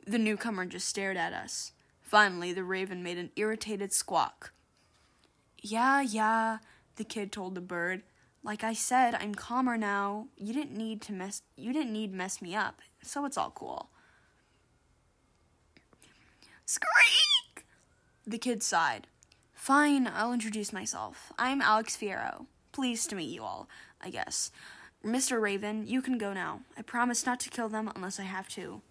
The 0.06 0.18
newcomer 0.18 0.66
just 0.66 0.88
stared 0.88 1.18
at 1.18 1.34
us. 1.34 1.74
Finally, 2.02 2.54
the 2.54 2.64
raven 2.64 3.04
made 3.04 3.18
an 3.18 3.32
irritated 3.36 3.92
squawk. 3.92 4.54
Yeah, 5.62 6.00
yeah, 6.00 6.60
the 6.96 7.04
kid 7.04 7.34
told 7.34 7.54
the 7.54 7.60
bird. 7.60 8.04
Like 8.44 8.64
I 8.64 8.72
said, 8.72 9.16
I'm 9.16 9.36
calmer 9.36 9.78
now. 9.78 10.28
You 10.38 10.54
didn't 10.54 10.78
need 10.78 11.02
to 11.02 11.12
mess 11.12 11.42
you 11.58 11.74
didn't 11.74 11.92
need 11.92 12.14
mess 12.14 12.42
me 12.42 12.56
up, 12.56 12.80
so 13.02 13.26
it's 13.26 13.38
all 13.38 13.52
cool. 13.52 13.90
Squeak! 16.66 17.66
The 18.26 18.38
kid 18.38 18.64
sighed. 18.64 19.08
Fine, 19.68 20.08
I'll 20.08 20.32
introduce 20.32 20.72
myself. 20.72 21.34
I'm 21.38 21.62
Alex 21.62 21.98
Fierro. 21.98 22.46
Pleased 22.72 23.10
to 23.10 23.18
meet 23.18 23.36
you 23.36 23.44
all, 23.44 23.68
I 24.00 24.10
guess. 24.10 24.50
Mr. 25.04 25.42
Raven, 25.42 25.86
you 25.86 26.02
can 26.02 26.18
go 26.18 26.32
now. 26.32 26.62
I 26.78 26.84
promise 26.84 27.26
not 27.26 27.42
to 27.42 27.50
kill 27.50 27.68
them 27.68 27.92
unless 27.94 28.18
I 28.18 28.24
have 28.24 28.48
to. 28.52 28.82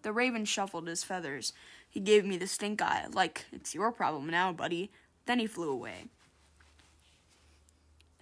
The 0.00 0.14
raven 0.14 0.46
shuffled 0.46 0.88
his 0.88 1.04
feathers. 1.04 1.52
He 1.86 2.00
gave 2.00 2.24
me 2.24 2.38
the 2.38 2.46
stink 2.46 2.80
eye, 2.80 3.04
like, 3.12 3.44
it's 3.52 3.74
your 3.74 3.92
problem 3.92 4.30
now, 4.30 4.50
buddy. 4.50 4.90
Then 5.26 5.40
he 5.40 5.46
flew 5.46 5.70
away. 5.70 6.06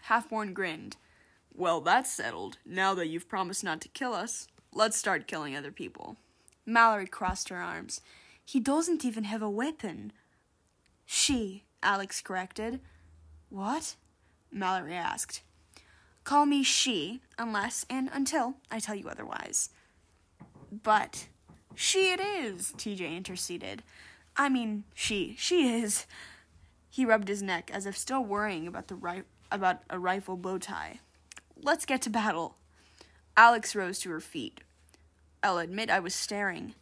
Halfborn 0.08 0.52
grinned. 0.52 0.96
Well, 1.54 1.80
that's 1.80 2.10
settled. 2.10 2.58
Now 2.66 2.94
that 2.94 3.06
you've 3.06 3.28
promised 3.28 3.62
not 3.62 3.80
to 3.82 3.88
kill 3.90 4.12
us, 4.12 4.48
let's 4.74 4.96
start 4.96 5.28
killing 5.28 5.56
other 5.56 5.70
people. 5.70 6.16
Mallory 6.66 7.06
crossed 7.06 7.48
her 7.50 7.58
arms. 7.58 8.00
He 8.44 8.58
doesn't 8.58 9.04
even 9.04 9.22
have 9.22 9.40
a 9.40 9.48
weapon. 9.48 10.12
She, 11.06 11.64
Alex 11.82 12.20
corrected. 12.20 12.80
What? 13.50 13.96
Mallory 14.50 14.94
asked. 14.94 15.42
Call 16.24 16.46
me 16.46 16.62
she, 16.62 17.20
unless 17.38 17.84
and 17.90 18.08
until 18.12 18.54
I 18.70 18.78
tell 18.78 18.94
you 18.94 19.08
otherwise. 19.08 19.70
But 20.70 21.26
she 21.74 22.12
it 22.12 22.20
is, 22.20 22.72
TJ 22.76 23.16
interceded. 23.16 23.82
I 24.36 24.48
mean, 24.48 24.84
she. 24.94 25.34
She 25.38 25.68
is. 25.68 26.06
He 26.90 27.04
rubbed 27.04 27.28
his 27.28 27.42
neck 27.42 27.70
as 27.72 27.86
if 27.86 27.96
still 27.96 28.24
worrying 28.24 28.66
about 28.66 28.88
the 28.88 28.94
ri- 28.94 29.24
about 29.50 29.80
a 29.90 29.98
rifle 29.98 30.36
bow 30.36 30.58
tie. 30.58 31.00
Let's 31.60 31.84
get 31.86 32.02
to 32.02 32.10
battle. 32.10 32.56
Alex 33.36 33.74
rose 33.74 33.98
to 34.00 34.10
her 34.10 34.20
feet. 34.20 34.60
I'll 35.42 35.58
admit 35.58 35.90
I 35.90 36.00
was 36.00 36.14
staring. 36.14 36.74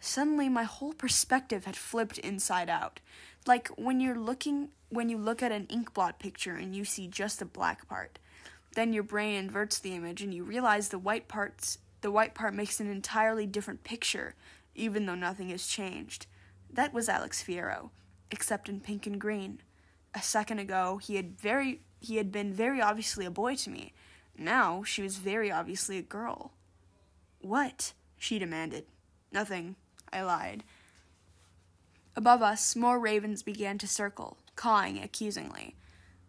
Suddenly 0.00 0.48
my 0.48 0.64
whole 0.64 0.92
perspective 0.92 1.64
had 1.64 1.76
flipped 1.76 2.18
inside 2.18 2.68
out. 2.68 3.00
Like 3.48 3.68
when 3.76 3.98
you're 3.98 4.18
looking 4.18 4.68
when 4.90 5.08
you 5.08 5.16
look 5.16 5.42
at 5.42 5.52
an 5.52 5.66
ink 5.70 5.94
blot 5.94 6.18
picture 6.18 6.54
and 6.54 6.76
you 6.76 6.84
see 6.84 7.08
just 7.08 7.38
the 7.38 7.46
black 7.46 7.88
part. 7.88 8.18
Then 8.74 8.92
your 8.92 9.02
brain 9.02 9.36
inverts 9.36 9.78
the 9.78 9.94
image 9.94 10.20
and 10.20 10.34
you 10.34 10.44
realize 10.44 10.90
the 10.90 10.98
white 10.98 11.28
parts 11.28 11.78
the 12.02 12.10
white 12.10 12.34
part 12.34 12.52
makes 12.52 12.78
an 12.78 12.90
entirely 12.90 13.46
different 13.46 13.84
picture, 13.84 14.34
even 14.74 15.06
though 15.06 15.14
nothing 15.14 15.48
has 15.48 15.66
changed. 15.66 16.26
That 16.70 16.92
was 16.92 17.08
Alex 17.08 17.42
Fierro, 17.42 17.88
except 18.30 18.68
in 18.68 18.80
pink 18.80 19.06
and 19.06 19.18
green. 19.18 19.62
A 20.14 20.20
second 20.20 20.58
ago, 20.58 20.98
he 20.98 21.16
had 21.16 21.40
very 21.40 21.80
he 22.00 22.16
had 22.16 22.30
been 22.30 22.52
very 22.52 22.82
obviously 22.82 23.24
a 23.24 23.30
boy 23.30 23.56
to 23.56 23.70
me. 23.70 23.94
Now 24.36 24.82
she 24.82 25.00
was 25.00 25.16
very 25.16 25.50
obviously 25.50 25.96
a 25.96 26.02
girl. 26.02 26.52
What? 27.40 27.94
she 28.18 28.38
demanded. 28.38 28.84
Nothing, 29.32 29.76
I 30.12 30.20
lied. 30.20 30.64
Above 32.18 32.42
us, 32.42 32.74
more 32.74 32.98
ravens 32.98 33.44
began 33.44 33.78
to 33.78 33.86
circle, 33.86 34.38
cawing 34.56 35.00
accusingly. 35.00 35.76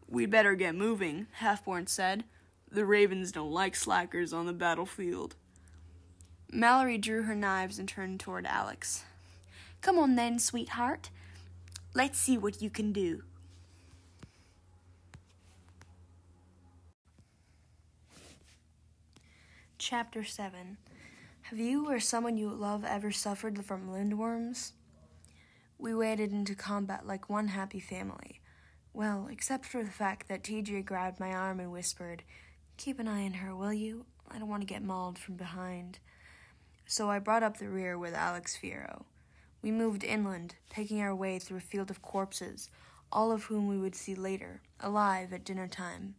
We'd 0.07 0.29
better 0.29 0.53
get 0.53 0.75
moving, 0.75 1.25
Halfborn 1.41 1.89
said. 1.89 2.25
The 2.71 2.85
ravens 2.85 3.31
don't 3.31 3.49
like 3.49 3.75
slackers 3.75 4.31
on 4.31 4.45
the 4.45 4.53
battlefield. 4.53 5.35
Mallory 6.51 6.99
drew 6.99 7.23
her 7.23 7.33
knives 7.33 7.79
and 7.79 7.89
turned 7.89 8.19
toward 8.19 8.45
Alex. 8.45 9.03
Come 9.81 9.97
on 9.97 10.13
then, 10.13 10.37
sweetheart. 10.37 11.09
Let's 11.95 12.19
see 12.19 12.37
what 12.37 12.61
you 12.61 12.69
can 12.69 12.93
do. 12.93 13.23
Chapter 19.79 20.23
7 20.23 20.77
Have 21.41 21.57
you 21.57 21.89
or 21.89 21.99
someone 21.99 22.37
you 22.37 22.51
love 22.51 22.85
ever 22.85 23.11
suffered 23.11 23.65
from 23.65 23.89
lindworms? 23.89 24.73
We 25.81 25.95
waded 25.95 26.33
into 26.33 26.55
combat 26.55 27.07
like 27.07 27.29
one 27.29 27.47
happy 27.47 27.79
family. 27.79 28.41
Well, 28.91 29.29
except 29.31 29.65
for 29.65 29.81
the 29.81 29.89
fact 29.89 30.27
that 30.27 30.43
TJ 30.43 30.83
grabbed 30.83 31.21
my 31.21 31.31
arm 31.31 31.61
and 31.61 31.71
whispered, 31.71 32.23
Keep 32.75 32.99
an 32.99 33.07
eye 33.07 33.23
on 33.23 33.35
her, 33.35 33.55
will 33.55 33.71
you? 33.71 34.05
I 34.29 34.39
don't 34.39 34.49
want 34.49 34.61
to 34.61 34.67
get 34.67 34.83
mauled 34.83 35.17
from 35.17 35.35
behind. 35.35 35.99
So 36.85 37.09
I 37.09 37.19
brought 37.19 37.43
up 37.43 37.57
the 37.57 37.69
rear 37.69 37.97
with 37.97 38.13
Alex 38.13 38.59
Fierro. 38.61 39.03
We 39.61 39.71
moved 39.71 40.03
inland, 40.03 40.55
picking 40.69 40.99
our 41.01 41.15
way 41.15 41.39
through 41.39 41.57
a 41.57 41.61
field 41.61 41.89
of 41.89 42.01
corpses, 42.01 42.69
all 43.09 43.31
of 43.31 43.45
whom 43.45 43.69
we 43.69 43.77
would 43.77 43.95
see 43.95 44.15
later, 44.15 44.61
alive 44.81 45.31
at 45.31 45.45
dinner 45.45 45.69
time. 45.69 46.15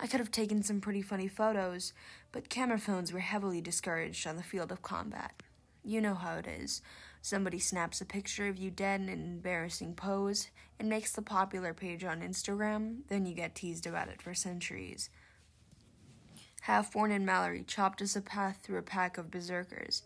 I 0.00 0.06
could 0.06 0.20
have 0.20 0.30
taken 0.30 0.62
some 0.62 0.80
pretty 0.80 1.02
funny 1.02 1.28
photos, 1.28 1.92
but 2.32 2.48
camera 2.48 2.78
phones 2.78 3.12
were 3.12 3.20
heavily 3.20 3.60
discouraged 3.60 4.26
on 4.26 4.36
the 4.36 4.42
field 4.42 4.72
of 4.72 4.80
combat. 4.80 5.42
You 5.84 6.00
know 6.00 6.14
how 6.14 6.36
it 6.36 6.46
is. 6.46 6.80
Somebody 7.22 7.58
snaps 7.58 8.00
a 8.00 8.04
picture 8.04 8.48
of 8.48 8.56
you 8.56 8.70
dead 8.70 9.00
in 9.00 9.08
an 9.08 9.24
embarrassing 9.24 9.94
pose 9.94 10.48
and 10.78 10.88
makes 10.88 11.12
the 11.12 11.22
popular 11.22 11.74
page 11.74 12.04
on 12.04 12.20
Instagram, 12.20 13.00
then 13.08 13.26
you 13.26 13.34
get 13.34 13.54
teased 13.54 13.86
about 13.86 14.08
it 14.08 14.22
for 14.22 14.34
centuries. 14.34 15.10
Half 16.62 16.92
Halfborn 16.92 17.14
and 17.14 17.26
Mallory 17.26 17.64
chopped 17.66 18.02
us 18.02 18.16
a 18.16 18.20
path 18.20 18.60
through 18.62 18.78
a 18.78 18.82
pack 18.82 19.18
of 19.18 19.30
berserkers. 19.30 20.02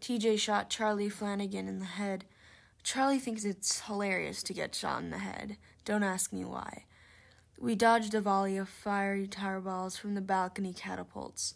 TJ 0.00 0.38
shot 0.38 0.68
Charlie 0.68 1.08
Flanagan 1.08 1.66
in 1.66 1.78
the 1.78 1.86
head. 1.86 2.26
Charlie 2.82 3.18
thinks 3.18 3.44
it's 3.44 3.80
hilarious 3.80 4.42
to 4.42 4.52
get 4.52 4.74
shot 4.74 5.00
in 5.00 5.08
the 5.08 5.18
head. 5.18 5.56
Don't 5.86 6.02
ask 6.02 6.30
me 6.30 6.44
why. 6.44 6.84
We 7.58 7.76
dodged 7.76 8.14
a 8.14 8.20
volley 8.20 8.56
of 8.56 8.68
fiery 8.68 9.26
tar 9.26 9.60
balls 9.60 9.96
from 9.96 10.14
the 10.14 10.20
balcony 10.20 10.72
catapults. 10.72 11.54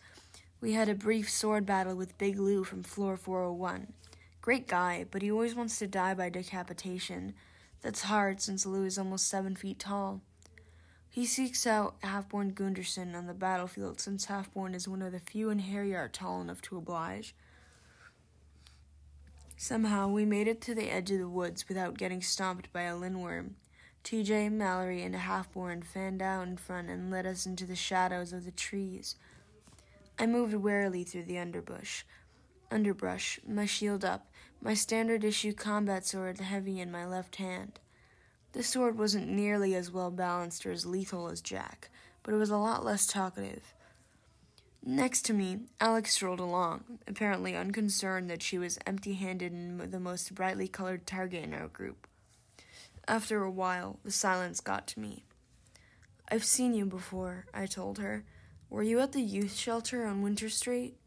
We 0.61 0.73
had 0.73 0.89
a 0.89 0.95
brief 0.95 1.29
sword 1.29 1.67
battle 1.67 1.97
with 1.97 2.19
Big 2.19 2.39
Lou 2.39 2.65
from 2.65 2.83
floor 2.83 3.17
401. 3.17 3.93
Great 4.41 4.69
guy, 4.69 5.07
but 5.11 5.23
he 5.23 5.31
always 5.31 5.55
wants 5.55 5.79
to 5.79 5.87
die 5.87 6.15
by 6.15 6.31
decapitation. 6.31 7.35
That's 7.83 8.03
hard 8.03 8.41
since 8.41 8.65
Lou 8.65 8.85
is 8.85 8.99
almost 8.99 9.29
seven 9.29 9.57
feet 9.57 9.81
tall. 9.81 10.23
He 11.11 11.27
seeks 11.27 11.67
out 11.67 12.01
Halfborn 12.03 12.55
Gunderson 12.55 13.15
on 13.15 13.27
the 13.27 13.35
battlefield 13.35 14.01
since 14.01 14.27
Halfborn 14.27 14.75
is 14.75 14.87
one 14.87 15.03
of 15.03 15.13
the 15.13 15.19
few 15.19 15.49
einherjar 15.49 16.11
tall 16.13 16.41
enough 16.41 16.63
to 16.63 16.77
oblige. 16.77 17.35
Somehow 19.57 20.09
we 20.09 20.25
made 20.25 20.47
it 20.47 20.61
to 20.63 20.75
the 20.75 20.91
edge 20.91 21.11
of 21.11 21.19
the 21.19 21.29
woods 21.29 21.69
without 21.69 21.99
getting 21.99 22.23
stomped 22.23 22.73
by 22.73 22.83
a 22.83 22.97
lindworm. 22.97 23.57
TJ, 24.05 24.51
Mallory, 24.53 25.03
and 25.03 25.15
a 25.15 25.19
halfborn 25.19 25.85
fanned 25.85 26.23
out 26.23 26.47
in 26.47 26.57
front 26.57 26.89
and 26.89 27.11
led 27.11 27.27
us 27.27 27.47
into 27.47 27.67
the 27.67 27.77
shadows 27.77 28.33
of 28.33 28.45
the 28.45 28.51
trees. 28.51 29.17
I 30.19 30.27
moved 30.27 30.55
warily 30.55 31.05
through 31.05 31.25
the 31.25 31.37
underbush, 31.37 32.03
underbrush, 32.71 33.39
my 33.47 33.67
shield 33.67 34.05
up, 34.05 34.31
my 34.61 34.75
standard 34.75 35.23
issue 35.23 35.53
combat 35.53 36.05
sword 36.05 36.41
heavy 36.41 36.81
in 36.81 36.91
my 36.91 37.07
left 37.07 37.37
hand. 37.37 37.79
The 38.53 38.63
sword 38.65 38.99
wasn't 38.99 39.29
nearly 39.29 39.75
as 39.77 39.93
well 39.93 40.11
balanced 40.11 40.67
or 40.67 40.73
as 40.73 40.87
lethal 40.87 41.29
as 41.29 41.41
Jack, 41.41 41.91
but 42.23 42.35
it 42.35 42.39
was 42.39 42.51
a 42.51 42.57
lot 42.57 42.85
less 42.85 43.07
talkative. 43.07 43.75
Next 44.85 45.23
to 45.27 45.35
me, 45.35 45.61
Alex 45.81 46.15
strolled 46.15 46.41
along, 46.41 46.99
apparently 47.07 47.55
unconcerned 47.55 48.31
that 48.31 48.43
she 48.43 48.59
was 48.59 48.79
empty 48.87 49.15
handed 49.15 49.53
and 49.53 49.93
the 49.93 50.01
most 50.01 50.35
brightly 50.35 50.67
colored 50.67 51.07
target 51.07 51.45
in 51.45 51.53
our 51.53 51.69
group. 51.69 52.08
After 53.09 53.43
a 53.43 53.51
while, 53.51 53.99
the 54.05 54.13
silence 54.13 54.61
got 54.61 54.87
to 54.89 55.01
me. 55.01 55.25
I've 56.31 56.45
seen 56.45 56.75
you 56.75 56.85
before, 56.85 57.47
I 57.55 57.65
told 57.65 57.97
her. 57.97 58.27
Were 58.69 58.83
you 58.83 59.01
at 59.01 59.13
the 59.13 59.23
youth 59.23 59.57
shelter 59.57 60.05
on 60.05 60.21
Winter 60.21 60.51
Street? 60.51 60.99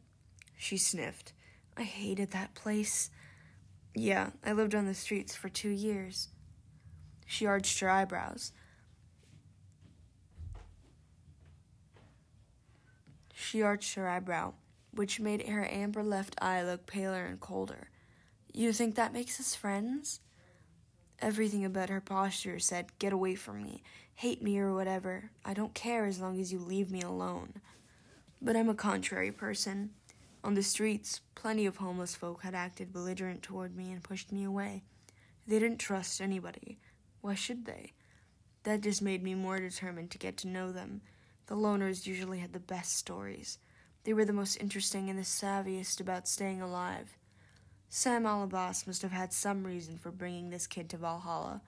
She 0.57 0.77
sniffed. 0.77 1.33
I 1.77 1.83
hated 1.83 2.31
that 2.31 2.55
place. 2.55 3.11
Yeah, 3.93 4.31
I 4.43 4.53
lived 4.53 4.73
on 4.73 4.87
the 4.87 4.95
streets 4.95 5.35
for 5.35 5.47
two 5.47 5.69
years. 5.69 6.29
She 7.27 7.45
arched 7.45 7.79
her 7.81 7.89
eyebrows. 7.89 8.51
She 13.31 13.61
arched 13.61 13.93
her 13.93 14.09
eyebrow, 14.09 14.53
which 14.91 15.19
made 15.19 15.47
her 15.47 15.67
amber 15.71 16.03
left 16.03 16.35
eye 16.41 16.63
look 16.63 16.87
paler 16.87 17.25
and 17.25 17.39
colder. 17.39 17.89
You 18.51 18.73
think 18.73 18.95
that 18.95 19.13
makes 19.13 19.39
us 19.39 19.53
friends? 19.53 20.19
Everything 21.21 21.63
about 21.63 21.89
her 21.89 22.01
posture 22.01 22.59
said, 22.59 22.97
Get 22.99 23.13
away 23.13 23.35
from 23.35 23.61
me, 23.61 23.83
hate 24.15 24.41
me 24.41 24.59
or 24.59 24.73
whatever. 24.73 25.31
I 25.45 25.53
don't 25.53 25.73
care 25.73 26.05
as 26.05 26.19
long 26.19 26.39
as 26.39 26.51
you 26.51 26.59
leave 26.59 26.91
me 26.91 27.01
alone. 27.01 27.53
But 28.41 28.55
I'm 28.55 28.69
a 28.69 28.75
contrary 28.75 29.31
person. 29.31 29.91
On 30.43 30.55
the 30.55 30.63
streets, 30.63 31.21
plenty 31.35 31.65
of 31.65 31.77
homeless 31.77 32.15
folk 32.15 32.41
had 32.41 32.55
acted 32.55 32.91
belligerent 32.91 33.43
toward 33.43 33.75
me 33.75 33.91
and 33.91 34.03
pushed 34.03 34.31
me 34.31 34.43
away. 34.43 34.83
They 35.47 35.59
didn't 35.59 35.77
trust 35.77 36.21
anybody. 36.21 36.79
Why 37.21 37.35
should 37.35 37.65
they? 37.65 37.93
That 38.63 38.81
just 38.81 39.01
made 39.01 39.21
me 39.21 39.35
more 39.35 39.59
determined 39.59 40.09
to 40.11 40.17
get 40.17 40.37
to 40.37 40.47
know 40.47 40.71
them 40.71 41.01
the 41.51 41.57
loners 41.57 42.07
usually 42.07 42.39
had 42.39 42.53
the 42.53 42.61
best 42.61 42.95
stories. 42.95 43.57
They 44.05 44.13
were 44.13 44.23
the 44.23 44.31
most 44.31 44.55
interesting 44.61 45.09
and 45.09 45.19
the 45.19 45.23
savviest 45.23 45.99
about 45.99 46.25
staying 46.25 46.61
alive. 46.61 47.17
Sam 47.93 48.25
al-Abbas 48.25 48.87
must 48.87 49.01
have 49.01 49.11
had 49.11 49.33
some 49.33 49.65
reason 49.65 49.97
for 49.97 50.11
bringing 50.11 50.49
this 50.49 50.65
kid 50.65 50.89
to 50.89 50.97
Valhalla. 50.97 51.61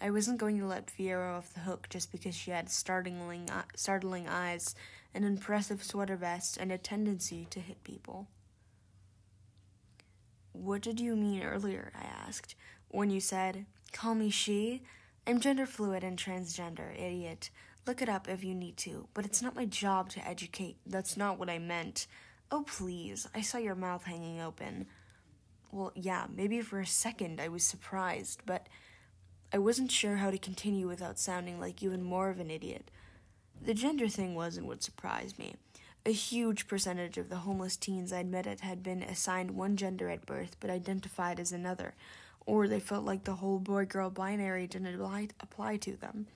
I 0.00 0.12
wasn't 0.12 0.38
going 0.38 0.56
to 0.60 0.66
let 0.66 0.86
Fierro 0.86 1.36
off 1.36 1.52
the 1.52 1.60
hook 1.60 1.88
just 1.90 2.12
because 2.12 2.36
she 2.36 2.52
had 2.52 2.70
startling, 2.70 3.50
uh, 3.50 3.64
startling 3.74 4.28
eyes, 4.28 4.76
an 5.14 5.24
impressive 5.24 5.82
sweater 5.82 6.14
vest, 6.14 6.58
and 6.58 6.70
a 6.70 6.78
tendency 6.78 7.48
to 7.50 7.58
hit 7.58 7.82
people. 7.82 8.28
What 10.52 10.80
did 10.80 11.00
you 11.00 11.16
mean 11.16 11.42
earlier? 11.42 11.90
I 12.00 12.04
asked, 12.24 12.54
when 12.86 13.10
you 13.10 13.18
said, 13.18 13.66
Call 13.92 14.14
me 14.14 14.30
she? 14.30 14.82
I'm 15.26 15.40
gender 15.40 15.66
fluid 15.66 16.04
and 16.04 16.16
transgender, 16.16 16.94
idiot. 16.94 17.50
Look 17.84 18.00
it 18.00 18.08
up 18.08 18.28
if 18.28 18.44
you 18.44 18.54
need 18.54 18.76
to, 18.76 19.08
but 19.12 19.24
it's 19.24 19.42
not 19.42 19.56
my 19.56 19.64
job 19.64 20.08
to 20.10 20.24
educate. 20.24 20.76
That's 20.86 21.16
not 21.16 21.36
what 21.36 21.50
I 21.50 21.58
meant. 21.58 22.06
Oh, 22.52 22.62
please, 22.62 23.26
I 23.34 23.40
saw 23.40 23.58
your 23.58 23.74
mouth 23.74 24.04
hanging 24.04 24.40
open. 24.40 24.86
Well, 25.74 25.90
yeah, 25.96 26.26
maybe 26.32 26.60
for 26.60 26.78
a 26.78 26.86
second 26.86 27.40
I 27.40 27.48
was 27.48 27.64
surprised, 27.64 28.42
but 28.46 28.68
I 29.52 29.58
wasn't 29.58 29.90
sure 29.90 30.16
how 30.16 30.30
to 30.30 30.38
continue 30.38 30.86
without 30.86 31.18
sounding 31.18 31.58
like 31.58 31.82
even 31.82 32.00
more 32.00 32.30
of 32.30 32.38
an 32.38 32.48
idiot. 32.48 32.92
The 33.60 33.74
gender 33.74 34.06
thing 34.06 34.36
wasn't 34.36 34.68
what 34.68 34.84
surprised 34.84 35.36
me. 35.36 35.56
A 36.06 36.12
huge 36.12 36.68
percentage 36.68 37.18
of 37.18 37.28
the 37.28 37.38
homeless 37.38 37.76
teens 37.76 38.12
I'd 38.12 38.30
met 38.30 38.46
at 38.46 38.60
had 38.60 38.84
been 38.84 39.02
assigned 39.02 39.50
one 39.50 39.76
gender 39.76 40.08
at 40.10 40.26
birth 40.26 40.56
but 40.60 40.70
identified 40.70 41.40
as 41.40 41.50
another, 41.50 41.94
or 42.46 42.68
they 42.68 42.78
felt 42.78 43.04
like 43.04 43.24
the 43.24 43.36
whole 43.36 43.58
boy 43.58 43.84
girl 43.84 44.10
binary 44.10 44.68
didn't 44.68 45.00
apply 45.40 45.76
to 45.78 45.96
them. 45.96 46.28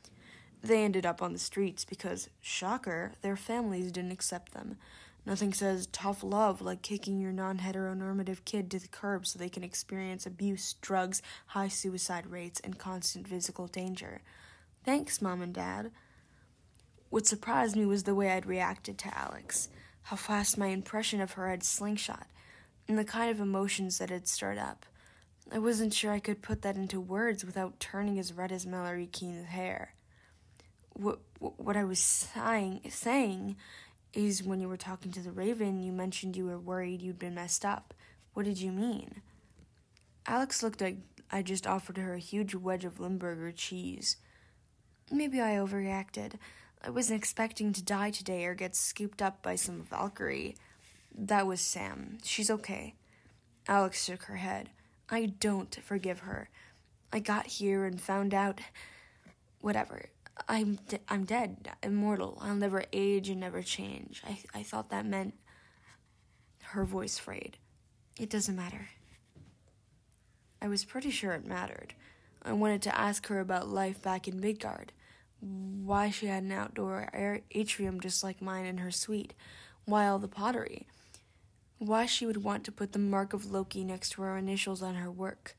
They 0.65 0.83
ended 0.83 1.07
up 1.07 1.23
on 1.23 1.33
the 1.33 1.39
streets 1.39 1.85
because, 1.85 2.29
shocker, 2.41 3.13
their 3.23 3.37
families 3.37 3.93
didn't 3.93 4.11
accept 4.11 4.53
them. 4.53 4.79
Nothing 5.27 5.53
says 5.53 5.87
tough 5.89 6.23
love 6.23 6.63
like 6.63 6.83
kicking 6.83 7.19
your 7.19 7.33
non 7.33 7.59
heteronormative 7.59 8.45
kid 8.45 8.71
to 8.71 8.79
the 8.79 8.89
curb 8.89 9.27
so 9.27 9.39
they 9.39 9.49
can 9.49 9.63
experience 9.63 10.27
abuse, 10.27 10.75
drugs, 10.81 11.23
high 11.47 11.69
suicide 11.69 12.27
rates, 12.27 12.61
and 12.61 12.79
constant 12.79 13.29
physical 13.29 13.67
danger. 13.67 14.23
Thanks, 14.85 15.21
Mom 15.21 15.43
and 15.43 15.53
Dad. 15.53 15.91
What 17.11 17.27
surprised 17.27 17.77
me 17.77 17.87
was 17.87 18.05
the 18.05 18.15
way 18.15 18.31
I'd 18.31 18.47
reacted 18.47 18.99
to 18.99 19.19
Alex, 19.19 19.69
how 20.03 20.17
fast 20.17 20.59
my 20.59 20.69
impression 20.69 21.21
of 21.21 21.33
her 21.33 21.51
had 21.51 21.63
slingshot, 21.63 22.27
and 22.87 22.99
the 22.99 23.05
kind 23.05 23.31
of 23.31 23.41
emotions 23.41 23.99
that 23.99 24.11
had 24.11 24.29
stirred 24.29 24.59
up. 24.59 24.87
I 25.51 25.59
wasn't 25.59 25.95
sure 25.95 26.13
I 26.13 26.21
could 26.21 26.43
put 26.43 26.63
that 26.63 26.77
into 26.77 27.01
words 27.01 27.45
without 27.45 27.81
turning 27.81 28.19
as 28.19 28.33
red 28.33 28.53
as 28.53 28.67
Mallory 28.67 29.07
Keene's 29.07 29.47
hair 29.47 29.95
what 30.99 31.21
what 31.39 31.77
I 31.77 31.85
was 31.85 32.01
saying 32.01 32.81
saying 32.89 33.57
is 34.13 34.43
when 34.43 34.61
you 34.61 34.69
were 34.69 34.77
talking 34.77 35.13
to 35.13 35.21
the 35.21 35.31
Raven, 35.31 35.83
you 35.83 35.93
mentioned 35.93 36.37
you 36.37 36.47
were 36.47 36.59
worried 36.59 37.03
you'd 37.03 37.19
been 37.19 37.35
messed 37.35 37.65
up. 37.65 37.95
What 38.35 38.47
did 38.47 38.59
you 38.61 38.73
mean? 38.73 39.23
Alex 40.27 40.63
looked 40.63 40.81
like 40.81 40.99
I 41.31 41.43
just 41.43 41.67
offered 41.67 41.99
her 41.99 42.15
a 42.15 42.19
huge 42.19 42.55
wedge 42.55 42.85
of 42.85 43.01
Limburger 43.01 43.53
cheese. 43.53 44.17
Maybe 45.11 45.41
I 45.41 45.57
overreacted. 45.57 46.35
I 46.83 46.91
wasn't 46.91 47.19
expecting 47.19 47.73
to 47.73 47.83
die 47.83 48.11
today 48.11 48.45
or 48.45 48.55
get 48.55 48.77
scooped 48.77 49.21
up 49.21 49.43
by 49.43 49.57
some 49.57 49.83
Valkyrie. 49.83 50.57
That 51.17 51.47
was 51.47 51.61
Sam. 51.61 52.19
She's 52.23 52.51
okay. 52.51 52.95
Alex 53.67 54.05
shook 54.05 54.25
her 54.25 54.37
head. 54.37 54.71
I 55.11 55.27
don't 55.27 55.75
forgive 55.83 56.21
her. 56.21 56.49
I 57.13 57.19
got 57.19 57.47
here 57.47 57.85
and 57.85 58.01
found 58.01 58.35
out. 58.35 58.61
Whatever. 59.61 60.11
I'm 60.49 60.77
de- 60.89 61.01
I'm 61.09 61.25
dead, 61.25 61.71
immortal. 61.83 62.39
I'll 62.41 62.55
never 62.55 62.85
age 62.93 63.29
and 63.29 63.41
never 63.41 63.63
change. 63.63 64.23
I 64.27 64.39
I 64.55 64.63
thought 64.63 64.91
that 64.91 65.07
meant 65.07 65.35
her 66.63 66.85
voice 66.85 67.19
frayed. 67.19 67.57
It 68.19 68.31
doesn't 68.31 68.57
matter. 68.57 68.89
I 70.61 70.69
was 70.69 70.85
pretty 70.85 71.11
sure 71.11 71.33
it 71.33 71.47
mattered. 71.47 71.95
I 72.43 72.53
wanted 72.53 72.83
to 72.83 72.99
ask 72.99 73.27
her 73.29 73.41
about 73.41 73.69
life 73.69 74.03
back 74.03 74.27
in 74.29 74.41
Midgard. 74.41 74.93
Why 75.41 76.11
she 76.11 76.27
had 76.27 76.43
an 76.43 76.53
outdoor 76.53 77.09
atrium 77.53 78.01
just 78.01 78.25
like 78.25 78.43
mine 78.43 78.67
in 78.67 78.79
her 78.79 78.91
suite. 78.91 79.35
Why 79.85 80.07
all 80.09 80.19
the 80.19 80.29
pottery? 80.29 80.87
Why 81.79 82.07
she 82.07 82.27
would 82.27 82.43
want 82.43 82.65
to 82.65 82.73
put 82.73 82.93
the 82.93 82.99
mark 82.99 83.33
of 83.33 83.51
Loki 83.51 83.85
next 83.85 84.11
to 84.11 84.23
her 84.23 84.37
initials 84.37 84.83
on 84.83 84.97
her 84.97 85.11
work. 85.11 85.57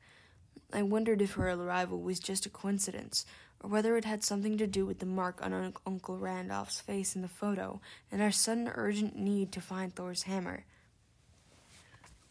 I 0.72 0.82
wondered 0.82 1.22
if 1.22 1.32
her 1.32 1.50
arrival 1.50 2.00
was 2.00 2.20
just 2.20 2.46
a 2.46 2.50
coincidence, 2.50 3.24
or 3.62 3.70
whether 3.70 3.96
it 3.96 4.04
had 4.04 4.24
something 4.24 4.56
to 4.58 4.66
do 4.66 4.86
with 4.86 4.98
the 4.98 5.06
mark 5.06 5.44
on 5.44 5.52
Un- 5.52 5.74
Uncle 5.86 6.18
Randolph's 6.18 6.80
face 6.80 7.14
in 7.14 7.22
the 7.22 7.28
photo 7.28 7.80
and 8.10 8.22
our 8.22 8.30
sudden 8.30 8.70
urgent 8.74 9.16
need 9.16 9.52
to 9.52 9.60
find 9.60 9.94
Thor's 9.94 10.24
hammer. 10.24 10.64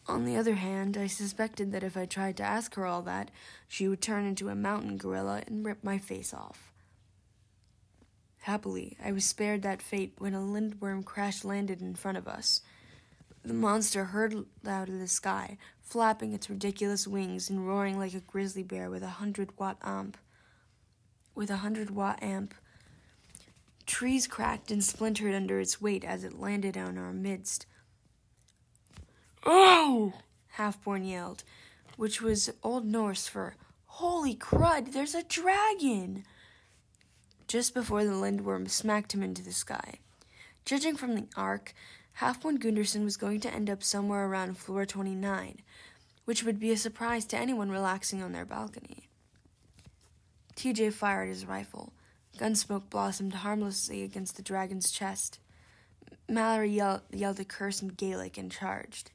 On 0.06 0.24
the 0.24 0.36
other 0.36 0.54
hand, 0.54 0.96
I 0.96 1.06
suspected 1.06 1.70
that 1.72 1.84
if 1.84 1.96
I 1.96 2.04
tried 2.04 2.36
to 2.38 2.42
ask 2.42 2.74
her 2.74 2.84
all 2.84 3.02
that, 3.02 3.30
she 3.68 3.86
would 3.86 4.00
turn 4.00 4.24
into 4.24 4.48
a 4.48 4.56
mountain 4.56 4.96
gorilla 4.96 5.42
and 5.46 5.64
rip 5.64 5.84
my 5.84 5.98
face 5.98 6.34
off. 6.34 6.72
Happily, 8.40 8.96
I 9.04 9.12
was 9.12 9.24
spared 9.24 9.62
that 9.62 9.82
fate 9.82 10.14
when 10.18 10.34
a 10.34 10.40
lindworm 10.40 11.04
crash 11.04 11.44
landed 11.44 11.80
in 11.80 11.94
front 11.94 12.18
of 12.18 12.26
us. 12.26 12.62
The 13.44 13.54
monster 13.54 14.06
hurtled 14.06 14.46
out 14.66 14.88
of 14.88 14.98
the 14.98 15.06
sky, 15.06 15.58
flapping 15.80 16.32
its 16.32 16.50
ridiculous 16.50 17.06
wings 17.06 17.48
and 17.48 17.66
roaring 17.66 17.98
like 17.98 18.14
a 18.14 18.20
grizzly 18.20 18.62
bear 18.62 18.90
with 18.90 19.02
a 19.02 19.08
hundred 19.08 19.56
watt 19.58 19.76
amp. 19.82 20.16
With 21.34 21.50
a 21.50 21.58
hundred 21.58 21.90
watt 21.90 22.22
amp. 22.22 22.54
Trees 23.86 24.26
cracked 24.26 24.70
and 24.70 24.84
splintered 24.84 25.34
under 25.34 25.58
its 25.58 25.80
weight 25.80 26.04
as 26.04 26.24
it 26.24 26.38
landed 26.38 26.76
on 26.76 26.96
our 26.96 27.12
midst. 27.12 27.66
Oh! 29.44 30.14
Halfborn 30.56 31.08
yelled, 31.08 31.44
which 31.96 32.20
was 32.20 32.50
Old 32.62 32.84
Norse 32.84 33.26
for 33.26 33.54
Holy 33.86 34.34
crud, 34.34 34.92
there's 34.92 35.14
a 35.14 35.22
dragon! 35.22 36.24
Just 37.48 37.74
before 37.74 38.04
the 38.04 38.16
lindworm 38.16 38.66
smacked 38.68 39.12
him 39.12 39.22
into 39.22 39.42
the 39.42 39.52
sky. 39.52 39.98
Judging 40.64 40.96
from 40.96 41.14
the 41.14 41.26
arc, 41.36 41.74
Halfborn 42.20 42.60
Gunderson 42.60 43.04
was 43.04 43.16
going 43.16 43.40
to 43.40 43.52
end 43.52 43.68
up 43.68 43.82
somewhere 43.82 44.26
around 44.26 44.56
floor 44.56 44.86
29, 44.86 45.60
which 46.24 46.44
would 46.44 46.58
be 46.58 46.70
a 46.70 46.76
surprise 46.76 47.26
to 47.26 47.36
anyone 47.36 47.70
relaxing 47.70 48.22
on 48.22 48.32
their 48.32 48.46
balcony. 48.46 49.09
TJ 50.56 50.92
fired 50.92 51.28
his 51.28 51.46
rifle. 51.46 51.92
Gunsmoke 52.38 52.90
blossomed 52.90 53.34
harmlessly 53.34 54.02
against 54.02 54.36
the 54.36 54.42
dragon's 54.42 54.90
chest. 54.90 55.38
Mallory 56.28 56.70
yelled, 56.70 57.02
yelled 57.10 57.40
a 57.40 57.44
curse 57.44 57.82
in 57.82 57.88
Gaelic 57.88 58.38
and 58.38 58.50
charged. 58.50 59.10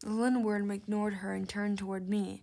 The 0.00 0.10
lindworm 0.10 0.70
ignored 0.70 1.14
her 1.14 1.34
and 1.34 1.48
turned 1.48 1.78
toward 1.78 2.08
me. 2.08 2.42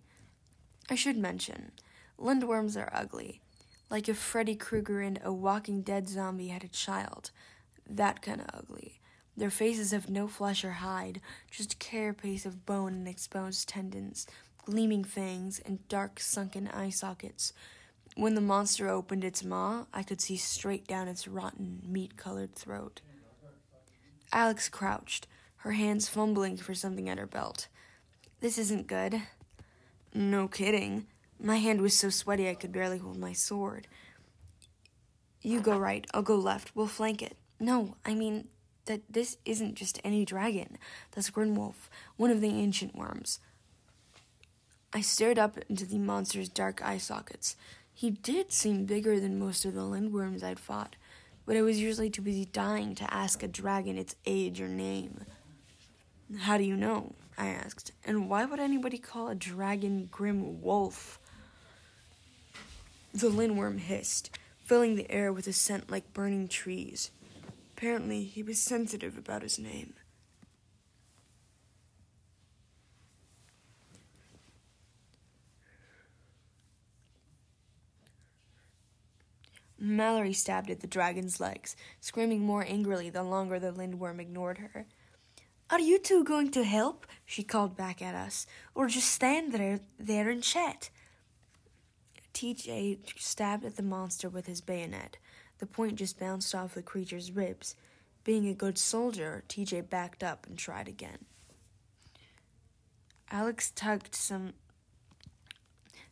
I 0.89 0.95
should 0.95 1.17
mention, 1.17 1.71
lindworms 2.19 2.77
are 2.77 2.91
ugly, 2.93 3.41
like 3.89 4.07
if 4.09 4.17
Freddy 4.17 4.55
Krueger 4.55 5.01
and 5.01 5.19
a 5.23 5.31
Walking 5.31 5.81
Dead 5.81 6.07
zombie 6.07 6.49
had 6.49 6.63
a 6.63 6.69
child. 6.69 7.31
That 7.89 8.21
kind 8.21 8.41
of 8.41 8.47
ugly. 8.53 8.99
Their 9.37 9.49
faces 9.49 9.91
have 9.91 10.09
no 10.09 10.27
flesh 10.27 10.63
or 10.63 10.71
hide, 10.71 11.19
just 11.51 11.73
a 11.73 11.77
carapace 11.77 12.45
of 12.45 12.65
bone 12.65 12.93
and 12.93 13.07
exposed 13.07 13.67
tendons, 13.67 14.27
gleaming 14.65 15.03
fangs, 15.03 15.59
and 15.59 15.87
dark 15.87 16.19
sunken 16.19 16.67
eye 16.67 16.89
sockets. 16.89 17.53
When 18.15 18.35
the 18.35 18.41
monster 18.41 18.89
opened 18.89 19.23
its 19.23 19.43
maw, 19.43 19.85
I 19.93 20.03
could 20.03 20.21
see 20.21 20.37
straight 20.37 20.87
down 20.87 21.07
its 21.07 21.27
rotten, 21.27 21.81
meat 21.85 22.17
colored 22.17 22.55
throat. 22.55 23.01
Alex 24.31 24.69
crouched, 24.69 25.27
her 25.57 25.71
hands 25.71 26.07
fumbling 26.07 26.57
for 26.57 26.73
something 26.73 27.07
at 27.09 27.17
her 27.17 27.27
belt. 27.27 27.67
This 28.39 28.57
isn't 28.57 28.87
good. 28.87 29.21
No 30.13 30.47
kidding. 30.47 31.07
My 31.39 31.57
hand 31.57 31.81
was 31.81 31.97
so 31.97 32.09
sweaty 32.09 32.49
I 32.49 32.55
could 32.55 32.71
barely 32.71 32.97
hold 32.97 33.17
my 33.17 33.33
sword. 33.33 33.87
You 35.41 35.59
go 35.59 35.77
right, 35.77 36.07
I'll 36.13 36.21
go 36.21 36.35
left. 36.35 36.75
We'll 36.75 36.87
flank 36.87 37.21
it. 37.21 37.37
No, 37.59 37.95
I 38.05 38.15
mean 38.15 38.47
that 38.85 39.01
this 39.09 39.37
isn't 39.45 39.75
just 39.75 39.99
any 40.03 40.25
dragon. 40.25 40.77
That's 41.11 41.29
Grimwolf, 41.29 41.89
one 42.17 42.31
of 42.31 42.41
the 42.41 42.49
ancient 42.49 42.95
worms. 42.95 43.39
I 44.95 45.01
stared 45.01 45.37
up 45.37 45.57
into 45.67 45.85
the 45.85 45.97
monster's 45.97 46.47
dark 46.47 46.81
eye 46.81 46.99
sockets. 46.99 47.57
He 47.93 48.11
did 48.11 48.53
seem 48.53 48.85
bigger 48.85 49.19
than 49.19 49.37
most 49.37 49.65
of 49.65 49.73
the 49.73 49.81
lindworms 49.81 50.41
I'd 50.41 50.57
fought, 50.57 50.95
but 51.45 51.57
I 51.57 51.63
was 51.63 51.81
usually 51.81 52.09
too 52.09 52.21
busy 52.21 52.45
dying 52.45 52.95
to 52.95 53.13
ask 53.13 53.43
a 53.43 53.49
dragon 53.49 53.97
its 53.97 54.15
age 54.25 54.61
or 54.61 54.69
name. 54.69 55.25
How 56.39 56.57
do 56.57 56.63
you 56.63 56.77
know? 56.77 57.11
I 57.37 57.47
asked. 57.47 57.91
And 58.05 58.29
why 58.29 58.45
would 58.45 58.61
anybody 58.61 58.97
call 58.97 59.27
a 59.27 59.35
dragon 59.35 60.07
Grimwolf? 60.13 61.17
The 63.13 63.27
lindworm 63.27 63.79
hissed, 63.79 64.39
filling 64.63 64.95
the 64.95 65.11
air 65.11 65.33
with 65.33 65.45
a 65.47 65.51
scent 65.51 65.91
like 65.91 66.13
burning 66.13 66.47
trees. 66.47 67.11
Apparently, 67.75 68.23
he 68.23 68.41
was 68.41 68.61
sensitive 68.61 69.17
about 69.17 69.41
his 69.41 69.59
name. 69.59 69.95
Mallory 79.77 80.33
stabbed 80.33 80.69
at 80.69 80.79
the 80.79 80.87
dragon's 80.87 81.39
legs, 81.39 81.75
screaming 81.99 82.41
more 82.41 82.65
angrily 82.67 83.09
the 83.09 83.23
longer 83.23 83.59
the 83.59 83.71
lindworm 83.71 84.19
ignored 84.19 84.59
her. 84.59 84.87
Are 85.69 85.79
you 85.79 85.97
two 85.99 86.23
going 86.23 86.51
to 86.51 86.63
help? 86.63 87.07
she 87.25 87.43
called 87.43 87.75
back 87.75 88.01
at 88.01 88.15
us, 88.15 88.45
or 88.73 88.87
just 88.87 89.11
stand 89.11 89.51
there, 89.51 89.79
there 89.99 90.29
and 90.29 90.43
chat? 90.43 90.89
TJ 92.33 92.99
stabbed 93.17 93.65
at 93.65 93.75
the 93.75 93.83
monster 93.83 94.29
with 94.29 94.45
his 94.45 94.61
bayonet. 94.61 95.17
The 95.57 95.65
point 95.65 95.95
just 95.95 96.19
bounced 96.19 96.53
off 96.53 96.75
the 96.75 96.81
creature's 96.81 97.31
ribs. 97.31 97.75
Being 98.23 98.47
a 98.47 98.53
good 98.53 98.77
soldier, 98.77 99.43
TJ 99.47 99.89
backed 99.89 100.23
up 100.23 100.45
and 100.45 100.57
tried 100.57 100.87
again. 100.87 101.19
Alex 103.31 103.71
tugged 103.71 104.15
some 104.15 104.53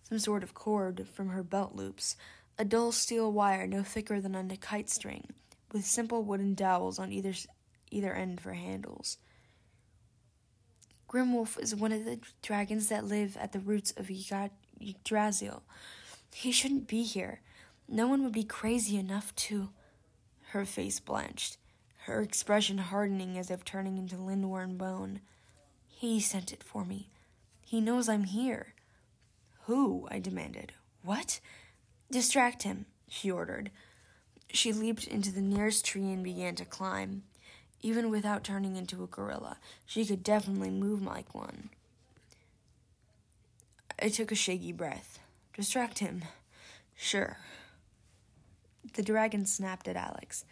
some 0.03 0.19
sort 0.19 0.43
of 0.43 0.53
cord 0.53 1.07
from 1.13 1.29
her 1.29 1.43
belt 1.43 1.75
loops, 1.75 2.17
a 2.57 2.65
dull 2.65 2.91
steel 2.91 3.31
wire 3.31 3.67
no 3.67 3.83
thicker 3.83 4.21
than 4.21 4.35
a 4.35 4.57
kite 4.57 4.89
string, 4.89 5.33
with 5.71 5.85
simple 5.85 6.23
wooden 6.23 6.53
dowels 6.53 6.99
on 6.99 7.11
either 7.11 7.33
either 7.91 8.13
end 8.13 8.41
for 8.41 8.53
handles. 8.53 9.17
Grimwolf 11.07 11.59
is 11.59 11.75
one 11.75 11.91
of 11.91 12.05
the 12.05 12.19
dragons 12.41 12.87
that 12.89 13.05
live 13.05 13.37
at 13.37 13.51
the 13.51 13.59
roots 13.59 13.93
of 13.97 14.09
Yggdrasil. 14.09 15.61
He 16.33 16.51
shouldn't 16.51 16.87
be 16.87 17.03
here. 17.03 17.41
No 17.87 18.07
one 18.07 18.23
would 18.23 18.33
be 18.33 18.43
crazy 18.43 18.97
enough 18.97 19.35
to. 19.35 19.69
Her 20.49 20.65
face 20.65 20.99
blanched, 20.99 21.57
her 22.05 22.21
expression 22.21 22.79
hardening 22.79 23.37
as 23.37 23.51
if 23.51 23.63
turning 23.63 23.97
into 23.97 24.17
lindworm 24.17 24.77
bone. 24.77 25.19
He 25.87 26.19
sent 26.19 26.51
it 26.51 26.63
for 26.63 26.83
me. 26.83 27.09
He 27.61 27.79
knows 27.79 28.09
I'm 28.09 28.25
here. 28.25 28.73
Who? 29.65 30.07
I 30.11 30.19
demanded. 30.19 30.73
What? 31.03 31.39
Distract 32.13 32.61
him, 32.61 32.85
she 33.09 33.31
ordered. 33.31 33.71
She 34.51 34.71
leaped 34.71 35.07
into 35.07 35.31
the 35.31 35.41
nearest 35.41 35.83
tree 35.83 36.11
and 36.11 36.23
began 36.23 36.53
to 36.57 36.63
climb. 36.63 37.23
Even 37.81 38.11
without 38.11 38.43
turning 38.43 38.75
into 38.75 39.03
a 39.03 39.07
gorilla, 39.07 39.57
she 39.87 40.05
could 40.05 40.21
definitely 40.21 40.69
move 40.69 41.01
like 41.01 41.33
one. 41.33 41.71
I 43.99 44.09
took 44.09 44.31
a 44.31 44.35
shaky 44.35 44.71
breath. 44.71 45.17
Distract 45.55 45.97
him. 45.97 46.21
Sure. 46.95 47.37
The 48.93 49.01
dragon 49.01 49.47
snapped 49.47 49.87
at 49.87 49.95
Alex, 49.95 50.45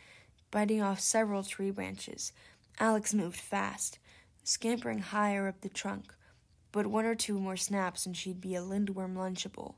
biting 0.50 0.82
off 0.82 1.00
several 1.00 1.44
tree 1.44 1.70
branches. 1.70 2.34
Alex 2.80 3.14
moved 3.14 3.40
fast, 3.40 4.00
scampering 4.44 4.98
higher 4.98 5.48
up 5.48 5.62
the 5.62 5.70
trunk, 5.70 6.16
but 6.72 6.88
one 6.88 7.06
or 7.06 7.14
two 7.14 7.40
more 7.40 7.56
snaps 7.56 8.08
and 8.08 8.18
she'd 8.18 8.42
be 8.42 8.56
a 8.56 8.64
lindworm 8.64 9.14
lunchable. 9.14 9.76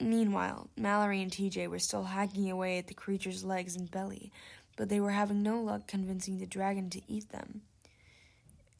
Meanwhile, 0.00 0.68
Mallory 0.76 1.22
and 1.22 1.30
TJ 1.30 1.68
were 1.68 1.78
still 1.78 2.04
hacking 2.04 2.50
away 2.50 2.78
at 2.78 2.86
the 2.86 2.94
creature's 2.94 3.44
legs 3.44 3.76
and 3.76 3.90
belly, 3.90 4.30
but 4.76 4.88
they 4.88 5.00
were 5.00 5.10
having 5.10 5.42
no 5.42 5.60
luck 5.60 5.86
convincing 5.86 6.38
the 6.38 6.46
dragon 6.46 6.90
to 6.90 7.00
eat 7.08 7.30
them. 7.30 7.62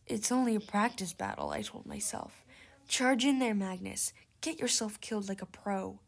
It's 0.07 0.31
only 0.31 0.55
a 0.55 0.61
practice 0.61 1.13
battle, 1.13 1.51
I 1.51 1.63
told 1.63 1.87
myself. 1.87 2.45
Charge 2.87 3.25
in 3.25 3.39
there, 3.39 3.55
Magnus. 3.55 4.13
Get 4.41 4.61
yourself 4.61 5.01
killed 5.01 5.29
like 5.29 5.43
a 5.43 5.47
pro. 5.47 5.99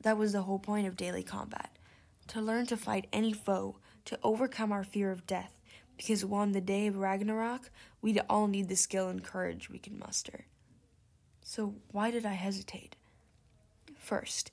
That 0.00 0.16
was 0.16 0.32
the 0.32 0.42
whole 0.42 0.58
point 0.58 0.86
of 0.86 0.96
daily 0.96 1.22
combat 1.22 1.70
to 2.28 2.40
learn 2.40 2.66
to 2.66 2.76
fight 2.76 3.06
any 3.12 3.32
foe, 3.32 3.76
to 4.06 4.18
overcome 4.22 4.72
our 4.72 4.84
fear 4.84 5.10
of 5.10 5.26
death, 5.26 5.60
because 5.96 6.24
on 6.24 6.52
the 6.52 6.60
day 6.60 6.86
of 6.86 6.96
Ragnarok, 6.96 7.70
we'd 8.00 8.22
all 8.28 8.46
need 8.46 8.68
the 8.68 8.76
skill 8.76 9.08
and 9.08 9.22
courage 9.22 9.68
we 9.68 9.78
could 9.78 9.98
muster. 9.98 10.46
So, 11.42 11.74
why 11.90 12.10
did 12.10 12.24
I 12.24 12.32
hesitate? 12.32 12.96
First, 14.04 14.50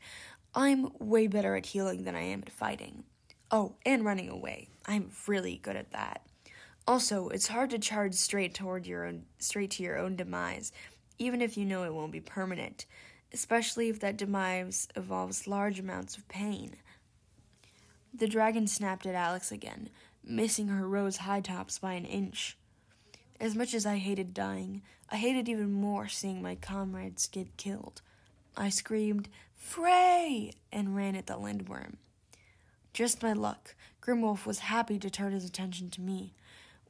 I'm 0.56 0.94
way 0.98 1.28
better 1.28 1.58
at 1.58 1.66
healing 1.66 2.06
than 2.06 2.16
I 2.16 2.22
am 2.22 2.42
at 2.42 2.54
fighting. 2.54 3.04
Oh, 3.52 3.76
and 3.86 4.06
running 4.06 4.30
away. 4.30 4.70
I'm 4.86 5.12
really 5.28 5.58
good 5.62 5.76
at 5.76 5.92
that. 5.92 6.26
Also, 6.88 7.28
it's 7.28 7.50
hard 7.50 7.70
to 7.72 7.78
charge 7.80 8.14
straight 8.14 8.54
toward 8.54 8.88
your 8.88 9.06
own 9.06 9.24
straight 9.40 9.72
to 9.72 9.84
your 9.84 9.98
own 9.98 10.16
demise, 10.16 10.72
even 11.20 11.42
if 11.42 11.58
you 11.58 11.66
know 11.66 11.84
it 11.84 11.94
won't 11.94 12.14
be 12.14 12.22
permanent, 12.22 12.86
especially 13.34 13.90
if 13.90 14.00
that 14.00 14.16
demise 14.16 14.88
involves 14.96 15.48
large 15.48 15.82
amounts 15.82 16.16
of 16.16 16.28
pain. 16.30 16.78
The 18.14 18.30
dragon 18.30 18.68
snapped 18.68 19.06
at 19.06 19.16
Alex 19.16 19.52
again, 19.52 19.90
missing 20.24 20.70
her 20.70 20.88
rose 20.88 21.18
high 21.18 21.42
tops 21.42 21.78
by 21.78 21.94
an 21.94 22.06
inch. 22.06 22.58
As 23.38 23.54
much 23.54 23.74
as 23.74 23.86
I 23.86 23.98
hated 23.98 24.34
dying, 24.34 24.82
I 25.10 25.18
hated 25.18 25.50
even 25.50 25.74
more 25.74 26.08
seeing 26.08 26.42
my 26.42 26.56
comrades 26.56 27.28
get 27.28 27.58
killed. 27.58 28.02
I 28.56 28.70
screamed, 28.70 29.30
Frey! 29.56 30.52
and 30.72 30.96
ran 30.96 31.16
at 31.16 31.28
the 31.28 31.38
lindworm. 31.38 31.98
Just 32.94 33.24
my 33.24 33.34
luck. 33.34 33.76
Grimwolf 34.02 34.46
was 34.46 34.60
happy 34.60 35.00
to 35.00 35.10
turn 35.10 35.32
his 35.32 35.46
attention 35.46 35.90
to 35.92 36.02
me. 36.02 36.34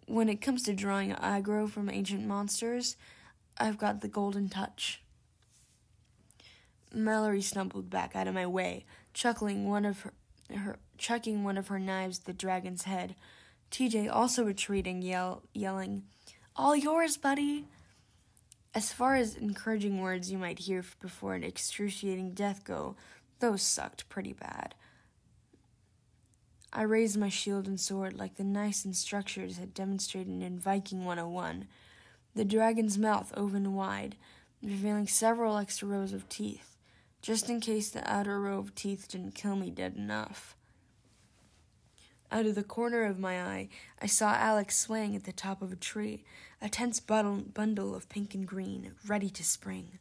When 0.07 0.29
it 0.29 0.41
comes 0.41 0.63
to 0.63 0.73
drawing 0.73 1.11
aggro 1.13 1.69
from 1.69 1.89
ancient 1.89 2.25
monsters, 2.25 2.95
I've 3.57 3.77
got 3.77 4.01
the 4.01 4.07
golden 4.07 4.49
touch. 4.49 5.01
Mallory 6.93 7.41
stumbled 7.41 7.89
back 7.89 8.15
out 8.15 8.27
of 8.27 8.33
my 8.33 8.47
way, 8.47 8.85
chuckling 9.13 9.69
one 9.69 9.85
of 9.85 10.01
her, 10.01 10.13
her 10.55 10.79
chucking 10.97 11.43
one 11.43 11.57
of 11.57 11.67
her 11.67 11.79
knives 11.79 12.19
at 12.19 12.25
the 12.25 12.33
dragon's 12.33 12.83
head. 12.83 13.15
TJ 13.71 14.13
also 14.13 14.43
retreating, 14.43 15.01
yell, 15.01 15.43
yelling, 15.53 16.03
"All 16.55 16.75
yours, 16.75 17.15
buddy!" 17.15 17.67
As 18.73 18.93
far 18.93 19.15
as 19.15 19.35
encouraging 19.35 19.99
words 19.99 20.31
you 20.31 20.37
might 20.37 20.59
hear 20.59 20.83
before 21.01 21.35
an 21.35 21.43
excruciating 21.43 22.31
death 22.31 22.63
go, 22.63 22.95
those 23.39 23.61
sucked 23.61 24.07
pretty 24.07 24.31
bad. 24.31 24.75
I 26.71 26.83
raised 26.83 27.17
my 27.17 27.27
shield 27.27 27.67
and 27.67 27.77
sword 27.77 28.17
like 28.17 28.35
the 28.35 28.45
nice 28.45 28.85
instructors 28.85 29.57
had 29.57 29.73
demonstrated 29.73 30.41
in 30.41 30.57
Viking 30.57 31.03
101. 31.03 31.67
The 32.33 32.45
dragon's 32.45 32.97
mouth 32.97 33.33
opened 33.35 33.75
wide, 33.75 34.15
revealing 34.63 35.07
several 35.07 35.57
extra 35.57 35.89
rows 35.89 36.13
of 36.13 36.29
teeth, 36.29 36.77
just 37.21 37.49
in 37.49 37.59
case 37.59 37.89
the 37.89 38.09
outer 38.09 38.39
row 38.39 38.59
of 38.59 38.73
teeth 38.73 39.09
didn't 39.09 39.35
kill 39.35 39.57
me 39.57 39.69
dead 39.69 39.97
enough. 39.97 40.55
Out 42.33 42.45
of 42.45 42.55
the 42.55 42.63
corner 42.63 43.03
of 43.03 43.19
my 43.19 43.43
eye, 43.43 43.67
I 44.01 44.05
saw 44.05 44.33
Alex 44.33 44.77
swaying 44.77 45.17
at 45.17 45.25
the 45.25 45.33
top 45.33 45.61
of 45.61 45.73
a 45.73 45.75
tree, 45.75 46.23
a 46.61 46.69
tense 46.69 47.01
bundle 47.01 47.93
of 47.93 48.07
pink 48.07 48.33
and 48.33 48.47
green, 48.47 48.93
ready 49.05 49.29
to 49.29 49.43
spring. 49.43 49.99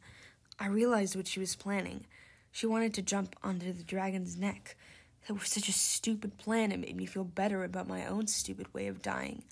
I 0.57 0.67
realized 0.67 1.13
what 1.13 1.27
she 1.27 1.41
was 1.41 1.57
planning. 1.57 2.05
She 2.49 2.65
wanted 2.65 2.93
to 2.93 3.01
jump 3.01 3.35
onto 3.43 3.73
the 3.73 3.83
dragon's 3.83 4.37
neck. 4.37 4.77
That 5.27 5.33
was 5.33 5.49
such 5.49 5.67
a 5.67 5.73
stupid 5.73 6.37
plan, 6.37 6.71
it 6.71 6.79
made 6.79 6.95
me 6.95 7.05
feel 7.05 7.25
better 7.25 7.65
about 7.65 7.89
my 7.89 8.05
own 8.05 8.27
stupid 8.27 8.73
way 8.73 8.87
of 8.87 9.01
dying. 9.01 9.43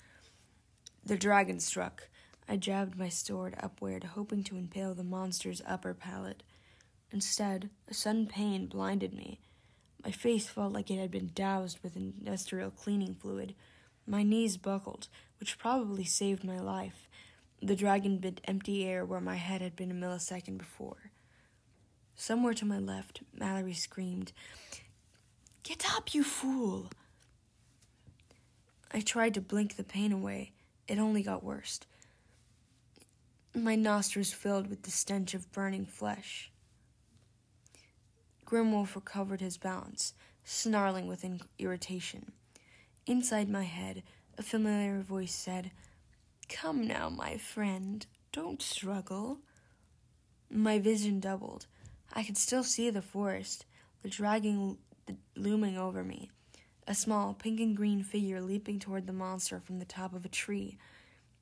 The 1.04 1.18
dragon 1.18 1.60
struck. 1.60 2.08
I 2.48 2.56
jabbed 2.56 2.98
my 2.98 3.10
sword 3.10 3.56
upward, 3.62 4.04
hoping 4.04 4.42
to 4.44 4.56
impale 4.56 4.94
the 4.94 5.04
monster's 5.04 5.60
upper 5.66 5.92
palate. 5.92 6.42
Instead, 7.12 7.68
a 7.88 7.94
sudden 7.94 8.26
pain 8.26 8.66
blinded 8.66 9.12
me. 9.12 9.38
My 10.04 10.10
face 10.10 10.48
felt 10.48 10.72
like 10.72 10.90
it 10.90 10.98
had 10.98 11.10
been 11.10 11.30
doused 11.34 11.78
with 11.82 11.96
industrial 11.96 12.70
cleaning 12.70 13.14
fluid. 13.14 13.54
My 14.06 14.22
knees 14.22 14.56
buckled, 14.56 15.08
which 15.38 15.58
probably 15.58 16.04
saved 16.04 16.42
my 16.42 16.58
life. 16.58 17.08
The 17.62 17.76
dragon 17.76 18.18
bit 18.18 18.40
empty 18.44 18.86
air 18.86 19.04
where 19.04 19.20
my 19.20 19.36
head 19.36 19.60
had 19.60 19.76
been 19.76 19.90
a 19.90 19.94
millisecond 19.94 20.58
before. 20.58 21.10
Somewhere 22.14 22.54
to 22.54 22.64
my 22.64 22.78
left, 22.78 23.22
Mallory 23.34 23.74
screamed, 23.74 24.32
Get 25.62 25.84
up, 25.94 26.14
you 26.14 26.24
fool! 26.24 26.90
I 28.92 29.00
tried 29.00 29.34
to 29.34 29.40
blink 29.40 29.76
the 29.76 29.84
pain 29.84 30.12
away. 30.12 30.52
It 30.88 30.98
only 30.98 31.22
got 31.22 31.44
worse. 31.44 31.80
My 33.54 33.76
nostrils 33.76 34.32
filled 34.32 34.68
with 34.68 34.82
the 34.82 34.90
stench 34.90 35.34
of 35.34 35.52
burning 35.52 35.84
flesh. 35.84 36.50
Grimwolf 38.50 38.96
recovered 38.96 39.40
his 39.40 39.56
balance, 39.56 40.12
snarling 40.42 41.06
with 41.06 41.22
in- 41.22 41.40
irritation. 41.60 42.32
Inside 43.06 43.48
my 43.48 43.62
head, 43.62 44.02
a 44.36 44.42
familiar 44.42 45.02
voice 45.02 45.32
said, 45.32 45.70
Come 46.48 46.84
now, 46.84 47.08
my 47.08 47.36
friend, 47.36 48.04
don't 48.32 48.60
struggle. 48.60 49.38
My 50.50 50.80
vision 50.80 51.20
doubled. 51.20 51.66
I 52.12 52.24
could 52.24 52.36
still 52.36 52.64
see 52.64 52.90
the 52.90 53.02
forest, 53.02 53.66
the 54.02 54.08
dragon 54.08 54.78
looming 55.36 55.78
over 55.78 56.02
me, 56.02 56.28
a 56.88 56.94
small 56.96 57.34
pink 57.34 57.60
and 57.60 57.76
green 57.76 58.02
figure 58.02 58.40
leaping 58.40 58.80
toward 58.80 59.06
the 59.06 59.12
monster 59.12 59.60
from 59.60 59.78
the 59.78 59.84
top 59.84 60.12
of 60.12 60.24
a 60.24 60.28
tree. 60.28 60.76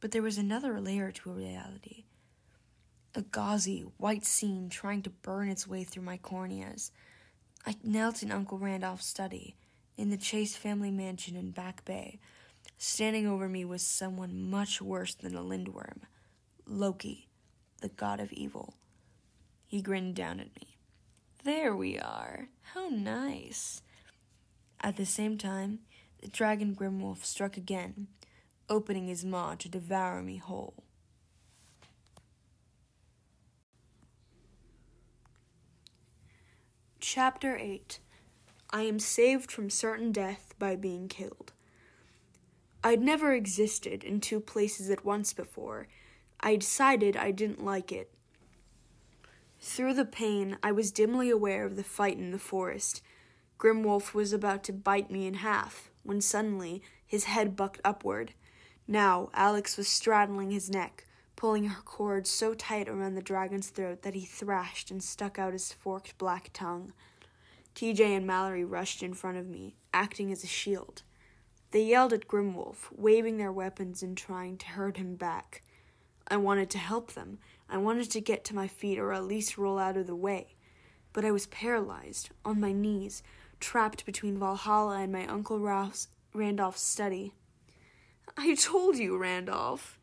But 0.00 0.10
there 0.10 0.20
was 0.22 0.36
another 0.36 0.78
layer 0.78 1.10
to 1.10 1.30
reality 1.30 2.04
a 3.18 3.22
gauzy, 3.22 3.80
white 3.96 4.24
scene 4.24 4.68
trying 4.70 5.02
to 5.02 5.10
burn 5.10 5.48
its 5.48 5.66
way 5.66 5.82
through 5.82 6.04
my 6.04 6.16
corneas. 6.18 6.92
I 7.66 7.74
knelt 7.82 8.22
in 8.22 8.30
Uncle 8.30 8.60
Randolph's 8.60 9.06
study, 9.06 9.56
in 9.96 10.10
the 10.10 10.16
Chase 10.16 10.54
family 10.54 10.92
mansion 10.92 11.34
in 11.34 11.50
Back 11.50 11.84
Bay. 11.84 12.20
Standing 12.76 13.26
over 13.26 13.48
me 13.48 13.64
was 13.64 13.82
someone 13.82 14.48
much 14.48 14.80
worse 14.80 15.14
than 15.14 15.34
a 15.34 15.42
lindworm 15.42 16.02
Loki, 16.64 17.26
the 17.80 17.88
god 17.88 18.20
of 18.20 18.32
evil. 18.32 18.74
He 19.66 19.82
grinned 19.82 20.14
down 20.14 20.38
at 20.38 20.54
me. 20.54 20.76
There 21.42 21.74
we 21.74 21.98
are. 21.98 22.50
How 22.72 22.88
nice. 22.88 23.82
At 24.80 24.96
the 24.96 25.06
same 25.06 25.38
time, 25.38 25.80
the 26.22 26.28
dragon 26.28 26.76
Grimwolf 26.76 27.24
struck 27.24 27.56
again, 27.56 28.06
opening 28.68 29.08
his 29.08 29.24
maw 29.24 29.56
to 29.56 29.68
devour 29.68 30.22
me 30.22 30.36
whole. 30.36 30.84
Chapter 37.10 37.56
8 37.56 38.00
I 38.68 38.82
am 38.82 38.98
saved 38.98 39.50
from 39.50 39.70
certain 39.70 40.12
death 40.12 40.54
by 40.58 40.76
being 40.76 41.08
killed. 41.08 41.54
I'd 42.84 43.00
never 43.00 43.32
existed 43.32 44.04
in 44.04 44.20
two 44.20 44.40
places 44.40 44.90
at 44.90 45.06
once 45.06 45.32
before. 45.32 45.88
I 46.40 46.56
decided 46.56 47.16
I 47.16 47.30
didn't 47.30 47.64
like 47.64 47.92
it. 47.92 48.12
Through 49.58 49.94
the 49.94 50.04
pain, 50.04 50.58
I 50.62 50.70
was 50.70 50.92
dimly 50.92 51.30
aware 51.30 51.64
of 51.64 51.76
the 51.76 51.82
fight 51.82 52.18
in 52.18 52.30
the 52.30 52.38
forest. 52.38 53.00
Grimwolf 53.58 54.12
was 54.12 54.34
about 54.34 54.62
to 54.64 54.74
bite 54.74 55.10
me 55.10 55.26
in 55.26 55.34
half, 55.40 55.88
when 56.02 56.20
suddenly 56.20 56.82
his 57.06 57.24
head 57.24 57.56
bucked 57.56 57.80
upward. 57.86 58.34
Now 58.86 59.30
Alex 59.32 59.78
was 59.78 59.88
straddling 59.88 60.50
his 60.50 60.68
neck, 60.68 61.06
pulling 61.38 61.66
her 61.66 61.82
cord 61.82 62.26
so 62.26 62.52
tight 62.52 62.88
around 62.88 63.14
the 63.14 63.22
dragon's 63.22 63.68
throat 63.68 64.02
that 64.02 64.14
he 64.14 64.24
thrashed 64.24 64.90
and 64.90 65.00
stuck 65.00 65.38
out 65.38 65.52
his 65.52 65.72
forked 65.72 66.18
black 66.18 66.50
tongue. 66.52 66.92
TJ 67.76 68.00
and 68.00 68.26
Mallory 68.26 68.64
rushed 68.64 69.04
in 69.04 69.14
front 69.14 69.38
of 69.38 69.46
me, 69.46 69.76
acting 69.94 70.32
as 70.32 70.42
a 70.42 70.48
shield. 70.48 71.02
They 71.70 71.84
yelled 71.84 72.12
at 72.12 72.26
Grimwolf, 72.26 72.88
waving 72.90 73.38
their 73.38 73.52
weapons 73.52 74.02
and 74.02 74.16
trying 74.16 74.56
to 74.56 74.66
hurt 74.70 74.96
him 74.96 75.14
back. 75.14 75.62
I 76.26 76.38
wanted 76.38 76.70
to 76.70 76.78
help 76.78 77.12
them. 77.12 77.38
I 77.70 77.78
wanted 77.78 78.10
to 78.10 78.20
get 78.20 78.42
to 78.46 78.54
my 78.56 78.66
feet 78.66 78.98
or 78.98 79.12
at 79.12 79.22
least 79.22 79.56
roll 79.56 79.78
out 79.78 79.96
of 79.96 80.08
the 80.08 80.16
way. 80.16 80.56
But 81.12 81.24
I 81.24 81.30
was 81.30 81.46
paralyzed, 81.46 82.30
on 82.44 82.58
my 82.58 82.72
knees, 82.72 83.22
trapped 83.60 84.04
between 84.04 84.40
Valhalla 84.40 84.98
and 84.98 85.12
my 85.12 85.24
Uncle 85.28 85.60
Ralph's, 85.60 86.08
Randolph's 86.34 86.82
study. 86.82 87.32
I 88.36 88.56
told 88.56 88.96
you, 88.96 89.16
Randolph, 89.16 89.97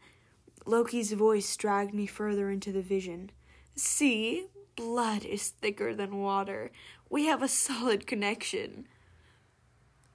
Loki's 0.66 1.14
voice 1.14 1.56
dragged 1.56 1.94
me 1.94 2.08
further 2.08 2.50
into 2.50 2.72
the 2.72 2.82
vision. 2.82 3.32
See, 3.76 4.48
blood 4.76 5.24
is 5.24 5.50
thicker 5.50 5.94
than 5.94 6.22
water. 6.22 6.72
We 7.10 7.26
have 7.26 7.44
a 7.44 7.48
solid 7.48 8.08
connection. 8.08 8.88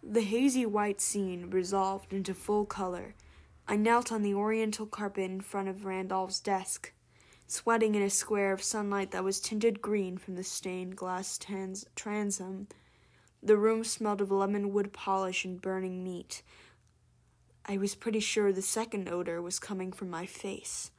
The 0.02 0.22
hazy 0.22 0.66
white 0.66 1.00
scene 1.00 1.50
resolved 1.50 2.12
into 2.12 2.34
full 2.34 2.64
color. 2.64 3.14
I 3.68 3.76
knelt 3.76 4.10
on 4.10 4.22
the 4.22 4.34
oriental 4.34 4.86
carpet 4.86 5.30
in 5.30 5.40
front 5.40 5.68
of 5.68 5.84
Randolph's 5.84 6.40
desk, 6.40 6.92
sweating 7.46 7.94
in 7.94 8.02
a 8.02 8.10
square 8.10 8.52
of 8.52 8.62
sunlight 8.62 9.12
that 9.12 9.22
was 9.22 9.40
tinted 9.40 9.80
green 9.80 10.18
from 10.18 10.34
the 10.34 10.42
stained 10.42 10.96
glass 10.96 11.38
trans- 11.38 11.86
transom. 11.94 12.66
The 13.42 13.56
room 13.56 13.84
smelled 13.84 14.20
of 14.20 14.32
lemon 14.32 14.72
wood 14.72 14.92
polish 14.92 15.44
and 15.44 15.60
burning 15.60 16.02
meat. 16.02 16.42
I 17.66 17.76
was 17.76 17.94
pretty 17.94 18.20
sure 18.20 18.52
the 18.52 18.62
second 18.62 19.08
odor 19.08 19.40
was 19.40 19.58
coming 19.58 19.92
from 19.92 20.10
my 20.10 20.26
face. 20.26 20.90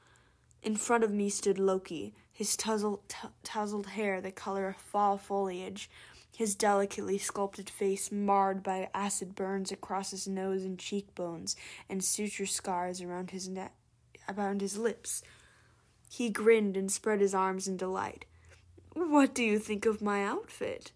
In 0.63 0.75
front 0.75 1.03
of 1.03 1.11
me 1.11 1.29
stood 1.29 1.57
Loki, 1.57 2.13
his 2.31 2.55
tousled, 2.55 3.01
t- 3.09 3.27
tousled 3.43 3.87
hair 3.87 4.21
the 4.21 4.31
color 4.31 4.67
of 4.69 4.75
fall 4.77 5.17
foliage, 5.17 5.89
his 6.35 6.55
delicately 6.55 7.17
sculpted 7.17 7.69
face 7.69 8.11
marred 8.11 8.63
by 8.63 8.89
acid 8.93 9.35
burns 9.35 9.71
across 9.71 10.11
his 10.11 10.27
nose 10.27 10.63
and 10.63 10.79
cheekbones, 10.79 11.55
and 11.89 12.03
suture 12.03 12.45
scars 12.45 13.01
around 13.01 13.31
his 13.31 13.49
neck, 13.49 13.73
around 14.29 14.61
his 14.61 14.77
lips. 14.77 15.23
He 16.09 16.29
grinned 16.29 16.77
and 16.77 16.91
spread 16.91 17.21
his 17.21 17.33
arms 17.33 17.67
in 17.67 17.77
delight. 17.77 18.25
What 18.93 19.33
do 19.33 19.43
you 19.43 19.59
think 19.59 19.85
of 19.85 20.01
my 20.01 20.23
outfit? 20.23 20.91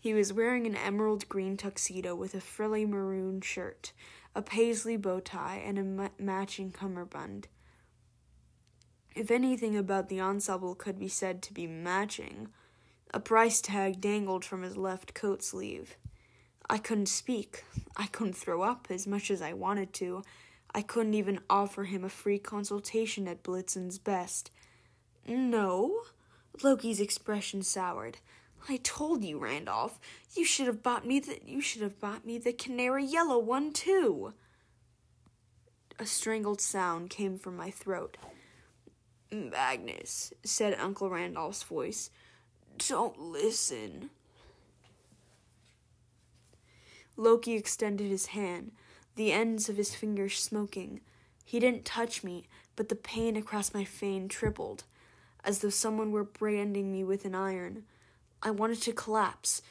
He 0.00 0.12
was 0.12 0.32
wearing 0.32 0.66
an 0.66 0.76
emerald 0.76 1.28
green 1.28 1.56
tuxedo 1.56 2.14
with 2.14 2.34
a 2.34 2.40
frilly 2.40 2.84
maroon 2.84 3.40
shirt, 3.40 3.92
a 4.34 4.42
paisley 4.42 4.96
bow 4.96 5.20
tie, 5.20 5.62
and 5.64 5.78
a 5.78 6.10
matching 6.18 6.72
cummerbund. 6.72 7.48
If 9.14 9.30
anything 9.30 9.76
about 9.76 10.08
the 10.08 10.20
ensemble 10.20 10.74
could 10.74 10.98
be 10.98 11.08
said 11.08 11.40
to 11.42 11.54
be 11.54 11.66
matching, 11.66 12.48
a 13.12 13.20
price 13.20 13.60
tag 13.60 14.00
dangled 14.00 14.44
from 14.44 14.62
his 14.62 14.76
left 14.76 15.14
coat 15.14 15.42
sleeve. 15.42 15.96
I 16.68 16.78
couldn't 16.78 17.06
speak. 17.06 17.64
I 17.96 18.06
couldn't 18.06 18.36
throw 18.36 18.62
up 18.62 18.88
as 18.90 19.06
much 19.06 19.30
as 19.30 19.40
I 19.40 19.52
wanted 19.52 19.92
to. 19.94 20.24
I 20.74 20.82
couldn't 20.82 21.14
even 21.14 21.38
offer 21.48 21.84
him 21.84 22.02
a 22.02 22.08
free 22.08 22.40
consultation 22.40 23.28
at 23.28 23.44
Blitzen's 23.44 23.98
best. 23.98 24.50
No? 25.28 26.00
Loki's 26.62 27.00
expression 27.00 27.62
soured. 27.62 28.18
I 28.68 28.78
told 28.82 29.24
you, 29.24 29.38
Randolph. 29.38 29.98
You 30.34 30.44
should 30.44 30.66
have 30.66 30.82
bought 30.82 31.06
me 31.06 31.20
the 31.20 31.38
you 31.44 31.60
should 31.60 31.82
have 31.82 32.00
bought 32.00 32.24
me 32.24 32.38
the 32.38 32.52
canary 32.52 33.04
yellow 33.04 33.38
one 33.38 33.72
too. 33.72 34.32
A 35.98 36.06
strangled 36.06 36.60
sound 36.60 37.10
came 37.10 37.38
from 37.38 37.56
my 37.56 37.70
throat. 37.70 38.16
Magnus, 39.30 40.32
said 40.44 40.76
Uncle 40.78 41.10
Randolph's 41.10 41.62
voice, 41.62 42.10
don't 42.78 43.18
listen. 43.18 44.10
Loki 47.16 47.54
extended 47.54 48.08
his 48.10 48.26
hand, 48.26 48.72
the 49.14 49.32
ends 49.32 49.68
of 49.68 49.76
his 49.76 49.94
fingers 49.94 50.40
smoking. 50.40 51.00
He 51.44 51.60
didn't 51.60 51.84
touch 51.84 52.24
me, 52.24 52.48
but 52.74 52.88
the 52.88 52.96
pain 52.96 53.36
across 53.36 53.74
my 53.74 53.84
face 53.84 54.24
tripled, 54.28 54.84
as 55.44 55.60
though 55.60 55.70
someone 55.70 56.10
were 56.10 56.24
branding 56.24 56.90
me 56.90 57.04
with 57.04 57.24
an 57.24 57.34
iron. 57.34 57.84
I 58.44 58.50
wanted 58.50 58.82
to 58.82 58.92
collapse, 58.92 59.62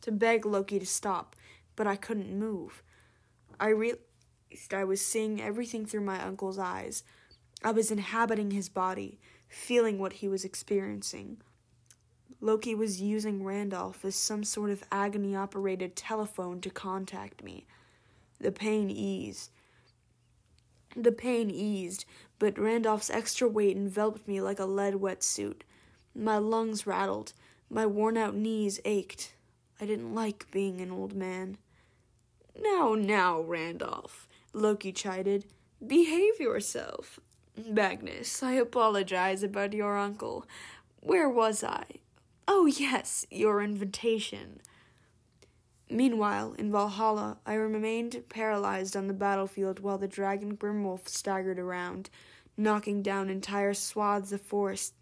to 0.00 0.10
beg 0.10 0.44
Loki 0.44 0.80
to 0.80 0.86
stop, 0.86 1.36
but 1.76 1.86
I 1.86 1.94
couldn't 1.94 2.36
move. 2.36 2.82
I 3.58 3.68
realized 3.68 4.02
I 4.72 4.84
was 4.84 5.00
seeing 5.00 5.40
everything 5.40 5.86
through 5.86 6.02
my 6.02 6.20
uncle's 6.20 6.58
eyes. 6.58 7.04
I 7.62 7.70
was 7.70 7.92
inhabiting 7.92 8.50
his 8.50 8.68
body, 8.68 9.20
feeling 9.48 9.98
what 9.98 10.14
he 10.14 10.28
was 10.28 10.44
experiencing. 10.44 11.38
Loki 12.40 12.74
was 12.74 13.00
using 13.00 13.44
Randolph 13.44 14.04
as 14.04 14.14
some 14.14 14.44
sort 14.44 14.70
of 14.70 14.84
agony 14.92 15.34
operated 15.34 15.96
telephone 15.96 16.60
to 16.60 16.70
contact 16.70 17.42
me. 17.42 17.66
The 18.40 18.52
pain 18.52 18.90
eased. 18.90 19.50
The 20.96 21.12
pain 21.12 21.50
eased, 21.50 22.04
but 22.38 22.58
Randolph's 22.58 23.10
extra 23.10 23.48
weight 23.48 23.76
enveloped 23.76 24.26
me 24.26 24.40
like 24.40 24.58
a 24.58 24.66
lead 24.66 24.94
wetsuit. 24.94 25.62
My 26.16 26.38
lungs 26.38 26.86
rattled. 26.86 27.34
My 27.68 27.84
worn 27.84 28.16
out 28.16 28.34
knees 28.34 28.80
ached. 28.86 29.34
I 29.78 29.84
didn't 29.84 30.14
like 30.14 30.50
being 30.50 30.80
an 30.80 30.90
old 30.90 31.14
man. 31.14 31.58
Now, 32.58 32.94
now, 32.94 33.42
Randolph, 33.42 34.26
Loki 34.54 34.92
chided. 34.92 35.44
Behave 35.86 36.40
yourself. 36.40 37.20
Magnus, 37.68 38.42
I 38.42 38.52
apologize 38.52 39.42
about 39.42 39.74
your 39.74 39.98
uncle. 39.98 40.46
Where 41.00 41.28
was 41.28 41.62
I? 41.62 41.84
Oh, 42.48 42.64
yes, 42.64 43.26
your 43.30 43.60
invitation. 43.60 44.60
Meanwhile, 45.90 46.54
in 46.58 46.72
Valhalla, 46.72 47.38
I 47.44 47.54
remained 47.54 48.24
paralyzed 48.30 48.96
on 48.96 49.06
the 49.06 49.12
battlefield 49.12 49.80
while 49.80 49.98
the 49.98 50.08
dragon 50.08 50.56
Grimwolf 50.56 51.08
staggered 51.08 51.58
around, 51.58 52.08
knocking 52.56 53.02
down 53.02 53.28
entire 53.28 53.74
swaths 53.74 54.32
of 54.32 54.40
forest. 54.40 54.94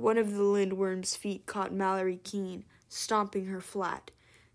One 0.00 0.18
of 0.18 0.34
the 0.34 0.42
lindworm's 0.42 1.16
feet 1.16 1.46
caught 1.46 1.72
Mallory 1.72 2.18
Keene, 2.22 2.64
stomping 2.88 3.46
her 3.46 3.62
flat. 3.62 4.10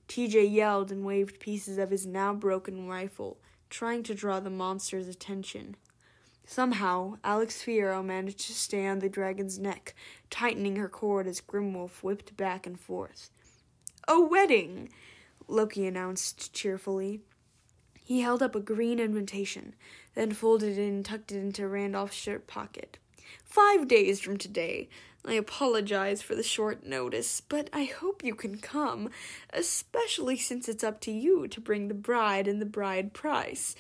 TJ 0.08 0.54
yelled 0.54 0.92
and 0.92 1.04
waved 1.04 1.40
pieces 1.40 1.80
of 1.80 1.90
his 1.90 2.06
now 2.06 2.34
broken 2.34 2.88
rifle, 2.88 3.40
trying 3.70 4.04
to 4.04 4.14
draw 4.14 4.40
the 4.40 4.52
monster's 4.52 5.08
attention. 5.08 5.78
Somehow, 6.46 7.18
Alex 7.24 7.64
Fierro 7.64 8.06
managed 8.06 8.42
to 8.42 8.54
stay 8.54 8.86
on 8.86 9.00
the 9.00 9.10
dragon's 9.10 9.58
neck, 9.58 9.96
tightening 10.30 10.76
her 10.76 10.90
cord 10.90 11.26
as 11.26 11.42
Grimwolf 11.42 12.04
whipped 12.04 12.38
back 12.38 12.68
and 12.68 12.80
forth. 12.80 13.32
A 14.08 14.22
wedding! 14.22 14.90
Loki 15.48 15.88
announced 15.88 16.54
cheerfully. 16.54 17.22
He 18.04 18.22
held 18.22 18.44
up 18.44 18.54
a 18.54 18.60
green 18.60 19.00
invitation, 19.00 19.74
then 20.14 20.34
folded 20.34 20.78
it 20.78 20.88
and 20.88 21.04
tucked 21.04 21.32
it 21.32 21.38
into 21.38 21.64
Randolph's 21.64 22.16
shirt 22.16 22.46
pocket. 22.46 23.00
Five 23.46 23.88
days 23.88 24.20
from 24.20 24.38
today. 24.38 24.90
I 25.24 25.34
apologize 25.34 26.22
for 26.22 26.34
the 26.34 26.44
short 26.44 26.86
notice, 26.86 27.42
but 27.42 27.70
I 27.72 27.84
hope 27.84 28.24
you 28.24 28.34
can 28.34 28.58
come, 28.58 29.10
especially 29.54 30.38
since 30.38 30.68
it's 30.68 30.84
up 30.84 31.00
to 31.02 31.12
you 31.12 31.48
to 31.48 31.62
bring 31.62 31.88
the 31.88 31.94
bride 31.94 32.48
and 32.48 32.60
the 32.60 32.66
bride 32.66 33.14
price. 33.14 33.76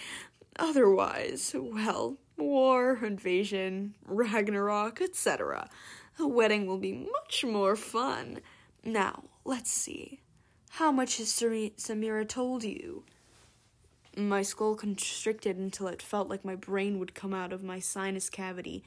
Otherwise, 0.57 1.55
well, 1.57 2.17
war, 2.37 2.99
invasion, 3.03 3.95
Ragnarok, 4.05 5.01
etc. 5.01 5.67
A 6.19 6.27
wedding 6.27 6.67
will 6.67 6.77
be 6.77 6.93
much 6.93 7.43
more 7.43 7.75
fun. 7.75 8.39
Now, 8.83 9.23
let's 9.43 9.71
see. 9.71 10.19
How 10.71 10.91
much 10.91 11.17
has 11.17 11.29
Samirah 11.29 12.27
told 12.27 12.63
you? 12.63 13.03
My 14.15 14.41
skull 14.41 14.75
constricted 14.75 15.57
until 15.57 15.87
it 15.87 16.01
felt 16.01 16.29
like 16.29 16.45
my 16.45 16.55
brain 16.55 16.99
would 16.99 17.15
come 17.15 17.33
out 17.33 17.51
of 17.51 17.63
my 17.63 17.79
sinus 17.79 18.29
cavity. 18.29 18.83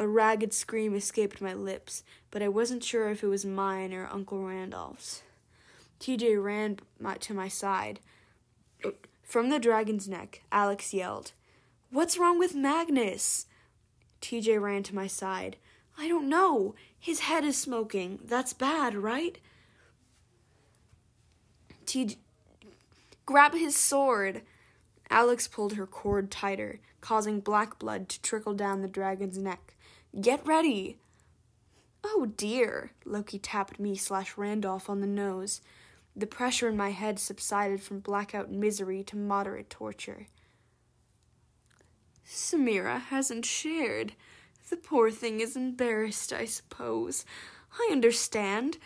A 0.00 0.06
ragged 0.06 0.54
scream 0.54 0.94
escaped 0.94 1.40
my 1.40 1.52
lips, 1.52 2.04
but 2.30 2.40
I 2.40 2.46
wasn't 2.46 2.84
sure 2.84 3.10
if 3.10 3.24
it 3.24 3.26
was 3.26 3.44
mine 3.44 3.92
or 3.92 4.08
Uncle 4.12 4.44
Randolph's. 4.44 5.22
TJ 5.98 6.40
ran 6.42 6.78
to 7.20 7.34
my 7.34 7.48
side. 7.48 7.98
From 9.24 9.50
the 9.50 9.58
dragon's 9.58 10.08
neck, 10.08 10.42
Alex 10.52 10.94
yelled, 10.94 11.32
What's 11.90 12.16
wrong 12.16 12.38
with 12.38 12.54
Magnus? 12.54 13.46
TJ 14.22 14.60
ran 14.60 14.84
to 14.84 14.94
my 14.94 15.08
side. 15.08 15.56
I 15.98 16.06
don't 16.06 16.28
know. 16.28 16.76
His 16.98 17.20
head 17.20 17.44
is 17.44 17.56
smoking. 17.56 18.20
That's 18.24 18.52
bad, 18.52 18.94
right? 18.94 19.38
TJ. 21.86 22.16
Grab 23.26 23.52
his 23.52 23.74
sword. 23.76 24.42
Alex 25.10 25.48
pulled 25.48 25.74
her 25.74 25.86
cord 25.86 26.30
tighter, 26.30 26.78
causing 27.00 27.40
black 27.40 27.80
blood 27.80 28.08
to 28.10 28.22
trickle 28.22 28.54
down 28.54 28.80
the 28.80 28.88
dragon's 28.88 29.38
neck. 29.38 29.74
Get 30.20 30.46
ready. 30.46 30.96
Oh 32.02 32.26
dear, 32.36 32.92
Loki 33.04 33.38
tapped 33.38 33.78
me 33.78 33.94
slash 33.94 34.36
Randolph 34.36 34.88
on 34.88 35.00
the 35.00 35.06
nose. 35.06 35.60
The 36.16 36.26
pressure 36.26 36.68
in 36.68 36.76
my 36.76 36.90
head 36.90 37.18
subsided 37.18 37.82
from 37.82 38.00
blackout 38.00 38.50
misery 38.50 39.04
to 39.04 39.16
moderate 39.16 39.70
torture. 39.70 40.26
Samirah 42.26 43.00
hasn't 43.00 43.44
shared. 43.44 44.14
The 44.70 44.76
poor 44.76 45.10
thing 45.10 45.40
is 45.40 45.56
embarrassed, 45.56 46.32
I 46.32 46.46
suppose. 46.46 47.24
I 47.78 47.88
understand. 47.92 48.78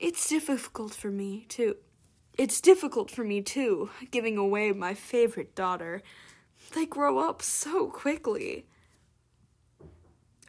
It's 0.00 0.28
difficult 0.28 0.92
for 0.92 1.10
me, 1.10 1.46
too. 1.48 1.76
It's 2.36 2.60
difficult 2.60 3.10
for 3.10 3.24
me, 3.24 3.42
too, 3.42 3.90
giving 4.10 4.36
away 4.36 4.72
my 4.72 4.94
favorite 4.94 5.54
daughter. 5.54 6.02
They 6.74 6.86
grow 6.86 7.18
up 7.18 7.42
so 7.42 7.86
quickly. 7.88 8.66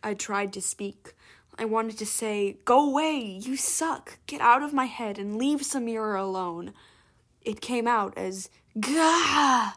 I 0.03 0.13
tried 0.13 0.51
to 0.53 0.61
speak. 0.61 1.13
I 1.57 1.65
wanted 1.65 1.97
to 1.99 2.05
say, 2.05 2.57
Go 2.65 2.89
away, 2.89 3.19
you 3.41 3.55
suck, 3.55 4.19
get 4.27 4.41
out 4.41 4.61
of 4.61 4.73
my 4.73 4.85
head 4.85 5.17
and 5.17 5.37
leave 5.37 5.61
Samirah 5.61 6.19
alone. 6.19 6.73
It 7.41 7.61
came 7.61 7.87
out 7.87 8.17
as, 8.17 8.49
Gah! 8.79 9.73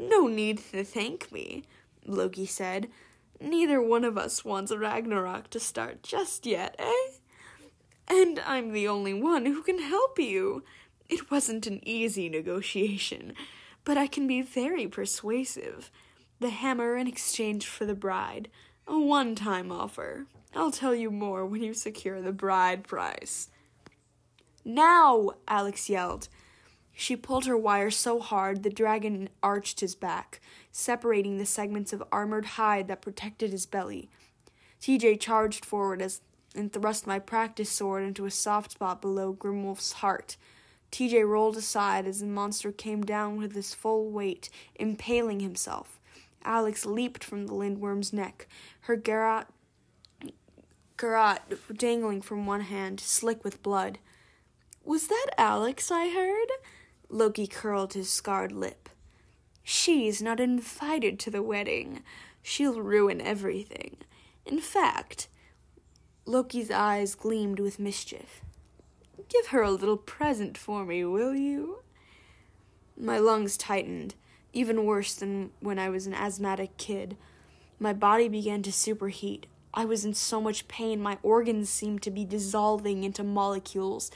No 0.00 0.26
need 0.26 0.58
to 0.72 0.84
thank 0.84 1.32
me, 1.32 1.64
Loki 2.04 2.46
said. 2.46 2.88
Neither 3.40 3.80
one 3.80 4.04
of 4.04 4.18
us 4.18 4.44
wants 4.44 4.74
Ragnarok 4.74 5.50
to 5.50 5.60
start 5.60 6.02
just 6.02 6.46
yet, 6.46 6.74
eh? 6.78 7.12
And 8.08 8.40
I'm 8.40 8.72
the 8.72 8.88
only 8.88 9.14
one 9.14 9.46
who 9.46 9.62
can 9.62 9.80
help 9.80 10.18
you. 10.18 10.64
It 11.08 11.30
wasn't 11.30 11.66
an 11.66 11.80
easy 11.86 12.28
negotiation, 12.28 13.34
but 13.84 13.96
I 13.96 14.06
can 14.06 14.26
be 14.26 14.42
very 14.42 14.86
persuasive. 14.86 15.90
The 16.42 16.50
hammer 16.50 16.96
in 16.96 17.06
exchange 17.06 17.68
for 17.68 17.84
the 17.84 17.94
bride. 17.94 18.48
A 18.88 18.98
one 18.98 19.36
time 19.36 19.70
offer. 19.70 20.26
I'll 20.56 20.72
tell 20.72 20.92
you 20.92 21.08
more 21.08 21.46
when 21.46 21.62
you 21.62 21.72
secure 21.72 22.20
the 22.20 22.32
bride 22.32 22.82
price. 22.82 23.48
Now! 24.64 25.34
Alex 25.46 25.88
yelled. 25.88 26.26
She 26.92 27.14
pulled 27.14 27.46
her 27.46 27.56
wire 27.56 27.92
so 27.92 28.18
hard 28.18 28.64
the 28.64 28.70
dragon 28.70 29.28
arched 29.40 29.78
his 29.78 29.94
back, 29.94 30.40
separating 30.72 31.38
the 31.38 31.46
segments 31.46 31.92
of 31.92 32.02
armored 32.10 32.46
hide 32.58 32.88
that 32.88 33.02
protected 33.02 33.52
his 33.52 33.64
belly. 33.64 34.10
TJ 34.80 35.20
charged 35.20 35.64
forward 35.64 36.02
as 36.02 36.22
and 36.56 36.72
thrust 36.72 37.06
my 37.06 37.20
practice 37.20 37.70
sword 37.70 38.02
into 38.02 38.26
a 38.26 38.32
soft 38.32 38.72
spot 38.72 39.00
below 39.00 39.32
Grimwolf's 39.32 39.92
heart. 39.92 40.36
TJ 40.90 41.24
rolled 41.24 41.56
aside 41.56 42.04
as 42.04 42.18
the 42.18 42.26
monster 42.26 42.72
came 42.72 43.04
down 43.04 43.36
with 43.36 43.54
his 43.54 43.74
full 43.74 44.10
weight, 44.10 44.50
impaling 44.74 45.38
himself. 45.38 46.00
Alex 46.44 46.84
leaped 46.86 47.24
from 47.24 47.46
the 47.46 47.54
lindworm's 47.54 48.12
neck, 48.12 48.46
her 48.82 48.96
garrote, 48.96 49.46
garrote 50.96 51.40
dangling 51.74 52.22
from 52.22 52.46
one 52.46 52.62
hand, 52.62 53.00
slick 53.00 53.44
with 53.44 53.62
blood. 53.62 53.98
Was 54.84 55.08
that 55.08 55.30
Alex 55.38 55.90
I 55.90 56.08
heard? 56.08 56.48
Loki 57.08 57.46
curled 57.46 57.94
his 57.94 58.10
scarred 58.10 58.52
lip. 58.52 58.88
She's 59.62 60.20
not 60.20 60.40
invited 60.40 61.18
to 61.20 61.30
the 61.30 61.42
wedding. 61.42 62.02
She'll 62.42 62.80
ruin 62.80 63.20
everything. 63.20 63.98
In 64.44 64.58
fact, 64.58 65.28
Loki's 66.24 66.70
eyes 66.70 67.14
gleamed 67.14 67.60
with 67.60 67.78
mischief. 67.78 68.40
Give 69.28 69.48
her 69.48 69.62
a 69.62 69.70
little 69.70 69.96
present 69.96 70.58
for 70.58 70.84
me, 70.84 71.04
will 71.04 71.34
you? 71.34 71.82
My 72.96 73.18
lungs 73.18 73.56
tightened, 73.56 74.14
even 74.52 74.84
worse 74.84 75.14
than 75.14 75.50
when 75.60 75.78
I 75.78 75.88
was 75.88 76.06
an 76.06 76.14
asthmatic 76.14 76.76
kid. 76.76 77.16
My 77.78 77.92
body 77.92 78.28
began 78.28 78.62
to 78.62 78.70
superheat. 78.70 79.44
I 79.74 79.84
was 79.84 80.04
in 80.04 80.14
so 80.14 80.40
much 80.40 80.68
pain, 80.68 81.00
my 81.00 81.18
organs 81.22 81.70
seemed 81.70 82.02
to 82.02 82.10
be 82.10 82.24
dissolving 82.24 83.04
into 83.04 83.24
molecules, 83.24 84.10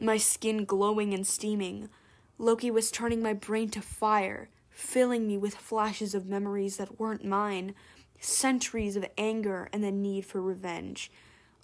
my 0.00 0.16
skin 0.16 0.64
glowing 0.64 1.12
and 1.12 1.26
steaming. 1.26 1.90
Loki 2.38 2.70
was 2.70 2.90
turning 2.90 3.22
my 3.22 3.34
brain 3.34 3.68
to 3.70 3.82
fire, 3.82 4.48
filling 4.70 5.26
me 5.26 5.36
with 5.36 5.54
flashes 5.54 6.14
of 6.14 6.26
memories 6.26 6.78
that 6.78 6.98
weren't 6.98 7.24
mine, 7.24 7.74
centuries 8.18 8.96
of 8.96 9.06
anger 9.18 9.68
and 9.72 9.84
the 9.84 9.92
need 9.92 10.24
for 10.24 10.40
revenge. 10.40 11.10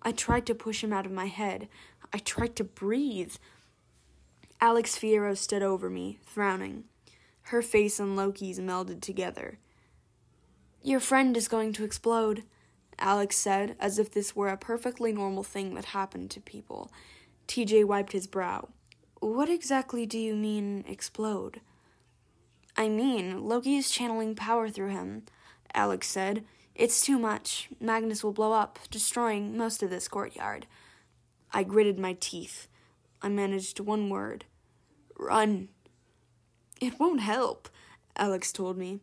I 0.02 0.12
tried 0.12 0.46
to 0.46 0.54
push 0.54 0.84
him 0.84 0.92
out 0.92 1.06
of 1.06 1.12
my 1.12 1.26
head. 1.26 1.68
I 2.12 2.18
tried 2.18 2.56
to 2.56 2.64
breathe. 2.64 3.34
Alex 4.60 4.98
Fierro 4.98 5.36
stood 5.36 5.62
over 5.62 5.88
me, 5.88 6.18
frowning. 6.22 6.84
Her 7.44 7.62
face 7.62 7.98
and 7.98 8.16
Loki's 8.16 8.60
melded 8.60 9.00
together. 9.00 9.58
Your 10.82 11.00
friend 11.00 11.36
is 11.36 11.48
going 11.48 11.72
to 11.74 11.84
explode, 11.84 12.44
Alex 12.98 13.36
said, 13.36 13.76
as 13.78 13.98
if 13.98 14.10
this 14.10 14.34
were 14.36 14.48
a 14.48 14.56
perfectly 14.56 15.12
normal 15.12 15.42
thing 15.42 15.74
that 15.74 15.86
happened 15.86 16.30
to 16.30 16.40
people. 16.40 16.90
TJ 17.48 17.84
wiped 17.84 18.12
his 18.12 18.26
brow. 18.26 18.68
What 19.20 19.50
exactly 19.50 20.06
do 20.06 20.18
you 20.18 20.34
mean, 20.34 20.84
explode? 20.88 21.60
I 22.76 22.88
mean, 22.88 23.46
Loki 23.46 23.76
is 23.76 23.90
channeling 23.90 24.34
power 24.34 24.70
through 24.70 24.90
him, 24.90 25.24
Alex 25.74 26.08
said. 26.08 26.44
It's 26.74 27.02
too 27.02 27.18
much. 27.18 27.68
Magnus 27.78 28.24
will 28.24 28.32
blow 28.32 28.52
up, 28.52 28.78
destroying 28.90 29.56
most 29.56 29.82
of 29.82 29.90
this 29.90 30.08
courtyard. 30.08 30.66
I 31.52 31.64
gritted 31.64 31.98
my 31.98 32.16
teeth. 32.18 32.68
I 33.20 33.28
managed 33.28 33.80
one 33.80 34.08
word 34.08 34.46
Run. 35.18 35.68
It 36.80 36.98
won't 36.98 37.20
help, 37.20 37.68
Alex 38.16 38.52
told 38.52 38.78
me. 38.78 39.00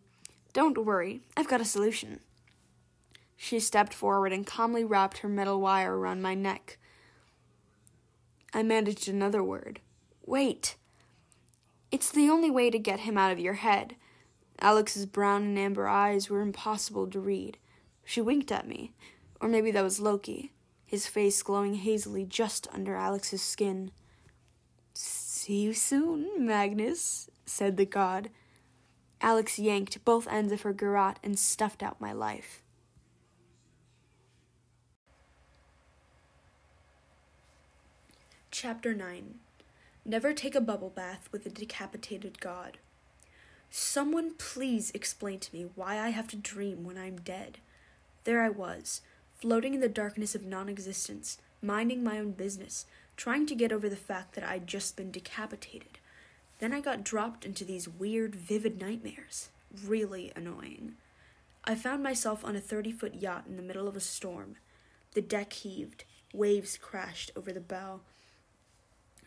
Don't 0.51 0.83
worry, 0.83 1.21
I've 1.37 1.47
got 1.47 1.61
a 1.61 1.65
solution. 1.65 2.19
She 3.35 3.59
stepped 3.59 3.93
forward 3.93 4.33
and 4.33 4.47
calmly 4.47 4.83
wrapped 4.83 5.19
her 5.19 5.29
metal 5.29 5.61
wire 5.61 5.95
around 5.95 6.23
my 6.23 6.33
neck. 6.33 6.79
I 8.51 8.63
managed 8.63 9.07
another 9.07 9.43
word. 9.43 9.79
Wait. 10.25 10.75
It's 11.91 12.09
the 12.09 12.29
only 12.29 12.49
way 12.49 12.71
to 12.71 12.79
get 12.79 13.01
him 13.01 13.17
out 13.17 13.31
of 13.31 13.39
your 13.39 13.53
head. 13.53 13.95
Alex's 14.59 15.05
brown 15.05 15.43
and 15.43 15.59
amber 15.59 15.87
eyes 15.87 16.29
were 16.29 16.41
impossible 16.41 17.05
to 17.07 17.19
read. 17.19 17.57
She 18.03 18.21
winked 18.21 18.51
at 18.51 18.67
me. 18.67 18.93
Or 19.39 19.47
maybe 19.47 19.69
that 19.69 19.83
was 19.83 19.99
Loki, 19.99 20.51
his 20.83 21.05
face 21.05 21.43
glowing 21.43 21.75
hazily 21.75 22.25
just 22.25 22.67
under 22.73 22.95
Alex's 22.95 23.43
skin. 23.43 23.91
See 25.47 25.61
you 25.61 25.73
soon, 25.73 26.45
Magnus, 26.45 27.29
said 27.45 27.77
the 27.77 27.85
god. 27.85 28.29
Alex 29.21 29.57
yanked 29.57 30.03
both 30.03 30.27
ends 30.27 30.51
of 30.51 30.63
her 30.63 30.73
garrote 30.73 31.19
and 31.23 31.39
stuffed 31.39 31.81
out 31.81 32.01
my 32.01 32.11
life. 32.11 32.61
Chapter 38.51 38.93
9 38.93 39.35
Never 40.03 40.33
take 40.33 40.53
a 40.53 40.59
bubble 40.59 40.89
bath 40.89 41.29
with 41.31 41.45
a 41.45 41.49
decapitated 41.49 42.41
god. 42.41 42.79
Someone 43.69 44.33
please 44.37 44.91
explain 44.93 45.39
to 45.39 45.55
me 45.55 45.69
why 45.75 45.97
I 45.97 46.09
have 46.09 46.27
to 46.27 46.35
dream 46.35 46.83
when 46.83 46.97
I'm 46.97 47.21
dead. 47.21 47.59
There 48.25 48.41
I 48.41 48.49
was, 48.49 48.99
floating 49.39 49.73
in 49.73 49.79
the 49.79 49.87
darkness 49.87 50.35
of 50.35 50.45
non 50.45 50.67
existence, 50.67 51.37
minding 51.61 52.03
my 52.03 52.19
own 52.19 52.31
business, 52.31 52.85
trying 53.17 53.47
to 53.47 53.55
get 53.55 53.73
over 53.73 53.89
the 53.89 53.95
fact 53.95 54.35
that 54.35 54.43
I'd 54.43 54.67
just 54.67 54.95
been 54.95 55.11
decapitated. 55.11 55.99
Then 56.59 56.71
I 56.71 56.79
got 56.79 57.03
dropped 57.03 57.45
into 57.45 57.65
these 57.65 57.89
weird, 57.89 58.35
vivid 58.35 58.79
nightmares. 58.79 59.49
Really 59.85 60.31
annoying. 60.35 60.93
I 61.63 61.75
found 61.75 62.01
myself 62.01 62.45
on 62.45 62.55
a 62.55 62.61
30 62.61 62.91
foot 62.93 63.15
yacht 63.15 63.45
in 63.47 63.57
the 63.57 63.63
middle 63.63 63.87
of 63.87 63.95
a 63.95 63.99
storm. 63.99 64.55
The 65.13 65.21
deck 65.21 65.51
heaved, 65.51 66.05
waves 66.33 66.77
crashed 66.77 67.31
over 67.35 67.51
the 67.51 67.59
bow. 67.59 68.01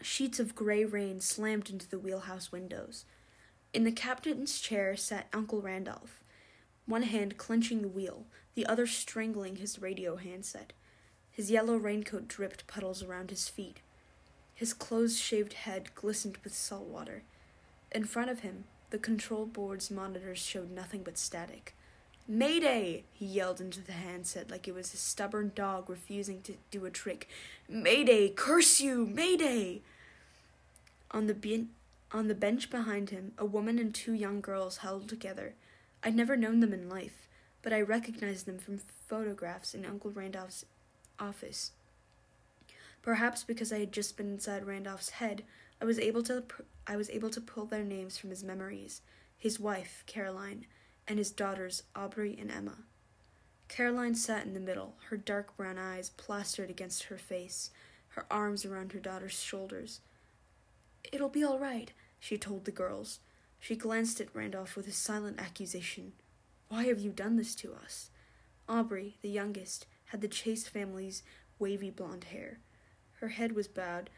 Sheets 0.00 0.40
of 0.40 0.54
gray 0.54 0.84
rain 0.84 1.20
slammed 1.20 1.68
into 1.68 1.88
the 1.88 1.98
wheelhouse 1.98 2.50
windows. 2.50 3.04
In 3.74 3.84
the 3.84 3.92
captain's 3.92 4.58
chair 4.60 4.96
sat 4.96 5.28
Uncle 5.32 5.60
Randolph, 5.60 6.20
one 6.86 7.02
hand 7.02 7.36
clenching 7.36 7.82
the 7.82 7.88
wheel, 7.88 8.26
the 8.54 8.66
other 8.66 8.86
strangling 8.86 9.56
his 9.56 9.80
radio 9.80 10.16
handset. 10.16 10.72
His 11.40 11.50
yellow 11.50 11.76
raincoat 11.78 12.28
dripped 12.28 12.66
puddles 12.66 13.02
around 13.02 13.30
his 13.30 13.48
feet. 13.48 13.78
His 14.54 14.74
close 14.74 15.18
shaved 15.18 15.54
head 15.54 15.94
glistened 15.94 16.36
with 16.44 16.52
salt 16.54 16.84
water. 16.84 17.22
In 17.92 18.04
front 18.04 18.28
of 18.28 18.40
him, 18.40 18.64
the 18.90 18.98
control 18.98 19.46
board's 19.46 19.90
monitors 19.90 20.36
showed 20.36 20.70
nothing 20.70 21.02
but 21.02 21.16
static. 21.16 21.74
Mayday! 22.28 23.04
he 23.14 23.24
yelled 23.24 23.58
into 23.58 23.80
the 23.80 23.92
handset 23.92 24.50
like 24.50 24.68
it 24.68 24.74
was 24.74 24.92
a 24.92 24.98
stubborn 24.98 25.52
dog 25.54 25.88
refusing 25.88 26.42
to 26.42 26.56
do 26.70 26.84
a 26.84 26.90
trick. 26.90 27.26
Mayday! 27.66 28.28
Curse 28.28 28.82
you! 28.82 29.06
Mayday! 29.06 29.80
On 31.10 31.26
the 31.26 31.64
on 32.12 32.28
the 32.28 32.34
bench 32.34 32.68
behind 32.68 33.08
him, 33.08 33.32
a 33.38 33.46
woman 33.46 33.78
and 33.78 33.94
two 33.94 34.12
young 34.12 34.42
girls 34.42 34.76
huddled 34.76 35.08
together. 35.08 35.54
I'd 36.04 36.14
never 36.14 36.36
known 36.36 36.60
them 36.60 36.74
in 36.74 36.90
life, 36.90 37.26
but 37.62 37.72
I 37.72 37.80
recognized 37.80 38.44
them 38.44 38.58
from 38.58 38.82
photographs 39.08 39.74
in 39.74 39.86
Uncle 39.86 40.10
Randolph's 40.10 40.66
office. 41.20 41.72
Perhaps 43.02 43.44
because 43.44 43.72
I 43.72 43.78
had 43.78 43.92
just 43.92 44.16
been 44.16 44.32
inside 44.32 44.66
Randolph's 44.66 45.10
head, 45.10 45.44
I 45.80 45.84
was 45.84 45.98
able 45.98 46.22
to 46.24 46.44
I 46.86 46.96
was 46.96 47.10
able 47.10 47.30
to 47.30 47.40
pull 47.40 47.66
their 47.66 47.84
names 47.84 48.18
from 48.18 48.30
his 48.30 48.42
memories. 48.42 49.00
His 49.38 49.58
wife, 49.58 50.04
Caroline, 50.06 50.66
and 51.08 51.18
his 51.18 51.30
daughters, 51.30 51.84
Aubrey 51.96 52.36
and 52.38 52.50
Emma. 52.50 52.78
Caroline 53.68 54.14
sat 54.14 54.44
in 54.44 54.52
the 54.52 54.60
middle, 54.60 54.96
her 55.08 55.16
dark 55.16 55.56
brown 55.56 55.78
eyes 55.78 56.10
plastered 56.10 56.68
against 56.68 57.04
her 57.04 57.16
face, 57.16 57.70
her 58.08 58.26
arms 58.30 58.64
around 58.64 58.92
her 58.92 58.98
daughter's 58.98 59.40
shoulders. 59.40 60.00
It'll 61.12 61.28
be 61.28 61.44
all 61.44 61.58
right, 61.58 61.92
she 62.18 62.36
told 62.36 62.64
the 62.64 62.72
girls. 62.72 63.20
She 63.60 63.76
glanced 63.76 64.20
at 64.20 64.34
Randolph 64.34 64.76
with 64.76 64.88
a 64.88 64.92
silent 64.92 65.40
accusation. 65.40 66.12
Why 66.68 66.84
have 66.84 66.98
you 66.98 67.10
done 67.10 67.36
this 67.36 67.54
to 67.56 67.72
us? 67.72 68.10
Aubrey, 68.68 69.16
the 69.22 69.28
youngest, 69.28 69.86
had 70.10 70.20
the 70.20 70.28
Chase 70.28 70.68
family's 70.68 71.22
wavy 71.58 71.90
blonde 71.90 72.24
hair. 72.24 72.58
Her 73.20 73.28
head 73.28 73.52
was 73.52 73.68
bowed, 73.68 74.10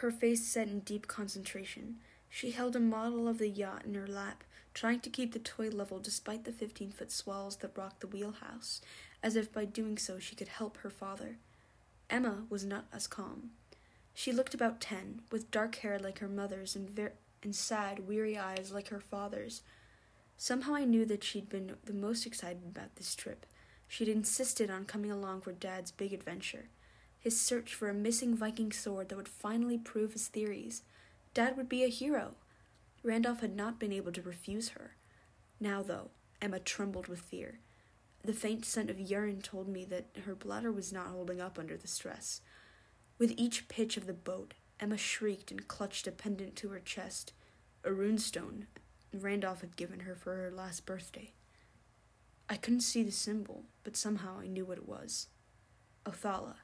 her 0.00 0.10
face 0.10 0.46
set 0.46 0.68
in 0.68 0.80
deep 0.80 1.06
concentration. 1.06 1.96
She 2.28 2.50
held 2.50 2.74
a 2.74 2.80
model 2.80 3.28
of 3.28 3.38
the 3.38 3.48
yacht 3.48 3.84
in 3.84 3.94
her 3.94 4.06
lap, 4.06 4.42
trying 4.74 5.00
to 5.00 5.10
keep 5.10 5.32
the 5.32 5.38
toy 5.38 5.68
level 5.68 6.00
despite 6.00 6.44
the 6.44 6.52
fifteen 6.52 6.90
foot 6.90 7.12
swells 7.12 7.56
that 7.58 7.78
rocked 7.78 8.00
the 8.00 8.08
wheelhouse, 8.08 8.80
as 9.22 9.36
if 9.36 9.52
by 9.52 9.64
doing 9.64 9.96
so 9.96 10.18
she 10.18 10.34
could 10.34 10.48
help 10.48 10.78
her 10.78 10.90
father. 10.90 11.38
Emma 12.10 12.44
was 12.50 12.64
not 12.64 12.86
as 12.92 13.06
calm. 13.06 13.50
She 14.12 14.32
looked 14.32 14.52
about 14.52 14.80
ten, 14.80 15.22
with 15.30 15.50
dark 15.50 15.76
hair 15.76 15.98
like 15.98 16.18
her 16.18 16.28
mother's 16.28 16.76
and, 16.76 16.90
ver- 16.90 17.14
and 17.42 17.54
sad, 17.54 18.06
weary 18.06 18.36
eyes 18.36 18.72
like 18.72 18.88
her 18.88 19.00
father's. 19.00 19.62
Somehow 20.36 20.74
I 20.74 20.84
knew 20.84 21.04
that 21.06 21.22
she'd 21.22 21.48
been 21.48 21.76
the 21.84 21.94
most 21.94 22.26
excited 22.26 22.64
about 22.66 22.96
this 22.96 23.14
trip. 23.14 23.46
She'd 23.88 24.08
insisted 24.08 24.70
on 24.70 24.84
coming 24.84 25.10
along 25.10 25.42
for 25.42 25.52
Dad's 25.52 25.90
big 25.90 26.12
adventure 26.12 26.68
his 27.24 27.40
search 27.40 27.74
for 27.74 27.88
a 27.88 27.94
missing 27.94 28.36
Viking 28.36 28.70
sword 28.70 29.08
that 29.08 29.16
would 29.16 29.28
finally 29.28 29.78
prove 29.78 30.12
his 30.12 30.28
theories. 30.28 30.82
Dad 31.32 31.56
would 31.56 31.70
be 31.70 31.82
a 31.82 31.88
hero. 31.88 32.34
Randolph 33.02 33.40
had 33.40 33.56
not 33.56 33.80
been 33.80 33.94
able 33.94 34.12
to 34.12 34.20
refuse 34.20 34.70
her. 34.70 34.96
Now, 35.58 35.82
though, 35.82 36.10
Emma 36.42 36.60
trembled 36.60 37.08
with 37.08 37.20
fear. 37.20 37.60
The 38.22 38.34
faint 38.34 38.66
scent 38.66 38.90
of 38.90 39.00
urine 39.00 39.40
told 39.40 39.68
me 39.68 39.86
that 39.86 40.08
her 40.26 40.34
bladder 40.34 40.70
was 40.70 40.92
not 40.92 41.06
holding 41.06 41.40
up 41.40 41.58
under 41.58 41.78
the 41.78 41.88
stress. 41.88 42.42
With 43.18 43.32
each 43.38 43.68
pitch 43.68 43.96
of 43.96 44.06
the 44.06 44.12
boat, 44.12 44.52
Emma 44.78 44.98
shrieked 44.98 45.50
and 45.50 45.66
clutched 45.66 46.06
a 46.06 46.12
pendant 46.12 46.56
to 46.56 46.68
her 46.68 46.80
chest, 46.80 47.32
a 47.84 47.88
runestone 47.88 48.66
Randolph 49.14 49.62
had 49.62 49.76
given 49.76 50.00
her 50.00 50.14
for 50.14 50.36
her 50.36 50.50
last 50.50 50.84
birthday. 50.84 51.32
I 52.54 52.56
couldn't 52.56 52.82
see 52.82 53.02
the 53.02 53.10
symbol, 53.10 53.64
but 53.82 53.96
somehow 53.96 54.38
I 54.38 54.46
knew 54.46 54.64
what 54.64 54.78
it 54.78 54.88
was. 54.88 55.26
Othala, 56.06 56.54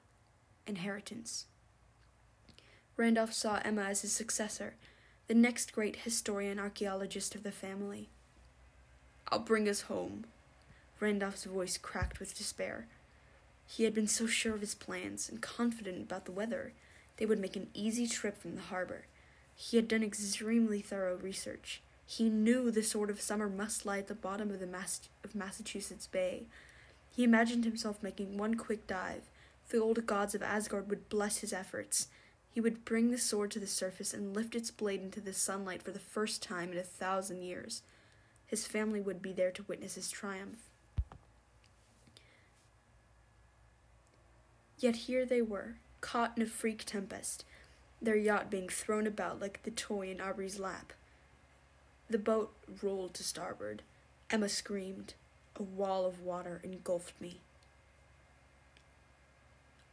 inheritance. 0.65 1.47
Randolph 2.97 3.33
saw 3.33 3.61
Emma 3.65 3.83
as 3.83 4.03
his 4.03 4.13
successor, 4.13 4.75
the 5.27 5.35
next 5.35 5.73
great 5.73 5.97
historian 5.97 6.61
archaeologist 6.61 7.35
of 7.35 7.43
the 7.43 7.51
family. 7.51 8.09
I'll 9.33 9.41
bring 9.41 9.69
us 9.69 9.81
home. 9.81 10.27
Randolph's 11.01 11.43
voice 11.43 11.77
cracked 11.77 12.21
with 12.21 12.39
despair. 12.39 12.87
He 13.67 13.83
had 13.83 13.93
been 13.93 14.07
so 14.07 14.29
sure 14.29 14.55
of 14.55 14.61
his 14.61 14.77
plans 14.77 15.29
and 15.29 15.43
confident 15.43 16.03
about 16.03 16.25
the 16.25 16.31
weather. 16.31 16.73
They 17.17 17.27
would 17.27 17.41
make 17.41 17.57
an 17.57 17.67
easy 17.75 18.07
trip 18.07 18.41
from 18.41 18.55
the 18.55 18.63
harbor. 18.63 19.07
He 19.57 19.77
had 19.77 19.89
done 19.89 20.05
extremely 20.05 20.83
thorough 20.83 21.17
research. 21.17 21.83
He 22.11 22.29
knew 22.29 22.73
the 22.73 22.83
Sword 22.83 23.09
of 23.09 23.21
Summer 23.21 23.49
must 23.49 23.87
lie 23.87 23.99
at 23.99 24.09
the 24.09 24.17
bottom 24.17 24.51
of 24.51 24.59
the 24.59 24.67
Mass- 24.67 25.09
of 25.23 25.37
Massachusetts 25.37 26.09
Bay. 26.09 26.49
He 27.15 27.23
imagined 27.23 27.65
himself 27.65 28.03
making 28.03 28.37
one 28.37 28.57
quick 28.57 28.89
dive, 28.89 29.31
The 29.69 29.79
old 29.79 30.05
gods 30.07 30.35
of 30.35 30.43
Asgard 30.43 30.91
would 30.91 31.09
bless 31.09 31.39
his 31.39 31.53
efforts. 31.53 32.09
He 32.51 32.61
would 32.61 32.85
bring 32.85 33.13
the 33.13 33.17
sword 33.17 33.53
to 33.53 33.61
the 33.61 33.69
surface 33.69 34.13
and 34.13 34.35
lift 34.35 34.57
its 34.57 34.73
blade 34.73 35.03
into 35.03 35.21
the 35.21 35.33
sunlight 35.33 35.85
for 35.85 35.93
the 35.93 36.01
first 36.01 36.43
time 36.43 36.73
in 36.73 36.79
a 36.79 36.83
thousand 36.83 37.43
years. 37.43 37.83
His 38.45 38.67
family 38.67 39.01
would 39.01 39.23
be 39.23 39.33
there 39.33 39.53
to 39.53 39.63
witness 39.63 39.95
his 39.95 40.11
triumph. 40.11 40.69
Yet 44.81 44.97
here 44.97 45.25
they 45.25 45.43
were, 45.43 45.77
caught 46.01 46.37
in 46.37 46.43
a 46.43 46.47
freak 46.47 46.85
tempest, 46.85 47.45
their 48.03 48.17
yacht 48.17 48.51
being 48.51 48.69
thrown 48.69 49.07
about 49.07 49.41
like 49.41 49.63
the 49.63 49.71
toy 49.71 50.11
in 50.11 50.21
Aubrey's 50.21 50.59
lap. 50.59 50.93
The 52.11 52.19
boat 52.19 52.53
rolled 52.83 53.15
to 53.15 53.23
starboard. 53.23 53.83
Emma 54.31 54.49
screamed. 54.49 55.15
A 55.55 55.63
wall 55.63 56.05
of 56.05 56.21
water 56.21 56.61
engulfed 56.65 57.21
me. 57.21 57.39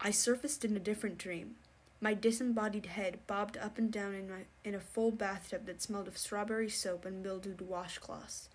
I 0.01 0.09
surfaced 0.09 0.65
in 0.65 0.75
a 0.75 0.79
different 0.79 1.19
dream. 1.19 1.57
My 2.01 2.15
disembodied 2.15 2.87
head 2.87 3.19
bobbed 3.27 3.55
up 3.55 3.77
and 3.77 3.91
down 3.91 4.15
in, 4.15 4.29
my, 4.29 4.45
in 4.63 4.73
a 4.73 4.79
full 4.79 5.11
bathtub 5.11 5.67
that 5.67 5.81
smelled 5.81 6.07
of 6.07 6.17
strawberry 6.17 6.69
soap 6.69 7.05
and 7.05 7.23
mildewed 7.23 7.59
washcloths. 7.59 8.49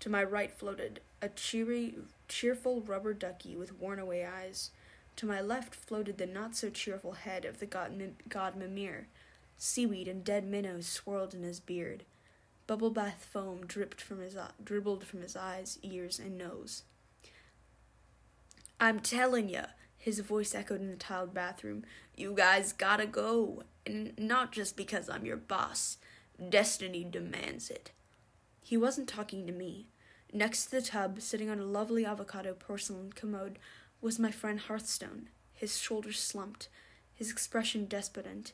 To 0.00 0.08
my 0.08 0.22
right 0.22 0.52
floated 0.52 1.00
a 1.20 1.28
cheery, 1.28 1.96
cheerful 2.28 2.80
rubber 2.80 3.12
ducky 3.12 3.56
with 3.56 3.78
worn 3.78 3.98
away 3.98 4.24
eyes. 4.24 4.70
To 5.16 5.26
my 5.26 5.40
left 5.40 5.74
floated 5.74 6.18
the 6.18 6.26
not 6.26 6.54
so 6.54 6.70
cheerful 6.70 7.12
head 7.12 7.44
of 7.44 7.58
the 7.58 7.66
god, 7.66 7.92
god 8.28 8.56
Mimir. 8.56 9.08
Seaweed 9.56 10.06
and 10.06 10.24
dead 10.24 10.46
minnows 10.46 10.86
swirled 10.86 11.34
in 11.34 11.42
his 11.42 11.58
beard. 11.58 12.04
Bubble 12.66 12.90
bath 12.90 13.28
foam 13.30 13.66
dripped 13.66 14.00
from 14.00 14.20
his, 14.20 14.36
dribbled 14.62 15.04
from 15.04 15.20
his 15.22 15.36
eyes, 15.36 15.78
ears, 15.82 16.18
and 16.18 16.38
nose. 16.38 16.84
I'm 18.80 19.00
telling 19.00 19.48
ya, 19.48 19.66
his 19.96 20.20
voice 20.20 20.54
echoed 20.54 20.80
in 20.80 20.90
the 20.90 20.96
tiled 20.96 21.32
bathroom. 21.34 21.84
You 22.16 22.34
guys 22.34 22.72
gotta 22.72 23.06
go. 23.06 23.64
And 23.86 24.12
not 24.18 24.52
just 24.52 24.76
because 24.76 25.08
I'm 25.08 25.26
your 25.26 25.36
boss. 25.36 25.98
Destiny 26.48 27.04
demands 27.04 27.70
it. 27.70 27.92
He 28.62 28.76
wasn't 28.76 29.08
talking 29.08 29.46
to 29.46 29.52
me. 29.52 29.88
Next 30.32 30.66
to 30.66 30.70
the 30.72 30.82
tub, 30.82 31.20
sitting 31.20 31.48
on 31.48 31.60
a 31.60 31.64
lovely 31.64 32.04
avocado 32.04 32.54
porcelain 32.54 33.12
commode, 33.12 33.58
was 34.00 34.18
my 34.18 34.30
friend 34.30 34.58
Hearthstone, 34.58 35.28
his 35.52 35.78
shoulders 35.78 36.18
slumped, 36.18 36.68
his 37.14 37.30
expression 37.30 37.86
despondent. 37.86 38.52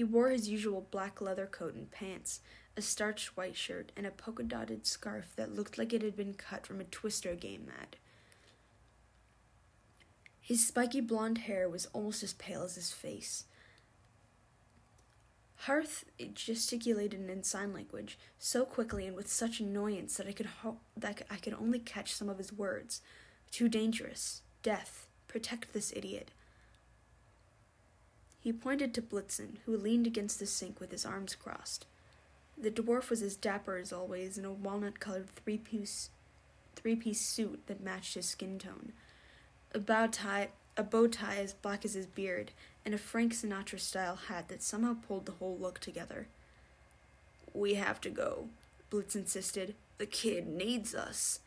He 0.00 0.04
wore 0.04 0.30
his 0.30 0.48
usual 0.48 0.86
black 0.90 1.20
leather 1.20 1.44
coat 1.44 1.74
and 1.74 1.90
pants, 1.90 2.40
a 2.74 2.80
starched 2.80 3.36
white 3.36 3.54
shirt, 3.54 3.92
and 3.94 4.06
a 4.06 4.10
polka 4.10 4.42
dotted 4.42 4.86
scarf 4.86 5.34
that 5.36 5.54
looked 5.54 5.76
like 5.76 5.92
it 5.92 6.00
had 6.00 6.16
been 6.16 6.32
cut 6.32 6.66
from 6.66 6.80
a 6.80 6.84
Twister 6.84 7.34
game 7.34 7.70
ad. 7.78 7.96
His 10.40 10.66
spiky 10.66 11.02
blonde 11.02 11.36
hair 11.36 11.68
was 11.68 11.84
almost 11.92 12.22
as 12.22 12.32
pale 12.32 12.62
as 12.62 12.76
his 12.76 12.92
face. 12.92 13.44
Hearth 15.66 16.06
gesticulated 16.32 17.28
in 17.28 17.42
sign 17.42 17.74
language 17.74 18.18
so 18.38 18.64
quickly 18.64 19.06
and 19.06 19.14
with 19.14 19.30
such 19.30 19.60
annoyance 19.60 20.16
that 20.16 20.26
I 20.26 20.32
could 20.32 20.46
ho- 20.46 20.80
that 20.96 21.26
I 21.28 21.36
could 21.36 21.52
only 21.52 21.78
catch 21.78 22.14
some 22.14 22.30
of 22.30 22.38
his 22.38 22.54
words. 22.54 23.02
Too 23.50 23.68
dangerous. 23.68 24.40
Death. 24.62 25.08
Protect 25.28 25.74
this 25.74 25.92
idiot. 25.94 26.30
He 28.40 28.52
pointed 28.52 28.94
to 28.94 29.02
Blitzen, 29.02 29.58
who 29.66 29.76
leaned 29.76 30.06
against 30.06 30.38
the 30.38 30.46
sink 30.46 30.80
with 30.80 30.90
his 30.90 31.04
arms 31.04 31.34
crossed. 31.34 31.86
The 32.56 32.70
dwarf 32.70 33.10
was 33.10 33.22
as 33.22 33.36
dapper 33.36 33.76
as 33.76 33.92
always 33.92 34.38
in 34.38 34.44
a 34.44 34.52
walnut 34.52 34.98
colored 34.98 35.28
three 35.30 35.58
piece 35.58 36.10
three 36.74 36.96
piece 36.96 37.20
suit 37.20 37.66
that 37.66 37.82
matched 37.82 38.14
his 38.14 38.26
skin 38.26 38.58
tone 38.58 38.92
a 39.72 39.78
bow 39.78 40.06
tie, 40.06 40.48
a 40.76 40.82
bow 40.82 41.06
tie 41.06 41.36
as 41.36 41.52
black 41.52 41.84
as 41.84 41.94
his 41.94 42.06
beard, 42.06 42.50
and 42.84 42.94
a 42.94 42.98
Frank 42.98 43.32
Sinatra 43.32 43.78
style 43.78 44.16
hat 44.16 44.48
that 44.48 44.62
somehow 44.62 44.96
pulled 45.06 45.26
the 45.26 45.32
whole 45.32 45.56
look 45.56 45.78
together. 45.78 46.26
We 47.54 47.74
have 47.74 48.00
to 48.02 48.10
go, 48.10 48.48
Blitz 48.88 49.14
insisted. 49.14 49.74
The 49.98 50.06
kid 50.06 50.48
needs 50.48 50.94
us. 50.94 51.40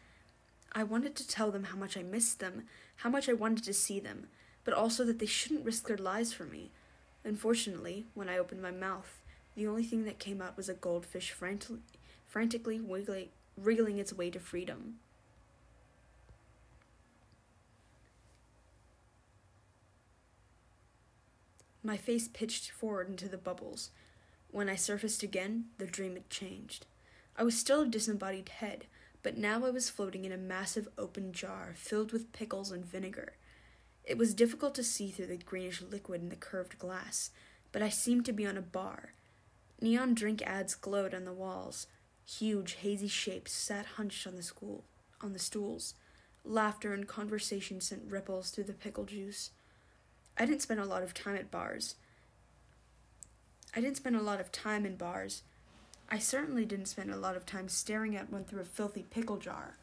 I 0.72 0.84
wanted 0.84 1.16
to 1.16 1.28
tell 1.28 1.52
them 1.52 1.66
how 1.66 1.78
much 1.78 1.98
I 1.98 2.04
missed 2.04 2.40
them, 2.40 2.64
how 2.98 3.10
much 3.10 3.28
I 3.28 3.34
wanted 3.34 3.64
to 3.66 3.74
see 3.74 4.00
them, 4.00 4.28
but 4.64 4.74
also 4.74 5.04
that 5.06 5.20
they 5.20 5.26
shouldn't 5.26 5.66
risk 5.66 5.88
their 5.88 5.98
lives 5.98 6.34
for 6.34 6.46
me. 6.46 6.72
Unfortunately, 7.24 8.06
when 8.14 8.28
I 8.28 8.38
opened 8.38 8.62
my 8.62 8.72
mouth, 8.72 9.22
the 9.56 9.68
only 9.68 9.84
thing 9.84 10.04
that 10.06 10.20
came 10.20 10.42
out 10.42 10.58
was 10.58 10.68
a 10.68 10.74
goldfish 10.74 11.32
frantic- 11.32 11.80
frantically 12.28 12.80
wiggling, 12.80 13.30
wriggling 13.56 13.98
its 13.98 14.12
way 14.12 14.30
to 14.30 14.40
freedom. 14.40 15.00
My 21.86 21.98
face 21.98 22.30
pitched 22.30 22.72
forward 22.72 23.10
into 23.10 23.28
the 23.28 23.38
bubbles. 23.38 23.92
When 24.52 24.70
I 24.70 24.76
surfaced 24.76 25.22
again, 25.22 25.66
the 25.78 25.86
dream 25.86 26.14
had 26.14 26.30
changed. 26.30 26.86
I 27.38 27.44
was 27.44 27.58
still 27.58 27.82
a 27.82 27.88
disembodied 27.88 28.50
head, 28.50 28.86
but 29.22 29.38
now 29.38 29.66
I 29.66 29.70
was 29.70 29.90
floating 29.90 30.24
in 30.24 30.32
a 30.32 30.38
massive 30.38 30.88
open 30.98 31.34
jar 31.34 31.74
filled 31.76 32.14
with 32.14 32.32
pickles 32.32 32.72
and 32.72 32.86
vinegar. 32.86 33.34
It 34.04 34.18
was 34.18 34.34
difficult 34.34 34.76
to 34.76 34.84
see 34.84 35.10
through 35.10 35.28
the 35.28 35.38
greenish 35.38 35.82
liquid 35.82 36.22
in 36.22 36.30
the 36.30 36.36
curved 36.36 36.78
glass, 36.78 37.32
but 37.72 37.82
I 37.82 37.90
seemed 37.90 38.26
to 38.26 38.34
be 38.34 38.46
on 38.46 38.58
a 38.58 38.62
bar. 38.62 39.14
Neon 39.82 40.14
drink 40.14 40.42
ads 40.42 40.76
glowed 40.76 41.14
on 41.14 41.26
the 41.26 41.34
walls. 41.34 41.88
Huge, 42.26 42.74
hazy 42.74 43.08
shapes 43.08 43.52
sat 43.52 43.86
hunched 43.86 44.28
on 44.28 44.36
the 44.36 44.44
school 44.44 44.84
on 45.22 45.34
the 45.34 45.40
stools. 45.40 45.96
Laughter 46.44 46.94
and 46.94 47.08
conversation 47.08 47.80
sent 47.80 48.12
ripples 48.12 48.50
through 48.50 48.66
the 48.66 48.74
pickle 48.74 49.06
juice. 49.06 49.52
I 50.38 50.46
didn't 50.46 50.62
spend 50.62 50.80
a 50.80 50.86
lot 50.86 51.04
of 51.04 51.14
time 51.14 51.36
at 51.36 51.52
bars. 51.52 51.96
I 53.76 53.82
didn't 53.82 53.98
spend 53.98 54.16
a 54.16 54.22
lot 54.22 54.40
of 54.40 54.52
time 54.52 54.86
in 54.86 54.98
bars. 54.98 55.44
I 56.10 56.20
certainly 56.20 56.66
didn't 56.66 56.88
spend 56.88 57.12
a 57.12 57.18
lot 57.18 57.38
of 57.38 57.46
time 57.46 57.70
staring 57.70 58.16
at 58.16 58.32
one 58.32 58.44
through 58.44 58.62
a 58.62 58.66
filthy 58.66 59.06
pickle 59.10 59.38
jar. 59.38 59.78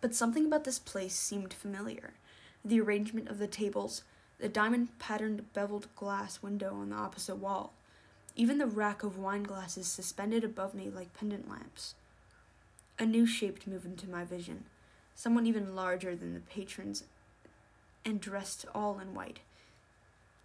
But 0.00 0.14
something 0.14 0.46
about 0.46 0.64
this 0.64 0.78
place 0.78 1.14
seemed 1.14 1.54
familiar. 1.54 2.14
The 2.66 2.80
arrangement 2.80 3.28
of 3.28 3.38
the 3.38 3.46
tables, 3.46 4.02
the 4.40 4.48
diamond 4.48 4.98
patterned 4.98 5.52
beveled 5.52 5.86
glass 5.94 6.42
window 6.42 6.74
on 6.74 6.90
the 6.90 6.96
opposite 6.96 7.36
wall, 7.36 7.74
even 8.34 8.58
the 8.58 8.66
rack 8.66 9.04
of 9.04 9.16
wine 9.16 9.44
glasses 9.44 9.86
suspended 9.86 10.42
above 10.42 10.74
me 10.74 10.90
like 10.90 11.14
pendant 11.14 11.48
lamps. 11.48 11.94
A 12.98 13.06
new 13.06 13.24
shape 13.24 13.64
moved 13.68 13.86
into 13.86 14.10
my 14.10 14.24
vision, 14.24 14.64
someone 15.14 15.46
even 15.46 15.76
larger 15.76 16.16
than 16.16 16.34
the 16.34 16.40
patrons 16.40 17.04
and 18.04 18.20
dressed 18.20 18.66
all 18.74 18.98
in 18.98 19.14
white. 19.14 19.38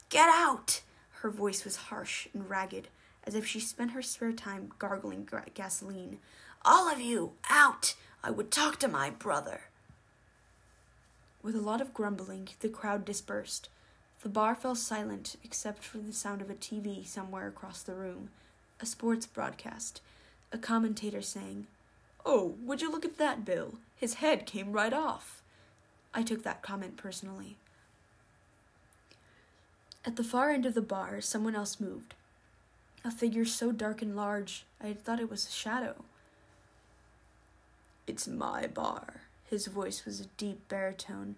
Get 0.10 0.30
out! 0.30 0.82
Her 1.22 1.32
voice 1.32 1.66
was 1.66 1.88
harsh 1.88 2.28
and 2.36 2.48
ragged, 2.48 2.90
as 3.24 3.34
if 3.34 3.48
she 3.48 3.60
spent 3.60 3.94
her 3.94 4.04
spare 4.04 4.32
time 4.32 4.74
gargling 4.78 5.28
gasoline. 5.56 6.20
All 6.64 6.88
of 6.88 7.02
you, 7.02 7.32
out! 7.50 7.96
I 8.24 8.30
would 8.30 8.52
talk 8.52 8.78
to 8.78 8.88
my 8.88 9.10
brother. 9.10 9.71
With 11.44 11.56
a 11.56 11.62
lot 11.62 11.82
of 11.82 11.94
grumbling, 11.94 12.50
the 12.60 12.70
crowd 12.70 13.04
dispersed. 13.04 13.70
The 14.22 14.30
bar 14.30 14.54
fell 14.54 14.76
silent 14.76 15.36
except 15.44 15.84
for 15.84 15.98
the 15.98 16.14
sound 16.14 16.42
of 16.42 16.50
a 16.50 16.56
TV 16.56 17.06
somewhere 17.06 17.48
across 17.48 17.82
the 17.82 17.96
room, 17.96 18.30
a 18.80 18.86
sports 18.86 19.26
broadcast, 19.26 20.02
a 20.52 20.60
commentator 20.60 21.22
saying, 21.22 21.66
Oh, 22.24 22.56
would 22.62 22.82
you 22.82 22.92
look 22.92 23.06
at 23.06 23.18
that, 23.18 23.44
Bill? 23.44 23.76
His 23.96 24.16
head 24.16 24.46
came 24.46 24.72
right 24.72 24.94
off. 24.94 25.42
I 26.14 26.22
took 26.22 26.44
that 26.44 26.62
comment 26.62 26.98
personally. 26.98 27.58
At 30.06 30.16
the 30.16 30.24
far 30.24 30.52
end 30.52 30.66
of 30.66 30.76
the 30.76 30.82
bar, 30.82 31.22
someone 31.22 31.56
else 31.56 31.80
moved. 31.80 32.14
A 33.04 33.10
figure 33.10 33.46
so 33.46 33.72
dark 33.72 34.04
and 34.04 34.16
large, 34.16 34.66
I 34.80 34.88
had 34.88 35.04
thought 35.04 35.20
it 35.20 35.32
was 35.32 35.48
a 35.48 35.52
shadow. 35.52 36.04
It's 38.06 38.28
my 38.28 38.68
bar. 38.68 39.22
His 39.52 39.68
voice 39.68 40.06
was 40.06 40.22
a 40.22 40.28
deep 40.38 40.70
baritone, 40.70 41.36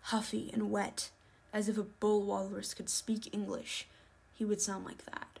huffy 0.00 0.50
and 0.52 0.72
wet, 0.72 1.10
as 1.52 1.68
if 1.68 1.78
a 1.78 1.84
bull 1.84 2.22
walrus 2.22 2.74
could 2.74 2.88
speak 2.88 3.32
English. 3.32 3.86
He 4.34 4.44
would 4.44 4.60
sound 4.60 4.84
like 4.84 5.04
that. 5.04 5.38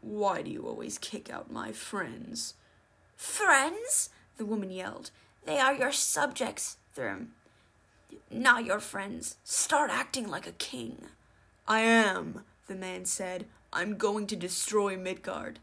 Why 0.00 0.42
do 0.42 0.50
you 0.50 0.66
always 0.66 0.98
kick 0.98 1.32
out 1.32 1.52
my 1.52 1.70
friends? 1.70 2.54
Friends? 3.16 4.10
The 4.38 4.44
woman 4.44 4.72
yelled. 4.72 5.12
They 5.46 5.60
are 5.60 5.74
your 5.74 5.92
subjects, 5.92 6.76
Thrym. 6.94 7.30
Not 8.28 8.64
your 8.64 8.80
friends. 8.80 9.36
Start 9.44 9.90
acting 9.92 10.26
like 10.26 10.48
a 10.48 10.52
king. 10.52 11.06
I 11.68 11.80
am, 11.80 12.42
the 12.66 12.74
man 12.74 13.04
said. 13.04 13.46
I'm 13.72 13.96
going 13.96 14.26
to 14.26 14.36
destroy 14.36 14.96
Midgard. 14.96 15.60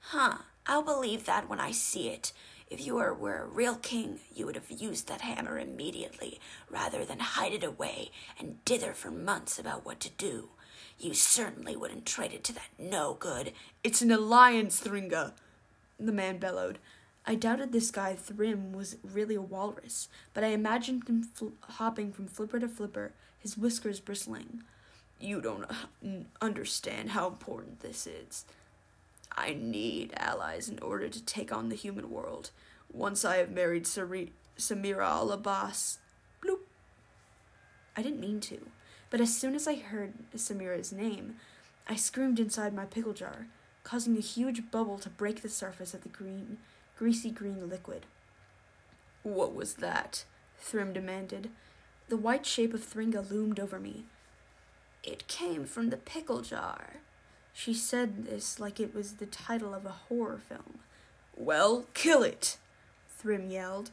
Huh, 0.00 0.38
I'll 0.70 0.82
believe 0.82 1.26
that 1.26 1.50
when 1.50 1.58
I 1.58 1.72
see 1.72 2.10
it. 2.10 2.32
If 2.70 2.86
you 2.86 2.94
were, 2.94 3.12
were 3.12 3.38
a 3.38 3.46
real 3.46 3.74
king, 3.74 4.20
you 4.32 4.46
would 4.46 4.54
have 4.54 4.70
used 4.70 5.08
that 5.08 5.22
hammer 5.22 5.58
immediately, 5.58 6.38
rather 6.70 7.04
than 7.04 7.18
hide 7.18 7.52
it 7.52 7.64
away 7.64 8.12
and 8.38 8.64
dither 8.64 8.92
for 8.92 9.10
months 9.10 9.58
about 9.58 9.84
what 9.84 9.98
to 9.98 10.10
do. 10.10 10.50
You 10.96 11.12
certainly 11.12 11.74
wouldn't 11.74 12.06
trade 12.06 12.32
it 12.32 12.44
to 12.44 12.52
that 12.52 12.68
no 12.78 13.14
good. 13.14 13.52
It's 13.82 14.00
an 14.00 14.12
alliance, 14.12 14.80
Thrynga, 14.80 15.32
the 15.98 16.12
man 16.12 16.38
bellowed. 16.38 16.78
I 17.26 17.34
doubted 17.34 17.72
this 17.72 17.90
guy 17.90 18.14
Thrym 18.14 18.72
was 18.72 18.96
really 19.02 19.34
a 19.34 19.42
walrus, 19.42 20.06
but 20.34 20.44
I 20.44 20.48
imagined 20.48 21.08
him 21.08 21.24
fl- 21.34 21.48
hopping 21.62 22.12
from 22.12 22.28
flipper 22.28 22.60
to 22.60 22.68
flipper, 22.68 23.10
his 23.40 23.58
whiskers 23.58 23.98
bristling. 23.98 24.62
You 25.18 25.40
don't 25.40 25.64
uh, 25.64 26.08
understand 26.40 27.10
how 27.10 27.26
important 27.26 27.80
this 27.80 28.06
is. 28.06 28.44
I 29.32 29.54
need 29.54 30.12
allies 30.16 30.68
in 30.68 30.78
order 30.80 31.08
to 31.08 31.24
take 31.24 31.52
on 31.52 31.68
the 31.68 31.76
human 31.76 32.10
world. 32.10 32.50
Once 32.92 33.24
I 33.24 33.36
have 33.36 33.50
married 33.50 33.86
Sari- 33.86 34.32
Samirah 34.58 35.06
Al 35.06 35.32
Abbas. 35.32 35.98
Bloop. 36.44 36.60
I 37.96 38.02
didn't 38.02 38.20
mean 38.20 38.40
to, 38.40 38.66
but 39.08 39.20
as 39.20 39.36
soon 39.36 39.54
as 39.54 39.66
I 39.66 39.76
heard 39.76 40.14
Samirah's 40.34 40.92
name, 40.92 41.36
I 41.88 41.96
screamed 41.96 42.38
inside 42.38 42.74
my 42.74 42.84
pickle 42.84 43.12
jar, 43.14 43.46
causing 43.84 44.16
a 44.16 44.20
huge 44.20 44.70
bubble 44.70 44.98
to 44.98 45.08
break 45.08 45.42
the 45.42 45.48
surface 45.48 45.94
of 45.94 46.02
the 46.02 46.08
green, 46.08 46.58
greasy 46.96 47.30
green 47.30 47.68
liquid. 47.68 48.06
What 49.22 49.54
was 49.54 49.74
that? 49.74 50.24
Thrym 50.58 50.92
demanded. 50.92 51.50
The 52.08 52.16
white 52.16 52.46
shape 52.46 52.74
of 52.74 52.80
Thrynga 52.80 53.30
loomed 53.30 53.60
over 53.60 53.78
me. 53.78 54.04
It 55.02 55.28
came 55.28 55.64
from 55.64 55.90
the 55.90 55.96
pickle 55.96 56.42
jar. 56.42 56.96
She 57.62 57.74
said 57.74 58.24
this 58.24 58.58
like 58.58 58.80
it 58.80 58.94
was 58.94 59.16
the 59.16 59.26
title 59.26 59.74
of 59.74 59.84
a 59.84 59.90
horror 59.90 60.40
film. 60.48 60.78
Well, 61.36 61.84
kill 61.92 62.22
it! 62.22 62.56
Thrym 63.06 63.50
yelled. 63.50 63.90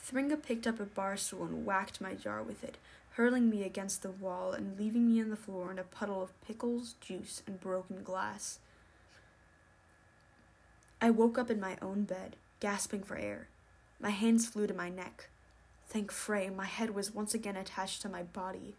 Thrynga 0.00 0.40
picked 0.40 0.68
up 0.68 0.78
a 0.78 0.84
bar 0.84 1.16
stool 1.16 1.42
and 1.42 1.66
whacked 1.66 2.00
my 2.00 2.14
jar 2.14 2.40
with 2.40 2.62
it, 2.62 2.76
hurling 3.14 3.50
me 3.50 3.64
against 3.64 4.02
the 4.02 4.12
wall 4.12 4.52
and 4.52 4.78
leaving 4.78 5.08
me 5.08 5.20
on 5.20 5.30
the 5.30 5.36
floor 5.36 5.72
in 5.72 5.80
a 5.80 5.82
puddle 5.82 6.22
of 6.22 6.40
pickles, 6.46 6.94
juice, 7.00 7.42
and 7.44 7.60
broken 7.60 8.04
glass. 8.04 8.60
I 11.00 11.10
woke 11.10 11.38
up 11.38 11.50
in 11.50 11.58
my 11.58 11.76
own 11.82 12.04
bed, 12.04 12.36
gasping 12.60 13.02
for 13.02 13.16
air. 13.16 13.48
My 13.98 14.10
hands 14.10 14.46
flew 14.46 14.68
to 14.68 14.74
my 14.74 14.90
neck. 14.90 15.28
Thank 15.88 16.12
Frey, 16.12 16.50
my 16.50 16.66
head 16.66 16.94
was 16.94 17.12
once 17.12 17.34
again 17.34 17.56
attached 17.56 18.00
to 18.02 18.08
my 18.08 18.22
body. 18.22 18.76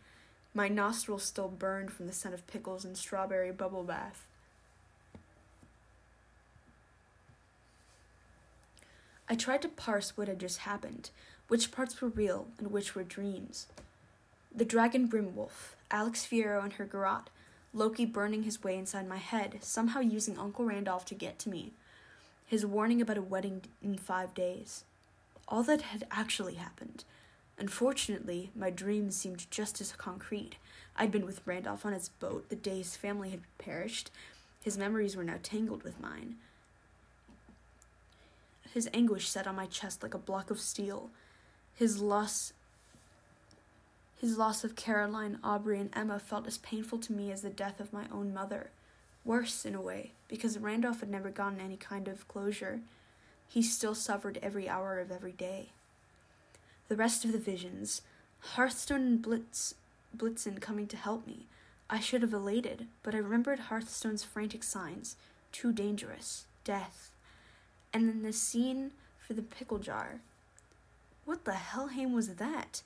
My 0.54 0.68
nostrils 0.68 1.24
still 1.24 1.48
burned 1.48 1.92
from 1.92 2.06
the 2.06 2.14
scent 2.14 2.34
of 2.34 2.46
pickles 2.46 2.86
and 2.86 2.96
strawberry 2.96 3.52
bubble 3.52 3.84
bath. 3.84 4.28
I 9.28 9.36
tried 9.36 9.64
to 9.64 9.70
parse 9.70 10.16
what 10.16 10.28
had 10.28 10.40
just 10.40 10.60
happened, 10.60 11.10
which 11.48 11.72
parts 11.72 12.00
were 12.02 12.10
real 12.10 12.48
and 12.60 12.72
which 12.72 12.94
were 12.94 13.04
dreams. 13.04 13.68
The 14.56 14.66
dragon 14.66 15.08
Grimwolf, 15.08 15.74
Alex 15.90 16.24
Fierro 16.26 16.64
and 16.64 16.74
her 16.74 16.86
garrote, 16.86 17.32
Loki 17.74 18.06
burning 18.06 18.44
his 18.44 18.64
way 18.64 18.78
inside 18.78 19.08
my 19.08 19.18
head, 19.18 19.58
somehow 19.62 20.02
using 20.02 20.38
Uncle 20.38 20.66
Randolph 20.66 21.06
to 21.06 21.16
get 21.16 21.40
to 21.40 21.50
me, 21.50 21.74
his 22.46 22.64
warning 22.64 23.02
about 23.02 23.18
a 23.18 23.24
wedding 23.24 23.64
in 23.82 23.98
five 23.98 24.36
days. 24.36 24.84
All 25.48 25.64
that 25.64 25.82
had 25.82 26.06
actually 26.12 26.56
happened. 26.56 27.04
Unfortunately, 27.58 28.52
my 28.56 28.70
dreams 28.70 29.16
seemed 29.16 29.50
just 29.52 29.80
as 29.80 29.92
concrete. 29.92 30.56
I'd 30.96 31.12
been 31.12 31.26
with 31.26 31.42
Randolph 31.46 31.86
on 31.86 31.94
his 31.94 32.10
boat 32.10 32.50
the 32.50 32.56
day 32.56 32.80
his 32.80 32.96
family 32.96 33.30
had 33.30 33.42
perished. 33.58 34.12
His 34.64 34.78
memories 34.78 35.16
were 35.16 35.24
now 35.24 35.40
tangled 35.42 35.84
with 35.84 36.00
mine. 36.00 36.36
His 38.74 38.90
anguish 38.94 39.30
sat 39.30 39.46
on 39.46 39.56
my 39.56 39.68
chest 39.68 40.02
like 40.02 40.14
a 40.14 40.20
block 40.20 40.50
of 40.50 40.60
steel. 40.60 41.12
His 41.76 42.02
loss 42.02 42.54
his 44.24 44.38
loss 44.38 44.64
of 44.64 44.78
Caroline, 44.78 45.38
Aubrey, 45.44 45.82
and 45.82 45.90
Emma 45.92 46.18
felt 46.18 46.48
as 46.48 46.58
painful 46.58 46.98
to 47.00 47.12
me 47.12 47.30
as 47.30 47.42
the 47.42 47.50
death 47.50 47.82
of 47.82 47.92
my 47.92 48.06
own 48.10 48.34
mother. 48.34 48.70
Worse, 49.26 49.66
in 49.66 49.76
a 49.76 49.82
way, 49.82 50.14
because 50.30 50.58
Randolph 50.58 51.02
had 51.02 51.10
never 51.10 51.30
gotten 51.30 51.60
any 51.60 51.76
kind 51.76 52.08
of 52.08 52.26
closure. 52.30 52.80
He 53.50 53.62
still 53.62 53.94
suffered 53.94 54.40
every 54.42 54.70
hour 54.70 54.98
of 54.98 55.12
every 55.12 55.34
day. 55.34 55.74
The 56.90 56.96
rest 56.96 57.26
of 57.26 57.32
the 57.32 57.40
visions, 57.40 58.02
Hearthstone 58.40 59.02
and 59.02 59.22
Blitz, 59.22 59.76
Blitzen 60.16 60.60
coming 60.60 60.88
to 60.88 60.98
help 60.98 61.26
me. 61.26 61.48
I 61.90 62.00
should 62.00 62.22
have 62.22 62.34
elated, 62.34 62.88
but 63.02 63.16
I 63.16 63.20
remembered 63.20 63.60
Hearthstone's 63.60 64.24
frantic 64.24 64.64
signs 64.64 65.16
too 65.52 65.72
dangerous, 65.72 66.46
death, 66.64 67.12
and 67.94 68.10
then 68.10 68.24
the 68.24 68.34
scene 68.34 68.92
for 69.20 69.34
the 69.34 69.42
pickle 69.42 69.78
jar. 69.78 70.20
What 71.26 71.46
the 71.46 71.54
Helheim 71.54 72.12
was 72.14 72.36
that? 72.36 72.82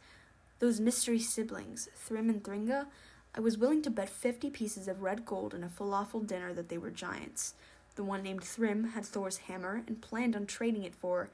Those 0.60 0.80
mystery 0.80 1.20
siblings, 1.20 1.90
Thrym 1.96 2.30
and 2.30 2.44
Thrynga, 2.44 2.88
I 3.36 3.40
was 3.40 3.58
willing 3.58 3.82
to 3.84 3.90
bet 3.90 4.10
fifty 4.10 4.50
pieces 4.50 4.88
of 4.88 5.02
red 5.02 5.26
gold 5.26 5.54
and 5.54 5.64
a 5.64 5.68
falafel 5.68 6.26
dinner 6.26 6.54
that 6.54 6.70
they 6.70 6.78
were 6.78 6.90
giants. 6.90 7.54
The 7.96 8.04
one 8.04 8.24
named 8.24 8.44
Thrym 8.44 8.90
had 8.90 9.06
Thor's 9.06 9.38
hammer 9.38 9.84
and 9.88 10.02
planned 10.02 10.36
on 10.36 10.46
trading 10.46 10.84
it 10.84 10.96
for. 10.96 11.30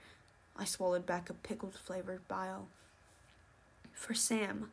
I 0.55 0.65
swallowed 0.65 1.05
back 1.05 1.29
a 1.29 1.33
pickled 1.33 1.75
flavored 1.75 2.27
bile. 2.27 2.67
For 3.93 4.13
Sam. 4.13 4.71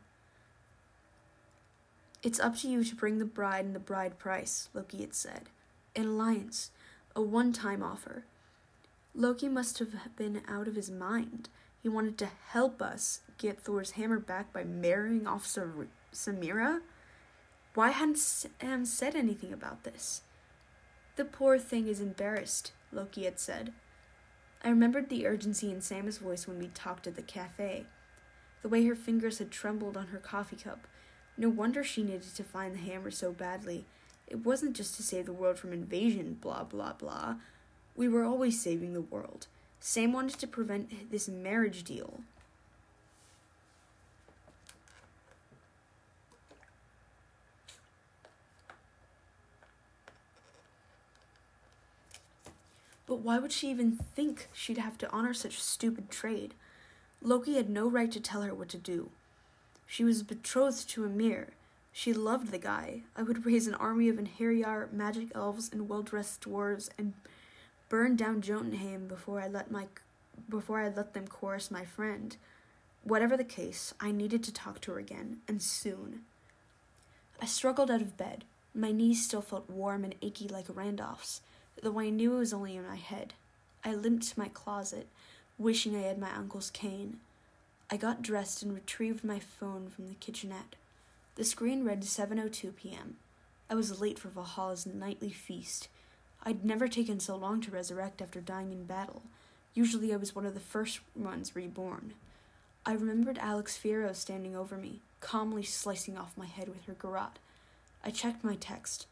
It's 2.23 2.41
up 2.41 2.57
to 2.59 2.69
you 2.69 2.85
to 2.85 2.95
bring 2.95 3.19
the 3.19 3.25
bride 3.25 3.65
and 3.65 3.75
the 3.75 3.81
bride 3.81 4.19
price, 4.19 4.69
Loki 4.75 5.01
had 5.01 5.15
said. 5.15 5.49
An 5.97 6.07
alliance, 6.07 6.71
a 7.17 7.23
one 7.23 7.53
time 7.53 7.83
offer. 7.83 8.25
Loki 9.15 9.49
must 9.49 9.79
have 9.79 9.95
been 10.17 10.43
out 10.47 10.69
of 10.69 10.77
his 10.77 10.91
mind. 10.91 11.49
He 11.83 11.89
wanted 11.89 12.19
to 12.19 12.29
help 12.49 12.83
us 12.83 13.21
get 13.39 13.61
Thor's 13.61 13.93
hammer 13.93 14.19
back 14.19 14.53
by 14.53 14.65
marrying 14.65 15.27
off 15.27 15.47
Samirah? 16.13 16.81
Why 17.75 17.91
hadn't 17.91 18.19
Sam 18.19 18.85
said 18.85 19.15
anything 19.15 19.53
about 19.53 19.85
this? 19.85 20.23
The 21.17 21.25
poor 21.25 21.59
thing 21.59 21.87
is 21.87 22.01
embarrassed, 22.01 22.73
Loki 22.93 23.25
had 23.25 23.41
said. 23.41 23.73
I 24.63 24.69
remembered 24.69 25.09
the 25.09 25.27
urgency 25.27 25.71
in 25.71 25.81
Sam's 25.81 26.19
voice 26.19 26.47
when 26.47 26.59
we 26.59 26.69
talked 26.69 27.07
at 27.07 27.17
the 27.17 27.23
cafe. 27.23 27.87
The 28.63 28.69
way 28.69 28.85
her 28.85 28.95
fingers 28.95 29.39
had 29.39 29.51
trembled 29.51 29.97
on 29.97 30.09
her 30.09 30.19
coffee 30.19 30.57
cup. 30.57 30.87
No 31.39 31.49
wonder 31.49 31.83
she 31.83 32.03
needed 32.03 32.35
to 32.35 32.45
find 32.45 32.75
the 32.75 32.81
hammer 32.81 33.11
so 33.11 33.33
badly. 33.33 33.87
It 34.27 34.45
wasn't 34.45 34.77
just 34.77 34.97
to 34.97 35.03
save 35.03 35.27
the 35.27 35.33
world 35.33 35.59
from 35.59 35.73
invasion, 35.73 36.37
blah, 36.41 36.65
blah, 36.65 36.93
blah. 36.93 37.37
We 37.97 38.09
were 38.09 38.23
always 38.23 38.61
saving 38.61 38.93
the 38.93 39.01
world. 39.01 39.47
Sam 39.81 40.13
wanted 40.13 40.39
to 40.41 40.47
prevent 40.47 41.11
this 41.11 41.27
marriage 41.27 41.83
deal. 41.85 42.21
But 53.11 53.23
why 53.23 53.41
would 53.41 53.51
she 53.51 53.69
even 53.71 53.97
think 53.97 54.47
she'd 54.53 54.79
have 54.79 54.97
to 54.99 55.11
honor 55.11 55.35
such 55.35 55.61
stupid 55.61 56.11
trade? 56.11 56.55
Loki 57.21 57.57
had 57.57 57.69
no 57.69 57.91
right 57.91 58.13
to 58.13 58.21
tell 58.21 58.43
her 58.43 58.55
what 58.55 58.69
to 58.69 58.79
do. 58.79 59.11
She 59.85 60.05
was 60.05 60.23
betrothed 60.23 60.89
to 60.91 61.05
Amir. 61.05 61.49
She 61.93 62.13
loved 62.13 62.53
the 62.53 62.59
guy. 62.59 63.03
I 63.17 63.25
would 63.25 63.45
raise 63.45 63.67
an 63.67 63.75
army 63.75 64.09
of 64.09 64.15
Einherjar, 64.15 64.93
magic 64.93 65.33
elves, 65.35 65.69
and 65.73 65.89
well-dressed 65.89 66.43
dwarves, 66.43 66.89
and 66.97 67.15
burn 67.89 68.15
down 68.15 68.43
Jotunheim 68.43 69.09
before 69.09 69.41
I 69.41 69.49
let 69.49 69.73
my 69.73 69.89
before 70.49 70.79
I 70.79 70.89
let 70.89 71.13
them 71.13 71.27
chorus 71.27 71.69
my 71.69 71.85
friend. 71.85 72.37
Whatever 73.03 73.37
the 73.37 73.43
case, 73.43 73.93
I 73.99 74.13
needed 74.13 74.45
to 74.45 74.53
talk 74.53 74.81
to 74.83 74.93
her 74.93 75.01
again, 75.01 75.39
and 75.49 75.61
soon. 75.61 76.21
I 77.43 77.47
struggled 77.47 77.91
out 77.91 78.03
of 78.03 78.17
bed. 78.17 78.45
My 78.73 78.93
knees 78.93 79.25
still 79.25 79.43
felt 79.43 79.69
warm 79.69 80.05
and 80.05 80.15
achy 80.23 80.47
like 80.47 80.67
Randolph's, 80.69 81.41
though 81.83 81.99
I 81.99 82.11
knew 82.11 82.35
it 82.35 82.39
was 82.39 82.53
only 82.53 82.77
in 82.77 82.87
my 82.87 82.97
head. 82.97 83.35
I 83.85 83.95
limped 83.95 84.29
to 84.31 84.39
my 84.39 84.49
closet, 84.49 85.07
wishing 85.59 85.97
I 85.97 86.01
had 86.01 86.19
my 86.19 86.35
uncle's 86.35 86.71
cane. 86.71 87.21
I 87.91 87.97
got 87.97 88.23
dressed 88.23 88.63
and 88.63 88.75
retrieved 88.75 89.25
my 89.25 89.39
phone 89.39 89.89
from 89.89 90.09
the 90.09 90.15
kitchenette. 90.15 90.77
The 91.37 91.45
screen 91.45 91.85
read 91.85 92.03
7:02 92.03 92.77
p.m. 92.77 93.17
I 93.69 93.75
was 93.75 94.01
late 94.01 94.19
for 94.19 94.29
Valhalla's 94.29 94.87
nightly 94.87 95.31
feast. 95.31 95.89
I'd 96.43 96.65
never 96.65 96.89
taken 96.89 97.21
so 97.21 97.37
long 97.37 97.61
to 97.63 97.71
resurrect 97.71 98.23
after 98.23 98.41
dying 98.41 98.73
in 98.73 98.85
battle. 98.85 99.23
Usually 99.75 100.13
I 100.13 100.17
was 100.17 100.35
one 100.35 100.47
of 100.47 100.55
the 100.55 100.61
first 100.61 101.01
ones 101.15 101.55
reborn. 101.55 102.15
I 102.85 102.95
remembered 102.95 103.39
Alex 103.39 103.79
Fierro 103.83 104.15
standing 104.15 104.57
over 104.57 104.77
me, 104.77 105.01
calmly 105.21 105.63
slicing 105.63 106.17
off 106.17 106.37
my 106.37 106.47
head 106.47 106.69
with 106.69 106.87
her 106.87 106.95
garrote. 106.95 107.39
I 108.03 108.11
checked 108.11 108.43
my 108.43 108.57
text. 108.57 109.07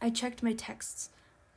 I 0.00 0.10
checked 0.10 0.42
my 0.42 0.52
texts. 0.52 1.10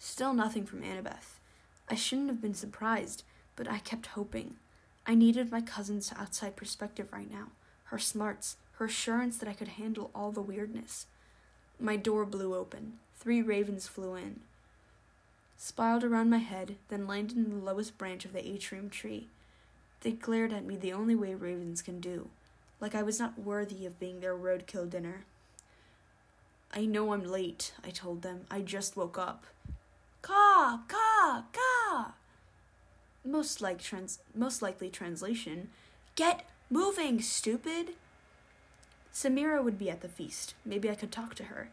Still 0.05 0.33
nothing 0.33 0.65
from 0.65 0.81
Annabeth. 0.81 1.39
I 1.87 1.95
shouldn't 1.95 2.27
have 2.27 2.41
been 2.41 2.53
surprised, 2.53 3.23
but 3.55 3.71
I 3.71 3.79
kept 3.79 4.07
hoping. 4.07 4.55
I 5.07 5.15
needed 5.15 5.49
my 5.49 5.61
cousin's 5.61 6.11
outside 6.19 6.57
perspective 6.57 7.07
right 7.13 7.31
now, 7.31 7.47
her 7.85 7.97
smarts, 7.97 8.57
her 8.73 8.85
assurance 8.85 9.37
that 9.37 9.47
I 9.47 9.53
could 9.53 9.69
handle 9.69 10.11
all 10.13 10.33
the 10.33 10.41
weirdness. 10.41 11.05
My 11.79 11.95
door 11.95 12.25
blew 12.25 12.53
open. 12.53 12.99
Three 13.15 13.41
ravens 13.41 13.87
flew 13.87 14.15
in, 14.15 14.41
spiraled 15.55 16.03
around 16.03 16.29
my 16.29 16.39
head, 16.39 16.75
then 16.89 17.07
landed 17.07 17.37
in 17.37 17.49
the 17.49 17.65
lowest 17.65 17.97
branch 17.97 18.25
of 18.25 18.33
the 18.33 18.45
atrium 18.45 18.89
tree. 18.89 19.29
They 20.01 20.11
glared 20.11 20.51
at 20.51 20.65
me 20.65 20.75
the 20.75 20.91
only 20.91 21.15
way 21.15 21.33
ravens 21.33 21.81
can 21.81 22.01
do, 22.01 22.27
like 22.81 22.93
I 22.93 23.03
was 23.03 23.19
not 23.19 23.39
worthy 23.39 23.85
of 23.85 24.01
being 24.01 24.19
their 24.19 24.35
roadkill 24.35 24.89
dinner. 24.89 25.23
I 26.73 26.85
know 26.85 27.13
I'm 27.13 27.23
late, 27.23 27.71
I 27.85 27.89
told 27.89 28.21
them. 28.21 28.41
I 28.51 28.59
just 28.59 28.97
woke 28.97 29.17
up. 29.17 29.45
Caw, 30.23 30.79
caw, 30.87 31.43
caw. 31.51 32.11
Most 33.25 33.59
like 33.59 33.81
trans 33.81 34.19
most 34.33 34.61
likely 34.61 34.89
translation, 34.89 35.67
get 36.15 36.45
moving, 36.69 37.21
stupid. 37.21 37.95
Samirah 39.13 39.61
would 39.61 39.77
be 39.77 39.89
at 39.89 39.99
the 39.99 40.07
feast. 40.07 40.55
Maybe 40.63 40.89
I 40.89 40.95
could 40.95 41.11
talk 41.11 41.35
to 41.35 41.45
her. 41.45 41.69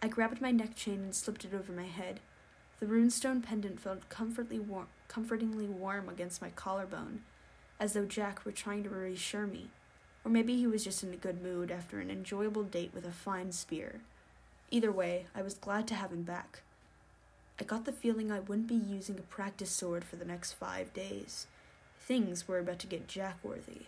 I 0.00 0.06
grabbed 0.06 0.40
my 0.40 0.52
neck 0.52 0.76
chain 0.76 1.02
and 1.02 1.14
slipped 1.14 1.44
it 1.44 1.52
over 1.52 1.72
my 1.72 1.86
head. 1.86 2.20
The 2.78 2.86
runestone 2.86 3.42
pendant 3.42 3.80
felt 3.80 4.08
comfortably 4.08 4.60
warm, 4.60 4.86
comfortingly 5.08 5.66
warm 5.66 6.08
against 6.08 6.40
my 6.40 6.50
collarbone, 6.50 7.22
as 7.80 7.94
though 7.94 8.04
Jack 8.04 8.44
were 8.44 8.52
trying 8.52 8.84
to 8.84 8.90
reassure 8.90 9.48
me. 9.48 9.70
Or 10.24 10.30
maybe 10.30 10.56
he 10.56 10.68
was 10.68 10.84
just 10.84 11.02
in 11.02 11.12
a 11.12 11.16
good 11.16 11.42
mood 11.42 11.72
after 11.72 11.98
an 11.98 12.12
enjoyable 12.12 12.62
date 12.62 12.92
with 12.94 13.04
a 13.04 13.10
fine 13.10 13.50
spear. 13.50 14.02
Either 14.70 14.92
way, 14.92 15.26
I 15.34 15.42
was 15.42 15.54
glad 15.54 15.88
to 15.88 15.96
have 15.96 16.12
him 16.12 16.22
back. 16.22 16.60
I 17.60 17.64
got 17.64 17.84
the 17.84 17.92
feeling 17.92 18.30
I 18.30 18.38
wouldn't 18.38 18.68
be 18.68 18.74
using 18.74 19.18
a 19.18 19.22
practice 19.22 19.70
sword 19.70 20.04
for 20.04 20.16
the 20.16 20.24
next 20.24 20.52
five 20.52 20.94
days. 20.94 21.48
Things 22.00 22.46
were 22.46 22.60
about 22.60 22.78
to 22.80 22.86
get 22.86 23.08
Jack 23.08 23.38
worthy. 23.42 23.86